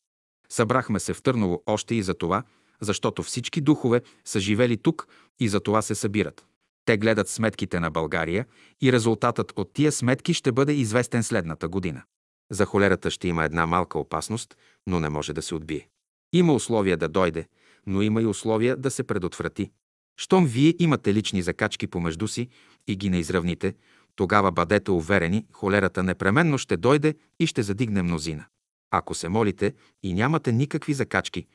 Събрахме 0.49 1.01
се 1.01 1.15
в 1.15 1.23
Търново 1.23 1.63
още 1.67 1.95
и 1.95 2.03
за 2.03 2.15
това, 2.15 2.43
защото 2.81 3.23
всички 3.23 3.61
духове 3.61 4.03
са 4.25 4.41
живели 4.41 4.77
тук 4.77 5.09
и 5.41 5.49
за 5.49 5.61
това 5.61 5.83
се 5.83 5.95
събират. 5.95 6.47
Те 6.85 6.97
гледат 6.97 7.29
сметките 7.29 7.81
на 7.81 7.91
България 7.91 8.47
и 8.83 8.93
резултатът 8.93 9.53
от 9.57 9.73
тия 9.73 9.93
сметки 9.93 10.35
ще 10.35 10.53
бъде 10.53 10.73
известен 10.73 11.23
следната 11.23 11.69
година. 11.69 12.03
За 12.51 12.65
холерата 12.65 13.11
ще 13.11 13.29
има 13.29 13.45
една 13.45 13.67
малка 13.67 13.99
опасност, 13.99 14.57
но 14.87 15.01
не 15.01 15.09
може 15.09 15.33
да 15.33 15.43
се 15.43 15.55
отбие. 15.55 15.89
Има 16.33 16.55
условия 16.55 16.97
да 16.97 17.09
дойде, 17.09 17.47
но 17.87 18.03
има 18.03 18.23
и 18.23 18.27
условия 18.27 18.77
да 18.77 18.91
се 18.91 19.03
предотврати. 19.03 19.71
Щом 20.17 20.47
вие 20.47 20.75
имате 20.79 21.15
лични 21.15 21.43
закачки 21.43 21.87
помежду 21.87 22.29
си 22.29 22.49
и 22.87 22.97
ги 22.97 23.11
не 23.11 23.19
изравните, 23.19 23.75
тогава 24.17 24.53
бъдете 24.53 24.91
уверени, 24.91 25.47
холерата 25.53 26.03
непременно 26.03 26.59
ще 26.59 26.77
дойде 26.77 27.15
и 27.41 27.47
ще 27.47 27.63
задигне 27.63 28.03
мнозина. 28.03 28.45
Ако 28.91 29.15
се 29.15 29.29
молите 29.29 29.75
и 30.03 30.15
нямате 30.15 30.53
никакви 30.53 30.95
закачки, 30.95 31.47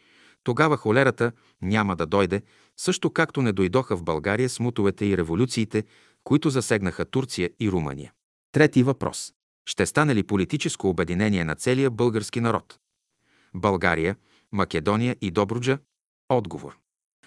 тогава 0.43 0.77
холерата 0.77 1.31
няма 1.61 1.95
да 1.95 2.05
дойде, 2.05 2.41
също 2.77 3.09
както 3.09 3.41
не 3.41 3.53
дойдоха 3.53 3.97
в 3.97 4.03
България 4.03 4.49
смутовете 4.49 5.05
и 5.05 5.17
революциите, 5.17 5.83
които 6.23 6.49
засегнаха 6.49 7.05
Турция 7.05 7.49
и 7.59 7.71
Румъния. 7.71 8.13
Трети 8.51 8.83
въпрос. 8.83 9.33
Ще 9.69 9.85
стане 9.85 10.15
ли 10.15 10.23
политическо 10.23 10.89
обединение 10.89 11.45
на 11.45 11.55
целия 11.55 11.89
български 11.91 12.41
народ? 12.41 12.79
България, 13.55 14.15
Македония 14.51 15.15
и 15.21 15.31
Добруджа? 15.31 15.79
Отговор. 16.29 16.77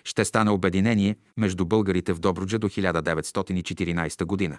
Ще 0.05 0.25
стане 0.25 0.51
обединение 0.51 1.17
между 1.37 1.65
българите 1.65 2.13
в 2.13 2.21
Добруджа 2.21 2.59
до 2.59 2.69
1914 2.69 4.25
година. 4.25 4.59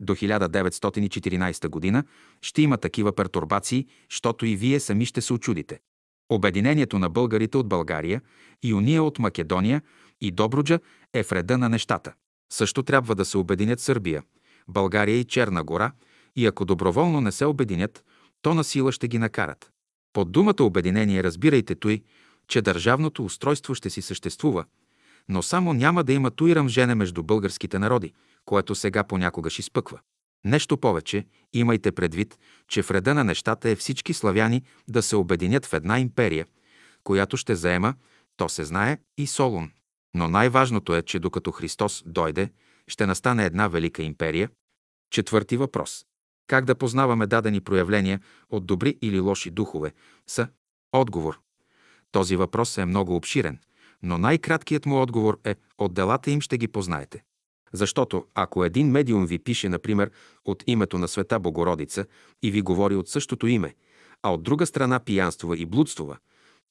До 0.00 0.14
1914 0.14 1.68
година 1.68 2.04
ще 2.42 2.62
има 2.62 2.76
такива 2.76 3.12
пертурбации, 3.12 3.86
щото 4.08 4.46
и 4.46 4.56
вие 4.56 4.80
сами 4.80 5.06
ще 5.06 5.20
се 5.20 5.32
очудите. 5.32 5.80
Обединението 6.28 6.98
на 6.98 7.08
българите 7.08 7.58
от 7.58 7.68
България 7.68 8.22
и 8.62 8.74
уния 8.74 9.02
от 9.02 9.18
Македония 9.18 9.82
и 10.20 10.30
Добруджа 10.30 10.80
е 11.14 11.22
в 11.22 11.32
реда 11.32 11.58
на 11.58 11.68
нещата. 11.68 12.12
Също 12.52 12.82
трябва 12.82 13.14
да 13.14 13.24
се 13.24 13.38
обединят 13.38 13.80
Сърбия, 13.80 14.22
България 14.68 15.16
и 15.16 15.24
Черна 15.24 15.64
гора 15.64 15.92
и 16.36 16.46
ако 16.46 16.64
доброволно 16.64 17.20
не 17.20 17.32
се 17.32 17.44
обединят, 17.44 18.04
то 18.42 18.54
на 18.54 18.64
сила 18.64 18.92
ще 18.92 19.08
ги 19.08 19.18
накарат. 19.18 19.70
Под 20.12 20.32
думата 20.32 20.54
обединение 20.60 21.22
разбирайте 21.22 21.74
той, 21.74 22.02
че 22.48 22.62
държавното 22.62 23.24
устройство 23.24 23.74
ще 23.74 23.90
си 23.90 24.02
съществува, 24.02 24.64
но 25.28 25.42
само 25.42 25.72
няма 25.72 26.04
да 26.04 26.12
има 26.12 26.30
той 26.30 26.54
ръмжене 26.54 26.94
между 26.94 27.22
българските 27.22 27.78
народи, 27.78 28.12
което 28.44 28.74
сега 28.74 29.04
понякога 29.04 29.50
ще 29.50 29.60
изпъква. 29.60 30.00
Нещо 30.44 30.76
повече, 30.76 31.26
имайте 31.52 31.92
предвид, 31.92 32.38
че 32.68 32.82
в 32.82 32.90
реда 32.90 33.14
на 33.14 33.24
нещата 33.24 33.68
е 33.68 33.76
всички 33.76 34.14
славяни 34.14 34.62
да 34.88 35.02
се 35.02 35.16
обединят 35.16 35.66
в 35.66 35.72
една 35.72 35.98
империя, 35.98 36.46
която 37.04 37.36
ще 37.36 37.54
заема, 37.54 37.94
то 38.36 38.48
се 38.48 38.64
знае, 38.64 38.98
и 39.18 39.26
Солун. 39.26 39.70
Но 40.14 40.28
най-важното 40.28 40.94
е, 40.94 41.02
че 41.02 41.18
докато 41.18 41.50
Христос 41.50 42.02
дойде, 42.06 42.50
ще 42.88 43.06
настане 43.06 43.44
една 43.44 43.68
велика 43.68 44.02
империя. 44.02 44.50
Четвърти 45.10 45.56
въпрос. 45.56 46.06
Как 46.46 46.64
да 46.64 46.74
познаваме 46.74 47.26
дадени 47.26 47.60
проявления 47.60 48.20
от 48.50 48.66
добри 48.66 48.98
или 49.02 49.20
лоши 49.20 49.50
духове? 49.50 49.92
Са 50.26 50.48
отговор. 50.92 51.40
Този 52.12 52.36
въпрос 52.36 52.78
е 52.78 52.84
много 52.84 53.16
обширен, 53.16 53.58
но 54.02 54.18
най-краткият 54.18 54.86
му 54.86 55.02
отговор 55.02 55.40
е 55.44 55.54
от 55.78 55.94
делата 55.94 56.30
им 56.30 56.40
ще 56.40 56.58
ги 56.58 56.68
познаете. 56.68 57.24
Защото 57.74 58.24
ако 58.34 58.64
един 58.64 58.90
медиум 58.90 59.26
ви 59.26 59.38
пише, 59.38 59.68
например, 59.68 60.10
от 60.44 60.64
името 60.66 60.98
на 60.98 61.08
Света 61.08 61.38
Богородица 61.38 62.06
и 62.42 62.50
ви 62.50 62.60
говори 62.60 62.96
от 62.96 63.08
същото 63.08 63.46
име, 63.46 63.74
а 64.22 64.34
от 64.34 64.42
друга 64.42 64.66
страна 64.66 65.00
пиянствува 65.00 65.58
и 65.58 65.66
блудствува, 65.66 66.16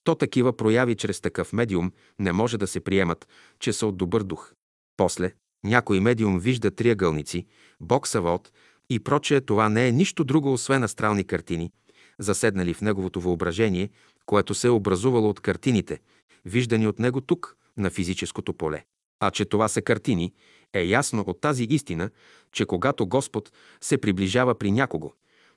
то 0.04 0.16
такива 0.16 0.58
прояви 0.58 0.96
чрез 0.96 1.22
такъв 1.22 1.54
медиум 1.54 1.92
не 2.20 2.32
може 2.32 2.58
да 2.58 2.68
се 2.68 2.80
приемат, 2.80 3.28
че 3.60 3.74
са 3.74 3.88
от 3.88 3.98
добър 3.98 4.24
дух. 4.24 4.54
После, 4.98 5.34
някой 5.64 6.00
медиум 6.00 6.40
вижда 6.40 6.72
триъгълници, 6.72 7.46
бог 7.82 8.08
Савот 8.08 8.52
и 8.90 9.00
прочее, 9.00 9.42
това 9.42 9.70
не 9.70 9.88
е 9.88 9.92
нищо 9.92 10.24
друго, 10.24 10.54
освен 10.54 10.84
астрални 10.84 11.24
картини, 11.24 11.72
заседнали 12.20 12.74
в 12.74 12.82
неговото 12.82 13.22
въображение, 13.22 13.90
което 14.26 14.54
се 14.54 14.68
е 14.68 14.72
образувало 14.72 15.30
от 15.30 15.40
картините, 15.40 16.00
виждани 16.46 16.88
от 16.88 17.00
него 17.00 17.22
тук, 17.22 17.58
на 17.78 17.90
физическото 17.90 18.54
поле. 18.54 18.84
А 19.20 19.32
че 19.32 19.46
това 19.46 19.68
са 19.68 19.82
картини, 19.82 20.34
е 20.74 20.84
ясно 20.84 21.24
от 21.28 21.42
тази 21.42 21.64
истина, 21.64 22.10
че 22.52 22.66
когато 22.66 23.08
Господ 23.08 23.52
се 23.82 23.98
приближава 23.98 24.56
при 24.56 24.72
някого, 24.72 25.12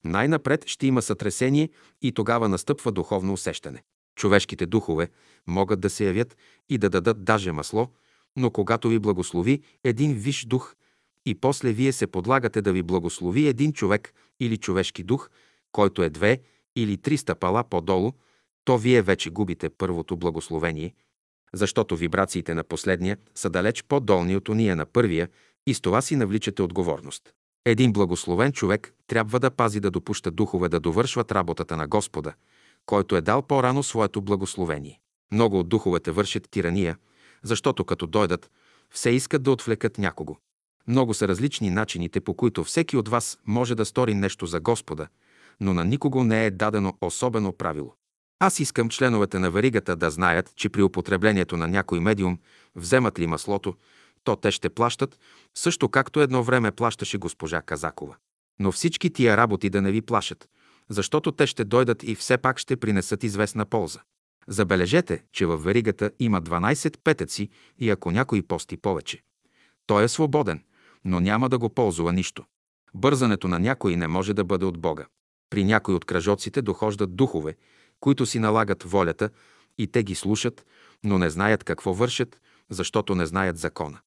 най-напред 0.04 0.68
ще 0.68 0.86
има 0.86 1.02
сътресение 1.02 1.68
и 2.02 2.12
тогава 2.12 2.48
настъпва 2.48 2.92
духовно 2.92 3.32
усещане. 3.32 3.82
Човешките 4.16 4.66
духове 4.66 5.08
могат 5.46 5.80
да 5.80 5.90
се 5.90 6.04
явят 6.04 6.36
и 6.68 6.78
да 6.78 6.90
дадат 6.90 7.24
даже 7.24 7.52
масло, 7.52 7.88
но 8.36 8.50
когато 8.50 8.88
ви 8.88 8.98
благослови 8.98 9.62
един 9.84 10.14
виш 10.14 10.44
дух 10.44 10.74
и 11.26 11.34
после 11.34 11.72
вие 11.72 11.92
се 11.92 12.06
подлагате 12.06 12.62
да 12.62 12.72
ви 12.72 12.82
благослови 12.82 13.46
един 13.46 13.72
човек 13.72 14.14
или 14.40 14.56
човешки 14.56 15.02
дух, 15.02 15.30
който 15.72 16.02
е 16.02 16.10
две 16.10 16.40
или 16.76 16.96
три 16.96 17.16
стъпала 17.16 17.64
по-долу, 17.64 18.12
то 18.64 18.78
вие 18.78 19.02
вече 19.02 19.30
губите 19.30 19.68
първото 19.68 20.16
благословение– 20.16 20.94
защото 21.54 21.96
вибрациите 21.96 22.54
на 22.54 22.64
последния 22.64 23.16
са 23.34 23.50
далеч 23.50 23.84
по-долни 23.88 24.36
от 24.36 24.48
уния 24.48 24.76
на 24.76 24.86
първия 24.86 25.28
и 25.66 25.74
с 25.74 25.80
това 25.80 26.02
си 26.02 26.16
навличате 26.16 26.62
отговорност. 26.62 27.22
Един 27.64 27.92
благословен 27.92 28.52
човек 28.52 28.94
трябва 29.06 29.40
да 29.40 29.50
пази 29.50 29.80
да 29.80 29.90
допуща 29.90 30.30
духове 30.30 30.68
да 30.68 30.80
довършват 30.80 31.32
работата 31.32 31.76
на 31.76 31.88
Господа, 31.88 32.32
който 32.86 33.16
е 33.16 33.20
дал 33.20 33.42
по-рано 33.42 33.82
своето 33.82 34.22
благословение. 34.22 35.00
Много 35.32 35.58
от 35.58 35.68
духовете 35.68 36.10
вършат 36.10 36.50
тирания, 36.50 36.98
защото 37.42 37.84
като 37.84 38.06
дойдат, 38.06 38.50
все 38.90 39.10
искат 39.10 39.42
да 39.42 39.50
отвлекат 39.50 39.98
някого. 39.98 40.36
Много 40.88 41.14
са 41.14 41.28
различни 41.28 41.70
начините, 41.70 42.20
по 42.20 42.34
които 42.34 42.64
всеки 42.64 42.96
от 42.96 43.08
вас 43.08 43.38
може 43.46 43.74
да 43.74 43.84
стори 43.84 44.14
нещо 44.14 44.46
за 44.46 44.60
Господа, 44.60 45.08
но 45.60 45.74
на 45.74 45.84
никого 45.84 46.24
не 46.24 46.46
е 46.46 46.50
дадено 46.50 46.94
особено 47.00 47.52
правило. 47.52 47.94
Аз 48.40 48.60
искам 48.60 48.88
членовете 48.88 49.38
на 49.38 49.50
варигата 49.50 49.96
да 49.96 50.10
знаят, 50.10 50.52
че 50.56 50.68
при 50.68 50.82
употреблението 50.82 51.56
на 51.56 51.68
някой 51.68 52.00
медиум 52.00 52.38
вземат 52.74 53.18
ли 53.18 53.26
маслото, 53.26 53.74
то 54.24 54.36
те 54.36 54.50
ще 54.50 54.70
плащат, 54.70 55.18
също 55.54 55.88
както 55.88 56.20
едно 56.20 56.42
време 56.42 56.72
плащаше 56.72 57.18
госпожа 57.18 57.62
Казакова. 57.62 58.16
Но 58.58 58.72
всички 58.72 59.10
тия 59.10 59.36
работи 59.36 59.70
да 59.70 59.82
не 59.82 59.92
ви 59.92 60.02
плашат, 60.02 60.48
защото 60.88 61.32
те 61.32 61.46
ще 61.46 61.64
дойдат 61.64 62.02
и 62.02 62.14
все 62.14 62.38
пак 62.38 62.58
ще 62.58 62.76
принесат 62.76 63.24
известна 63.24 63.66
полза. 63.66 64.00
Забележете, 64.48 65.22
че 65.32 65.46
във 65.46 65.64
веригата 65.64 66.10
има 66.18 66.42
12 66.42 66.96
петъци 67.04 67.48
и 67.78 67.90
ако 67.90 68.10
някой 68.10 68.42
пости 68.42 68.76
повече. 68.76 69.22
Той 69.86 70.04
е 70.04 70.08
свободен, 70.08 70.62
но 71.04 71.20
няма 71.20 71.48
да 71.48 71.58
го 71.58 71.68
ползва 71.68 72.12
нищо. 72.12 72.44
Бързането 72.94 73.48
на 73.48 73.58
някой 73.58 73.96
не 73.96 74.08
може 74.08 74.34
да 74.34 74.44
бъде 74.44 74.64
от 74.64 74.78
Бога. 74.78 75.06
При 75.50 75.64
някои 75.64 75.94
от 75.94 76.04
кръжоците 76.04 76.62
дохождат 76.62 77.16
духове, 77.16 77.56
които 78.06 78.26
си 78.26 78.38
налагат 78.38 78.82
волята 78.82 79.30
и 79.78 79.86
те 79.86 80.02
ги 80.02 80.14
слушат, 80.14 80.66
но 81.04 81.18
не 81.18 81.30
знаят 81.30 81.64
какво 81.64 81.94
вършат, 81.94 82.40
защото 82.70 83.14
не 83.14 83.26
знаят 83.26 83.58
закона. 83.58 83.98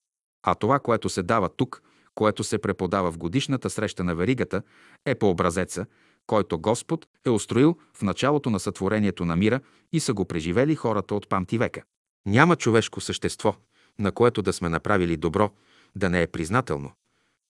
А 0.44 0.56
това, 0.56 0.80
което 0.80 1.10
се 1.10 1.24
дава 1.24 1.50
тук, 1.50 1.82
което 2.16 2.44
се 2.44 2.58
преподава 2.58 3.12
в 3.12 3.18
годишната 3.18 3.70
среща 3.70 4.04
на 4.04 4.16
веригата, 4.16 4.62
е 5.06 5.16
по 5.16 5.30
образеца, 5.30 5.86
който 6.28 6.60
Господ 6.60 7.08
е 7.26 7.30
устроил 7.30 7.78
в 7.94 8.02
началото 8.02 8.50
на 8.50 8.60
сътворението 8.60 9.26
на 9.26 9.36
мира 9.36 9.60
и 9.94 10.00
са 10.00 10.14
го 10.14 10.26
преживели 10.26 10.76
хората 10.76 11.16
от 11.16 11.30
памти 11.30 11.58
века. 11.58 11.82
Няма 12.26 12.56
човешко 12.56 13.02
същество, 13.02 13.56
на 14.00 14.12
което 14.12 14.42
да 14.42 14.54
сме 14.54 14.70
направили 14.70 15.18
добро, 15.18 15.52
да 15.96 16.10
не 16.10 16.22
е 16.22 16.28
признателно. 16.28 16.92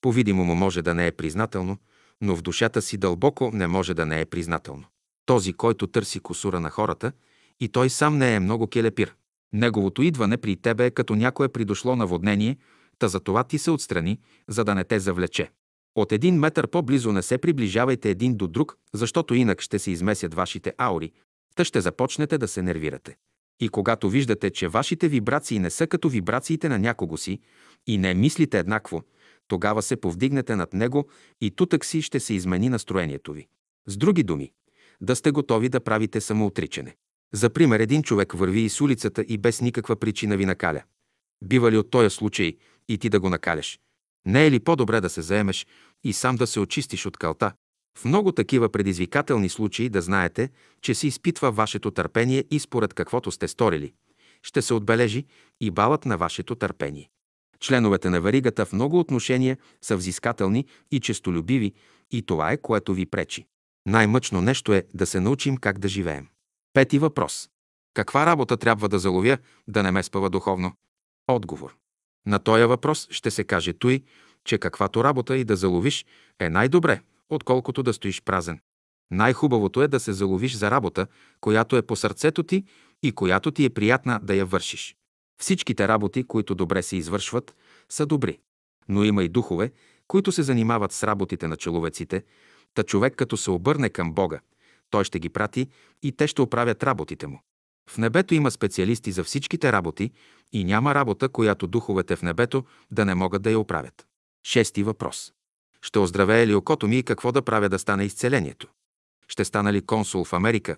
По-видимо 0.02 0.44
му 0.44 0.56
може 0.56 0.82
да 0.82 0.94
не 0.94 1.08
е 1.08 1.12
признателно, 1.12 1.78
но 2.22 2.36
в 2.36 2.42
душата 2.42 2.82
си 2.82 2.98
дълбоко 2.98 3.52
не 3.54 3.68
може 3.68 3.94
да 3.94 4.06
не 4.06 4.22
е 4.22 4.26
признателно. 4.26 4.86
Този, 5.30 5.54
който 5.54 5.88
търси 5.88 6.20
косура 6.20 6.60
на 6.60 6.70
хората, 6.70 7.12
и 7.60 7.70
той 7.70 7.90
сам 7.90 8.18
не 8.18 8.36
е 8.36 8.40
много 8.40 8.68
келепир. 8.68 9.16
Неговото 9.54 10.02
идване 10.02 10.38
при 10.38 10.56
тебе 10.56 10.86
е 10.86 10.92
като 10.92 11.16
някое 11.16 11.50
придошло 11.50 11.96
наводнение, 11.96 12.58
та 13.00 13.08
за 13.08 13.20
това 13.20 13.44
ти 13.44 13.58
се 13.58 13.72
отстрани, 13.72 14.20
за 14.48 14.64
да 14.64 14.76
не 14.76 14.84
те 14.84 15.00
завлече. 15.00 15.52
От 15.96 16.12
един 16.12 16.40
метър 16.40 16.68
по-близо 16.68 17.12
не 17.12 17.22
се 17.22 17.38
приближавайте 17.38 18.10
един 18.10 18.36
до 18.38 18.48
друг, 18.48 18.78
защото 18.94 19.36
инак 19.36 19.62
ще 19.62 19.80
се 19.80 19.92
измесят 19.92 20.34
вашите 20.34 20.74
аури, 20.78 21.12
та 21.56 21.66
ще 21.66 21.82
започнете 21.82 22.38
да 22.38 22.48
се 22.48 22.62
нервирате. 22.62 23.18
И 23.60 23.70
когато 23.70 24.10
виждате, 24.10 24.50
че 24.50 24.68
вашите 24.68 25.08
вибрации 25.08 25.60
не 25.60 25.70
са 25.70 25.88
като 25.88 26.10
вибрациите 26.10 26.70
на 26.70 26.80
някого 26.80 27.18
си 27.18 27.40
и 27.88 27.98
не 27.98 28.14
мислите 28.14 28.60
еднакво, 28.60 29.04
тогава 29.48 29.82
се 29.82 29.96
повдигнете 29.96 30.56
над 30.56 30.74
него 30.74 31.10
и 31.42 31.52
тутък 31.52 31.86
си 31.86 32.02
ще 32.02 32.20
се 32.20 32.34
измени 32.34 32.70
настроението 32.70 33.34
ви. 33.34 33.48
С 33.88 33.98
други 33.98 34.24
думи, 34.24 34.52
да 35.02 35.16
сте 35.16 35.32
готови 35.32 35.70
да 35.70 35.80
правите 35.80 36.22
самоотричане. 36.22 36.96
За 37.34 37.50
пример, 37.50 37.80
един 37.80 38.04
човек 38.04 38.34
върви 38.34 38.62
из 38.62 38.82
улицата 38.82 39.26
и 39.28 39.38
без 39.38 39.62
никаква 39.62 39.96
причина 39.96 40.38
ви 40.38 40.46
накаля. 40.46 40.84
Бива 41.44 41.72
ли 41.72 41.78
от 41.78 41.92
този 41.92 42.16
случай 42.16 42.58
и 42.90 42.98
ти 42.98 43.10
да 43.10 43.20
го 43.20 43.30
накаляш? 43.30 43.80
Не 44.26 44.46
е 44.46 44.52
ли 44.52 44.60
по-добре 44.60 45.02
да 45.02 45.10
се 45.10 45.22
заемеш 45.22 45.68
и 46.04 46.14
сам 46.14 46.36
да 46.36 46.48
се 46.48 46.60
очистиш 46.60 47.06
от 47.06 47.18
калта? 47.18 47.52
В 47.98 48.06
много 48.06 48.32
такива 48.32 48.70
предизвикателни 48.70 49.50
случаи 49.50 49.90
да 49.90 50.02
знаете, 50.02 50.50
че 50.82 50.96
се 50.96 51.08
изпитва 51.08 51.52
вашето 51.52 51.92
търпение 51.92 52.44
и 52.52 52.60
според 52.60 52.94
каквото 52.94 53.32
сте 53.32 53.48
сторили. 53.48 53.94
Ще 54.44 54.62
се 54.62 54.74
отбележи 54.74 55.26
и 55.62 55.72
балът 55.72 56.06
на 56.06 56.18
вашето 56.18 56.56
търпение. 56.56 57.10
Членовете 57.60 58.10
на 58.10 58.22
варигата 58.22 58.66
в 58.66 58.74
много 58.74 59.00
отношения 59.00 59.58
са 59.82 59.98
взискателни 59.98 60.66
и 60.92 61.00
честолюбиви 61.00 61.74
и 62.12 62.22
това 62.22 62.52
е, 62.52 62.58
което 62.58 62.94
ви 62.94 63.06
пречи. 63.06 63.46
Най-мъчно 63.86 64.42
нещо 64.42 64.74
е 64.74 64.86
да 64.94 65.06
се 65.06 65.20
научим 65.20 65.58
как 65.58 65.80
да 65.80 65.88
живеем. 65.88 66.28
Пети 66.74 67.00
въпрос. 67.00 67.50
Каква 67.94 68.26
работа 68.26 68.58
трябва 68.58 68.90
да 68.90 69.00
заловя, 69.00 69.38
да 69.68 69.84
не 69.84 69.92
ме 69.92 70.04
спъва 70.04 70.30
духовно? 70.30 70.74
Отговор. 71.28 71.76
На 72.26 72.40
този 72.40 72.64
въпрос 72.64 73.08
ще 73.12 73.32
се 73.32 73.44
каже 73.44 73.74
той, 73.74 74.04
че 74.46 74.58
каквато 74.58 75.04
работа 75.04 75.38
и 75.38 75.44
да 75.44 75.56
заловиш 75.56 76.06
е 76.40 76.50
най-добре, 76.50 77.02
отколкото 77.30 77.84
да 77.84 77.94
стоиш 77.94 78.22
празен. 78.22 78.60
Най-хубавото 79.12 79.82
е 79.82 79.88
да 79.88 80.00
се 80.00 80.14
заловиш 80.14 80.56
за 80.56 80.72
работа, 80.72 81.08
която 81.42 81.78
е 81.78 81.82
по 81.82 81.96
сърцето 81.96 82.44
ти 82.44 82.64
и 83.04 83.12
която 83.12 83.52
ти 83.52 83.66
е 83.66 83.70
приятна 83.70 84.20
да 84.24 84.36
я 84.36 84.46
вършиш. 84.46 84.96
Всичките 85.42 85.88
работи, 85.88 86.24
които 86.24 86.56
добре 86.56 86.84
се 86.84 86.96
извършват, 86.96 87.56
са 87.90 88.06
добри. 88.06 88.40
Но 88.90 89.04
има 89.04 89.24
и 89.24 89.30
духове, 89.30 89.72
които 90.08 90.32
се 90.32 90.44
занимават 90.44 90.92
с 90.92 91.04
работите 91.04 91.48
на 91.48 91.58
човеците, 91.58 92.24
та 92.74 92.84
човек 92.84 93.16
като 93.16 93.38
се 93.38 93.52
обърне 93.52 93.90
към 93.90 94.14
Бога, 94.14 94.40
той 94.90 95.04
ще 95.04 95.20
ги 95.20 95.30
прати 95.30 95.68
и 96.04 96.12
те 96.12 96.28
ще 96.28 96.42
оправят 96.42 96.84
работите 96.84 97.28
му. 97.28 97.42
В 97.90 97.98
небето 97.98 98.34
има 98.34 98.52
специалисти 98.52 99.12
за 99.12 99.24
всичките 99.24 99.72
работи 99.72 100.12
и 100.52 100.64
няма 100.64 100.96
работа, 100.96 101.30
която 101.30 101.68
духовете 101.68 102.16
в 102.16 102.22
небето 102.22 102.66
да 102.92 103.06
не 103.06 103.16
могат 103.16 103.42
да 103.42 103.52
я 103.52 103.60
оправят. 103.60 104.08
Шести 104.44 104.84
въпрос. 104.84 105.34
Ще 105.82 106.00
оздравее 106.00 106.48
ли 106.48 106.56
окото 106.56 106.88
ми 106.88 106.98
и 106.98 107.04
какво 107.04 107.32
да 107.32 107.42
правя 107.42 107.70
да 107.70 107.80
стане 107.80 108.04
изцелението? 108.04 108.68
Ще 109.28 109.46
стана 109.46 109.74
ли 109.74 109.86
консул 109.86 110.24
в 110.26 110.34
Америка 110.34 110.78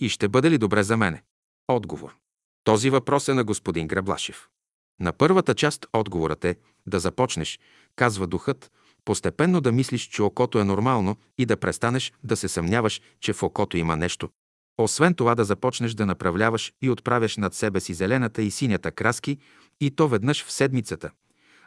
и 0.00 0.08
ще 0.08 0.28
бъде 0.28 0.50
ли 0.50 0.58
добре 0.58 0.82
за 0.82 0.96
мене? 0.96 1.22
Отговор. 1.68 2.16
Този 2.64 2.90
въпрос 2.90 3.28
е 3.28 3.34
на 3.34 3.44
господин 3.44 3.88
Граблашев. 3.88 4.48
На 5.00 5.12
първата 5.12 5.54
част 5.54 5.86
отговорът 5.92 6.44
е 6.44 6.56
да 6.86 7.00
започнеш, 7.00 7.60
казва 7.96 8.26
духът, 8.26 8.70
постепенно 9.04 9.60
да 9.60 9.72
мислиш, 9.72 10.02
че 10.02 10.22
окото 10.22 10.58
е 10.58 10.64
нормално 10.64 11.16
и 11.38 11.46
да 11.46 11.56
престанеш 11.56 12.12
да 12.24 12.36
се 12.36 12.48
съмняваш, 12.48 13.00
че 13.20 13.32
в 13.32 13.42
окото 13.42 13.76
има 13.76 13.96
нещо. 13.96 14.28
Освен 14.78 15.14
това 15.14 15.34
да 15.34 15.44
започнеш 15.44 15.94
да 15.94 16.06
направляваш 16.06 16.72
и 16.82 16.90
отправяш 16.90 17.36
над 17.36 17.54
себе 17.54 17.80
си 17.80 17.94
зелената 17.94 18.42
и 18.42 18.50
синята 18.50 18.92
краски 18.92 19.38
и 19.80 19.90
то 19.90 20.08
веднъж 20.08 20.44
в 20.44 20.52
седмицата, 20.52 21.10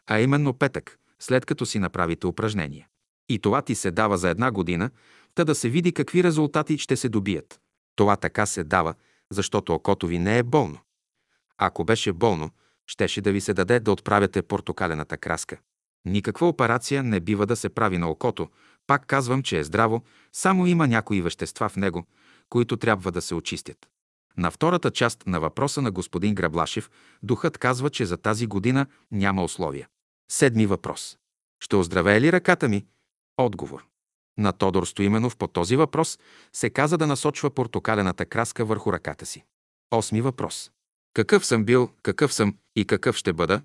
а 0.08 0.20
именно 0.20 0.54
петък, 0.54 0.98
след 1.20 1.46
като 1.46 1.66
си 1.66 1.80
направите 1.80 2.28
упражнения. 2.28 2.88
И 3.30 3.40
това 3.40 3.62
ти 3.62 3.76
се 3.76 3.92
дава 3.92 4.18
за 4.18 4.30
една 4.30 4.52
година, 4.52 4.90
та 5.36 5.44
да 5.44 5.56
се 5.56 5.70
види 5.70 5.92
какви 5.92 6.24
резултати 6.24 6.78
ще 6.78 6.96
се 6.96 7.10
добият. 7.10 7.60
Това 7.96 8.16
така 8.16 8.46
се 8.46 8.64
дава, 8.64 8.94
защото 9.32 9.74
окото 9.74 10.08
ви 10.08 10.20
не 10.20 10.38
е 10.38 10.44
болно. 10.44 10.80
Ако 11.58 11.86
беше 11.86 12.14
болно, 12.14 12.50
щеше 12.88 13.22
да 13.22 13.32
ви 13.32 13.42
се 13.42 13.54
даде 13.54 13.80
да 13.80 13.92
отправяте 13.92 14.42
портокалената 14.42 15.18
краска. 15.18 15.58
Никаква 16.06 16.48
операция 16.48 17.04
не 17.04 17.20
бива 17.20 17.46
да 17.46 17.56
се 17.56 17.70
прави 17.70 17.98
на 17.98 18.10
окото. 18.10 18.50
Пак 18.88 19.06
казвам, 19.06 19.44
че 19.44 19.60
е 19.60 19.64
здраво, 19.64 20.04
само 20.34 20.68
има 20.68 20.88
някои 20.88 21.22
вещества 21.22 21.70
в 21.70 21.76
него, 21.76 22.06
които 22.50 22.78
трябва 22.78 23.12
да 23.12 23.22
се 23.22 23.36
очистят. 23.36 23.78
На 24.38 24.52
втората 24.52 24.92
част 24.92 25.24
на 25.28 25.40
въпроса 25.40 25.82
на 25.82 25.92
господин 25.92 26.36
Граблашев, 26.36 26.92
духът 27.24 27.58
казва, 27.58 27.90
че 27.90 28.06
за 28.06 28.18
тази 28.18 28.48
година 28.48 28.86
няма 29.12 29.44
условия. 29.44 29.88
Седми 30.32 30.66
въпрос. 30.66 31.18
Ще 31.60 31.76
оздравее 31.76 32.22
ли 32.22 32.32
ръката 32.32 32.70
ми? 32.70 32.86
Отговор. 33.38 33.86
На 34.38 34.52
Тодор 34.52 34.86
Стоименов 34.86 35.38
по 35.38 35.48
този 35.48 35.76
въпрос 35.76 36.20
се 36.54 36.70
каза 36.70 36.98
да 36.98 37.08
насочва 37.08 37.50
портокалената 37.50 38.26
краска 38.26 38.66
върху 38.66 38.94
ръката 38.94 39.26
си. 39.26 39.46
Осми 39.92 40.22
въпрос. 40.22 40.72
Какъв 41.14 41.46
съм 41.46 41.66
бил, 41.66 41.90
какъв 42.04 42.34
съм 42.34 42.56
и 42.76 42.86
какъв 42.86 43.16
ще 43.16 43.34
бъда? 43.34 43.62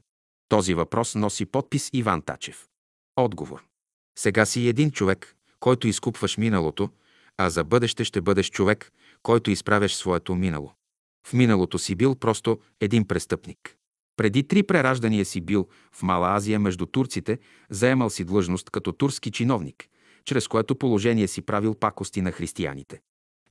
Този 0.50 0.74
въпрос 0.74 1.14
носи 1.14 1.46
подпис 1.46 1.90
Иван 1.92 2.22
Тачев. 2.22 2.66
Отговор. 3.16 3.64
Сега 4.18 4.46
си 4.46 4.68
един 4.68 4.90
човек, 4.90 5.36
който 5.60 5.88
изкупваш 5.88 6.36
миналото, 6.36 6.90
а 7.36 7.50
за 7.50 7.64
бъдеще 7.64 8.04
ще 8.04 8.20
бъдеш 8.20 8.50
човек, 8.50 8.92
който 9.22 9.50
изправяш 9.50 9.94
своето 9.94 10.34
минало. 10.34 10.72
В 11.26 11.32
миналото 11.32 11.78
си 11.78 11.94
бил 11.94 12.14
просто 12.14 12.58
един 12.80 13.08
престъпник. 13.08 13.76
Преди 14.16 14.48
три 14.48 14.62
прераждания 14.62 15.24
си 15.24 15.40
бил 15.40 15.68
в 15.92 16.02
Мала 16.02 16.36
Азия 16.36 16.60
между 16.60 16.86
турците, 16.86 17.38
заемал 17.70 18.10
си 18.10 18.24
длъжност 18.24 18.70
като 18.70 18.92
турски 18.92 19.30
чиновник, 19.30 19.88
чрез 20.24 20.48
което 20.48 20.74
положение 20.74 21.28
си 21.28 21.42
правил 21.42 21.74
пакости 21.74 22.22
на 22.22 22.32
християните. 22.32 23.00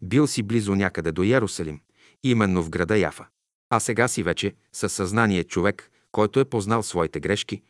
Бил 0.01 0.27
си 0.27 0.43
близо 0.43 0.75
някъде 0.75 1.11
до 1.11 1.23
Ярусалим, 1.23 1.81
именно 2.23 2.63
в 2.63 2.69
града 2.69 2.97
Яфа. 2.97 3.27
А 3.69 3.79
сега 3.79 4.07
си 4.07 4.23
вече 4.23 4.53
със 4.73 4.93
съзнание 4.93 5.43
човек, 5.43 5.91
който 6.11 6.39
е 6.39 6.45
познал 6.45 6.83
своите 6.83 7.19
грешки, 7.19 7.61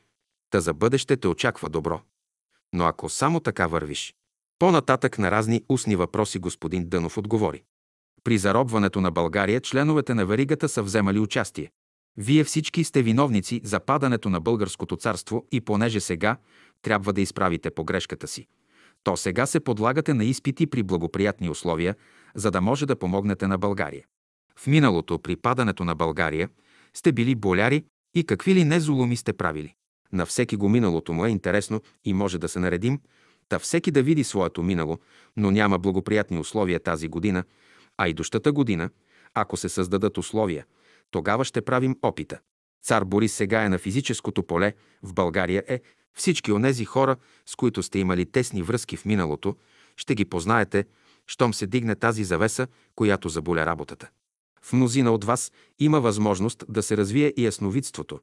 та 0.50 0.60
за 0.60 0.74
бъдеще 0.74 1.18
те 1.18 1.28
очаква 1.28 1.70
добро. 1.70 2.02
Но 2.74 2.86
ако 2.86 3.10
само 3.10 3.40
така 3.40 3.68
вървиш. 3.68 4.16
По-нататък 4.60 5.20
на 5.20 5.32
разни 5.32 5.64
устни 5.70 5.96
въпроси 5.96 6.40
господин 6.40 6.90
Дънов 6.90 7.18
отговори. 7.18 7.64
При 8.24 8.38
заробването 8.38 9.02
на 9.02 9.12
България 9.12 9.62
членовете 9.62 10.14
на 10.14 10.26
Веригата 10.26 10.70
са 10.70 10.84
вземали 10.84 11.20
участие. 11.20 11.72
Вие 12.18 12.44
всички 12.44 12.84
сте 12.84 13.02
виновници 13.02 13.62
за 13.64 13.80
падането 13.80 14.30
на 14.30 14.42
българското 14.42 14.96
царство 14.96 15.46
и 15.52 15.62
понеже 15.62 16.00
сега 16.00 16.38
трябва 16.82 17.14
да 17.14 17.22
изправите 17.22 17.72
погрешката 17.72 18.28
си, 18.28 18.48
то 19.04 19.18
сега 19.18 19.46
се 19.46 19.60
подлагате 19.60 20.14
на 20.14 20.26
изпити 20.26 20.68
при 20.68 20.84
благоприятни 20.84 21.50
условия, 21.50 21.96
за 22.36 22.52
да 22.52 22.62
може 22.62 22.86
да 22.86 22.96
помогнете 22.96 23.48
на 23.48 23.58
България. 23.58 24.06
В 24.60 24.68
миналото, 24.68 25.20
при 25.20 25.36
падането 25.36 25.84
на 25.84 25.96
България, 25.96 26.50
сте 26.94 27.12
били 27.12 27.36
боляри 27.36 27.84
и 28.16 28.24
какви 28.24 28.56
ли 28.56 28.64
не 28.64 28.80
зулуми 28.80 29.16
сте 29.16 29.34
правили. 29.34 29.74
На 30.14 30.26
всеки 30.26 30.56
го 30.56 30.70
миналото 30.70 31.14
му 31.14 31.26
е 31.26 31.30
интересно 31.30 31.82
и 32.06 32.14
може 32.14 32.38
да 32.38 32.50
се 32.50 32.60
наредим, 32.60 33.00
та 33.50 33.60
всеки 33.60 33.92
да 33.92 34.04
види 34.04 34.24
своето 34.24 34.64
минало, 34.64 35.00
но 35.38 35.52
няма 35.52 35.80
благоприятни 35.80 36.40
условия 36.40 36.80
тази 36.80 37.08
година, 37.08 37.44
а 37.98 38.08
и 38.08 38.14
дощата 38.14 38.52
година, 38.52 38.90
ако 39.34 39.58
се 39.58 39.70
създадат 39.70 40.18
условия, 40.18 40.66
тогава 41.12 41.46
ще 41.46 41.62
правим 41.62 41.96
опита. 42.02 42.40
Цар 42.84 43.04
Борис 43.04 43.34
сега 43.34 43.64
е 43.64 43.70
на 43.70 43.78
физическото 43.78 44.44
поле, 44.44 44.74
в 45.04 45.14
България 45.14 45.64
е, 45.68 45.82
всички 46.14 46.52
онези 46.52 46.86
хора, 46.86 47.16
с 47.46 47.56
които 47.56 47.84
сте 47.84 48.00
имали 48.00 48.26
тесни 48.26 48.64
връзки 48.64 48.98
в 48.98 49.06
миналото, 49.06 49.56
ще 49.96 50.16
ги 50.16 50.26
познаете, 50.26 50.86
щом 51.28 51.54
се 51.54 51.68
дигне 51.68 51.96
тази 51.96 52.24
завеса, 52.24 52.68
която 52.96 53.30
заболя 53.30 53.66
работата. 53.66 54.10
В 54.62 54.74
мнозина 54.74 55.12
от 55.12 55.24
вас 55.24 55.52
има 55.80 56.02
възможност 56.02 56.64
да 56.70 56.84
се 56.84 56.98
развие 56.98 57.34
и 57.38 57.46
ясновидството, 57.46 58.20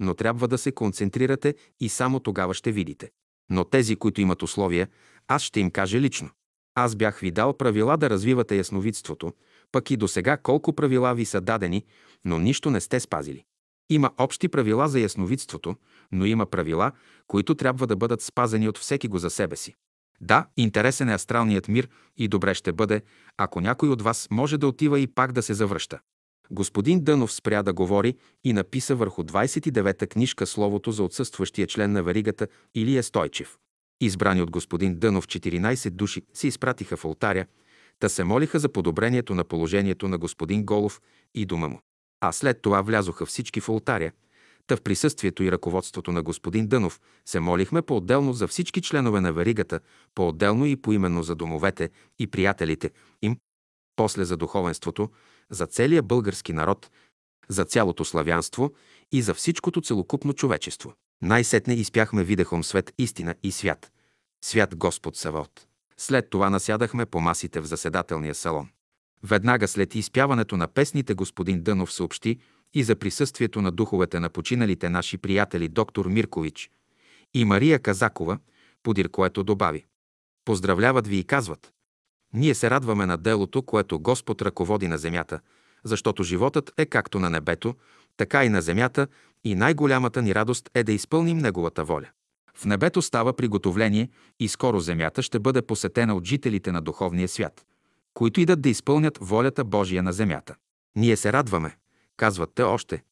но 0.00 0.14
трябва 0.14 0.48
да 0.48 0.58
се 0.58 0.72
концентрирате 0.72 1.54
и 1.80 1.88
само 1.88 2.20
тогава 2.20 2.54
ще 2.54 2.72
видите. 2.72 3.10
Но 3.50 3.64
тези, 3.64 3.96
които 3.96 4.20
имат 4.20 4.42
условия, 4.42 4.88
аз 5.28 5.42
ще 5.42 5.60
им 5.60 5.70
кажа 5.70 6.00
лично. 6.00 6.30
Аз 6.74 6.96
бях 6.96 7.18
ви 7.18 7.30
дал 7.30 7.52
правила 7.52 7.96
да 7.96 8.10
развивате 8.10 8.56
ясновидството, 8.56 9.32
пък 9.72 9.90
и 9.90 9.96
до 9.96 10.08
сега 10.08 10.36
колко 10.36 10.72
правила 10.72 11.14
ви 11.14 11.24
са 11.24 11.40
дадени, 11.40 11.84
но 12.24 12.38
нищо 12.38 12.70
не 12.70 12.80
сте 12.80 13.00
спазили. 13.00 13.44
Има 13.90 14.10
общи 14.18 14.48
правила 14.48 14.88
за 14.88 15.00
ясновидството, 15.00 15.76
но 16.12 16.24
има 16.24 16.46
правила, 16.46 16.92
които 17.26 17.54
трябва 17.54 17.86
да 17.86 17.96
бъдат 17.96 18.22
спазени 18.22 18.68
от 18.68 18.78
всеки 18.78 19.08
го 19.08 19.18
за 19.18 19.30
себе 19.30 19.56
си. 19.56 19.74
Да, 20.22 20.46
интересен 20.56 21.08
е 21.08 21.14
астралният 21.14 21.68
мир 21.68 21.88
и 22.16 22.28
добре 22.28 22.54
ще 22.54 22.72
бъде, 22.72 23.02
ако 23.36 23.60
някой 23.60 23.88
от 23.88 24.02
вас 24.02 24.28
може 24.30 24.58
да 24.58 24.66
отива 24.66 25.00
и 25.00 25.06
пак 25.06 25.32
да 25.32 25.42
се 25.42 25.54
завръща. 25.54 25.98
Господин 26.50 27.04
Дънов 27.04 27.32
спря 27.32 27.62
да 27.62 27.72
говори 27.72 28.16
и 28.44 28.52
написа 28.52 28.96
върху 28.96 29.22
29-та 29.22 30.06
книжка 30.06 30.46
словото 30.46 30.92
за 30.92 31.02
отсъстващия 31.02 31.66
член 31.66 31.92
на 31.92 32.02
веригата 32.02 32.48
Илия 32.74 33.02
Стойчев. 33.02 33.56
Избрани 34.00 34.42
от 34.42 34.50
господин 34.50 34.98
Дънов 34.98 35.26
14 35.26 35.90
души 35.90 36.22
се 36.34 36.46
изпратиха 36.46 36.96
в 36.96 37.04
алтаря, 37.04 37.46
та 37.98 38.08
се 38.08 38.24
молиха 38.24 38.58
за 38.58 38.68
подобрението 38.68 39.34
на 39.34 39.44
положението 39.44 40.08
на 40.08 40.18
господин 40.18 40.64
Голов 40.64 41.00
и 41.34 41.46
дома 41.46 41.68
му. 41.68 41.80
А 42.20 42.32
след 42.32 42.62
това 42.62 42.82
влязоха 42.82 43.26
всички 43.26 43.60
в 43.60 43.68
алтаря, 43.68 44.12
та 44.66 44.76
в 44.76 44.82
присъствието 44.82 45.42
и 45.42 45.52
ръководството 45.52 46.12
на 46.12 46.22
господин 46.22 46.66
Дънов 46.66 47.00
се 47.26 47.40
молихме 47.40 47.82
по-отделно 47.82 48.32
за 48.32 48.48
всички 48.48 48.82
членове 48.82 49.20
на 49.20 49.32
веригата, 49.32 49.80
по-отделно 50.14 50.66
и 50.66 50.76
поименно 50.76 51.22
за 51.22 51.34
домовете 51.34 51.90
и 52.18 52.26
приятелите 52.26 52.90
им, 53.22 53.36
после 53.96 54.24
за 54.24 54.36
духовенството, 54.36 55.10
за 55.50 55.66
целия 55.66 56.02
български 56.02 56.52
народ, 56.52 56.90
за 57.48 57.64
цялото 57.64 58.04
славянство 58.04 58.72
и 59.12 59.22
за 59.22 59.34
всичкото 59.34 59.80
целокупно 59.80 60.32
човечество. 60.32 60.94
Най-сетне 61.22 61.74
изпяхме 61.74 62.24
Видехом 62.24 62.64
свет, 62.64 62.92
истина 62.98 63.34
и 63.42 63.52
свят. 63.52 63.92
Свят 64.44 64.76
Господ 64.76 65.16
Савот. 65.16 65.66
След 65.96 66.30
това 66.30 66.50
насядахме 66.50 67.06
по 67.06 67.20
масите 67.20 67.60
в 67.60 67.66
заседателния 67.66 68.34
салон. 68.34 68.68
Веднага 69.22 69.68
след 69.68 69.94
изпяването 69.94 70.56
на 70.56 70.68
песните 70.68 71.14
господин 71.14 71.62
Дънов 71.62 71.92
съобщи 71.92 72.38
и 72.74 72.82
за 72.82 72.96
присъствието 72.96 73.62
на 73.62 73.72
духовете 73.72 74.20
на 74.20 74.30
починалите 74.30 74.88
наши 74.88 75.18
приятели 75.18 75.68
доктор 75.68 76.06
Миркович 76.06 76.70
и 77.34 77.44
Мария 77.44 77.78
Казакова, 77.78 78.38
подир 78.82 79.08
което 79.08 79.44
добави. 79.44 79.84
Поздравляват 80.44 81.06
ви 81.06 81.16
и 81.16 81.24
казват. 81.24 81.72
Ние 82.34 82.54
се 82.54 82.70
радваме 82.70 83.06
на 83.06 83.16
делото, 83.16 83.62
което 83.62 84.00
Господ 84.00 84.42
ръководи 84.42 84.88
на 84.88 84.98
земята, 84.98 85.40
защото 85.84 86.22
животът 86.22 86.72
е 86.76 86.86
както 86.86 87.18
на 87.18 87.30
небето, 87.30 87.74
така 88.16 88.44
и 88.44 88.48
на 88.48 88.62
земята 88.62 89.06
и 89.44 89.54
най-голямата 89.54 90.22
ни 90.22 90.34
радост 90.34 90.70
е 90.74 90.84
да 90.84 90.92
изпълним 90.92 91.38
Неговата 91.38 91.84
воля. 91.84 92.08
В 92.54 92.64
небето 92.64 93.02
става 93.02 93.32
приготовление 93.32 94.08
и 94.40 94.48
скоро 94.48 94.80
земята 94.80 95.22
ще 95.22 95.38
бъде 95.38 95.62
посетена 95.62 96.14
от 96.14 96.24
жителите 96.24 96.72
на 96.72 96.82
духовния 96.82 97.28
свят, 97.28 97.66
които 98.14 98.40
идат 98.40 98.60
да 98.60 98.68
изпълнят 98.68 99.18
волята 99.20 99.64
Божия 99.64 100.02
на 100.02 100.12
земята. 100.12 100.54
Ние 100.96 101.16
се 101.16 101.32
радваме, 101.32 101.76
казват 102.16 102.50
те 102.54 102.62
още, 102.62 103.02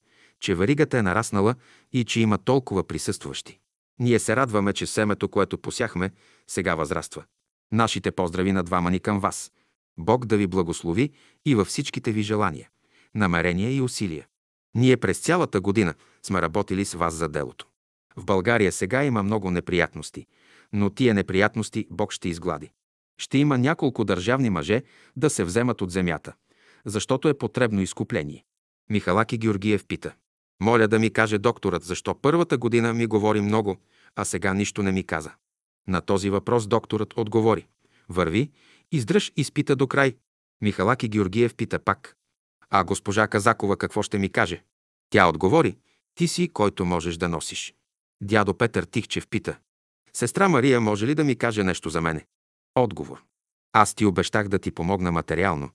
че 0.41 0.55
варигата 0.55 0.99
е 0.99 1.03
нараснала 1.03 1.55
и 1.93 2.05
че 2.05 2.21
има 2.21 2.39
толкова 2.39 2.87
присъстващи. 2.87 3.59
Ние 3.99 4.19
се 4.19 4.37
радваме, 4.37 4.73
че 4.73 4.87
семето, 4.87 5.29
което 5.29 5.59
посяхме, 5.59 6.11
сега 6.47 6.75
възраства. 6.75 7.25
Нашите 7.73 8.11
поздрави 8.11 8.53
на 8.53 8.63
двама 8.63 8.91
ни 8.91 9.01
към 9.01 9.21
вас. 9.21 9.53
Бог 9.99 10.27
да 10.27 10.37
ви 10.37 10.47
благослови 10.47 11.11
и 11.47 11.55
във 11.55 11.69
всичките 11.69 12.13
ви 12.13 12.23
желания, 12.23 12.69
намерения 13.15 13.77
и 13.77 13.81
усилия. 13.81 14.27
Ние 14.75 14.97
през 14.97 15.19
цялата 15.19 15.61
година 15.61 15.95
сме 16.23 16.43
работили 16.43 16.85
с 16.85 16.95
вас 16.95 17.15
за 17.15 17.29
делото. 17.29 17.67
В 18.17 18.25
България 18.25 18.73
сега 18.73 19.05
има 19.05 19.23
много 19.23 19.51
неприятности, 19.51 20.27
но 20.73 20.91
тия 20.91 21.15
неприятности 21.15 21.87
Бог 21.91 22.13
ще 22.13 22.29
изглади. 22.29 22.71
Ще 23.19 23.39
има 23.39 23.59
няколко 23.59 24.05
държавни 24.05 24.51
мъже 24.51 24.83
да 25.17 25.31
се 25.31 25.45
вземат 25.45 25.83
от 25.83 25.91
земята, 25.91 26.33
защото 26.85 27.29
е 27.29 27.39
потребно 27.39 27.81
изкупление. 27.81 28.45
Михалаки 28.91 29.39
Георгиев 29.39 29.85
пита. 29.85 30.15
Моля 30.61 30.89
да 30.89 30.99
ми 30.99 31.11
каже 31.11 31.39
докторът, 31.39 31.85
защо 31.85 32.15
първата 32.15 32.59
година 32.59 32.93
ми 32.93 33.07
говори 33.07 33.41
много, 33.41 33.77
а 34.17 34.25
сега 34.25 34.55
нищо 34.55 34.83
не 34.83 34.93
ми 34.93 35.05
каза. 35.05 35.33
На 35.89 36.01
този 36.01 36.31
въпрос 36.31 36.67
докторът 36.67 37.15
отговори. 37.17 37.67
Върви, 38.09 38.51
издръж 38.93 39.33
изпита 39.37 39.77
до 39.77 39.87
край. 39.87 40.17
Михалаки 40.63 41.09
Георгиев 41.09 41.55
пита 41.55 41.79
пак. 41.79 42.17
А 42.71 42.85
госпожа 42.85 43.29
Казакова 43.29 43.77
какво 43.77 44.03
ще 44.03 44.19
ми 44.19 44.29
каже? 44.29 44.63
Тя 45.11 45.29
отговори. 45.29 45.77
Ти 46.15 46.29
си, 46.29 46.49
който 46.49 46.85
можеш 46.85 47.17
да 47.17 47.29
носиш. 47.29 47.75
Дядо 48.23 48.55
Петър 48.55 48.85
Тихчев 48.85 49.29
пита. 49.29 49.59
Сестра 50.13 50.49
Мария 50.49 50.81
може 50.81 51.07
ли 51.07 51.15
да 51.15 51.25
ми 51.25 51.37
каже 51.37 51.65
нещо 51.65 51.89
за 51.89 52.01
мене? 52.01 52.27
Отговор. 52.75 53.25
Аз 53.73 53.95
ти 53.95 54.05
обещах 54.05 54.49
да 54.49 54.59
ти 54.59 54.71
помогна 54.71 55.13
материално, 55.13 55.71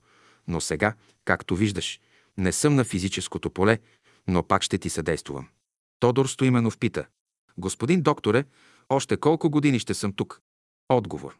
но 0.47 0.61
сега, 0.61 0.93
както 1.25 1.55
виждаш, 1.55 1.99
не 2.37 2.51
съм 2.51 2.75
на 2.75 2.83
физическото 2.83 3.49
поле, 3.49 3.79
но 4.27 4.43
пак 4.43 4.63
ще 4.63 4.77
ти 4.77 4.89
съдействувам. 4.89 5.47
Тодор 5.99 6.25
Стоименов 6.25 6.77
пита. 6.77 7.05
Господин 7.57 8.01
докторе, 8.01 8.45
още 8.89 9.17
колко 9.17 9.49
години 9.49 9.79
ще 9.79 9.93
съм 9.93 10.13
тук? 10.13 10.41
Отговор. 10.89 11.37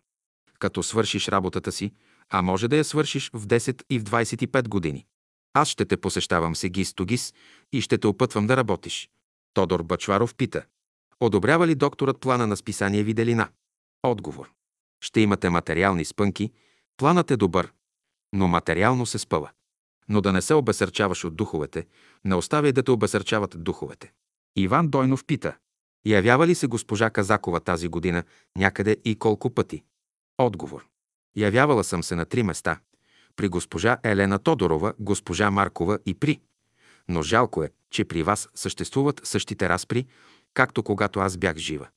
Като 0.60 0.84
свършиш 0.84 1.28
работата 1.28 1.72
си, 1.72 1.92
а 2.30 2.42
може 2.42 2.68
да 2.68 2.78
я 2.78 2.84
свършиш 2.84 3.30
в 3.34 3.48
10 3.48 3.84
и 3.90 4.00
в 4.00 4.04
25 4.04 4.68
години. 4.68 5.06
Аз 5.54 5.70
ще 5.70 5.86
те 5.86 5.98
посещавам 5.98 6.56
сегис 6.56 6.94
тогис 6.94 7.34
и 7.72 7.82
ще 7.82 7.98
те 7.98 8.08
опътвам 8.08 8.48
да 8.48 8.58
работиш. 8.58 9.10
Тодор 9.54 9.84
Бачваров 9.84 10.36
пита. 10.36 10.66
Одобрява 11.20 11.68
ли 11.68 11.76
докторът 11.76 12.20
плана 12.20 12.48
на 12.48 12.58
списание 12.58 13.04
Виделина? 13.04 13.50
Отговор. 14.04 14.52
Ще 15.02 15.22
имате 15.22 15.50
материални 15.50 16.06
спънки, 16.06 16.52
планът 16.98 17.32
е 17.32 17.38
добър, 17.38 17.74
но 18.34 18.48
материално 18.48 19.06
се 19.06 19.18
спъва. 19.18 19.52
Но 20.10 20.22
да 20.22 20.34
не 20.34 20.42
се 20.42 20.54
обесърчаваш 20.54 21.24
от 21.24 21.36
духовете, 21.36 21.86
не 22.26 22.36
оставяй 22.36 22.72
да 22.72 22.84
те 22.84 22.92
обесърчават 22.92 23.64
духовете. 23.64 24.12
Иван 24.56 24.88
Дойнов 24.88 25.26
пита. 25.26 25.56
Явява 26.06 26.48
ли 26.48 26.56
се 26.56 26.68
госпожа 26.68 27.10
Казакова 27.10 27.60
тази 27.60 27.88
година 27.88 28.24
някъде 28.58 28.98
и 29.06 29.16
колко 29.16 29.50
пъти? 29.50 29.84
Отговор. 30.38 30.86
Явявала 31.36 31.84
съм 31.84 32.04
се 32.04 32.16
на 32.16 32.26
три 32.26 32.44
места. 32.44 32.80
При 33.36 33.48
госпожа 33.48 33.98
Елена 34.04 34.40
Тодорова, 34.40 34.94
госпожа 35.00 35.52
Маркова 35.52 36.00
и 36.06 36.14
при. 36.14 36.40
Но 37.08 37.22
жалко 37.22 37.64
е, 37.64 37.70
че 37.92 38.06
при 38.06 38.24
вас 38.24 38.50
съществуват 38.56 39.22
същите 39.24 39.70
разпри, 39.70 40.06
както 40.54 40.84
когато 40.84 41.20
аз 41.20 41.38
бях 41.38 41.58
жива. 41.58 41.88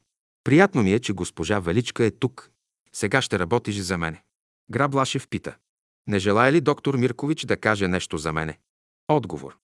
Приятно 0.44 0.82
ми 0.82 0.92
е, 0.92 0.98
че 0.98 1.12
госпожа 1.12 1.58
Величка 1.58 2.04
е 2.04 2.10
тук. 2.10 2.50
Сега 2.92 3.22
ще 3.22 3.38
работиш 3.38 3.76
за 3.76 3.98
мене. 3.98 4.22
Граблашев 4.70 5.28
пита. 5.28 5.56
Не 6.08 6.18
желая 6.18 6.52
ли 6.52 6.60
доктор 6.60 6.94
Миркович 6.94 7.44
да 7.44 7.56
каже 7.56 7.88
нещо 7.88 8.18
за 8.18 8.32
мене? 8.32 8.58
Отговор. 9.08 9.58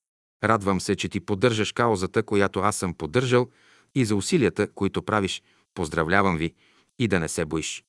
Радвам 0.45 0.81
се, 0.81 0.97
че 0.97 1.09
ти 1.09 1.21
поддържаш 1.21 1.73
каузата, 1.73 2.23
която 2.23 2.61
аз 2.61 2.77
съм 2.77 2.95
поддържал 2.95 3.49
и 3.95 4.05
за 4.05 4.17
усилията, 4.17 4.73
които 4.73 5.03
правиш. 5.03 5.43
Поздравлявам 5.75 6.37
ви 6.37 6.55
и 6.99 7.09
да 7.09 7.21
не 7.21 7.29
се 7.29 7.45
боиш. 7.45 7.85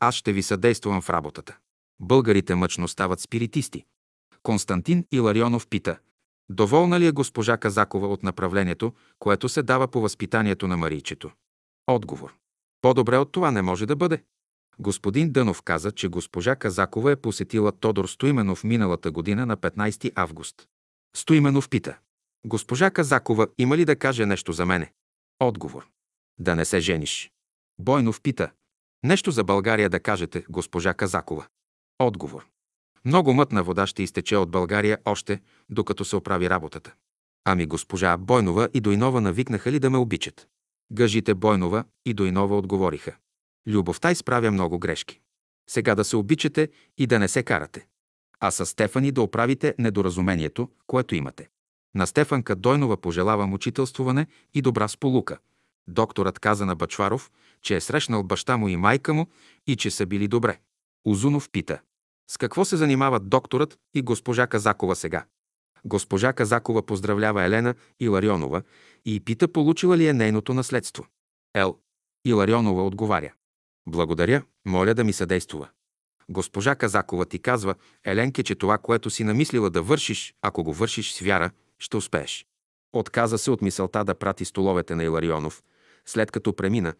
Аз 0.00 0.14
ще 0.14 0.32
ви 0.32 0.42
съдействам 0.42 1.00
в 1.00 1.10
работата. 1.10 1.56
Българите 2.00 2.54
мъчно 2.54 2.88
стават 2.88 3.20
спиритисти. 3.20 3.84
Константин 4.42 5.06
Иларионов 5.12 5.66
пита. 5.66 5.98
Доволна 6.48 7.00
ли 7.00 7.06
е 7.06 7.12
госпожа 7.12 7.56
Казакова 7.56 8.08
от 8.08 8.22
направлението, 8.22 8.92
което 9.18 9.48
се 9.48 9.62
дава 9.62 9.88
по 9.88 10.00
възпитанието 10.00 10.68
на 10.68 10.76
Марийчето? 10.76 11.30
Отговор. 11.86 12.34
По-добре 12.82 13.18
от 13.18 13.32
това 13.32 13.50
не 13.50 13.62
може 13.62 13.86
да 13.86 13.96
бъде. 13.96 14.22
Господин 14.80 15.32
Дънов 15.32 15.62
каза, 15.62 15.92
че 15.92 16.08
госпожа 16.08 16.56
Казакова 16.56 17.12
е 17.12 17.16
посетила 17.16 17.72
Тодор 17.72 18.06
Стоименов 18.06 18.64
миналата 18.64 19.10
година 19.10 19.46
на 19.46 19.56
15 19.56 20.12
август. 20.14 20.68
Стоименов 21.16 21.68
пита. 21.68 21.98
Госпожа 22.46 22.90
Казакова 22.90 23.48
има 23.58 23.76
ли 23.76 23.84
да 23.84 23.96
каже 23.96 24.26
нещо 24.26 24.52
за 24.52 24.66
мене? 24.66 24.92
Отговор. 25.40 25.88
Да 26.38 26.56
не 26.56 26.64
се 26.64 26.80
жениш. 26.80 27.30
Бойнов 27.80 28.20
пита. 28.20 28.50
Нещо 29.04 29.30
за 29.30 29.44
България 29.44 29.90
да 29.90 30.00
кажете, 30.00 30.44
госпожа 30.48 30.94
Казакова. 30.94 31.46
Отговор. 31.98 32.46
Много 33.04 33.34
мътна 33.34 33.62
вода 33.62 33.86
ще 33.86 34.02
изтече 34.02 34.36
от 34.36 34.50
България 34.50 34.98
още, 35.04 35.40
докато 35.70 36.04
се 36.04 36.16
оправи 36.16 36.50
работата. 36.50 36.94
Ами 37.44 37.66
госпожа 37.66 38.16
Бойнова 38.16 38.68
и 38.74 38.80
Дойнова 38.80 39.20
навикнаха 39.20 39.72
ли 39.72 39.78
да 39.78 39.90
ме 39.90 39.98
обичат? 39.98 40.48
Гъжите 40.92 41.34
Бойнова 41.34 41.84
и 42.06 42.14
Дойнова 42.14 42.58
отговориха. 42.58 43.16
Любовта 43.66 44.10
изправя 44.10 44.50
много 44.50 44.78
грешки. 44.78 45.20
Сега 45.70 45.94
да 45.94 46.04
се 46.04 46.16
обичате 46.16 46.68
и 46.98 47.06
да 47.06 47.18
не 47.18 47.28
се 47.28 47.42
карате. 47.42 47.86
А 48.40 48.50
с 48.50 48.66
Стефани 48.66 49.12
да 49.12 49.22
оправите 49.22 49.74
недоразумението, 49.78 50.68
което 50.86 51.14
имате. 51.14 51.48
На 51.94 52.06
Стефанка 52.06 52.56
Дойнова 52.56 52.96
пожелавам 52.96 53.52
учителствуване 53.52 54.26
и 54.54 54.62
добра 54.62 54.88
сполука. 54.88 55.38
Докторът 55.88 56.38
каза 56.38 56.66
на 56.66 56.76
Бачваров, 56.76 57.30
че 57.62 57.76
е 57.76 57.80
срещнал 57.80 58.22
баща 58.22 58.56
му 58.56 58.68
и 58.68 58.76
майка 58.76 59.14
му 59.14 59.26
и 59.66 59.76
че 59.76 59.90
са 59.90 60.06
били 60.06 60.28
добре. 60.28 60.58
Озунов 61.04 61.50
пита. 61.50 61.80
С 62.30 62.36
какво 62.36 62.64
се 62.64 62.76
занимават 62.76 63.28
докторът 63.28 63.78
и 63.94 64.02
госпожа 64.02 64.46
Казакова 64.46 64.96
сега? 64.96 65.24
Госпожа 65.84 66.32
Казакова 66.32 66.86
поздравлява 66.86 67.44
Елена 67.44 67.74
Иларионова 68.00 68.62
и 69.04 69.20
пита 69.20 69.48
получила 69.48 69.96
ли 69.96 70.06
е 70.06 70.12
нейното 70.12 70.54
наследство. 70.54 71.06
Ел. 71.54 71.78
Иларионова 72.24 72.86
отговаря. 72.86 73.32
Благодаря, 73.90 74.42
моля 74.66 74.94
да 74.94 75.04
ми 75.04 75.12
съдействува. 75.12 75.68
Госпожа 76.28 76.74
Казакова 76.74 77.26
ти 77.26 77.38
казва, 77.38 77.74
Еленке, 78.04 78.42
че 78.42 78.54
това, 78.54 78.78
което 78.78 79.10
си 79.10 79.24
намислила 79.24 79.70
да 79.70 79.82
вършиш, 79.82 80.34
ако 80.42 80.64
го 80.64 80.74
вършиш 80.74 81.12
с 81.12 81.20
вяра, 81.20 81.50
ще 81.78 81.96
успееш. 81.96 82.46
Отказа 82.92 83.38
се 83.38 83.50
от 83.50 83.62
мисълта 83.62 84.04
да 84.04 84.14
прати 84.14 84.44
столовете 84.44 84.94
на 84.94 85.04
Иларионов, 85.04 85.62
след 86.06 86.30
като 86.30 86.56
премина, 86.56 86.94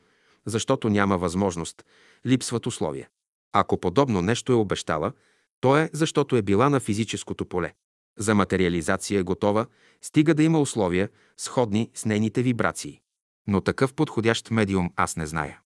защото 0.46 0.88
няма 0.88 1.18
възможност, 1.18 1.84
липсват 2.26 2.66
условия. 2.66 3.08
Ако 3.52 3.80
подобно 3.80 4.22
нещо 4.22 4.52
е 4.52 4.56
обещала, 4.56 5.12
то 5.60 5.76
е 5.76 5.90
защото 5.92 6.36
е 6.36 6.42
била 6.42 6.70
на 6.70 6.80
физическото 6.80 7.44
поле. 7.44 7.72
За 8.18 8.34
материализация 8.34 9.20
е 9.20 9.22
готова, 9.22 9.66
стига 10.02 10.34
да 10.34 10.42
има 10.42 10.60
условия, 10.60 11.08
сходни 11.36 11.90
с 11.94 12.04
нейните 12.04 12.42
вибрации. 12.42 13.00
Но 13.46 13.60
такъв 13.60 13.94
подходящ 13.94 14.50
медиум 14.50 14.90
аз 14.96 15.16
не 15.16 15.26
зная. 15.26 15.60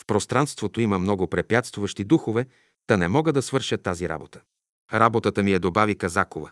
В 0.00 0.06
пространството 0.06 0.80
има 0.80 0.98
много 0.98 1.26
препятствуващи 1.26 2.04
духове, 2.04 2.46
да 2.88 2.96
не 2.96 3.08
мога 3.08 3.32
да 3.32 3.42
свърша 3.42 3.78
тази 3.78 4.08
работа. 4.08 4.40
Работата 4.92 5.42
ми 5.42 5.52
е, 5.52 5.58
добави 5.58 5.98
Казакова, 5.98 6.50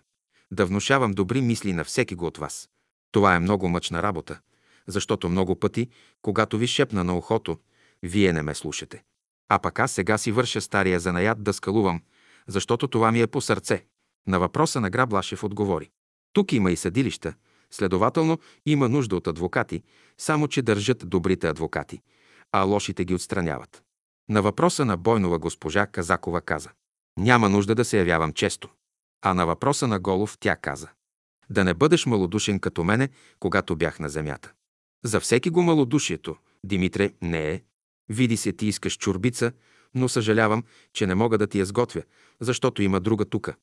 да 0.50 0.66
внушавам 0.66 1.12
добри 1.12 1.40
мисли 1.40 1.72
на 1.72 1.84
всеки 1.84 2.14
го 2.14 2.26
от 2.26 2.38
вас. 2.38 2.68
Това 3.12 3.34
е 3.34 3.38
много 3.38 3.68
мъчна 3.68 4.02
работа, 4.02 4.40
защото 4.86 5.28
много 5.28 5.56
пъти, 5.56 5.88
когато 6.22 6.58
ви 6.58 6.66
шепна 6.66 7.04
на 7.04 7.16
ухото, 7.16 7.58
вие 8.02 8.32
не 8.32 8.42
ме 8.42 8.54
слушате. 8.54 9.02
А 9.48 9.58
пък 9.58 9.78
аз 9.78 9.92
сега 9.92 10.18
си 10.18 10.32
върша 10.32 10.60
стария 10.60 11.00
занаят 11.00 11.42
да 11.42 11.52
скалувам, 11.52 12.02
защото 12.46 12.88
това 12.88 13.12
ми 13.12 13.20
е 13.20 13.26
по 13.26 13.40
сърце. 13.40 13.84
На 14.26 14.38
въпроса 14.38 14.80
на 14.80 14.90
Граблашев 14.90 15.44
отговори. 15.44 15.90
Тук 16.32 16.52
има 16.52 16.70
и 16.72 16.76
съдилища, 16.76 17.34
следователно 17.70 18.38
има 18.66 18.88
нужда 18.88 19.16
от 19.16 19.26
адвокати, 19.26 19.82
само 20.18 20.48
че 20.48 20.62
държат 20.62 21.08
добрите 21.08 21.48
адвокати, 21.48 22.00
а 22.52 22.62
лошите 22.62 23.04
ги 23.04 23.14
отстраняват. 23.14 23.82
На 24.28 24.42
въпроса 24.42 24.84
на 24.84 24.96
Бойнова 24.96 25.38
госпожа 25.38 25.86
Казакова 25.86 26.40
каза. 26.40 26.70
Няма 27.18 27.48
нужда 27.48 27.74
да 27.74 27.84
се 27.84 27.98
явявам 27.98 28.32
често. 28.32 28.68
А 29.22 29.34
на 29.34 29.46
въпроса 29.46 29.86
на 29.86 30.00
Голов 30.00 30.36
тя 30.40 30.56
каза. 30.56 30.88
Да 31.50 31.64
не 31.64 31.74
бъдеш 31.74 32.06
малодушен 32.06 32.60
като 32.60 32.84
мене, 32.84 33.08
когато 33.40 33.76
бях 33.76 34.00
на 34.00 34.08
земята. 34.08 34.52
За 35.04 35.20
всеки 35.20 35.50
го 35.50 35.62
малодушието, 35.62 36.36
Димитре, 36.64 37.12
не 37.22 37.50
е. 37.50 37.62
Види 38.08 38.36
се, 38.36 38.52
ти 38.52 38.66
искаш 38.66 38.96
чурбица, 38.96 39.52
но 39.94 40.08
съжалявам, 40.08 40.64
че 40.92 41.06
не 41.06 41.14
мога 41.14 41.38
да 41.38 41.46
ти 41.46 41.58
я 41.58 41.66
сготвя, 41.66 42.02
защото 42.40 42.82
има 42.82 43.00
друга 43.00 43.24
тука. 43.24 43.54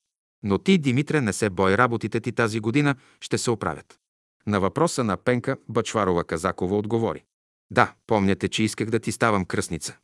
Но 0.44 0.57
ти, 0.57 0.78
Димитре, 0.78 1.22
не 1.22 1.34
се 1.34 1.49
бой, 1.49 1.78
работите 1.78 2.20
ти 2.20 2.32
тази 2.32 2.60
година 2.60 2.95
ще 3.22 3.38
се 3.38 3.52
оправят. 3.52 3.99
На 4.48 4.60
въпроса 4.60 5.03
на 5.03 5.18
Пенка 5.18 5.57
Бачварова 5.70 6.24
Казакова 6.24 6.78
отговори. 6.78 7.24
Да, 7.72 7.94
помняте, 8.08 8.50
че 8.50 8.64
исках 8.64 8.90
да 8.90 9.00
ти 9.00 9.12
ставам 9.12 9.46
кръсница. 9.46 9.98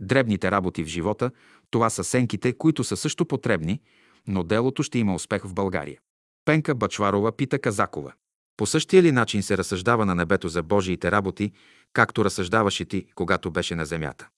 Дребните 0.00 0.50
работи 0.50 0.84
в 0.84 0.86
живота, 0.86 1.30
това 1.70 1.90
са 1.90 2.04
сенките, 2.04 2.52
които 2.52 2.84
са 2.84 2.96
също 2.96 3.26
потребни, 3.26 3.80
но 4.26 4.42
делото 4.42 4.82
ще 4.82 4.98
има 4.98 5.14
успех 5.14 5.44
в 5.44 5.54
България. 5.54 6.00
Пенка 6.44 6.74
Бачварова 6.74 7.32
пита 7.32 7.58
Казакова. 7.58 8.12
По 8.56 8.66
същия 8.66 9.02
ли 9.02 9.12
начин 9.12 9.42
се 9.42 9.58
разсъждава 9.58 10.06
на 10.06 10.14
небето 10.14 10.48
за 10.48 10.62
Божиите 10.62 11.10
работи, 11.10 11.52
както 11.92 12.24
разсъждаваше 12.24 12.84
ти, 12.84 13.06
когато 13.14 13.50
беше 13.50 13.74
на 13.74 13.86
земята? 13.86 14.28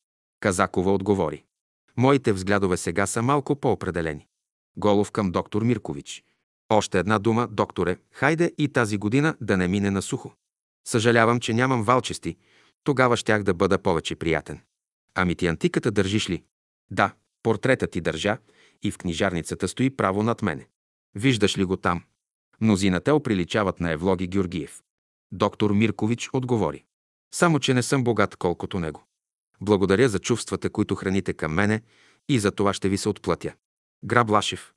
Казакова 0.40 0.92
отговори. 0.92 1.44
Моите 1.96 2.32
взглядове 2.32 2.76
сега 2.76 3.06
са 3.06 3.22
малко 3.22 3.56
по-определени. 3.56 4.26
Голов 4.76 5.10
към 5.10 5.32
доктор 5.32 5.62
Миркович. 5.62 6.24
Още 6.68 6.98
една 6.98 7.18
дума, 7.18 7.48
докторе, 7.50 7.96
хайде 8.12 8.52
и 8.58 8.68
тази 8.68 8.98
година 8.98 9.36
да 9.40 9.56
не 9.56 9.68
мине 9.68 9.90
на 9.90 10.02
сухо. 10.02 10.32
Съжалявам, 10.86 11.40
че 11.40 11.54
нямам 11.54 11.82
валчести, 11.82 12.36
тогава 12.84 13.16
щях 13.16 13.42
да 13.42 13.54
бъда 13.54 13.78
повече 13.78 14.16
приятен. 14.16 14.60
Ами 15.14 15.34
ти 15.34 15.46
антиката 15.46 15.90
държиш 15.90 16.30
ли? 16.30 16.44
Да, 16.90 17.14
портретът 17.42 17.90
ти 17.90 18.00
държа 18.00 18.38
и 18.82 18.90
в 18.90 18.98
книжарницата 18.98 19.68
стои 19.68 19.96
право 19.96 20.22
над 20.22 20.42
мене. 20.42 20.68
Виждаш 21.14 21.58
ли 21.58 21.64
го 21.64 21.76
там? 21.76 22.04
Мнозина 22.60 23.00
те 23.00 23.10
оприличават 23.10 23.80
на 23.80 23.90
Евлоги 23.90 24.26
Георгиев. 24.26 24.82
Доктор 25.32 25.70
Миркович 25.70 26.30
отговори. 26.32 26.84
Само, 27.34 27.58
че 27.58 27.74
не 27.74 27.82
съм 27.82 28.04
богат 28.04 28.36
колкото 28.36 28.80
него. 28.80 29.04
Благодаря 29.60 30.08
за 30.08 30.18
чувствата, 30.18 30.70
които 30.70 30.94
храните 30.94 31.32
към 31.32 31.54
мене 31.54 31.82
и 32.28 32.38
за 32.38 32.52
това 32.52 32.72
ще 32.72 32.88
ви 32.88 32.98
се 32.98 33.08
отплатя. 33.08 33.54
Граб 34.04 34.30
Лашев. 34.30 34.72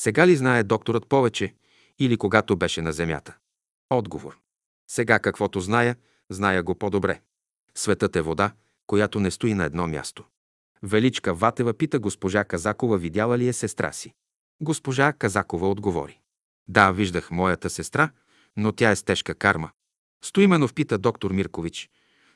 Сега 0.00 0.26
ли 0.26 0.36
знае 0.36 0.62
докторът 0.62 1.08
повече 1.08 1.54
или 1.98 2.16
когато 2.16 2.56
беше 2.56 2.82
на 2.82 2.92
земята? 2.92 3.36
Отговор. 3.90 4.38
Сега 4.90 5.18
каквото 5.18 5.60
зная, 5.60 5.96
зная 6.30 6.62
го 6.62 6.74
по-добре. 6.74 7.20
Светът 7.74 8.16
е 8.16 8.22
вода, 8.22 8.52
която 8.86 9.20
не 9.20 9.30
стои 9.30 9.54
на 9.54 9.64
едно 9.64 9.86
място. 9.86 10.24
Величка 10.82 11.34
Ватева 11.34 11.74
пита 11.74 11.98
госпожа 11.98 12.44
Казакова, 12.44 12.98
видяла 12.98 13.38
ли 13.38 13.48
е 13.48 13.52
сестра 13.52 13.92
си. 13.92 14.14
Госпожа 14.60 15.12
Казакова 15.12 15.70
отговори. 15.70 16.20
Да, 16.68 16.92
виждах 16.92 17.30
моята 17.30 17.70
сестра, 17.70 18.10
но 18.56 18.72
тя 18.72 18.90
е 18.90 18.96
с 18.96 19.02
тежка 19.02 19.34
карма. 19.34 19.70
Стоименов 20.24 20.74
пита 20.74 20.98
доктор 20.98 21.30
Миркович. 21.30 21.90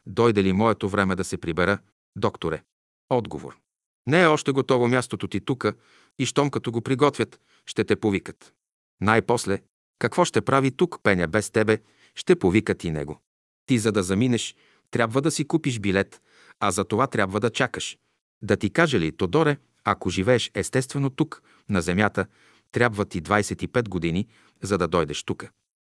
Дойде 0.06 0.44
ли 0.44 0.52
моето 0.52 0.88
време 0.88 1.16
да 1.16 1.24
се 1.24 1.38
прибера, 1.38 1.78
докторе? 2.16 2.62
Отговор. 3.10 3.58
Не 4.06 4.22
е 4.22 4.26
още 4.26 4.52
готово 4.52 4.88
мястото 4.88 5.28
ти 5.28 5.40
тука 5.40 5.74
и 6.18 6.26
щом 6.26 6.50
като 6.50 6.72
го 6.72 6.80
приготвят, 6.80 7.40
ще 7.66 7.84
те 7.84 7.96
повикат. 7.96 8.54
Най-после, 9.00 9.62
какво 9.98 10.24
ще 10.24 10.40
прави 10.40 10.70
тук 10.70 11.02
Пеня 11.02 11.28
без 11.28 11.50
тебе, 11.50 11.78
ще 12.14 12.38
повикат 12.38 12.84
и 12.84 12.90
него. 12.90 13.20
Ти 13.66 13.78
за 13.78 13.92
да 13.92 14.02
заминеш, 14.02 14.56
трябва 14.90 15.22
да 15.22 15.30
си 15.30 15.44
купиш 15.44 15.78
билет, 15.78 16.22
а 16.60 16.70
за 16.70 16.84
това 16.84 17.06
трябва 17.06 17.40
да 17.40 17.50
чакаш. 17.50 17.98
Да 18.42 18.56
ти 18.56 18.70
каже 18.70 19.00
ли, 19.00 19.16
Тодоре, 19.16 19.56
ако 19.84 20.10
живееш 20.10 20.50
естествено 20.54 21.10
тук, 21.10 21.42
на 21.68 21.82
земята, 21.82 22.26
трябва 22.72 23.04
ти 23.04 23.22
25 23.22 23.88
години, 23.88 24.26
за 24.62 24.78
да 24.78 24.88
дойдеш 24.88 25.22
тук. 25.22 25.46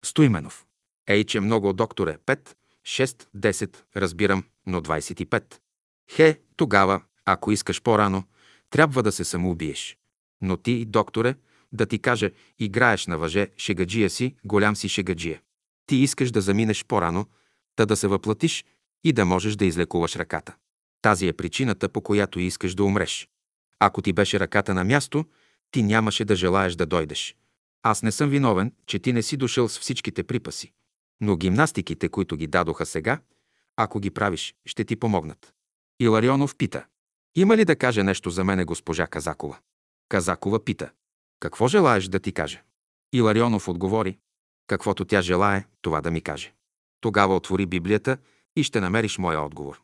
Стоименов. 0.06 0.66
Ей, 1.08 1.24
че 1.24 1.40
много, 1.40 1.74
докторе, 1.74 2.18
5, 2.18 2.56
6, 2.84 3.26
10, 3.38 3.78
разбирам, 3.96 4.44
но 4.68 4.82
25. 4.82 5.56
Хе, 6.12 6.40
тогава, 6.56 7.02
ако 7.26 7.52
искаш 7.52 7.82
по-рано, 7.82 8.24
трябва 8.70 9.04
да 9.04 9.12
се 9.12 9.24
самоубиеш. 9.24 9.98
Но 10.42 10.58
ти, 10.58 10.86
докторе, 10.86 11.36
да 11.72 11.86
ти 11.86 12.00
кажа, 12.00 12.32
играеш 12.60 13.08
на 13.08 13.18
въже, 13.18 13.48
шегаджия 13.58 14.10
си, 14.10 14.36
голям 14.46 14.76
си 14.76 14.90
шегаджия. 14.90 15.42
Ти 15.86 15.96
искаш 15.96 16.32
да 16.32 16.42
заминеш 16.42 16.86
по-рано, 16.86 17.26
та 17.76 17.86
да 17.86 17.96
се 17.96 18.08
въплатиш 18.08 18.66
и 19.04 19.14
да 19.14 19.26
можеш 19.26 19.56
да 19.56 19.66
излекуваш 19.66 20.16
ръката. 20.16 20.56
Тази 21.02 21.28
е 21.28 21.34
причината, 21.34 21.90
по 21.90 22.02
която 22.02 22.40
искаш 22.40 22.76
да 22.76 22.84
умреш. 22.84 23.30
Ако 23.80 24.02
ти 24.02 24.14
беше 24.14 24.40
ръката 24.40 24.74
на 24.74 24.84
място, 24.84 25.26
ти 25.72 25.84
нямаше 25.84 26.26
да 26.26 26.36
желаеш 26.36 26.76
да 26.76 26.86
дойдеш. 26.86 27.36
Аз 27.84 28.04
не 28.04 28.12
съм 28.12 28.30
виновен, 28.30 28.74
че 28.86 29.00
ти 29.00 29.14
не 29.14 29.22
си 29.22 29.38
дошъл 29.38 29.70
с 29.70 29.80
всичките 29.80 30.24
припаси. 30.24 30.72
Но 31.22 31.38
гимнастиките, 31.38 32.10
които 32.10 32.38
ги 32.38 32.48
дадоха 32.48 32.86
сега, 32.86 33.20
ако 33.78 34.00
ги 34.00 34.10
правиш, 34.10 34.56
ще 34.66 34.84
ти 34.84 34.96
помогнат. 34.96 35.54
Иларионов 36.00 36.56
пита. 36.56 36.86
Има 37.36 37.58
ли 37.58 37.66
да 37.66 37.76
каже 37.76 38.04
нещо 38.04 38.30
за 38.30 38.44
мене 38.44 38.66
госпожа 38.66 39.08
Казакова? 39.08 39.58
Казакова 40.10 40.66
пита. 40.66 40.92
Какво 41.40 41.68
желаеш 41.68 42.06
да 42.06 42.20
ти 42.20 42.32
каже? 42.32 42.64
Иларионов 43.14 43.68
отговори. 43.68 44.18
Каквото 44.68 45.06
тя 45.06 45.22
желае, 45.22 45.66
това 45.82 46.02
да 46.02 46.12
ми 46.12 46.22
каже. 46.22 46.54
Тогава 47.02 47.36
отвори 47.36 47.66
Библията 47.66 48.18
и 48.56 48.64
ще 48.64 48.82
намериш 48.82 49.18
моя 49.18 49.42
отговор. 49.42 49.82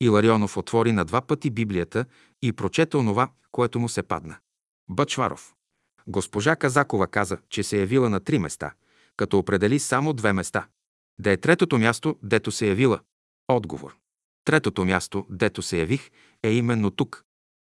Иларионов 0.00 0.56
отвори 0.56 0.92
на 0.92 1.04
два 1.04 1.20
пъти 1.20 1.50
Библията 1.50 2.04
и 2.42 2.52
прочете 2.52 2.96
онова, 2.96 3.30
което 3.52 3.80
му 3.80 3.88
се 3.88 4.02
падна. 4.02 4.36
Бъчваров. 4.90 5.54
Госпожа 6.06 6.56
Казакова 6.56 7.06
каза, 7.06 7.38
че 7.48 7.62
се 7.62 7.76
е 7.76 7.80
явила 7.80 8.10
на 8.10 8.20
три 8.20 8.38
места, 8.38 8.72
като 9.16 9.38
определи 9.38 9.78
само 9.78 10.12
две 10.12 10.32
места. 10.32 10.66
Да 11.20 11.30
е 11.30 11.36
третото 11.36 11.78
място, 11.78 12.18
дето 12.22 12.52
се 12.52 12.66
явила. 12.66 13.00
Отговор. 13.48 13.96
Третото 14.44 14.84
място, 14.84 15.26
дето 15.30 15.62
се 15.62 15.78
явих, 15.78 16.10
е 16.42 16.50
именно 16.50 16.90
тук. 16.90 17.24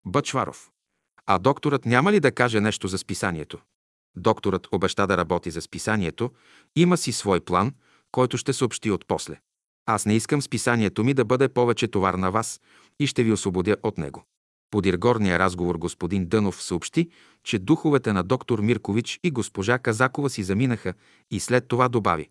Бъчваров. 0.06 0.72
А 1.26 1.40
докторът 1.40 1.86
няма 1.86 2.11
ли 2.11 2.19
да 2.19 2.32
каже 2.32 2.61
нещо 2.61 2.88
за 2.88 2.98
списанието? 2.98 3.60
Докторът 4.15 4.68
обеща 4.72 5.07
да 5.07 5.18
работи 5.18 5.52
за 5.52 5.61
списанието, 5.61 6.32
има 6.76 6.98
си 6.98 7.11
свой 7.11 7.40
план, 7.40 7.73
който 8.11 8.38
ще 8.38 8.53
съобщи 8.53 8.91
от 8.91 9.06
после. 9.07 9.40
Аз 9.91 10.05
не 10.05 10.15
искам 10.15 10.41
списанието 10.41 11.03
ми 11.03 11.13
да 11.13 11.26
бъде 11.26 11.49
повече 11.49 11.88
товар 11.88 12.13
на 12.13 12.31
вас 12.31 12.61
и 12.99 13.07
ще 13.07 13.23
ви 13.23 13.31
освободя 13.31 13.76
от 13.84 13.97
него. 13.97 14.23
Подир 14.69 14.97
горния 14.97 15.39
разговор 15.39 15.77
господин 15.77 16.26
Дънов 16.26 16.63
съобщи, 16.63 17.09
че 17.43 17.59
духовете 17.59 18.13
на 18.13 18.23
доктор 18.23 18.59
Миркович 18.59 19.19
и 19.23 19.31
госпожа 19.31 19.80
Казакова 19.80 20.30
си 20.30 20.43
заминаха 20.43 20.93
и 21.31 21.39
след 21.39 21.68
това 21.68 21.88
добави. 21.88 22.30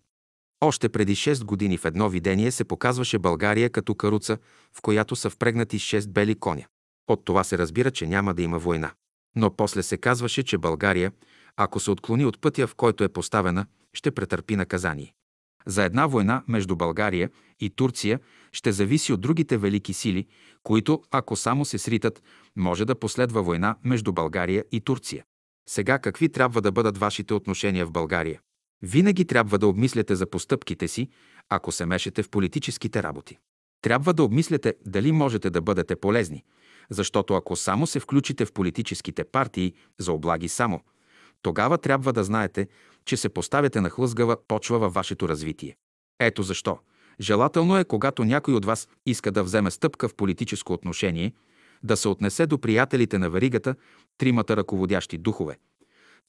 Още 0.61 0.89
преди 0.89 1.15
6 1.15 1.43
години 1.43 1.77
в 1.77 1.85
едно 1.85 2.09
видение 2.09 2.51
се 2.51 2.63
показваше 2.63 3.19
България 3.19 3.69
като 3.69 3.95
каруца, 3.95 4.37
в 4.73 4.81
която 4.81 5.15
са 5.15 5.29
впрегнати 5.29 5.79
6 5.79 6.09
бели 6.09 6.35
коня. 6.35 6.65
От 7.07 7.25
това 7.25 7.43
се 7.43 7.57
разбира, 7.57 7.91
че 7.91 8.07
няма 8.07 8.33
да 8.33 8.41
има 8.41 8.59
война. 8.59 8.91
Но 9.35 9.55
после 9.55 9.83
се 9.83 9.97
казваше, 9.97 10.43
че 10.43 10.57
България, 10.57 11.11
ако 11.57 11.79
се 11.79 11.91
отклони 11.91 12.25
от 12.25 12.41
пътя, 12.41 12.67
в 12.67 12.75
който 12.75 13.03
е 13.03 13.09
поставена, 13.09 13.65
ще 13.93 14.11
претърпи 14.11 14.55
наказание. 14.55 15.13
За 15.65 15.83
една 15.83 16.07
война 16.07 16.43
между 16.47 16.75
България 16.75 17.29
и 17.61 17.69
Турция 17.69 18.19
ще 18.51 18.71
зависи 18.71 19.13
от 19.13 19.21
другите 19.21 19.57
велики 19.57 19.93
сили, 19.93 20.27
които, 20.63 21.03
ако 21.11 21.35
само 21.35 21.65
се 21.65 21.77
сритат, 21.77 22.23
може 22.55 22.85
да 22.85 22.99
последва 22.99 23.41
война 23.41 23.75
между 23.83 24.13
България 24.13 24.65
и 24.71 24.81
Турция. 24.81 25.23
Сега 25.69 25.99
какви 25.99 26.29
трябва 26.29 26.61
да 26.61 26.71
бъдат 26.71 26.97
вашите 26.97 27.33
отношения 27.33 27.85
в 27.85 27.91
България? 27.91 28.41
Винаги 28.81 29.25
трябва 29.25 29.57
да 29.57 29.67
обмисляте 29.67 30.15
за 30.15 30.29
постъпките 30.29 30.87
си, 30.87 31.09
ако 31.49 31.71
се 31.71 31.85
мешете 31.85 32.23
в 32.23 32.29
политическите 32.29 33.03
работи. 33.03 33.37
Трябва 33.81 34.13
да 34.13 34.23
обмисляте 34.23 34.73
дали 34.85 35.11
можете 35.11 35.49
да 35.49 35.61
бъдете 35.61 35.95
полезни, 35.95 36.43
защото 36.89 37.33
ако 37.33 37.55
само 37.55 37.87
се 37.87 37.99
включите 37.99 38.45
в 38.45 38.53
политическите 38.53 39.23
партии 39.23 39.73
за 39.99 40.13
облаги 40.13 40.47
само, 40.47 40.81
тогава 41.41 41.77
трябва 41.77 42.13
да 42.13 42.23
знаете, 42.23 42.67
че 43.05 43.17
се 43.17 43.29
поставяте 43.29 43.81
на 43.81 43.89
хлъзгава 43.89 44.37
почва 44.47 44.79
във 44.79 44.93
вашето 44.93 45.29
развитие. 45.29 45.75
Ето 46.19 46.43
защо. 46.43 46.77
Желателно 47.19 47.77
е, 47.77 47.83
когато 47.83 48.23
някой 48.23 48.53
от 48.53 48.65
вас 48.65 48.87
иска 49.05 49.31
да 49.31 49.43
вземе 49.43 49.71
стъпка 49.71 50.07
в 50.07 50.15
политическо 50.15 50.73
отношение, 50.73 51.33
да 51.83 51.97
се 51.97 52.07
отнесе 52.07 52.45
до 52.45 52.57
приятелите 52.57 53.17
на 53.17 53.29
веригата, 53.29 53.75
тримата 54.17 54.57
ръководящи 54.57 55.17
духове. 55.17 55.57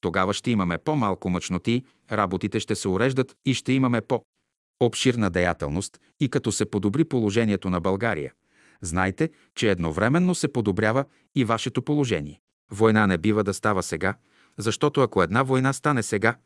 Тогава 0.01 0.35
ще 0.35 0.51
имаме 0.51 0.79
по-малко 0.79 1.31
мъчноти, 1.31 1.85
работите 2.13 2.61
ще 2.61 2.75
се 2.75 2.89
уреждат 2.89 3.37
и 3.45 3.55
ще 3.55 3.73
имаме 3.73 4.01
по-обширна 4.01 5.31
деятелност 5.31 6.01
и 6.21 6.29
като 6.29 6.53
се 6.53 6.71
подобри 6.71 7.05
положението 7.05 7.71
на 7.71 7.81
България. 7.81 8.33
Знайте, 8.81 9.31
че 9.55 9.71
едновременно 9.71 10.35
се 10.35 10.53
подобрява 10.53 11.05
и 11.35 11.45
вашето 11.45 11.83
положение. 11.83 12.41
Война 12.71 13.07
не 13.07 13.19
бива 13.19 13.45
да 13.45 13.55
става 13.55 13.83
сега, 13.83 14.15
защото 14.59 15.01
ако 15.01 15.23
една 15.23 15.43
война 15.43 15.73
стане 15.73 16.03
сега, 16.03 16.37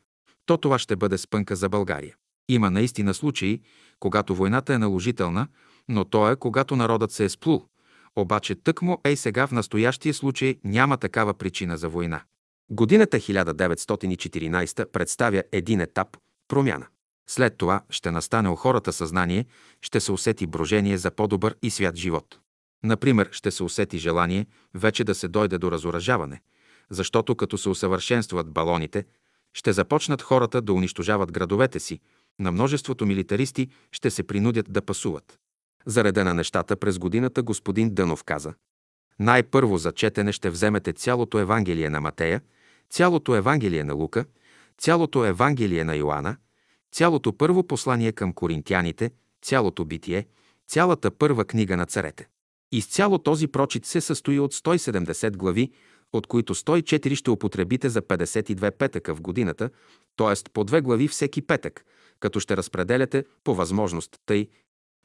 то 0.45 0.57
това 0.57 0.79
ще 0.79 0.95
бъде 0.95 1.17
спънка 1.17 1.55
за 1.55 1.69
България. 1.69 2.15
Има 2.49 2.71
наистина 2.71 3.13
случаи, 3.13 3.61
когато 3.99 4.35
войната 4.35 4.73
е 4.73 4.77
наложителна, 4.77 5.47
но 5.89 6.05
то 6.05 6.31
е 6.31 6.35
когато 6.35 6.75
народът 6.75 7.11
се 7.11 7.25
е 7.25 7.29
сплул. 7.29 7.65
Обаче 8.15 8.55
тъкмо 8.55 9.01
ей 9.03 9.15
сега 9.15 9.47
в 9.47 9.51
настоящия 9.51 10.13
случай 10.13 10.55
няма 10.63 10.97
такава 10.97 11.33
причина 11.33 11.77
за 11.77 11.89
война. 11.89 12.21
Годината 12.69 13.17
1914 13.17 14.91
представя 14.91 15.43
един 15.51 15.81
етап– 15.81 16.17
промяна. 16.47 16.87
След 17.29 17.57
това 17.57 17.81
ще 17.89 18.11
настане 18.11 18.49
у 18.49 18.55
хората 18.55 18.93
съзнание, 18.93 19.45
ще 19.81 19.99
се 19.99 20.11
усети 20.11 20.47
брожение 20.47 20.97
за 20.97 21.11
по-добър 21.11 21.55
и 21.61 21.69
свят 21.69 21.95
живот. 21.95 22.39
Например, 22.83 23.29
ще 23.31 23.51
се 23.51 23.63
усети 23.63 23.97
желание 23.97 24.45
вече 24.73 25.03
да 25.03 25.15
се 25.15 25.27
дойде 25.27 25.57
до 25.57 25.71
разоръжаване, 25.71 26.41
защото 26.89 27.35
като 27.35 27.57
се 27.57 27.69
усъвършенстват 27.69 28.51
балоните, 28.51 29.05
ще 29.53 29.73
започнат 29.73 30.21
хората 30.21 30.61
да 30.61 30.73
унищожават 30.73 31.31
градовете 31.31 31.79
си, 31.79 31.99
на 32.39 32.51
множеството 32.51 33.05
милитаристи 33.05 33.67
ще 33.91 34.09
се 34.09 34.23
принудят 34.23 34.73
да 34.73 34.81
пасуват. 34.81 35.39
За 35.85 36.03
реда 36.03 36.23
на 36.23 36.33
нещата 36.33 36.75
през 36.75 36.99
годината 36.99 37.43
господин 37.43 37.93
Дънов 37.93 38.23
каза 38.23 38.53
най-първо 39.19 39.77
за 39.77 39.91
четене 39.91 40.31
ще 40.31 40.49
вземете 40.49 40.93
цялото 40.93 41.39
Евангелие 41.39 41.89
на 41.89 42.01
Матея, 42.01 42.41
цялото 42.89 43.35
Евангелие 43.35 43.83
на 43.83 43.93
Лука, 43.93 44.25
цялото 44.77 45.25
Евангелие 45.25 45.83
на 45.83 45.95
Йоанна, 45.95 46.37
цялото 46.91 47.37
първо 47.37 47.63
послание 47.63 48.11
към 48.11 48.33
коринтяните, 48.33 49.11
цялото 49.41 49.85
битие, 49.85 50.27
цялата 50.67 51.11
първа 51.11 51.45
книга 51.45 51.77
на 51.77 51.85
царете. 51.85 52.27
Изцяло 52.71 53.17
този 53.17 53.47
прочит 53.47 53.85
се 53.85 54.01
състои 54.01 54.39
от 54.39 54.53
170 54.53 55.37
глави, 55.37 55.71
от 56.13 56.27
които 56.27 56.55
104 56.55 57.15
ще 57.15 57.29
употребите 57.29 57.89
за 57.89 58.01
52 58.01 58.71
петъка 58.71 59.15
в 59.15 59.21
годината, 59.21 59.69
т.е. 60.17 60.49
по 60.53 60.63
две 60.63 60.81
глави 60.81 61.07
всеки 61.07 61.41
петък, 61.41 61.85
като 62.19 62.39
ще 62.39 62.57
разпределяте 62.57 63.25
по 63.43 63.55
възможност 63.55 64.19
тъй, 64.25 64.47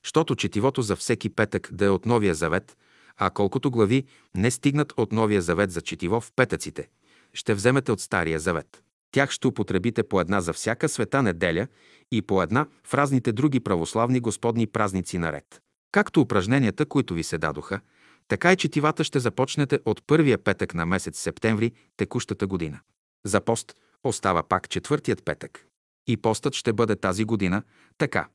щото 0.02 0.36
четивото 0.36 0.82
за 0.82 0.96
всеки 0.96 1.28
петък 1.28 1.68
да 1.72 1.84
е 1.84 1.88
от 1.88 2.06
Новия 2.06 2.34
завет, 2.34 2.76
а 3.16 3.30
колкото 3.30 3.70
глави 3.70 4.04
не 4.34 4.50
стигнат 4.50 4.92
от 4.96 5.12
Новия 5.12 5.42
завет 5.42 5.70
за 5.70 5.80
четиво 5.80 6.20
в 6.20 6.32
петъците, 6.36 6.88
ще 7.34 7.54
вземете 7.54 7.92
от 7.92 8.00
Стария 8.00 8.40
завет. 8.40 8.82
Тях 9.10 9.30
ще 9.30 9.46
употребите 9.46 10.02
по 10.02 10.20
една 10.20 10.40
за 10.40 10.52
всяка 10.52 10.88
света 10.88 11.22
неделя 11.22 11.66
и 12.12 12.22
по 12.22 12.42
една 12.42 12.66
в 12.86 12.94
разните 12.94 13.32
други 13.32 13.60
православни 13.60 14.20
господни 14.20 14.66
празници 14.66 15.18
наред. 15.18 15.62
Както 15.92 16.20
упражненията, 16.20 16.86
които 16.86 17.14
ви 17.14 17.22
се 17.22 17.38
дадоха, 17.38 17.80
така 18.28 18.52
и 18.52 18.56
четивата 18.56 19.04
ще 19.04 19.20
започнете 19.20 19.80
от 19.84 20.02
първия 20.06 20.38
петък 20.38 20.74
на 20.74 20.86
месец 20.86 21.18
септември 21.18 21.72
текущата 21.96 22.46
година. 22.46 22.80
За 23.26 23.40
пост 23.40 23.74
остава 24.04 24.42
пак 24.42 24.68
четвъртият 24.68 25.24
петък. 25.24 25.66
И 26.06 26.16
постът 26.16 26.54
ще 26.54 26.72
бъде 26.72 26.96
тази 26.96 27.24
година 27.24 27.62
така. 27.98 28.28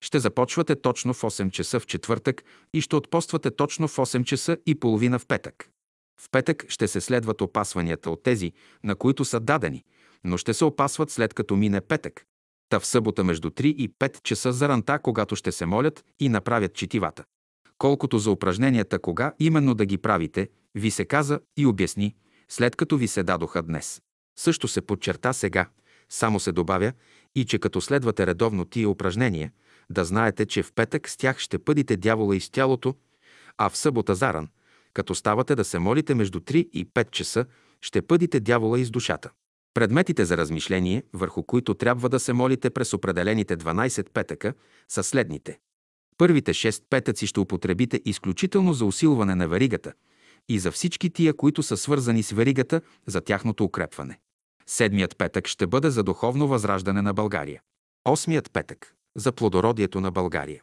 Ще 0.00 0.18
започвате 0.18 0.76
точно 0.76 1.14
в 1.14 1.22
8 1.22 1.50
часа 1.50 1.80
в 1.80 1.86
четвъртък 1.86 2.42
и 2.72 2.80
ще 2.80 2.96
отпоствате 2.96 3.50
точно 3.50 3.88
в 3.88 3.96
8 3.96 4.24
часа 4.24 4.56
и 4.66 4.74
половина 4.74 5.18
в 5.18 5.26
петък. 5.26 5.68
В 6.20 6.30
петък 6.30 6.64
ще 6.68 6.88
се 6.88 7.00
следват 7.00 7.40
опасванията 7.40 8.10
от 8.10 8.22
тези, 8.22 8.52
на 8.84 8.94
които 8.94 9.24
са 9.24 9.40
дадени, 9.40 9.84
но 10.24 10.36
ще 10.38 10.54
се 10.54 10.64
опасват 10.64 11.10
след 11.10 11.34
като 11.34 11.56
мине 11.56 11.80
петък. 11.80 12.24
Та 12.68 12.80
в 12.80 12.86
събота 12.86 13.24
между 13.24 13.50
3 13.50 13.64
и 13.64 13.90
5 13.90 14.22
часа 14.22 14.52
за 14.52 14.68
ранта, 14.68 14.98
когато 14.98 15.36
ще 15.36 15.52
се 15.52 15.66
молят 15.66 16.04
и 16.20 16.28
направят 16.28 16.74
четивата. 16.74 17.24
Колкото 17.78 18.18
за 18.18 18.30
упражненията 18.30 18.98
кога 18.98 19.32
именно 19.38 19.74
да 19.74 19.86
ги 19.86 19.98
правите, 19.98 20.48
ви 20.74 20.90
се 20.90 21.04
каза 21.04 21.40
и 21.56 21.66
обясни, 21.66 22.14
след 22.48 22.76
като 22.76 22.96
ви 22.96 23.08
се 23.08 23.22
дадоха 23.22 23.62
днес. 23.62 24.02
Също 24.38 24.68
се 24.68 24.80
подчерта 24.80 25.32
сега, 25.32 25.68
само 26.08 26.40
се 26.40 26.52
добавя 26.52 26.92
и 27.34 27.44
че 27.44 27.58
като 27.58 27.80
следвате 27.80 28.26
редовно 28.26 28.64
тия 28.64 28.88
упражнения, 28.88 29.52
да 29.90 30.04
знаете, 30.04 30.46
че 30.46 30.62
в 30.62 30.72
петък 30.72 31.08
с 31.08 31.16
тях 31.16 31.38
ще 31.38 31.58
пъдите 31.58 31.96
дявола 31.96 32.36
из 32.36 32.50
тялото, 32.50 32.94
а 33.58 33.68
в 33.68 33.76
събота 33.76 34.14
заран, 34.14 34.48
като 34.92 35.14
ставате 35.14 35.54
да 35.54 35.64
се 35.64 35.78
молите 35.78 36.14
между 36.14 36.40
3 36.40 36.56
и 36.56 36.86
5 36.86 37.10
часа, 37.10 37.44
ще 37.80 38.02
пъдите 38.02 38.40
дявола 38.40 38.80
из 38.80 38.90
душата. 38.90 39.30
Предметите 39.74 40.24
за 40.24 40.36
размишление, 40.36 41.02
върху 41.12 41.42
които 41.42 41.74
трябва 41.74 42.08
да 42.08 42.20
се 42.20 42.32
молите 42.32 42.70
през 42.70 42.92
определените 42.92 43.56
12 43.56 44.10
петъка, 44.10 44.54
са 44.88 45.02
следните. 45.02 45.58
Първите 46.18 46.54
6 46.54 46.82
петъци 46.90 47.26
ще 47.26 47.40
употребите 47.40 48.00
изключително 48.04 48.72
за 48.72 48.84
усилване 48.84 49.34
на 49.34 49.48
веригата 49.48 49.92
и 50.48 50.58
за 50.58 50.72
всички 50.72 51.10
тия, 51.10 51.34
които 51.34 51.62
са 51.62 51.76
свързани 51.76 52.22
с 52.22 52.30
веригата, 52.30 52.80
за 53.06 53.20
тяхното 53.20 53.64
укрепване. 53.64 54.18
Седмият 54.66 55.18
петък 55.18 55.46
ще 55.46 55.66
бъде 55.66 55.90
за 55.90 56.02
духовно 56.02 56.48
възраждане 56.48 57.02
на 57.02 57.14
България. 57.14 57.62
Осмият 58.04 58.52
петък– 58.52 58.94
за 59.16 59.32
плодородието 59.32 60.00
на 60.00 60.10
България. 60.10 60.62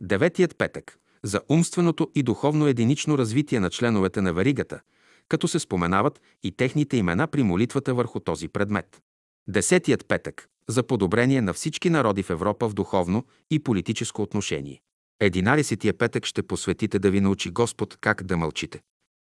Деветият 0.00 0.58
петък– 0.58 0.98
за 1.24 1.40
умственото 1.48 2.10
и 2.14 2.22
духовно 2.22 2.66
единично 2.66 3.18
развитие 3.18 3.60
на 3.60 3.70
членовете 3.70 4.20
на 4.20 4.32
веригата, 4.32 4.80
като 5.28 5.48
се 5.48 5.58
споменават 5.58 6.20
и 6.42 6.52
техните 6.52 6.96
имена 6.96 7.26
при 7.26 7.42
молитвата 7.42 7.94
върху 7.94 8.20
този 8.20 8.48
предмет. 8.48 9.02
Десетият 9.48 10.08
петък– 10.08 10.48
за 10.68 10.82
подобрение 10.82 11.40
на 11.40 11.52
всички 11.52 11.90
народи 11.90 12.22
в 12.22 12.30
Европа 12.30 12.68
в 12.68 12.74
духовно 12.74 13.24
и 13.50 13.58
политическо 13.58 14.22
отношение. 14.22 14.80
Единадесетия 15.20 15.98
петък 15.98 16.26
ще 16.26 16.42
посветите 16.42 16.98
да 16.98 17.10
ви 17.10 17.20
научи 17.20 17.50
Господ 17.50 17.96
как 18.00 18.22
да 18.22 18.36
мълчите. 18.36 18.80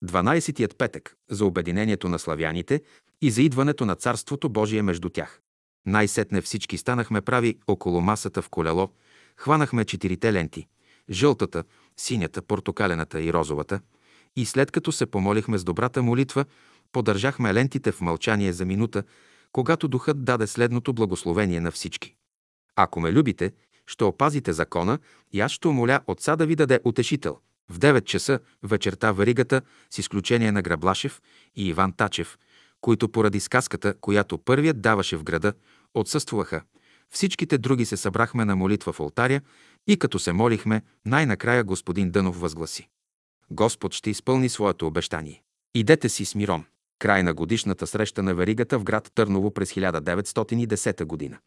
12-тият 0.06 0.76
петък 0.78 1.16
за 1.30 1.44
обединението 1.44 2.08
на 2.08 2.18
славяните 2.18 2.82
и 3.22 3.30
за 3.30 3.42
идването 3.42 3.86
на 3.86 3.94
Царството 3.94 4.48
Божие 4.48 4.82
между 4.82 5.08
тях. 5.08 5.40
Най-сетне 5.86 6.40
всички 6.40 6.78
станахме 6.78 7.20
прави 7.20 7.58
около 7.66 8.00
масата 8.00 8.42
в 8.42 8.48
колело, 8.48 8.88
хванахме 9.36 9.84
четирите 9.84 10.32
ленти– 10.32 10.66
жълтата, 11.10 11.64
синята, 11.96 12.42
портокалената 12.42 13.22
и 13.22 13.32
розовата, 13.32 13.80
и 14.36 14.46
след 14.46 14.70
като 14.70 14.92
се 14.92 15.06
помолихме 15.06 15.58
с 15.58 15.64
добрата 15.64 16.02
молитва, 16.02 16.44
подържахме 16.92 17.54
лентите 17.54 17.92
в 17.92 18.00
мълчание 18.00 18.52
за 18.52 18.64
минута, 18.64 19.02
когато 19.52 19.88
Духът 19.88 20.24
даде 20.24 20.46
следното 20.46 20.92
благословение 20.92 21.60
на 21.60 21.70
всички. 21.70 22.14
Ако 22.76 23.00
ме 23.00 23.12
любите, 23.12 23.52
ще 23.86 24.04
опазите 24.04 24.52
закона 24.52 24.98
и 25.32 25.40
аз 25.40 25.52
ще 25.52 25.68
умоля 25.68 26.00
Отца 26.06 26.36
да 26.36 26.46
ви 26.46 26.56
даде 26.56 26.80
утешител– 26.84 27.38
в 27.70 27.78
9 27.78 28.04
часа 28.04 28.40
вечерта 28.62 29.12
варигата, 29.12 29.62
с 29.90 29.98
изключение 29.98 30.52
на 30.52 30.62
Граблашев 30.62 31.20
и 31.56 31.68
Иван 31.68 31.92
Тачев, 31.92 32.38
които 32.80 33.08
поради 33.08 33.40
сказката, 33.40 33.94
която 34.00 34.38
първият 34.38 34.80
даваше 34.80 35.16
в 35.16 35.24
града, 35.24 35.52
отсъствуваха. 35.94 36.62
Всичките 37.10 37.58
други 37.58 37.84
се 37.84 37.96
събрахме 37.96 38.44
на 38.44 38.56
молитва 38.56 38.92
в 38.92 39.00
алтаря 39.00 39.40
и 39.86 39.96
като 39.96 40.18
се 40.18 40.32
молихме, 40.32 40.82
най-накрая 41.04 41.64
господин 41.64 42.10
Дънов 42.10 42.40
възгласи. 42.40 42.88
Господ 43.50 43.94
ще 43.94 44.10
изпълни 44.10 44.48
своето 44.48 44.86
обещание. 44.86 45.42
Идете 45.74 46.08
си 46.08 46.24
с 46.24 46.34
миром. 46.34 46.64
Край 46.98 47.22
на 47.22 47.34
годишната 47.34 47.86
среща 47.86 48.22
на 48.22 48.34
Веригата 48.34 48.78
в 48.78 48.84
град 48.84 49.10
Търново 49.14 49.50
през 49.50 49.72
1910 49.72 51.04
година. 51.04 51.38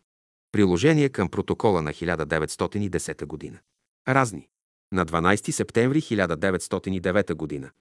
Приложение 0.52 1.10
към 1.10 1.30
протокола 1.30 1.82
на 1.82 1.94
1910 1.94 3.26
година. 3.26 3.60
Разни 4.08 4.48
на 4.92 5.06
12 5.06 5.52
септември 5.52 6.02
1909 6.02 7.62
г. 7.62 7.72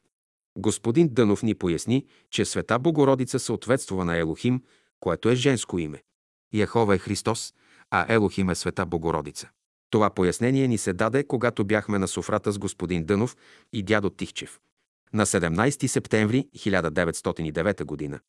Господин 0.58 1.08
Дънов 1.08 1.42
ни 1.42 1.54
поясни, 1.54 2.06
че 2.30 2.44
Света 2.44 2.78
Богородица 2.78 3.38
съответства 3.38 4.04
на 4.04 4.16
Елохим, 4.16 4.62
което 5.00 5.28
е 5.28 5.34
женско 5.34 5.78
име. 5.78 6.02
Яхова 6.52 6.94
е 6.94 6.98
Христос, 6.98 7.54
а 7.90 8.14
Елохим 8.14 8.50
е 8.50 8.54
Света 8.54 8.86
Богородица. 8.86 9.48
Това 9.90 10.10
пояснение 10.10 10.68
ни 10.68 10.78
се 10.78 10.92
даде, 10.92 11.24
когато 11.24 11.64
бяхме 11.64 11.98
на 11.98 12.08
софрата 12.08 12.52
с 12.52 12.58
господин 12.58 13.04
Дънов 13.04 13.36
и 13.72 13.82
дядо 13.82 14.10
Тихчев. 14.10 14.60
На 15.12 15.26
17 15.26 15.86
септември 15.86 16.48
1909 16.56 18.10
г. 18.10 18.20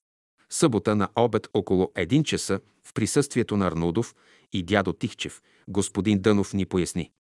Събота 0.50 0.96
на 0.96 1.10
обед 1.16 1.48
около 1.54 1.92
1 1.96 2.24
часа 2.24 2.60
в 2.84 2.94
присъствието 2.94 3.58
на 3.58 3.68
Арнудов 3.68 4.16
и 4.54 4.64
дядо 4.64 4.94
Тихчев, 4.94 5.42
господин 5.68 6.22
Дънов 6.22 6.54
ни 6.54 6.66
поясни. 6.66 7.12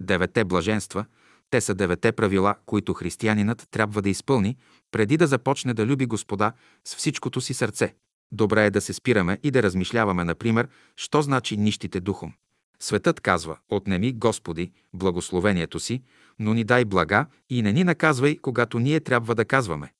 Девете 0.00 0.44
блаженства, 0.44 1.04
те 1.50 1.60
са 1.60 1.74
девете 1.74 2.12
правила, 2.12 2.54
които 2.66 2.94
християнинът 2.94 3.68
трябва 3.70 4.02
да 4.02 4.08
изпълни, 4.08 4.56
преди 4.90 5.16
да 5.16 5.26
започне 5.26 5.74
да 5.74 5.86
люби 5.86 6.06
Господа 6.06 6.52
с 6.84 6.96
всичкото 6.96 7.40
си 7.40 7.54
сърце. 7.54 7.94
Добре 8.32 8.66
е 8.66 8.70
да 8.70 8.80
се 8.80 8.92
спираме 8.92 9.38
и 9.42 9.50
да 9.50 9.62
размишляваме, 9.62 10.24
например, 10.24 10.68
що 10.96 11.22
значи 11.22 11.56
нищите 11.56 12.00
духом. 12.00 12.32
Светът 12.80 13.20
казва, 13.20 13.58
отнеми, 13.68 14.12
Господи, 14.12 14.72
благословението 14.94 15.80
си, 15.80 16.02
но 16.38 16.54
ни 16.54 16.64
дай 16.64 16.84
блага 16.84 17.26
и 17.50 17.62
не 17.62 17.72
ни 17.72 17.84
наказвай, 17.84 18.36
когато 18.36 18.78
ние 18.78 19.00
трябва 19.00 19.34
да 19.34 19.44
казваме. 19.44 19.92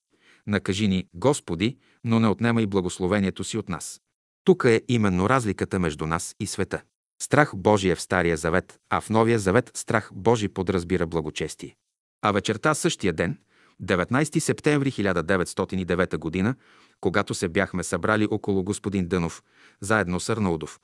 Накажи 0.47 0.89
ни, 0.89 1.07
Господи, 1.15 1.77
но 2.05 2.21
не 2.21 2.29
отнемай 2.29 2.67
благословението 2.67 3.45
си 3.45 3.59
от 3.59 3.69
нас. 3.69 4.01
Тук 4.45 4.65
е 4.65 4.83
именно 4.89 5.29
разликата 5.29 5.79
между 5.79 6.07
нас 6.07 6.35
и 6.41 6.47
света. 6.47 6.83
Страх 7.23 7.53
Божий 7.57 7.91
е 7.91 7.95
в 7.95 8.01
Стария 8.01 8.37
завет, 8.37 8.81
а 8.91 9.01
в 9.01 9.11
Новия 9.11 9.39
завет 9.39 9.71
страх 9.75 10.11
Божий 10.15 10.49
подразбира 10.49 11.07
благочестие. 11.07 11.77
А 12.23 12.33
вечерта 12.33 12.75
същия 12.75 13.13
ден, 13.13 13.39
19 13.83 14.39
септември 14.39 14.93
1909 14.93 16.45
г., 16.45 16.55
когато 17.01 17.35
се 17.35 17.49
бяхме 17.49 17.83
събрали 17.83 18.29
около 18.31 18.65
господин 18.65 19.09
Дънов, 19.09 19.43
заедно 19.81 20.21
с 20.21 20.29
Арнаудов, 20.29 20.81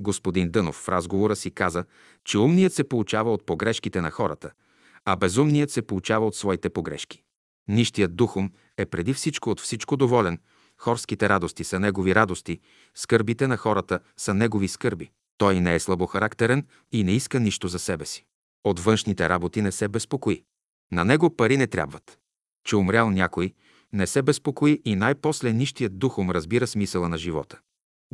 господин 0.00 0.50
Дънов 0.50 0.76
в 0.76 0.88
разговора 0.88 1.36
си 1.36 1.50
каза, 1.50 1.84
че 2.24 2.38
умният 2.38 2.72
се 2.72 2.88
получава 2.88 3.32
от 3.32 3.46
погрешките 3.46 4.00
на 4.00 4.10
хората, 4.10 4.50
а 5.04 5.16
безумният 5.16 5.70
се 5.70 5.82
получава 5.82 6.26
от 6.26 6.34
своите 6.34 6.70
погрешки. 6.70 7.22
Нищият 7.68 8.16
духом 8.16 8.52
е 8.78 8.86
преди 8.86 9.14
всичко 9.14 9.50
от 9.50 9.60
всичко 9.60 9.96
доволен, 9.96 10.38
хорските 10.78 11.28
радости 11.28 11.64
са 11.64 11.80
негови 11.80 12.14
радости, 12.14 12.60
скърбите 12.94 13.46
на 13.46 13.56
хората 13.56 14.00
са 14.16 14.34
негови 14.34 14.68
скърби. 14.68 15.10
Той 15.38 15.60
не 15.60 15.74
е 15.74 15.80
слабохарактерен 15.80 16.66
и 16.92 17.04
не 17.04 17.12
иска 17.12 17.40
нищо 17.40 17.68
за 17.68 17.78
себе 17.78 18.06
си. 18.06 18.24
От 18.64 18.80
външните 18.80 19.28
работи 19.28 19.62
не 19.62 19.72
се 19.72 19.88
безпокои. 19.88 20.44
На 20.92 21.04
него 21.04 21.36
пари 21.36 21.56
не 21.56 21.66
трябват. 21.66 22.18
Че 22.64 22.76
умрял 22.76 23.10
някой, 23.10 23.54
не 23.92 24.06
се 24.06 24.22
безпокои 24.22 24.82
и 24.84 24.96
най-после 24.96 25.52
нищият 25.52 25.98
духом 25.98 26.30
разбира 26.30 26.66
смисъла 26.66 27.08
на 27.08 27.18
живота. 27.18 27.58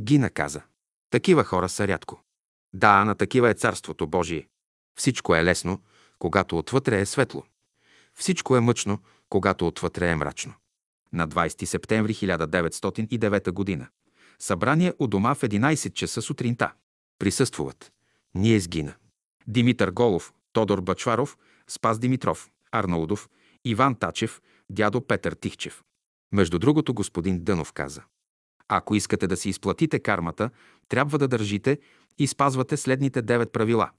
Гина 0.00 0.30
каза. 0.30 0.62
Такива 1.10 1.44
хора 1.44 1.68
са 1.68 1.88
рядко. 1.88 2.22
Да, 2.74 3.04
на 3.04 3.14
такива 3.14 3.50
е 3.50 3.54
Царството 3.54 4.06
Божие. 4.06 4.48
Всичко 4.98 5.36
е 5.36 5.44
лесно, 5.44 5.82
когато 6.18 6.58
отвътре 6.58 7.00
е 7.00 7.06
светло. 7.06 7.44
Всичко 8.14 8.56
е 8.56 8.60
мъчно, 8.60 8.98
когато 9.28 9.66
отвътре 9.66 10.10
е 10.10 10.16
мрачно. 10.16 10.54
На 11.12 11.28
20 11.28 11.64
септември 11.64 12.14
1909 12.14 13.78
г. 13.78 13.88
Събрание 14.38 14.92
у 14.98 15.06
дома 15.06 15.34
в 15.34 15.40
11 15.40 15.92
часа 15.92 16.22
сутринта. 16.22 16.72
Присъствуват. 17.22 17.92
Ние 18.34 18.60
сгина. 18.60 18.94
Димитър 19.46 19.90
Голов, 19.90 20.32
Тодор 20.52 20.80
Бачваров, 20.80 21.38
Спас 21.68 21.98
Димитров, 21.98 22.50
Арнаудов, 22.72 23.28
Иван 23.64 23.94
Тачев, 23.94 24.42
дядо 24.70 25.06
Петър 25.06 25.32
Тихчев. 25.32 25.82
Между 26.32 26.58
другото, 26.58 26.94
господин 26.94 27.44
Дънов 27.44 27.72
каза. 27.72 28.02
Ако 28.68 28.94
искате 28.94 29.26
да 29.26 29.36
си 29.36 29.48
изплатите 29.48 29.98
кармата, 29.98 30.50
трябва 30.88 31.18
да 31.18 31.28
държите 31.28 31.78
и 32.18 32.26
спазвате 32.26 32.76
следните 32.76 33.22
девет 33.22 33.52
правила. 33.52 33.90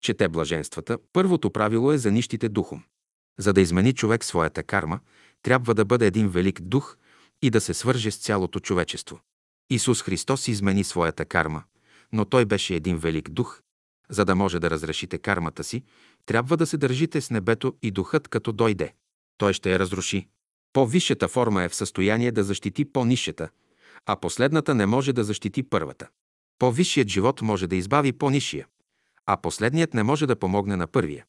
Чете 0.00 0.28
блаженствата. 0.28 0.98
Първото 1.12 1.50
правило 1.50 1.92
е 1.92 1.98
за 1.98 2.10
нищите 2.10 2.48
духом. 2.48 2.82
За 3.38 3.52
да 3.52 3.60
измени 3.60 3.92
човек 3.92 4.24
своята 4.24 4.62
карма, 4.62 5.00
трябва 5.42 5.74
да 5.74 5.84
бъде 5.84 6.06
един 6.06 6.28
велик 6.28 6.60
дух 6.60 6.96
и 7.42 7.50
да 7.50 7.60
се 7.60 7.74
свърже 7.74 8.10
с 8.10 8.18
цялото 8.18 8.60
човечество. 8.60 9.20
Исус 9.70 10.02
Христос 10.02 10.48
измени 10.48 10.84
своята 10.84 11.24
карма, 11.24 11.62
но 12.12 12.24
Той 12.24 12.44
беше 12.44 12.74
един 12.74 12.96
велик 12.96 13.30
дух. 13.30 13.60
За 14.08 14.24
да 14.24 14.34
може 14.34 14.58
да 14.58 14.70
разрешите 14.70 15.18
кармата 15.18 15.64
си, 15.64 15.82
трябва 16.26 16.56
да 16.56 16.66
се 16.66 16.76
държите 16.76 17.20
с 17.20 17.30
небето 17.30 17.74
и 17.82 17.90
духът 17.90 18.28
като 18.28 18.52
дойде. 18.52 18.94
Той 19.38 19.52
ще 19.52 19.72
я 19.72 19.78
разруши. 19.78 20.28
По-висшата 20.72 21.28
форма 21.28 21.62
е 21.62 21.68
в 21.68 21.74
състояние 21.74 22.32
да 22.32 22.44
защити 22.44 22.84
по-нишата, 22.84 23.48
а 24.06 24.16
последната 24.16 24.74
не 24.74 24.86
може 24.86 25.12
да 25.12 25.24
защити 25.24 25.62
първата. 25.62 26.08
По-висшият 26.58 27.08
живот 27.08 27.42
може 27.42 27.66
да 27.66 27.76
избави 27.76 28.12
по-нишия, 28.12 28.66
а 29.26 29.36
последният 29.36 29.94
не 29.94 30.02
може 30.02 30.26
да 30.26 30.36
помогне 30.36 30.76
на 30.76 30.86
първия. 30.86 31.24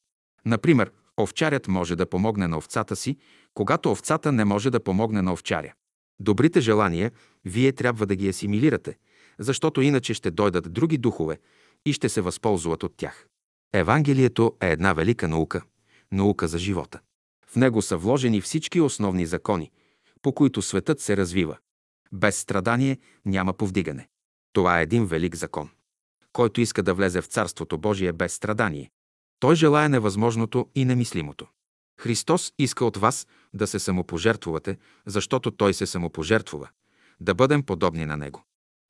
Например, 0.45 0.91
овчарят 1.19 1.67
може 1.67 1.95
да 1.95 2.05
помогне 2.05 2.47
на 2.47 2.57
овцата 2.57 2.95
си, 2.95 3.17
когато 3.53 3.91
овцата 3.91 4.31
не 4.31 4.45
може 4.45 4.69
да 4.69 4.83
помогне 4.83 5.21
на 5.21 5.33
овчаря. 5.33 5.73
Добрите 6.19 6.61
желания 6.61 7.11
вие 7.45 7.71
трябва 7.71 8.05
да 8.05 8.15
ги 8.15 8.29
асимилирате, 8.29 8.97
защото 9.39 9.81
иначе 9.81 10.13
ще 10.13 10.31
дойдат 10.31 10.73
други 10.73 10.97
духове 10.97 11.39
и 11.85 11.93
ще 11.93 12.09
се 12.09 12.21
възползват 12.21 12.83
от 12.83 12.93
тях. 12.97 13.27
Евангелието 13.73 14.55
е 14.61 14.71
една 14.71 14.93
велика 14.93 15.27
наука, 15.27 15.61
наука 16.11 16.47
за 16.47 16.59
живота. 16.59 16.99
В 17.47 17.55
него 17.55 17.81
са 17.81 17.97
вложени 17.97 18.41
всички 18.41 18.81
основни 18.81 19.25
закони, 19.25 19.71
по 20.21 20.33
които 20.33 20.61
светът 20.61 20.99
се 20.99 21.17
развива. 21.17 21.57
Без 22.11 22.37
страдание 22.37 22.97
няма 23.25 23.53
повдигане. 23.53 24.07
Това 24.53 24.79
е 24.79 24.83
един 24.83 25.05
велик 25.05 25.35
закон. 25.35 25.69
Който 26.33 26.61
иска 26.61 26.83
да 26.83 26.93
влезе 26.93 27.21
в 27.21 27.25
Царството 27.25 27.77
Божие 27.77 28.13
без 28.13 28.33
страдание, 28.33 28.91
той 29.39 29.55
желая 29.55 29.89
невъзможното 29.89 30.69
и 30.75 30.85
немислимото. 30.85 31.47
Христос 31.99 32.53
иска 32.59 32.85
от 32.85 32.97
вас 32.97 33.27
да 33.53 33.67
се 33.67 33.79
самопожертвувате, 33.79 34.77
защото 35.05 35.51
Той 35.51 35.73
се 35.73 35.85
самопожертвува, 35.85 36.69
да 37.19 37.33
бъдем 37.33 37.63
подобни 37.63 38.05
на 38.05 38.17
Него. 38.17 38.43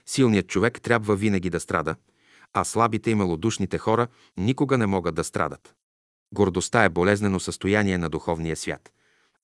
Силният 0.06 0.48
човек 0.48 0.80
трябва 0.80 1.16
винаги 1.16 1.50
да 1.50 1.60
страда, 1.60 1.96
а 2.52 2.64
слабите 2.64 3.10
и 3.10 3.14
малодушните 3.14 3.78
хора 3.78 4.08
никога 4.36 4.78
не 4.78 4.86
могат 4.86 5.14
да 5.14 5.24
страдат. 5.24 5.74
Гордостта 6.34 6.84
е 6.84 6.88
болезнено 6.88 7.40
състояние 7.40 7.98
на 7.98 8.08
духовния 8.08 8.56
свят, 8.56 8.92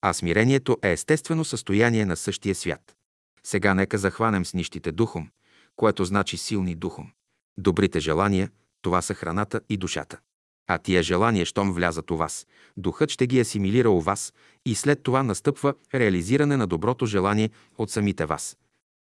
а 0.03 0.13
смирението 0.13 0.79
е 0.83 0.93
естествено 0.93 1.45
състояние 1.45 2.05
на 2.05 2.17
същия 2.17 2.55
свят. 2.55 2.97
Сега 3.45 3.75
нека 3.75 3.99
захванем 3.99 4.45
с 4.45 4.55
нищите 4.55 4.93
духом, 4.93 5.31
което 5.77 6.05
значи 6.05 6.37
силни 6.37 6.75
духом. 6.75 7.11
Добрите 7.59 8.01
желания– 8.01 8.51
това 8.83 9.03
са 9.03 9.15
храната 9.15 9.61
и 9.69 9.77
душата. 9.77 10.19
А 10.67 10.79
тия 10.79 11.03
желания, 11.03 11.47
щом 11.47 11.73
влязат 11.73 12.11
у 12.11 12.17
вас, 12.17 12.47
духът 12.77 13.11
ще 13.11 13.27
ги 13.27 13.41
асимилира 13.41 13.91
у 13.91 14.01
вас 14.01 14.33
и 14.67 14.75
след 14.75 15.03
това 15.03 15.23
настъпва 15.23 15.75
реализиране 15.95 16.57
на 16.57 16.67
доброто 16.67 17.07
желание 17.07 17.51
от 17.79 17.91
самите 17.91 18.27
вас. 18.27 18.57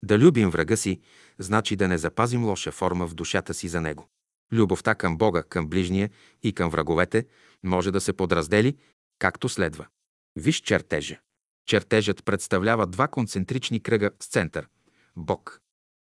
Да 0.05 0.19
любим 0.19 0.51
врага 0.51 0.77
си, 0.77 1.01
значи 1.39 1.77
да 1.77 1.89
не 1.89 1.99
запазим 1.99 2.45
лоша 2.45 2.73
форма 2.73 3.07
в 3.07 3.15
душата 3.15 3.55
си 3.55 3.69
за 3.69 3.81
него. 3.81 4.09
Любовта 4.53 4.95
към 4.95 5.17
Бога, 5.17 5.43
към 5.43 5.69
ближния 5.69 6.11
и 6.43 6.53
към 6.53 6.71
враговете 6.71 7.27
може 7.63 7.91
да 7.91 8.01
се 8.01 8.13
подраздели 8.13 8.77
както 9.19 9.49
следва. 9.49 9.87
Виж 10.37 10.57
чертежа. 10.57 11.19
Чертежът 11.67 12.25
представлява 12.25 12.87
два 12.87 13.09
концентрични 13.09 13.81
кръга 13.81 14.11
с 14.21 14.27
център– 14.27 14.69
Бог. 15.17 15.61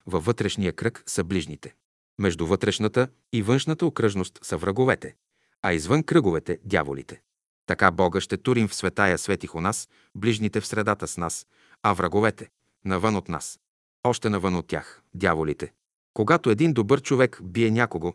Във 0.06 0.24
вътрешния 0.24 0.72
кръг 0.72 1.02
са 1.06 1.24
ближните. 1.24 1.74
Между 2.18 2.46
вътрешната 2.46 3.08
и 3.32 3.42
външната 3.42 3.86
окръжност 3.86 4.38
са 4.42 4.56
враговете, 4.56 5.14
а 5.62 5.72
извън 5.72 6.02
кръговете– 6.02 6.58
дяволите. 6.64 7.22
Така 7.66 7.90
Бога 7.90 8.20
ще 8.20 8.36
турим 8.36 8.68
в 8.68 8.74
светая 8.74 9.18
светих 9.18 9.54
у 9.54 9.60
нас, 9.60 9.88
ближните 10.14 10.60
в 10.60 10.66
средата 10.66 11.06
с 11.06 11.16
нас, 11.16 11.46
а 11.82 11.92
враговете– 11.92 12.48
навън 12.84 13.16
от 13.16 13.28
нас. 13.28 13.60
Още 14.04 14.30
навън 14.30 14.56
от 14.56 14.66
тях– 14.66 15.02
дяволите. 15.14 15.72
Когато 16.14 16.50
един 16.50 16.72
добър 16.72 17.02
човек 17.02 17.40
бие 17.42 17.70
някого, 17.70 18.12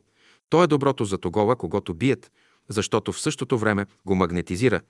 то 0.50 0.64
е 0.64 0.68
доброто 0.68 1.06
за 1.06 1.18
тогова, 1.18 1.56
когато 1.56 1.94
бият, 1.94 2.32
защото 2.70 3.12
в 3.12 3.20
същото 3.20 3.58
време 3.58 3.86
го 4.06 4.16
магнетизира. 4.16 4.82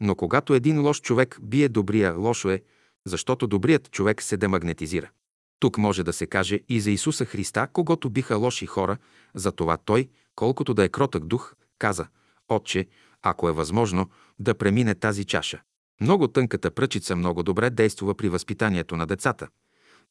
Но 0.00 0.14
когато 0.14 0.54
един 0.54 0.80
лош 0.80 1.00
човек 1.00 1.38
бие 1.42 1.68
добрия, 1.68 2.14
лошо 2.14 2.50
е, 2.50 2.62
защото 3.06 3.46
добрият 3.46 3.90
човек 3.90 4.22
се 4.22 4.36
демагнетизира. 4.36 5.10
Тук 5.58 5.78
може 5.78 6.04
да 6.04 6.12
се 6.12 6.26
каже 6.26 6.60
и 6.68 6.80
за 6.80 6.90
Исуса 6.90 7.24
Христа, 7.24 7.68
когато 7.72 8.10
биха 8.10 8.36
лоши 8.36 8.66
хора, 8.66 8.96
затова 9.34 9.76
Той, 9.76 10.08
колкото 10.34 10.74
да 10.74 10.84
е 10.84 10.88
кротък 10.88 11.24
дух, 11.24 11.54
каза, 11.78 12.06
Отче, 12.48 12.86
ако 13.22 13.48
е 13.48 13.52
възможно, 13.52 14.10
да 14.38 14.54
премине 14.54 14.94
тази 14.94 15.24
чаша. 15.24 15.62
Много 16.00 16.28
тънката 16.28 16.70
пръчица 16.70 17.16
много 17.16 17.42
добре 17.42 17.70
действува 17.70 18.14
при 18.14 18.28
възпитанието 18.28 18.96
на 18.96 19.06
децата. 19.06 19.48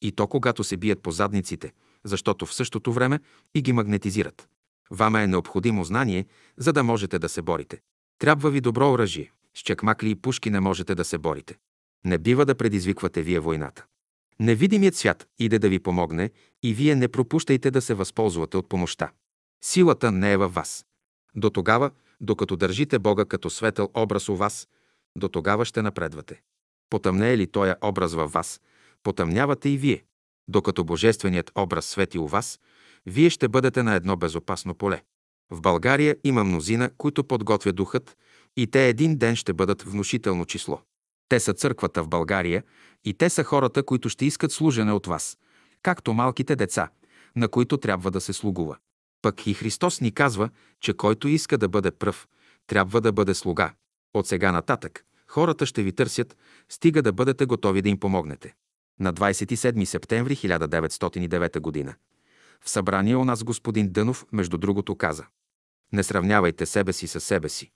И 0.01 0.11
то 0.11 0.27
когато 0.27 0.63
се 0.63 0.77
бият 0.77 1.01
по 1.01 1.11
задниците, 1.11 1.73
защото 2.03 2.45
в 2.45 2.53
същото 2.53 2.93
време 2.93 3.19
и 3.55 3.61
ги 3.61 3.73
магнетизират. 3.73 4.49
Ваме 4.91 5.23
е 5.23 5.27
необходимо 5.27 5.83
знание, 5.83 6.25
за 6.57 6.73
да 6.73 6.83
можете 6.83 7.19
да 7.19 7.29
се 7.29 7.41
борите. 7.41 7.81
Трябва 8.19 8.51
ви 8.51 8.61
добро 8.61 8.91
оръжие. 8.91 9.31
С 9.53 9.59
чекмакли 9.59 10.09
и 10.09 10.15
пушки 10.15 10.49
не 10.49 10.59
можете 10.59 10.95
да 10.95 11.05
се 11.05 11.17
борите. 11.17 11.57
Не 12.05 12.17
бива 12.17 12.45
да 12.45 12.55
предизвиквате 12.55 13.21
вие 13.21 13.39
войната. 13.39 13.85
Невидимият 14.39 14.95
свят 14.95 15.27
иде 15.39 15.59
да 15.59 15.69
ви 15.69 15.79
помогне 15.79 16.31
и 16.63 16.73
вие 16.73 16.95
не 16.95 17.07
пропущайте 17.07 17.71
да 17.71 17.81
се 17.81 17.93
възползвате 17.93 18.57
от 18.57 18.69
помощта. 18.69 19.11
Силата 19.63 20.11
не 20.11 20.31
е 20.31 20.37
във 20.37 20.53
вас. 20.53 20.85
До 21.35 21.49
тогава, 21.49 21.91
докато 22.21 22.55
държите 22.55 22.99
Бога 22.99 23.25
като 23.25 23.49
светъл 23.49 23.89
образ 23.93 24.29
у 24.29 24.35
вас, 24.35 24.67
до 25.15 25.29
тогава 25.29 25.65
ще 25.65 25.81
напредвате. 25.81 26.41
Потъмне 26.89 27.33
е 27.33 27.37
ли 27.37 27.47
този 27.47 27.73
образ 27.83 28.13
във 28.13 28.31
вас, 28.31 28.61
потъмнявате 29.03 29.69
и 29.69 29.77
вие. 29.77 30.03
Докато 30.47 30.83
Божественият 30.83 31.51
образ 31.55 31.85
свети 31.85 32.19
у 32.19 32.27
вас, 32.27 32.59
вие 33.05 33.29
ще 33.29 33.47
бъдете 33.47 33.83
на 33.83 33.95
едно 33.95 34.15
безопасно 34.15 34.75
поле. 34.75 35.01
В 35.51 35.61
България 35.61 36.17
има 36.23 36.43
мнозина, 36.43 36.89
които 36.97 37.23
подготвя 37.23 37.73
духът 37.73 38.17
и 38.57 38.67
те 38.67 38.87
един 38.87 39.17
ден 39.17 39.35
ще 39.35 39.53
бъдат 39.53 39.81
внушително 39.81 40.45
число. 40.45 40.81
Те 41.29 41.39
са 41.39 41.53
църквата 41.53 42.03
в 42.03 42.07
България 42.07 42.63
и 43.05 43.13
те 43.13 43.29
са 43.29 43.43
хората, 43.43 43.83
които 43.83 44.09
ще 44.09 44.25
искат 44.25 44.51
служене 44.51 44.91
от 44.91 45.07
вас, 45.07 45.37
както 45.83 46.13
малките 46.13 46.55
деца, 46.55 46.89
на 47.35 47.47
които 47.47 47.77
трябва 47.77 48.11
да 48.11 48.21
се 48.21 48.33
слугува. 48.33 48.77
Пък 49.21 49.47
и 49.47 49.53
Христос 49.53 50.01
ни 50.01 50.11
казва, 50.11 50.49
че 50.81 50.93
който 50.93 51.27
иска 51.27 51.57
да 51.57 51.69
бъде 51.69 51.91
пръв, 51.91 52.27
трябва 52.67 53.01
да 53.01 53.11
бъде 53.11 53.33
слуга. 53.33 53.73
От 54.13 54.27
сега 54.27 54.51
нататък 54.51 55.05
хората 55.29 55.65
ще 55.65 55.83
ви 55.83 55.91
търсят, 55.91 56.37
стига 56.69 57.01
да 57.01 57.13
бъдете 57.13 57.45
готови 57.45 57.81
да 57.81 57.89
им 57.89 57.99
помогнете. 57.99 58.55
На 58.99 59.13
27 59.13 59.85
септември 59.85 60.35
1909 60.35 61.85
г. 61.85 61.95
в 62.61 62.69
събрание 62.69 63.15
у 63.15 63.25
нас 63.25 63.43
господин 63.43 63.91
Дънов, 63.91 64.25
между 64.31 64.57
другото, 64.57 64.95
каза 64.95 65.25
Не 65.93 66.03
сравнявайте 66.03 66.65
себе 66.65 66.93
си 66.93 67.07
със 67.07 67.23
себе 67.23 67.49
си. 67.49 67.71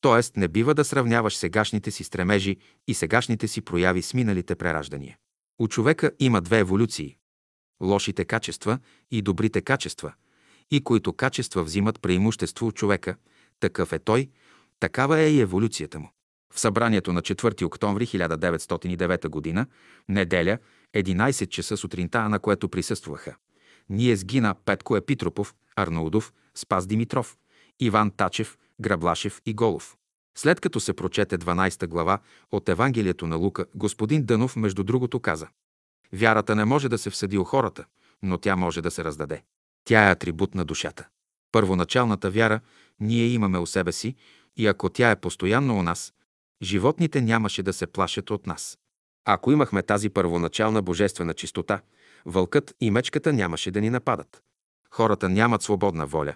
Тоест, 0.00 0.36
не 0.36 0.48
бива 0.48 0.74
да 0.74 0.84
сравняваш 0.84 1.36
сегашните 1.36 1.90
си 1.90 2.04
стремежи 2.04 2.56
и 2.86 2.94
сегашните 2.94 3.48
си 3.48 3.60
прояви 3.60 4.02
с 4.02 4.14
миналите 4.14 4.54
прераждания. 4.54 5.16
У 5.58 5.68
човека 5.68 6.10
има 6.18 6.40
две 6.40 6.58
еволюции– 6.58 7.16
лошите 7.82 8.24
качества 8.24 8.78
и 9.10 9.22
добрите 9.22 9.60
качества, 9.60 10.12
и 10.70 10.84
които 10.84 11.12
качества 11.12 11.64
взимат 11.64 12.00
преимущество 12.00 12.66
от 12.66 12.74
човека, 12.74 13.16
такъв 13.60 13.92
е 13.92 13.98
той, 13.98 14.30
такава 14.80 15.18
е 15.18 15.30
и 15.30 15.40
еволюцията 15.40 15.98
му. 15.98 16.10
В 16.56 16.60
събранието 16.60 17.12
на 17.12 17.22
4 17.22 17.64
октомври 17.64 18.06
1909 18.06 19.54
г., 19.54 19.66
неделя, 20.08 20.58
11 20.96 21.48
часа 21.48 21.76
сутринта, 21.76 22.28
на 22.28 22.38
което 22.38 22.68
присъстваха. 22.68 23.36
Ние 23.88 24.16
сгина 24.16 24.54
Петко 24.64 24.96
Епитропов, 24.96 25.54
Арнаудов, 25.76 26.32
Спас 26.54 26.86
Димитров, 26.86 27.36
Иван 27.80 28.10
Тачев, 28.10 28.58
Граблашев 28.80 29.40
и 29.46 29.54
Голов. 29.54 29.96
След 30.38 30.60
като 30.60 30.80
се 30.80 30.92
прочете 30.92 31.38
12 31.38 31.86
глава 31.86 32.18
от 32.52 32.68
Евангелието 32.68 33.26
на 33.26 33.36
Лука, 33.36 33.66
господин 33.74 34.24
Дънов, 34.24 34.56
между 34.56 34.84
другото, 34.84 35.20
каза 35.20 35.48
Вярата 36.12 36.54
не 36.54 36.64
може 36.64 36.88
да 36.88 36.98
се 36.98 37.10
всъди 37.10 37.38
у 37.38 37.44
хората, 37.44 37.84
но 38.22 38.38
тя 38.38 38.56
може 38.56 38.82
да 38.82 38.90
се 38.90 39.04
раздаде. 39.04 39.42
Тя 39.84 40.08
е 40.08 40.12
атрибут 40.12 40.54
на 40.54 40.64
душата. 40.64 41.08
Първоначалната 41.52 42.30
вяра 42.30 42.60
ние 43.00 43.26
имаме 43.26 43.58
у 43.58 43.66
себе 43.66 43.92
си 43.92 44.14
и 44.56 44.66
ако 44.66 44.88
тя 44.88 45.10
е 45.10 45.20
постоянно 45.20 45.78
у 45.78 45.82
нас, 45.82 46.12
животните 46.62 47.20
нямаше 47.20 47.62
да 47.62 47.72
се 47.72 47.86
плашат 47.86 48.30
от 48.30 48.46
нас. 48.46 48.78
Ако 49.24 49.52
имахме 49.52 49.82
тази 49.82 50.10
първоначална 50.10 50.82
божествена 50.82 51.34
чистота, 51.34 51.80
вълкът 52.26 52.74
и 52.80 52.90
мечката 52.90 53.32
нямаше 53.32 53.70
да 53.70 53.80
ни 53.80 53.90
нападат. 53.90 54.42
Хората 54.90 55.28
нямат 55.28 55.62
свободна 55.62 56.06
воля, 56.06 56.34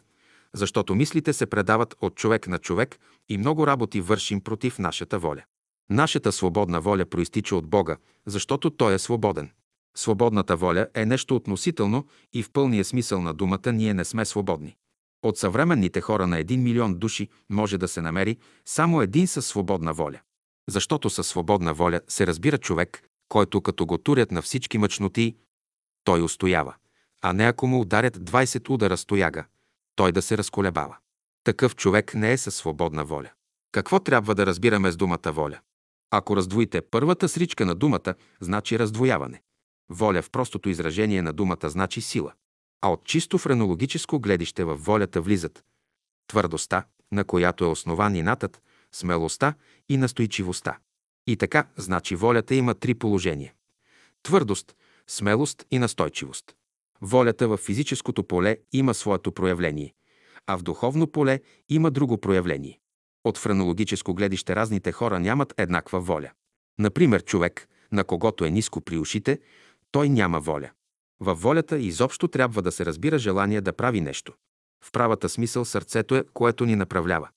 защото 0.52 0.94
мислите 0.94 1.32
се 1.32 1.46
предават 1.46 1.94
от 2.00 2.14
човек 2.14 2.48
на 2.48 2.58
човек 2.58 2.98
и 3.28 3.38
много 3.38 3.66
работи 3.66 4.00
вършим 4.00 4.40
против 4.40 4.78
нашата 4.78 5.18
воля. 5.18 5.42
Нашата 5.90 6.32
свободна 6.32 6.80
воля 6.80 7.04
проистича 7.04 7.56
от 7.56 7.66
Бога, 7.66 7.96
защото 8.26 8.70
Той 8.70 8.94
е 8.94 8.98
свободен. 8.98 9.50
Свободната 9.96 10.56
воля 10.56 10.88
е 10.94 11.06
нещо 11.06 11.36
относително 11.36 12.06
и 12.32 12.42
в 12.42 12.50
пълния 12.50 12.84
смисъл 12.84 13.22
на 13.22 13.34
думата 13.34 13.72
ние 13.72 13.94
не 13.94 14.04
сме 14.04 14.24
свободни. 14.24 14.76
От 15.22 15.38
съвременните 15.38 16.00
хора 16.00 16.26
на 16.26 16.38
един 16.38 16.62
милион 16.62 16.94
души 16.94 17.28
може 17.50 17.78
да 17.78 17.88
се 17.88 18.00
намери 18.00 18.38
само 18.64 19.02
един 19.02 19.26
със 19.26 19.46
свободна 19.46 19.94
воля. 19.94 20.20
Защото 20.68 21.10
със 21.10 21.26
свободна 21.26 21.74
воля 21.74 22.00
се 22.08 22.26
разбира 22.26 22.58
човек, 22.58 23.02
който 23.28 23.60
като 23.60 23.86
го 23.86 23.98
турят 23.98 24.30
на 24.30 24.42
всички 24.42 24.78
мъчноти, 24.78 25.36
той 26.04 26.22
устоява, 26.22 26.74
а 27.22 27.32
не 27.32 27.44
ако 27.44 27.66
му 27.66 27.80
ударят 27.80 28.18
20 28.18 28.70
удара 28.70 28.96
стояга, 28.96 29.44
той 29.96 30.12
да 30.12 30.22
се 30.22 30.38
разколебава. 30.38 30.96
Такъв 31.44 31.76
човек 31.76 32.14
не 32.14 32.32
е 32.32 32.38
със 32.38 32.54
свободна 32.54 33.04
воля. 33.04 33.30
Какво 33.72 34.00
трябва 34.00 34.34
да 34.34 34.46
разбираме 34.46 34.92
с 34.92 34.96
думата 34.96 35.32
воля? 35.32 35.58
Ако 36.10 36.36
раздвоите 36.36 36.80
първата 36.80 37.28
сричка 37.28 37.66
на 37.66 37.74
думата, 37.74 38.14
значи 38.40 38.78
раздвояване. 38.78 39.42
Воля 39.90 40.22
в 40.22 40.30
простото 40.30 40.68
изражение 40.68 41.22
на 41.22 41.32
думата 41.32 41.68
значи 41.68 42.00
сила. 42.00 42.32
А 42.82 42.92
от 42.92 43.04
чисто 43.04 43.38
френологическо 43.38 44.20
гледище 44.20 44.64
в 44.64 44.76
волята 44.76 45.20
влизат 45.20 45.64
твърдостта, 46.30 46.84
на 47.12 47.24
която 47.24 47.64
е 47.64 47.68
основан 47.68 48.16
инатът, 48.16 48.62
смелостта 48.92 49.54
и 49.88 49.96
настойчивостта. 49.96 50.78
И 51.26 51.36
така, 51.36 51.66
значи 51.76 52.14
волята 52.16 52.54
има 52.54 52.74
три 52.74 52.94
положения. 52.94 53.52
Твърдост, 54.22 54.76
смелост 55.06 55.66
и 55.70 55.78
настойчивост. 55.78 56.44
Волята 57.00 57.48
в 57.48 57.56
физическото 57.56 58.24
поле 58.24 58.56
има 58.72 58.94
своето 58.94 59.32
проявление, 59.32 59.94
а 60.46 60.58
в 60.58 60.62
духовно 60.62 61.06
поле 61.06 61.40
има 61.68 61.90
друго 61.90 62.18
проявление. 62.18 62.78
От 63.24 63.38
френологическо 63.38 64.14
гледище 64.14 64.56
разните 64.56 64.92
хора 64.92 65.20
нямат 65.20 65.54
еднаква 65.56 66.00
воля. 66.00 66.30
Например, 66.78 67.24
човек, 67.24 67.68
на 67.92 68.04
когото 68.04 68.44
е 68.44 68.50
ниско 68.50 68.80
при 68.80 68.98
ушите, 68.98 69.40
той 69.90 70.08
няма 70.08 70.40
воля. 70.40 70.70
Във 71.20 71.42
волята 71.42 71.78
изобщо 71.78 72.28
трябва 72.28 72.62
да 72.62 72.72
се 72.72 72.86
разбира 72.86 73.18
желание 73.18 73.60
да 73.60 73.72
прави 73.72 74.00
нещо. 74.00 74.32
В 74.84 74.92
правата 74.92 75.28
смисъл 75.28 75.64
сърцето 75.64 76.16
е, 76.16 76.24
което 76.34 76.66
ни 76.66 76.76
направлява. 76.76 77.28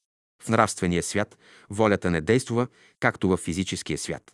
В 0.43 0.49
нравствения 0.49 1.03
свят 1.03 1.37
волята 1.69 2.11
не 2.11 2.21
действа, 2.21 2.67
както 2.99 3.29
в 3.29 3.37
физическия 3.37 3.97
свят. 3.97 4.33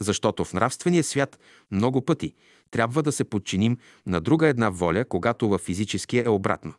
Защото 0.00 0.44
в 0.44 0.52
нравствения 0.52 1.04
свят 1.04 1.38
много 1.70 2.04
пъти 2.04 2.34
трябва 2.70 3.02
да 3.02 3.12
се 3.12 3.24
подчиним 3.24 3.78
на 4.06 4.20
друга 4.20 4.48
една 4.48 4.70
воля, 4.70 5.04
когато 5.04 5.48
в 5.48 5.58
физическия 5.58 6.24
е 6.24 6.28
обратно. 6.28 6.74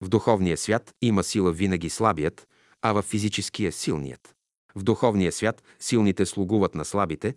В 0.00 0.08
духовния 0.08 0.56
свят 0.56 0.94
има 1.02 1.24
сила 1.24 1.52
винаги 1.52 1.90
слабият, 1.90 2.48
а 2.82 2.92
в 2.92 3.02
физическия– 3.02 3.72
силният. 3.72 4.34
В 4.74 4.82
духовния 4.82 5.32
свят 5.32 5.62
силните 5.78 6.26
слугуват 6.26 6.74
на 6.74 6.84
слабите, 6.84 7.34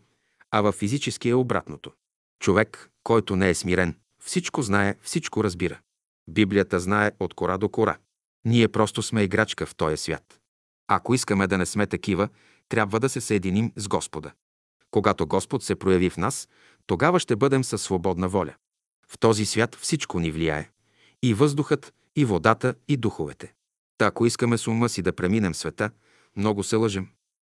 а 0.51 0.61
в 0.61 0.71
физическия 0.71 1.31
е 1.31 1.35
обратното. 1.35 1.91
Човек, 2.39 2.89
който 3.03 3.35
не 3.35 3.49
е 3.49 3.55
смирен, 3.55 3.95
всичко 4.27 4.61
знае, 4.61 4.95
всичко 5.01 5.43
разбира. 5.43 5.79
Библията 6.29 6.79
знае 6.79 7.11
от 7.19 7.33
кора 7.33 7.57
до 7.57 7.69
кора. 7.69 7.97
Ние 8.45 8.67
просто 8.67 9.01
сме 9.01 9.23
играчка 9.23 9.65
в 9.65 9.75
този 9.75 9.97
свят. 9.97 10.39
Ако 10.87 11.13
искаме 11.13 11.47
да 11.47 11.57
не 11.57 11.65
сме 11.65 11.87
такива, 11.87 12.29
трябва 12.69 12.99
да 12.99 13.09
се 13.09 13.21
съединим 13.21 13.71
с 13.75 13.87
Господа. 13.87 14.31
Когато 14.91 15.27
Господ 15.27 15.63
се 15.63 15.75
прояви 15.75 16.09
в 16.09 16.17
нас, 16.17 16.47
тогава 16.87 17.19
ще 17.19 17.35
бъдем 17.35 17.63
със 17.63 17.81
свободна 17.81 18.29
воля. 18.29 18.53
В 19.07 19.19
този 19.19 19.45
свят 19.45 19.75
всичко 19.75 20.19
ни 20.19 20.31
влияе. 20.31 20.69
И 21.23 21.33
въздухът, 21.33 21.93
и 22.15 22.25
водата, 22.25 22.75
и 22.87 22.97
духовете. 22.97 23.53
Та 23.97 24.05
ако 24.05 24.25
искаме 24.25 24.57
с 24.57 24.67
ума 24.67 24.89
си 24.89 25.01
да 25.01 25.13
преминем 25.13 25.55
света, 25.55 25.91
много 26.35 26.63
се 26.63 26.75
лъжем. 26.75 27.07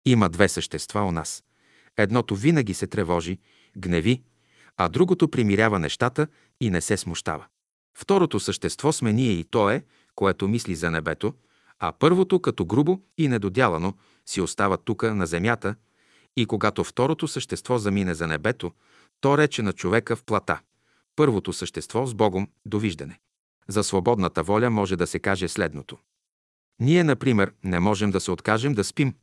Има 0.04 0.28
две 0.28 0.48
същества 0.48 1.02
у 1.02 1.12
нас. 1.12 1.44
Едното 1.96 2.36
винаги 2.36 2.74
се 2.74 2.86
тревожи, 2.86 3.38
гневи, 3.78 4.22
а 4.84 4.88
другото 4.88 5.28
примирява 5.28 5.78
нещата 5.78 6.26
и 6.60 6.70
не 6.70 6.80
се 6.80 6.96
смущава. 6.96 7.46
Второто 7.98 8.40
същество 8.40 8.92
сме 8.92 9.12
ние 9.12 9.32
и 9.32 9.44
то 9.44 9.70
е, 9.70 9.84
което 10.14 10.48
мисли 10.48 10.74
за 10.74 10.90
небето, 10.90 11.34
а 11.78 11.92
първото, 11.92 12.40
като 12.40 12.64
грубо 12.64 13.00
и 13.18 13.28
недодялано, 13.28 13.94
си 14.26 14.40
остава 14.40 14.76
тука 14.76 15.14
на 15.14 15.26
земята 15.26 15.74
и 16.36 16.46
когато 16.46 16.84
второто 16.84 17.28
същество 17.28 17.78
замине 17.78 18.14
за 18.14 18.26
небето, 18.26 18.72
то 19.20 19.38
рече 19.38 19.62
на 19.62 19.72
човека 19.72 20.16
в 20.16 20.24
плата. 20.24 20.60
Първото 21.16 21.52
същество 21.52 22.06
с 22.06 22.14
Богом– 22.14 22.48
довиждане. 22.66 23.20
За 23.68 23.84
свободната 23.84 24.42
воля 24.42 24.70
може 24.70 24.96
да 24.96 25.06
се 25.06 25.18
каже 25.18 25.48
следното. 25.48 25.98
Ние, 26.80 27.04
например, 27.04 27.52
не 27.64 27.80
можем 27.80 28.10
да 28.10 28.20
се 28.20 28.30
откажем 28.30 28.74
да 28.74 28.84
спим, 28.84 29.14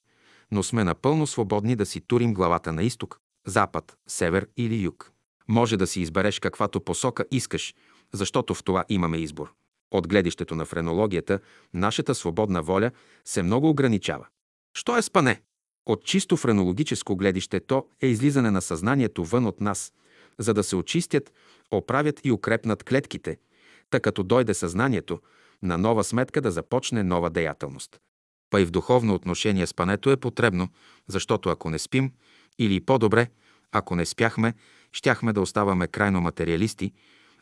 но 0.51 0.63
сме 0.63 0.83
напълно 0.83 1.27
свободни 1.27 1.75
да 1.75 1.85
си 1.85 2.01
турим 2.01 2.33
главата 2.33 2.73
на 2.73 2.83
изток, 2.83 3.19
запад, 3.47 3.97
север 4.07 4.47
или 4.57 4.75
юг. 4.75 5.13
Може 5.49 5.77
да 5.77 5.87
си 5.87 6.01
избереш 6.01 6.39
каквато 6.39 6.81
посока 6.81 7.25
искаш, 7.31 7.75
защото 8.13 8.53
в 8.53 8.63
това 8.63 8.85
имаме 8.89 9.17
избор. 9.17 9.53
От 9.91 10.07
гледището 10.07 10.55
на 10.55 10.65
френологията, 10.65 11.39
нашата 11.73 12.15
свободна 12.15 12.61
воля 12.61 12.91
се 13.25 13.43
много 13.43 13.69
ограничава. 13.69 14.27
Що 14.73 14.97
е 14.97 15.01
спане? 15.01 15.41
От 15.85 16.05
чисто 16.05 16.37
френологическо 16.37 17.15
гледище 17.15 17.59
то 17.59 17.85
е 18.01 18.07
излизане 18.07 18.51
на 18.51 18.61
съзнанието 18.61 19.25
вън 19.25 19.45
от 19.45 19.61
нас, 19.61 19.93
за 20.39 20.53
да 20.53 20.63
се 20.63 20.75
очистят, 20.75 21.33
оправят 21.71 22.19
и 22.23 22.31
укрепнат 22.31 22.83
клетките, 22.83 23.37
тъй 23.89 23.99
като 23.99 24.23
дойде 24.23 24.53
съзнанието, 24.53 25.19
на 25.63 25.77
нова 25.77 26.03
сметка 26.03 26.41
да 26.41 26.51
започне 26.51 27.03
нова 27.03 27.29
деятелност. 27.29 27.99
Па 28.49 28.61
и 28.61 28.65
в 28.65 28.71
духовно 28.71 29.13
отношение 29.13 29.67
спането 29.67 30.11
е 30.11 30.17
потребно, 30.17 30.69
защото 31.07 31.49
ако 31.49 31.69
не 31.69 31.79
спим, 31.79 32.11
или 32.59 32.81
по-добре, 32.81 33.27
ако 33.71 33.95
не 33.95 34.05
спяхме, 34.05 34.53
щяхме 34.93 35.33
да 35.33 35.41
оставаме 35.41 35.87
крайно 35.87 36.21
материалисти, 36.21 36.93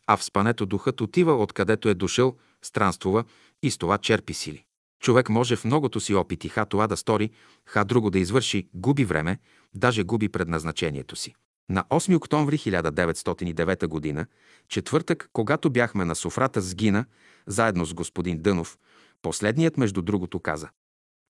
а 0.08 0.18
в 0.18 0.24
спането 0.24 0.66
духът 0.66 1.02
отива 1.02 1.34
откъдето 1.34 1.90
е 1.90 1.94
дошъл, 1.94 2.36
странствува 2.62 3.24
и 3.64 3.72
с 3.72 3.78
това 3.78 3.98
черпи 3.98 4.34
сили. 4.34 4.64
Човек 5.00 5.30
може 5.30 5.56
в 5.56 5.66
многото 5.66 6.00
си 6.00 6.14
опити 6.14 6.50
ха 6.50 6.66
това 6.66 6.88
да 6.88 6.98
стори, 6.98 7.30
ха 7.66 7.86
друго 7.86 8.10
да 8.10 8.20
извърши, 8.20 8.68
губи 8.74 9.06
време, 9.06 9.40
даже 9.74 10.04
губи 10.04 10.30
предназначението 10.30 11.16
си. 11.16 11.36
На 11.70 11.84
8 11.84 12.16
октомври 12.16 12.58
1909 12.58 14.16
г., 14.16 14.26
четвъртък, 14.68 15.30
когато 15.34 15.70
бяхме 15.70 16.06
на 16.06 16.16
Софрата 16.16 16.62
с 16.62 16.76
Гина, 16.76 17.06
заедно 17.48 17.86
с 17.86 17.94
господин 17.94 18.42
Дънов, 18.42 18.78
последният 19.22 19.78
между 19.78 20.02
другото 20.02 20.40
каза 20.40 20.70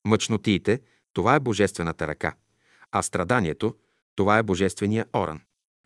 Мъчнотиите– 0.06 0.80
това 1.12 1.34
е 1.34 1.40
божествената 1.40 2.08
ръка, 2.08 2.34
а 2.92 3.02
страданието– 3.02 3.74
това 4.16 4.38
е 4.38 4.42
божествения 4.42 5.06
оран. 5.16 5.40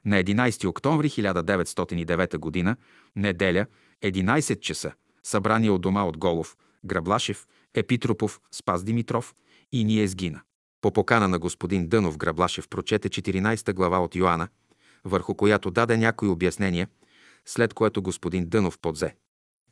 На 0.06 0.24
11 0.24 0.68
октомври 0.68 1.08
1909 1.08 2.64
г., 2.64 2.76
неделя, 3.16 3.66
11 4.04 4.60
часа, 4.60 4.92
събрание 5.22 5.70
от 5.70 5.80
дома 5.80 6.04
от 6.04 6.18
Голов, 6.18 6.56
Граблашев, 6.84 7.46
Епитропов, 7.74 8.40
Спас 8.50 8.84
Димитров 8.84 9.34
и 9.72 9.84
ние 9.84 10.08
сгина. 10.08 10.40
По 10.80 10.92
покана 10.92 11.28
на 11.28 11.38
господин 11.38 11.88
Дънов 11.88 12.16
Граблашев 12.16 12.68
прочете 12.68 13.08
14 13.08 13.72
глава 13.72 13.98
от 13.98 14.16
Йоанна, 14.16 14.48
върху 15.04 15.34
която 15.34 15.70
даде 15.70 15.96
някои 15.96 16.28
обяснения, 16.28 16.88
след 17.46 17.74
което 17.74 18.02
господин 18.02 18.48
Дънов 18.48 18.78
подзе. 18.78 19.14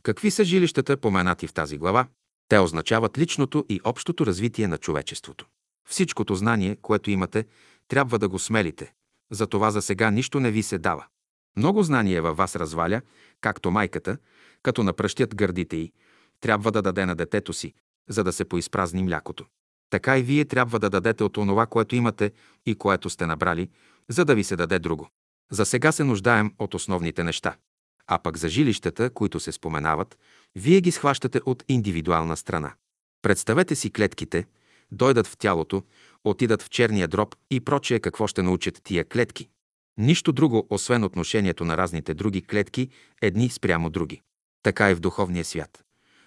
Какви 0.03 0.31
са 0.31 0.45
жилищата, 0.45 0.97
поменати 0.97 1.47
в 1.47 1.53
тази 1.53 1.79
глава? 1.79 2.07
Те 2.49 2.59
означават 2.59 3.19
личното 3.19 3.65
и 3.69 3.81
общото 3.85 4.27
развитие 4.27 4.69
на 4.69 4.79
човечеството. 4.79 5.47
Всичкото 5.89 6.35
знание, 6.35 6.77
което 6.77 7.11
имате, 7.11 7.47
трябва 7.89 8.19
да 8.19 8.29
го 8.29 8.39
смелите. 8.39 8.93
Затова 9.31 9.71
за 9.71 9.83
сега 9.83 10.11
нищо 10.11 10.41
не 10.41 10.51
ви 10.51 10.63
се 10.63 10.79
дава. 10.79 11.07
Много 11.57 11.83
знание 11.83 12.21
във 12.21 12.37
вас 12.37 12.57
разваля, 12.57 13.01
както 13.41 13.71
майката, 13.71 14.17
като 14.63 14.83
напръщят 14.83 15.35
гърдите 15.35 15.77
й, 15.77 15.93
трябва 16.41 16.73
да 16.73 16.83
даде 16.83 17.07
на 17.07 17.15
детето 17.15 17.53
си, 17.53 17.75
за 18.09 18.25
да 18.25 18.33
се 18.33 18.45
поизпразни 18.45 19.03
млякото. 19.03 19.45
Така 19.91 20.19
и 20.19 20.23
вие 20.23 20.45
трябва 20.45 20.79
да 20.79 20.91
дадете 20.91 21.25
от 21.25 21.37
онова, 21.37 21.67
което 21.67 21.97
имате 21.97 22.33
и 22.67 22.75
което 22.75 23.11
сте 23.11 23.27
набрали, 23.27 23.71
за 24.09 24.25
да 24.25 24.35
ви 24.35 24.45
се 24.45 24.57
даде 24.57 24.79
друго. 24.79 25.09
За 25.51 25.67
сега 25.67 25.93
се 25.93 26.05
нуждаем 26.05 26.55
от 26.59 26.75
основните 26.75 27.25
неща. 27.25 27.57
А 28.07 28.19
пък 28.19 28.37
за 28.37 28.49
жилищата, 28.49 29.11
които 29.11 29.41
се 29.41 29.53
споменават, 29.53 30.19
вие 30.57 30.81
ги 30.81 30.91
схващате 30.91 31.41
от 31.47 31.65
индивидуална 31.69 32.37
страна. 32.37 32.75
Представете 33.23 33.75
си 33.75 33.91
клетките, 33.91 34.47
дойдат 34.93 35.27
в 35.27 35.37
тялото, 35.37 35.83
отидат 36.25 36.63
в 36.63 36.71
черния 36.71 37.09
дроб 37.09 37.37
и 37.51 37.61
прочее 37.61 38.01
какво 38.01 38.27
ще 38.27 38.43
научат 38.43 38.81
тия 38.83 39.05
клетки. 39.05 39.49
Нищо 39.99 40.33
друго, 40.33 40.67
освен 40.71 41.05
отношението 41.05 41.65
на 41.65 41.77
разните 41.77 42.15
други 42.15 42.43
клетки, 42.43 42.89
едни 43.23 43.49
спрямо 43.49 43.91
други. 43.91 44.21
Така 44.63 44.91
и 44.91 44.95
в 44.95 45.01
духовния 45.01 45.45
свят. 45.45 45.85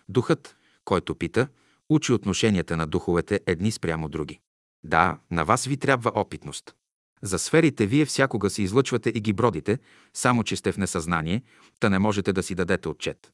Духът, 0.09 0.55
който 0.85 1.15
пита, 1.15 1.47
учи 1.89 2.13
отношенията 2.13 2.77
на 2.77 2.87
духовете 2.87 3.39
едни 3.45 3.71
спрямо 3.71 4.09
други. 4.09 4.39
Да, 4.83 5.17
на 5.31 5.45
вас 5.45 5.65
ви 5.65 5.77
трябва 5.77 6.11
опитност. 6.15 6.75
За 7.21 7.39
сферите 7.39 7.87
вие 7.87 8.05
всякога 8.05 8.49
се 8.49 8.61
излъчвате 8.61 9.09
и 9.09 9.21
ги 9.21 9.33
бродите, 9.33 9.79
само 10.13 10.43
че 10.43 10.55
сте 10.55 10.71
в 10.71 10.77
несъзнание, 10.77 11.43
та 11.79 11.89
не 11.89 11.99
можете 11.99 12.33
да 12.33 12.43
си 12.43 12.55
дадете 12.55 12.89
отчет. 12.89 13.31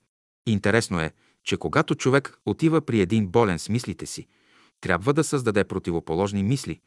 Интересно 0.48 1.00
е, 1.00 1.12
че 1.44 1.58
когато 1.58 1.96
човек 1.96 2.38
отива 2.46 2.82
при 2.82 3.02
един 3.02 3.28
болен 3.28 3.60
с 3.60 3.70
мислите 3.70 4.06
си, 4.06 4.28
трябва 4.82 5.14
да 5.14 5.24
създаде 5.24 5.64
противоположни 5.64 6.44
мисли, 6.44 6.82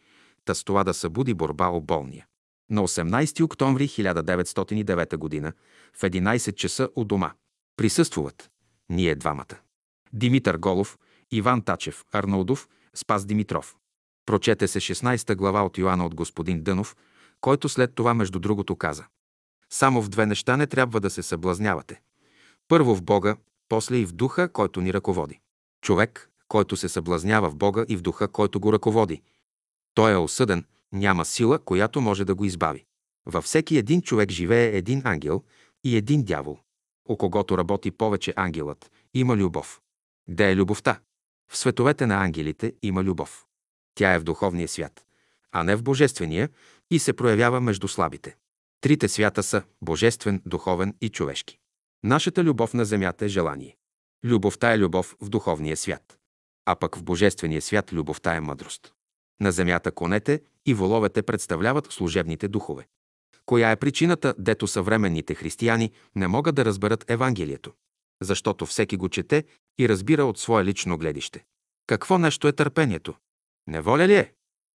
та 0.44 0.54
с 0.54 0.64
това 0.64 0.84
да 0.84 0.94
събуди 0.94 1.34
борба 1.34 1.68
о 1.68 1.80
болния. 1.80 2.26
На 2.70 2.82
18 2.82 3.44
октомври 3.44 3.88
1909 3.88 5.42
г. 5.42 5.52
в 5.94 6.02
11 6.02 6.54
часа 6.54 6.88
у 6.96 7.04
дома 7.04 7.32
присъствуват 7.76 8.50
ние 8.90 9.14
двамата. 9.14 9.56
Димитър 10.12 10.56
Голов, 10.56 10.98
Иван 11.30 11.62
Тачев, 11.62 12.04
Арнаудов, 12.12 12.68
Спас 12.94 13.26
Димитров. 13.26 13.76
Прочете 14.26 14.68
се 14.68 14.80
16 14.80 15.36
глава 15.36 15.64
от 15.64 15.78
Йоанна 15.78 16.06
от 16.06 16.14
господин 16.14 16.62
Дънов, 16.62 16.96
който 17.40 17.68
след 17.68 17.94
това 17.94 18.14
между 18.14 18.38
другото 18.38 18.76
каза. 18.76 19.04
Само 19.70 20.02
в 20.02 20.08
две 20.08 20.26
неща 20.26 20.56
не 20.56 20.66
трябва 20.66 21.00
да 21.00 21.10
се 21.10 21.22
съблазнявате. 21.22 22.00
Първо 22.68 22.94
в 22.94 23.02
Бога, 23.02 23.36
после 23.68 23.96
и 23.96 24.06
в 24.06 24.12
духа, 24.12 24.52
който 24.52 24.80
ни 24.80 24.92
ръководи. 24.92 25.40
Човек, 25.82 26.30
който 26.52 26.76
се 26.76 26.88
съблазнява 26.88 27.50
в 27.50 27.56
Бога 27.56 27.84
и 27.88 27.96
в 27.96 28.02
духа, 28.02 28.28
който 28.28 28.60
го 28.60 28.72
ръководи. 28.72 29.22
Той 29.94 30.12
е 30.12 30.16
осъден, 30.16 30.64
няма 30.92 31.24
сила, 31.24 31.58
която 31.58 32.00
може 32.00 32.24
да 32.24 32.34
го 32.34 32.44
избави. 32.44 32.84
Във 33.26 33.44
всеки 33.44 33.76
един 33.76 34.02
човек 34.02 34.30
живее 34.30 34.76
един 34.76 35.02
ангел 35.04 35.42
и 35.84 35.96
един 35.96 36.24
дявол. 36.24 36.58
У 37.08 37.16
когото 37.16 37.58
работи 37.58 37.90
повече 37.90 38.32
ангелът, 38.36 38.90
има 39.14 39.36
любов. 39.36 39.80
Де 40.28 40.50
е 40.50 40.56
любовта? 40.56 41.00
В 41.52 41.56
световете 41.56 42.06
на 42.06 42.24
ангелите 42.24 42.74
има 42.82 43.04
любов. 43.04 43.46
Тя 43.94 44.14
е 44.14 44.18
в 44.18 44.24
духовния 44.24 44.68
свят, 44.68 45.06
а 45.52 45.64
не 45.64 45.76
в 45.76 45.82
божествения 45.82 46.48
и 46.90 46.98
се 46.98 47.12
проявява 47.12 47.60
между 47.60 47.88
слабите. 47.88 48.36
Трите 48.80 49.08
свята 49.08 49.42
са 49.42 49.62
божествен, 49.82 50.42
духовен 50.46 50.94
и 51.00 51.08
човешки. 51.08 51.58
Нашата 52.04 52.44
любов 52.44 52.74
на 52.74 52.84
земята 52.84 53.24
е 53.24 53.28
желание. 53.28 53.76
Любовта 54.24 54.72
е 54.72 54.78
любов 54.78 55.16
в 55.20 55.28
духовния 55.28 55.76
свят. 55.76 56.18
А 56.66 56.76
пък 56.76 56.96
в 56.96 57.02
божествения 57.02 57.62
свят 57.62 57.92
любовта 57.92 58.34
е 58.34 58.40
мъдрост. 58.40 58.92
На 59.40 59.52
земята 59.52 59.92
конете 59.92 60.40
и 60.66 60.74
воловете 60.74 61.22
представляват 61.22 61.92
служебните 61.92 62.48
духове. 62.48 62.86
Коя 63.46 63.70
е 63.70 63.76
причината, 63.76 64.34
дето 64.38 64.66
съвременните 64.66 65.34
християни 65.34 65.92
не 66.14 66.28
могат 66.28 66.54
да 66.54 66.64
разберат 66.64 67.10
Евангелието? 67.10 67.72
Защото 68.22 68.66
всеки 68.66 68.96
го 68.96 69.08
чете 69.08 69.44
и 69.78 69.88
разбира 69.88 70.24
от 70.24 70.38
свое 70.38 70.64
лично 70.64 70.98
гледище. 70.98 71.44
Какво 71.86 72.18
нещо 72.18 72.48
е 72.48 72.52
търпението? 72.52 73.14
Неволя 73.66 74.08
ли 74.08 74.14
е? 74.14 74.32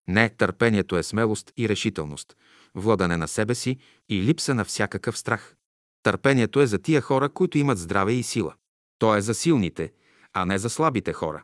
Не, 0.07 0.29
търпението 0.29 0.97
е 0.97 1.03
смелост 1.03 1.51
и 1.57 1.69
решителност, 1.69 2.37
владане 2.75 3.17
на 3.17 3.27
себе 3.27 3.55
си 3.55 3.77
и 4.09 4.21
липса 4.21 4.53
на 4.53 4.65
всякакъв 4.65 5.17
страх. 5.17 5.55
Търпението 6.03 6.61
е 6.61 6.67
за 6.67 6.79
тия 6.79 7.01
хора, 7.01 7.29
които 7.29 7.57
имат 7.57 7.77
здраве 7.77 8.13
и 8.13 8.23
сила. 8.23 8.55
То 8.99 9.15
е 9.15 9.21
за 9.21 9.33
силните, 9.33 9.93
а 10.33 10.45
не 10.45 10.57
за 10.57 10.69
слабите 10.69 11.13
хора. 11.13 11.43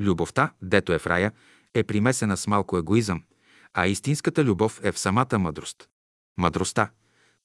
Любовта, 0.00 0.52
дето 0.62 0.92
е 0.92 0.98
в 0.98 1.06
рая, 1.06 1.32
е 1.74 1.84
примесена 1.84 2.36
с 2.36 2.46
малко 2.46 2.78
егоизъм, 2.78 3.22
а 3.74 3.86
истинската 3.86 4.44
любов 4.44 4.80
е 4.82 4.92
в 4.92 4.98
самата 4.98 5.38
мъдрост. 5.38 5.88
Мъдростта– 6.38 6.90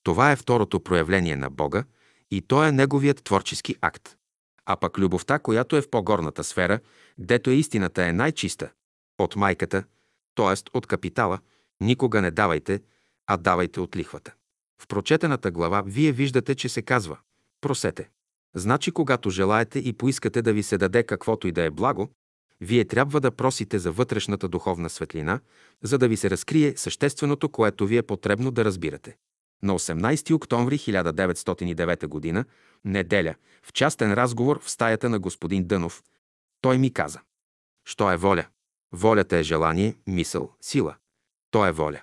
това 0.07 0.31
е 0.31 0.35
второто 0.35 0.79
проявление 0.79 1.35
на 1.35 1.49
Бога 1.49 1.83
и 2.31 2.41
то 2.41 2.63
е 2.63 2.71
Неговият 2.71 3.23
творчески 3.23 3.75
акт. 3.81 4.17
А 4.65 4.75
пък 4.75 4.97
любовта, 4.97 5.39
която 5.39 5.75
е 5.75 5.81
в 5.81 5.89
по-горната 5.89 6.43
сфера, 6.43 6.79
дето 7.17 7.49
е 7.49 7.53
истината 7.53 8.05
е 8.05 8.13
най-чиста, 8.13 8.69
от 9.19 9.35
майката, 9.35 9.83
т.е. 10.35 10.77
от 10.77 10.87
капитала, 10.87 11.39
никога 11.81 12.21
не 12.21 12.31
давайте, 12.31 12.81
а 13.27 13.37
давайте 13.37 13.79
от 13.79 13.95
лихвата. 13.95 14.33
В 14.81 14.87
прочетената 14.87 15.51
глава 15.51 15.83
вие 15.85 16.11
виждате, 16.11 16.55
че 16.55 16.69
се 16.69 16.81
казва 16.81 17.17
«Просете». 17.61 18.09
Значи, 18.55 18.91
когато 18.91 19.29
желаете 19.29 19.79
и 19.79 19.93
поискате 19.93 20.41
да 20.41 20.53
ви 20.53 20.63
се 20.63 20.77
даде 20.77 21.03
каквото 21.03 21.47
и 21.47 21.51
да 21.51 21.63
е 21.63 21.71
благо, 21.71 22.09
вие 22.61 22.85
трябва 22.85 23.21
да 23.21 23.31
просите 23.31 23.79
за 23.79 23.91
вътрешната 23.91 24.47
духовна 24.47 24.89
светлина, 24.89 25.39
за 25.83 25.97
да 25.97 26.07
ви 26.07 26.17
се 26.17 26.29
разкрие 26.29 26.77
същественото, 26.77 27.49
което 27.49 27.87
ви 27.87 27.97
е 27.97 28.03
потребно 28.03 28.51
да 28.51 28.65
разбирате. 28.65 29.17
На 29.63 29.73
18 29.73 30.33
октомври 30.33 30.77
1909 30.77 32.33
г., 32.33 32.45
неделя, 32.85 33.35
в 33.63 33.73
частен 33.73 34.13
разговор 34.13 34.59
в 34.63 34.69
стаята 34.71 35.09
на 35.09 35.19
господин 35.19 35.67
Дънов, 35.67 36.03
той 36.61 36.77
ми 36.77 36.93
каза 36.93 37.19
«Що 37.85 38.11
е 38.11 38.17
воля? 38.17 38.45
Волята 38.91 39.37
е 39.37 39.43
желание, 39.43 39.95
мисъл, 40.07 40.51
сила. 40.61 40.95
То 41.51 41.65
е 41.65 41.71
воля». 41.71 42.01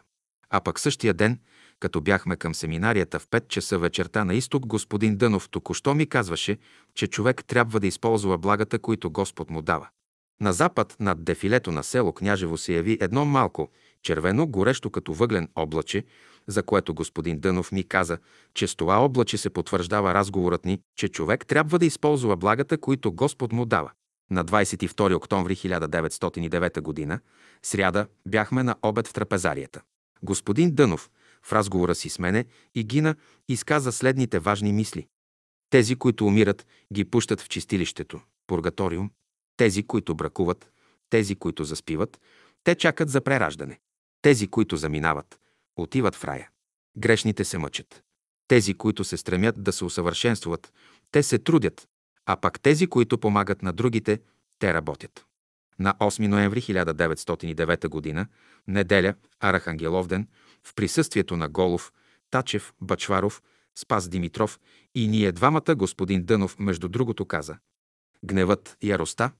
А 0.50 0.60
пък 0.60 0.80
същия 0.80 1.14
ден, 1.14 1.38
като 1.80 2.00
бяхме 2.00 2.36
към 2.36 2.54
семинарията 2.54 3.18
в 3.18 3.26
5 3.26 3.48
часа 3.48 3.78
вечерта 3.78 4.24
на 4.24 4.34
изток, 4.34 4.66
господин 4.66 5.16
Дънов 5.16 5.48
току-що 5.48 5.94
ми 5.94 6.06
казваше, 6.06 6.58
че 6.94 7.06
човек 7.06 7.44
трябва 7.44 7.80
да 7.80 7.86
използва 7.86 8.38
благата, 8.38 8.78
които 8.78 9.10
Господ 9.10 9.50
му 9.50 9.62
дава. 9.62 9.88
На 10.40 10.52
запад, 10.52 10.96
над 11.00 11.24
дефилето 11.24 11.72
на 11.72 11.84
село 11.84 12.12
Княжево 12.12 12.58
се 12.58 12.72
яви 12.72 12.98
едно 13.00 13.24
малко, 13.24 13.70
червено, 14.02 14.46
горещо 14.46 14.90
като 14.90 15.12
въглен 15.12 15.48
облаче, 15.54 16.04
за 16.46 16.62
което 16.62 16.94
господин 16.94 17.40
Дънов 17.40 17.72
ми 17.72 17.84
каза, 17.84 18.18
че 18.54 18.66
с 18.66 18.76
това 18.76 18.96
облаче 18.96 19.38
се 19.38 19.50
потвърждава 19.50 20.14
разговорът 20.14 20.64
ни, 20.64 20.80
че 20.96 21.08
човек 21.08 21.46
трябва 21.46 21.78
да 21.78 21.86
използва 21.86 22.36
благата, 22.36 22.78
които 22.78 23.12
Господ 23.12 23.52
му 23.52 23.64
дава. 23.64 23.90
На 24.30 24.44
22 24.44 25.14
октомври 25.14 25.56
1909 25.56 27.08
г., 27.08 27.20
сряда, 27.62 28.06
бяхме 28.28 28.62
на 28.62 28.76
обед 28.82 29.08
в 29.08 29.12
трапезарията. 29.12 29.82
Господин 30.22 30.74
Дънов, 30.74 31.10
в 31.42 31.52
разговора 31.52 31.94
си 31.94 32.08
с 32.08 32.18
мене 32.18 32.44
и 32.74 32.84
Гина, 32.84 33.14
изказа 33.48 33.92
следните 33.92 34.38
важни 34.38 34.72
мисли. 34.72 35.06
Тези, 35.70 35.96
които 35.96 36.26
умират, 36.26 36.66
ги 36.92 37.04
пущат 37.04 37.40
в 37.40 37.48
чистилището, 37.48 38.20
пургаториум, 38.46 39.10
тези, 39.56 39.82
които 39.82 40.14
бракуват, 40.14 40.70
тези, 41.10 41.34
които 41.34 41.64
заспиват, 41.64 42.20
те 42.64 42.74
чакат 42.74 43.08
за 43.08 43.20
прераждане. 43.20 43.80
Тези, 44.22 44.48
които 44.48 44.76
заминават, 44.76 45.38
отиват 45.76 46.14
в 46.14 46.24
рая. 46.24 46.50
Грешните 46.96 47.44
се 47.44 47.58
мъчат. 47.58 48.02
Тези, 48.48 48.74
които 48.74 49.04
се 49.04 49.16
стремят 49.16 49.62
да 49.62 49.72
се 49.72 49.84
усъвършенстват, 49.84 50.72
те 51.10 51.22
се 51.22 51.38
трудят, 51.38 51.88
а 52.26 52.36
пак 52.36 52.60
тези, 52.60 52.86
които 52.86 53.18
помагат 53.18 53.62
на 53.62 53.72
другите, 53.72 54.20
те 54.58 54.74
работят. 54.74 55.26
На 55.78 55.94
8 55.94 56.26
ноември 56.26 56.62
1909 56.62 58.14
г., 58.14 58.26
неделя, 58.68 59.14
Арахангеловден, 59.40 60.28
в 60.64 60.74
присъствието 60.74 61.36
на 61.36 61.48
Голов, 61.48 61.92
Тачев, 62.30 62.72
Бачваров, 62.80 63.42
Спас 63.78 64.08
Димитров 64.08 64.60
и 64.94 65.08
ние 65.08 65.32
двамата 65.32 65.74
господин 65.76 66.24
Дънов, 66.24 66.58
между 66.58 66.88
другото, 66.88 67.24
каза 67.24 67.58
Гневът, 68.24 68.76
яроста, 68.82 69.30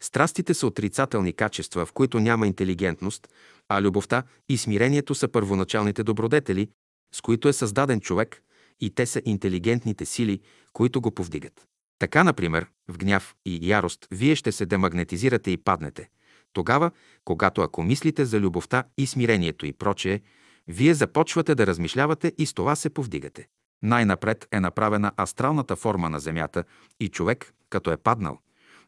страстите 0.00 0.54
са 0.54 0.66
отрицателни 0.66 1.32
качества, 1.32 1.86
в 1.86 1.92
които 1.92 2.20
няма 2.20 2.46
интелигентност, 2.46 3.28
а 3.68 3.82
любовта 3.82 4.22
и 4.48 4.58
смирението 4.58 5.14
са 5.14 5.28
първоначалните 5.28 6.02
добродетели, 6.02 6.68
с 7.14 7.20
които 7.20 7.48
е 7.48 7.52
създаден 7.52 8.00
човек, 8.00 8.42
и 8.80 8.90
те 8.90 9.06
са 9.06 9.22
интелигентните 9.24 10.04
сили, 10.04 10.40
които 10.72 11.00
го 11.00 11.10
повдигат. 11.10 11.66
Така, 11.98 12.24
например, 12.24 12.66
в 12.88 12.98
гняв 12.98 13.34
и 13.44 13.58
ярост 13.62 14.08
вие 14.10 14.36
ще 14.36 14.52
се 14.52 14.66
демагнетизирате 14.66 15.50
и 15.50 15.56
паднете. 15.56 16.08
Тогава, 16.52 16.90
когато 17.24 17.62
ако 17.62 17.82
мислите 17.82 18.24
за 18.24 18.40
любовта 18.40 18.84
и 18.98 19.06
смирението 19.06 19.66
и 19.66 19.72
прочее, 19.72 20.20
вие 20.68 20.94
започвате 20.94 21.54
да 21.54 21.66
размишлявате 21.66 22.32
и 22.38 22.46
с 22.46 22.54
това 22.54 22.76
се 22.76 22.90
повдигате. 22.90 23.48
Най-напред 23.82 24.48
е 24.52 24.60
направена 24.60 25.12
астралната 25.20 25.76
форма 25.76 26.10
на 26.10 26.20
Земята 26.20 26.64
и 27.00 27.08
човек, 27.08 27.54
като 27.70 27.90
е 27.90 27.96
паднал, 27.96 28.38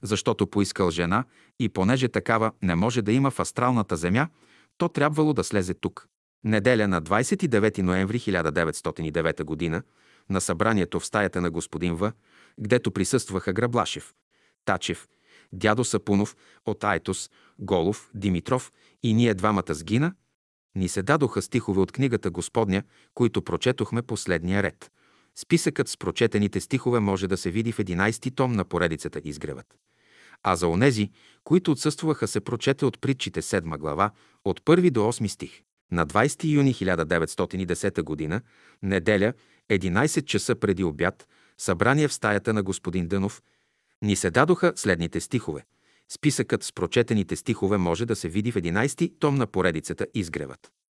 защото 0.02 0.46
поискал 0.46 0.90
жена 0.90 1.24
и 1.58 1.68
понеже 1.68 2.08
такава 2.08 2.52
не 2.62 2.74
може 2.74 3.02
да 3.02 3.12
има 3.12 3.30
в 3.30 3.40
астралната 3.40 3.96
Земя, 3.96 4.28
то 4.78 4.88
трябвало 4.88 5.32
да 5.32 5.44
слезе 5.44 5.74
тук. 5.74 6.08
Неделя 6.44 6.88
на 6.88 7.02
29 7.02 7.82
ноември 7.82 8.20
1909 8.20 9.70
г. 9.70 9.82
на 10.30 10.40
събранието 10.40 11.00
в 11.00 11.06
стаята 11.06 11.40
на 11.40 11.50
господин 11.50 11.94
В, 11.94 12.12
гдето 12.60 12.90
присъстваха 12.90 13.52
Граблашев, 13.52 14.14
Тачев, 14.64 15.08
дядо 15.52 15.84
Сапунов 15.84 16.36
от 16.66 16.84
Айтос, 16.84 17.30
Голов, 17.58 18.10
Димитров 18.14 18.72
и 19.02 19.14
ние 19.14 19.34
двамата 19.34 19.74
сгина, 19.74 20.14
ни 20.74 20.88
се 20.88 21.02
дадоха 21.02 21.42
стихове 21.42 21.80
от 21.80 21.92
книгата 21.92 22.30
Господня, 22.30 22.82
които 23.14 23.42
прочетохме 23.42 24.02
последния 24.02 24.62
ред. 24.62 24.90
Списъкът 25.38 25.88
с 25.88 25.96
прочетените 25.96 26.60
стихове 26.60 27.00
може 27.00 27.28
да 27.28 27.36
се 27.36 27.50
види 27.50 27.72
в 27.72 27.78
11 27.78 28.34
том 28.34 28.52
на 28.52 28.64
поредицата 28.64 29.20
Изгревът. 29.24 29.76
А 30.42 30.56
за 30.56 30.68
онези, 30.68 31.10
които 31.44 31.72
отсъстваха, 31.72 32.28
се 32.28 32.40
прочете 32.40 32.84
от 32.84 33.00
притчите 33.00 33.42
7 33.42 33.78
глава, 33.78 34.10
от 34.44 34.60
1 34.60 34.90
до 34.90 35.00
8 35.00 35.26
стих. 35.26 35.62
На 35.92 36.06
20 36.06 36.44
юни 36.44 36.74
1910 36.74 38.28
г., 38.28 38.40
неделя, 38.82 39.32
11 39.70 40.24
часа 40.24 40.54
преди 40.54 40.84
обяд, 40.84 41.28
събрание 41.58 42.08
в 42.08 42.12
стаята 42.12 42.52
на 42.52 42.62
господин 42.62 43.08
Дънов, 43.08 43.42
ни 44.02 44.16
се 44.16 44.30
дадоха 44.30 44.72
следните 44.76 45.20
стихове. 45.20 45.64
Списъкът 46.08 46.62
с 46.62 46.72
прочетените 46.72 47.36
стихове 47.36 47.78
може 47.78 48.06
да 48.06 48.16
се 48.16 48.28
види 48.28 48.52
в 48.52 48.54
11 48.54 49.12
том 49.18 49.34
на 49.34 49.46
поредицата 49.46 50.06
Изгревът. 50.14 50.72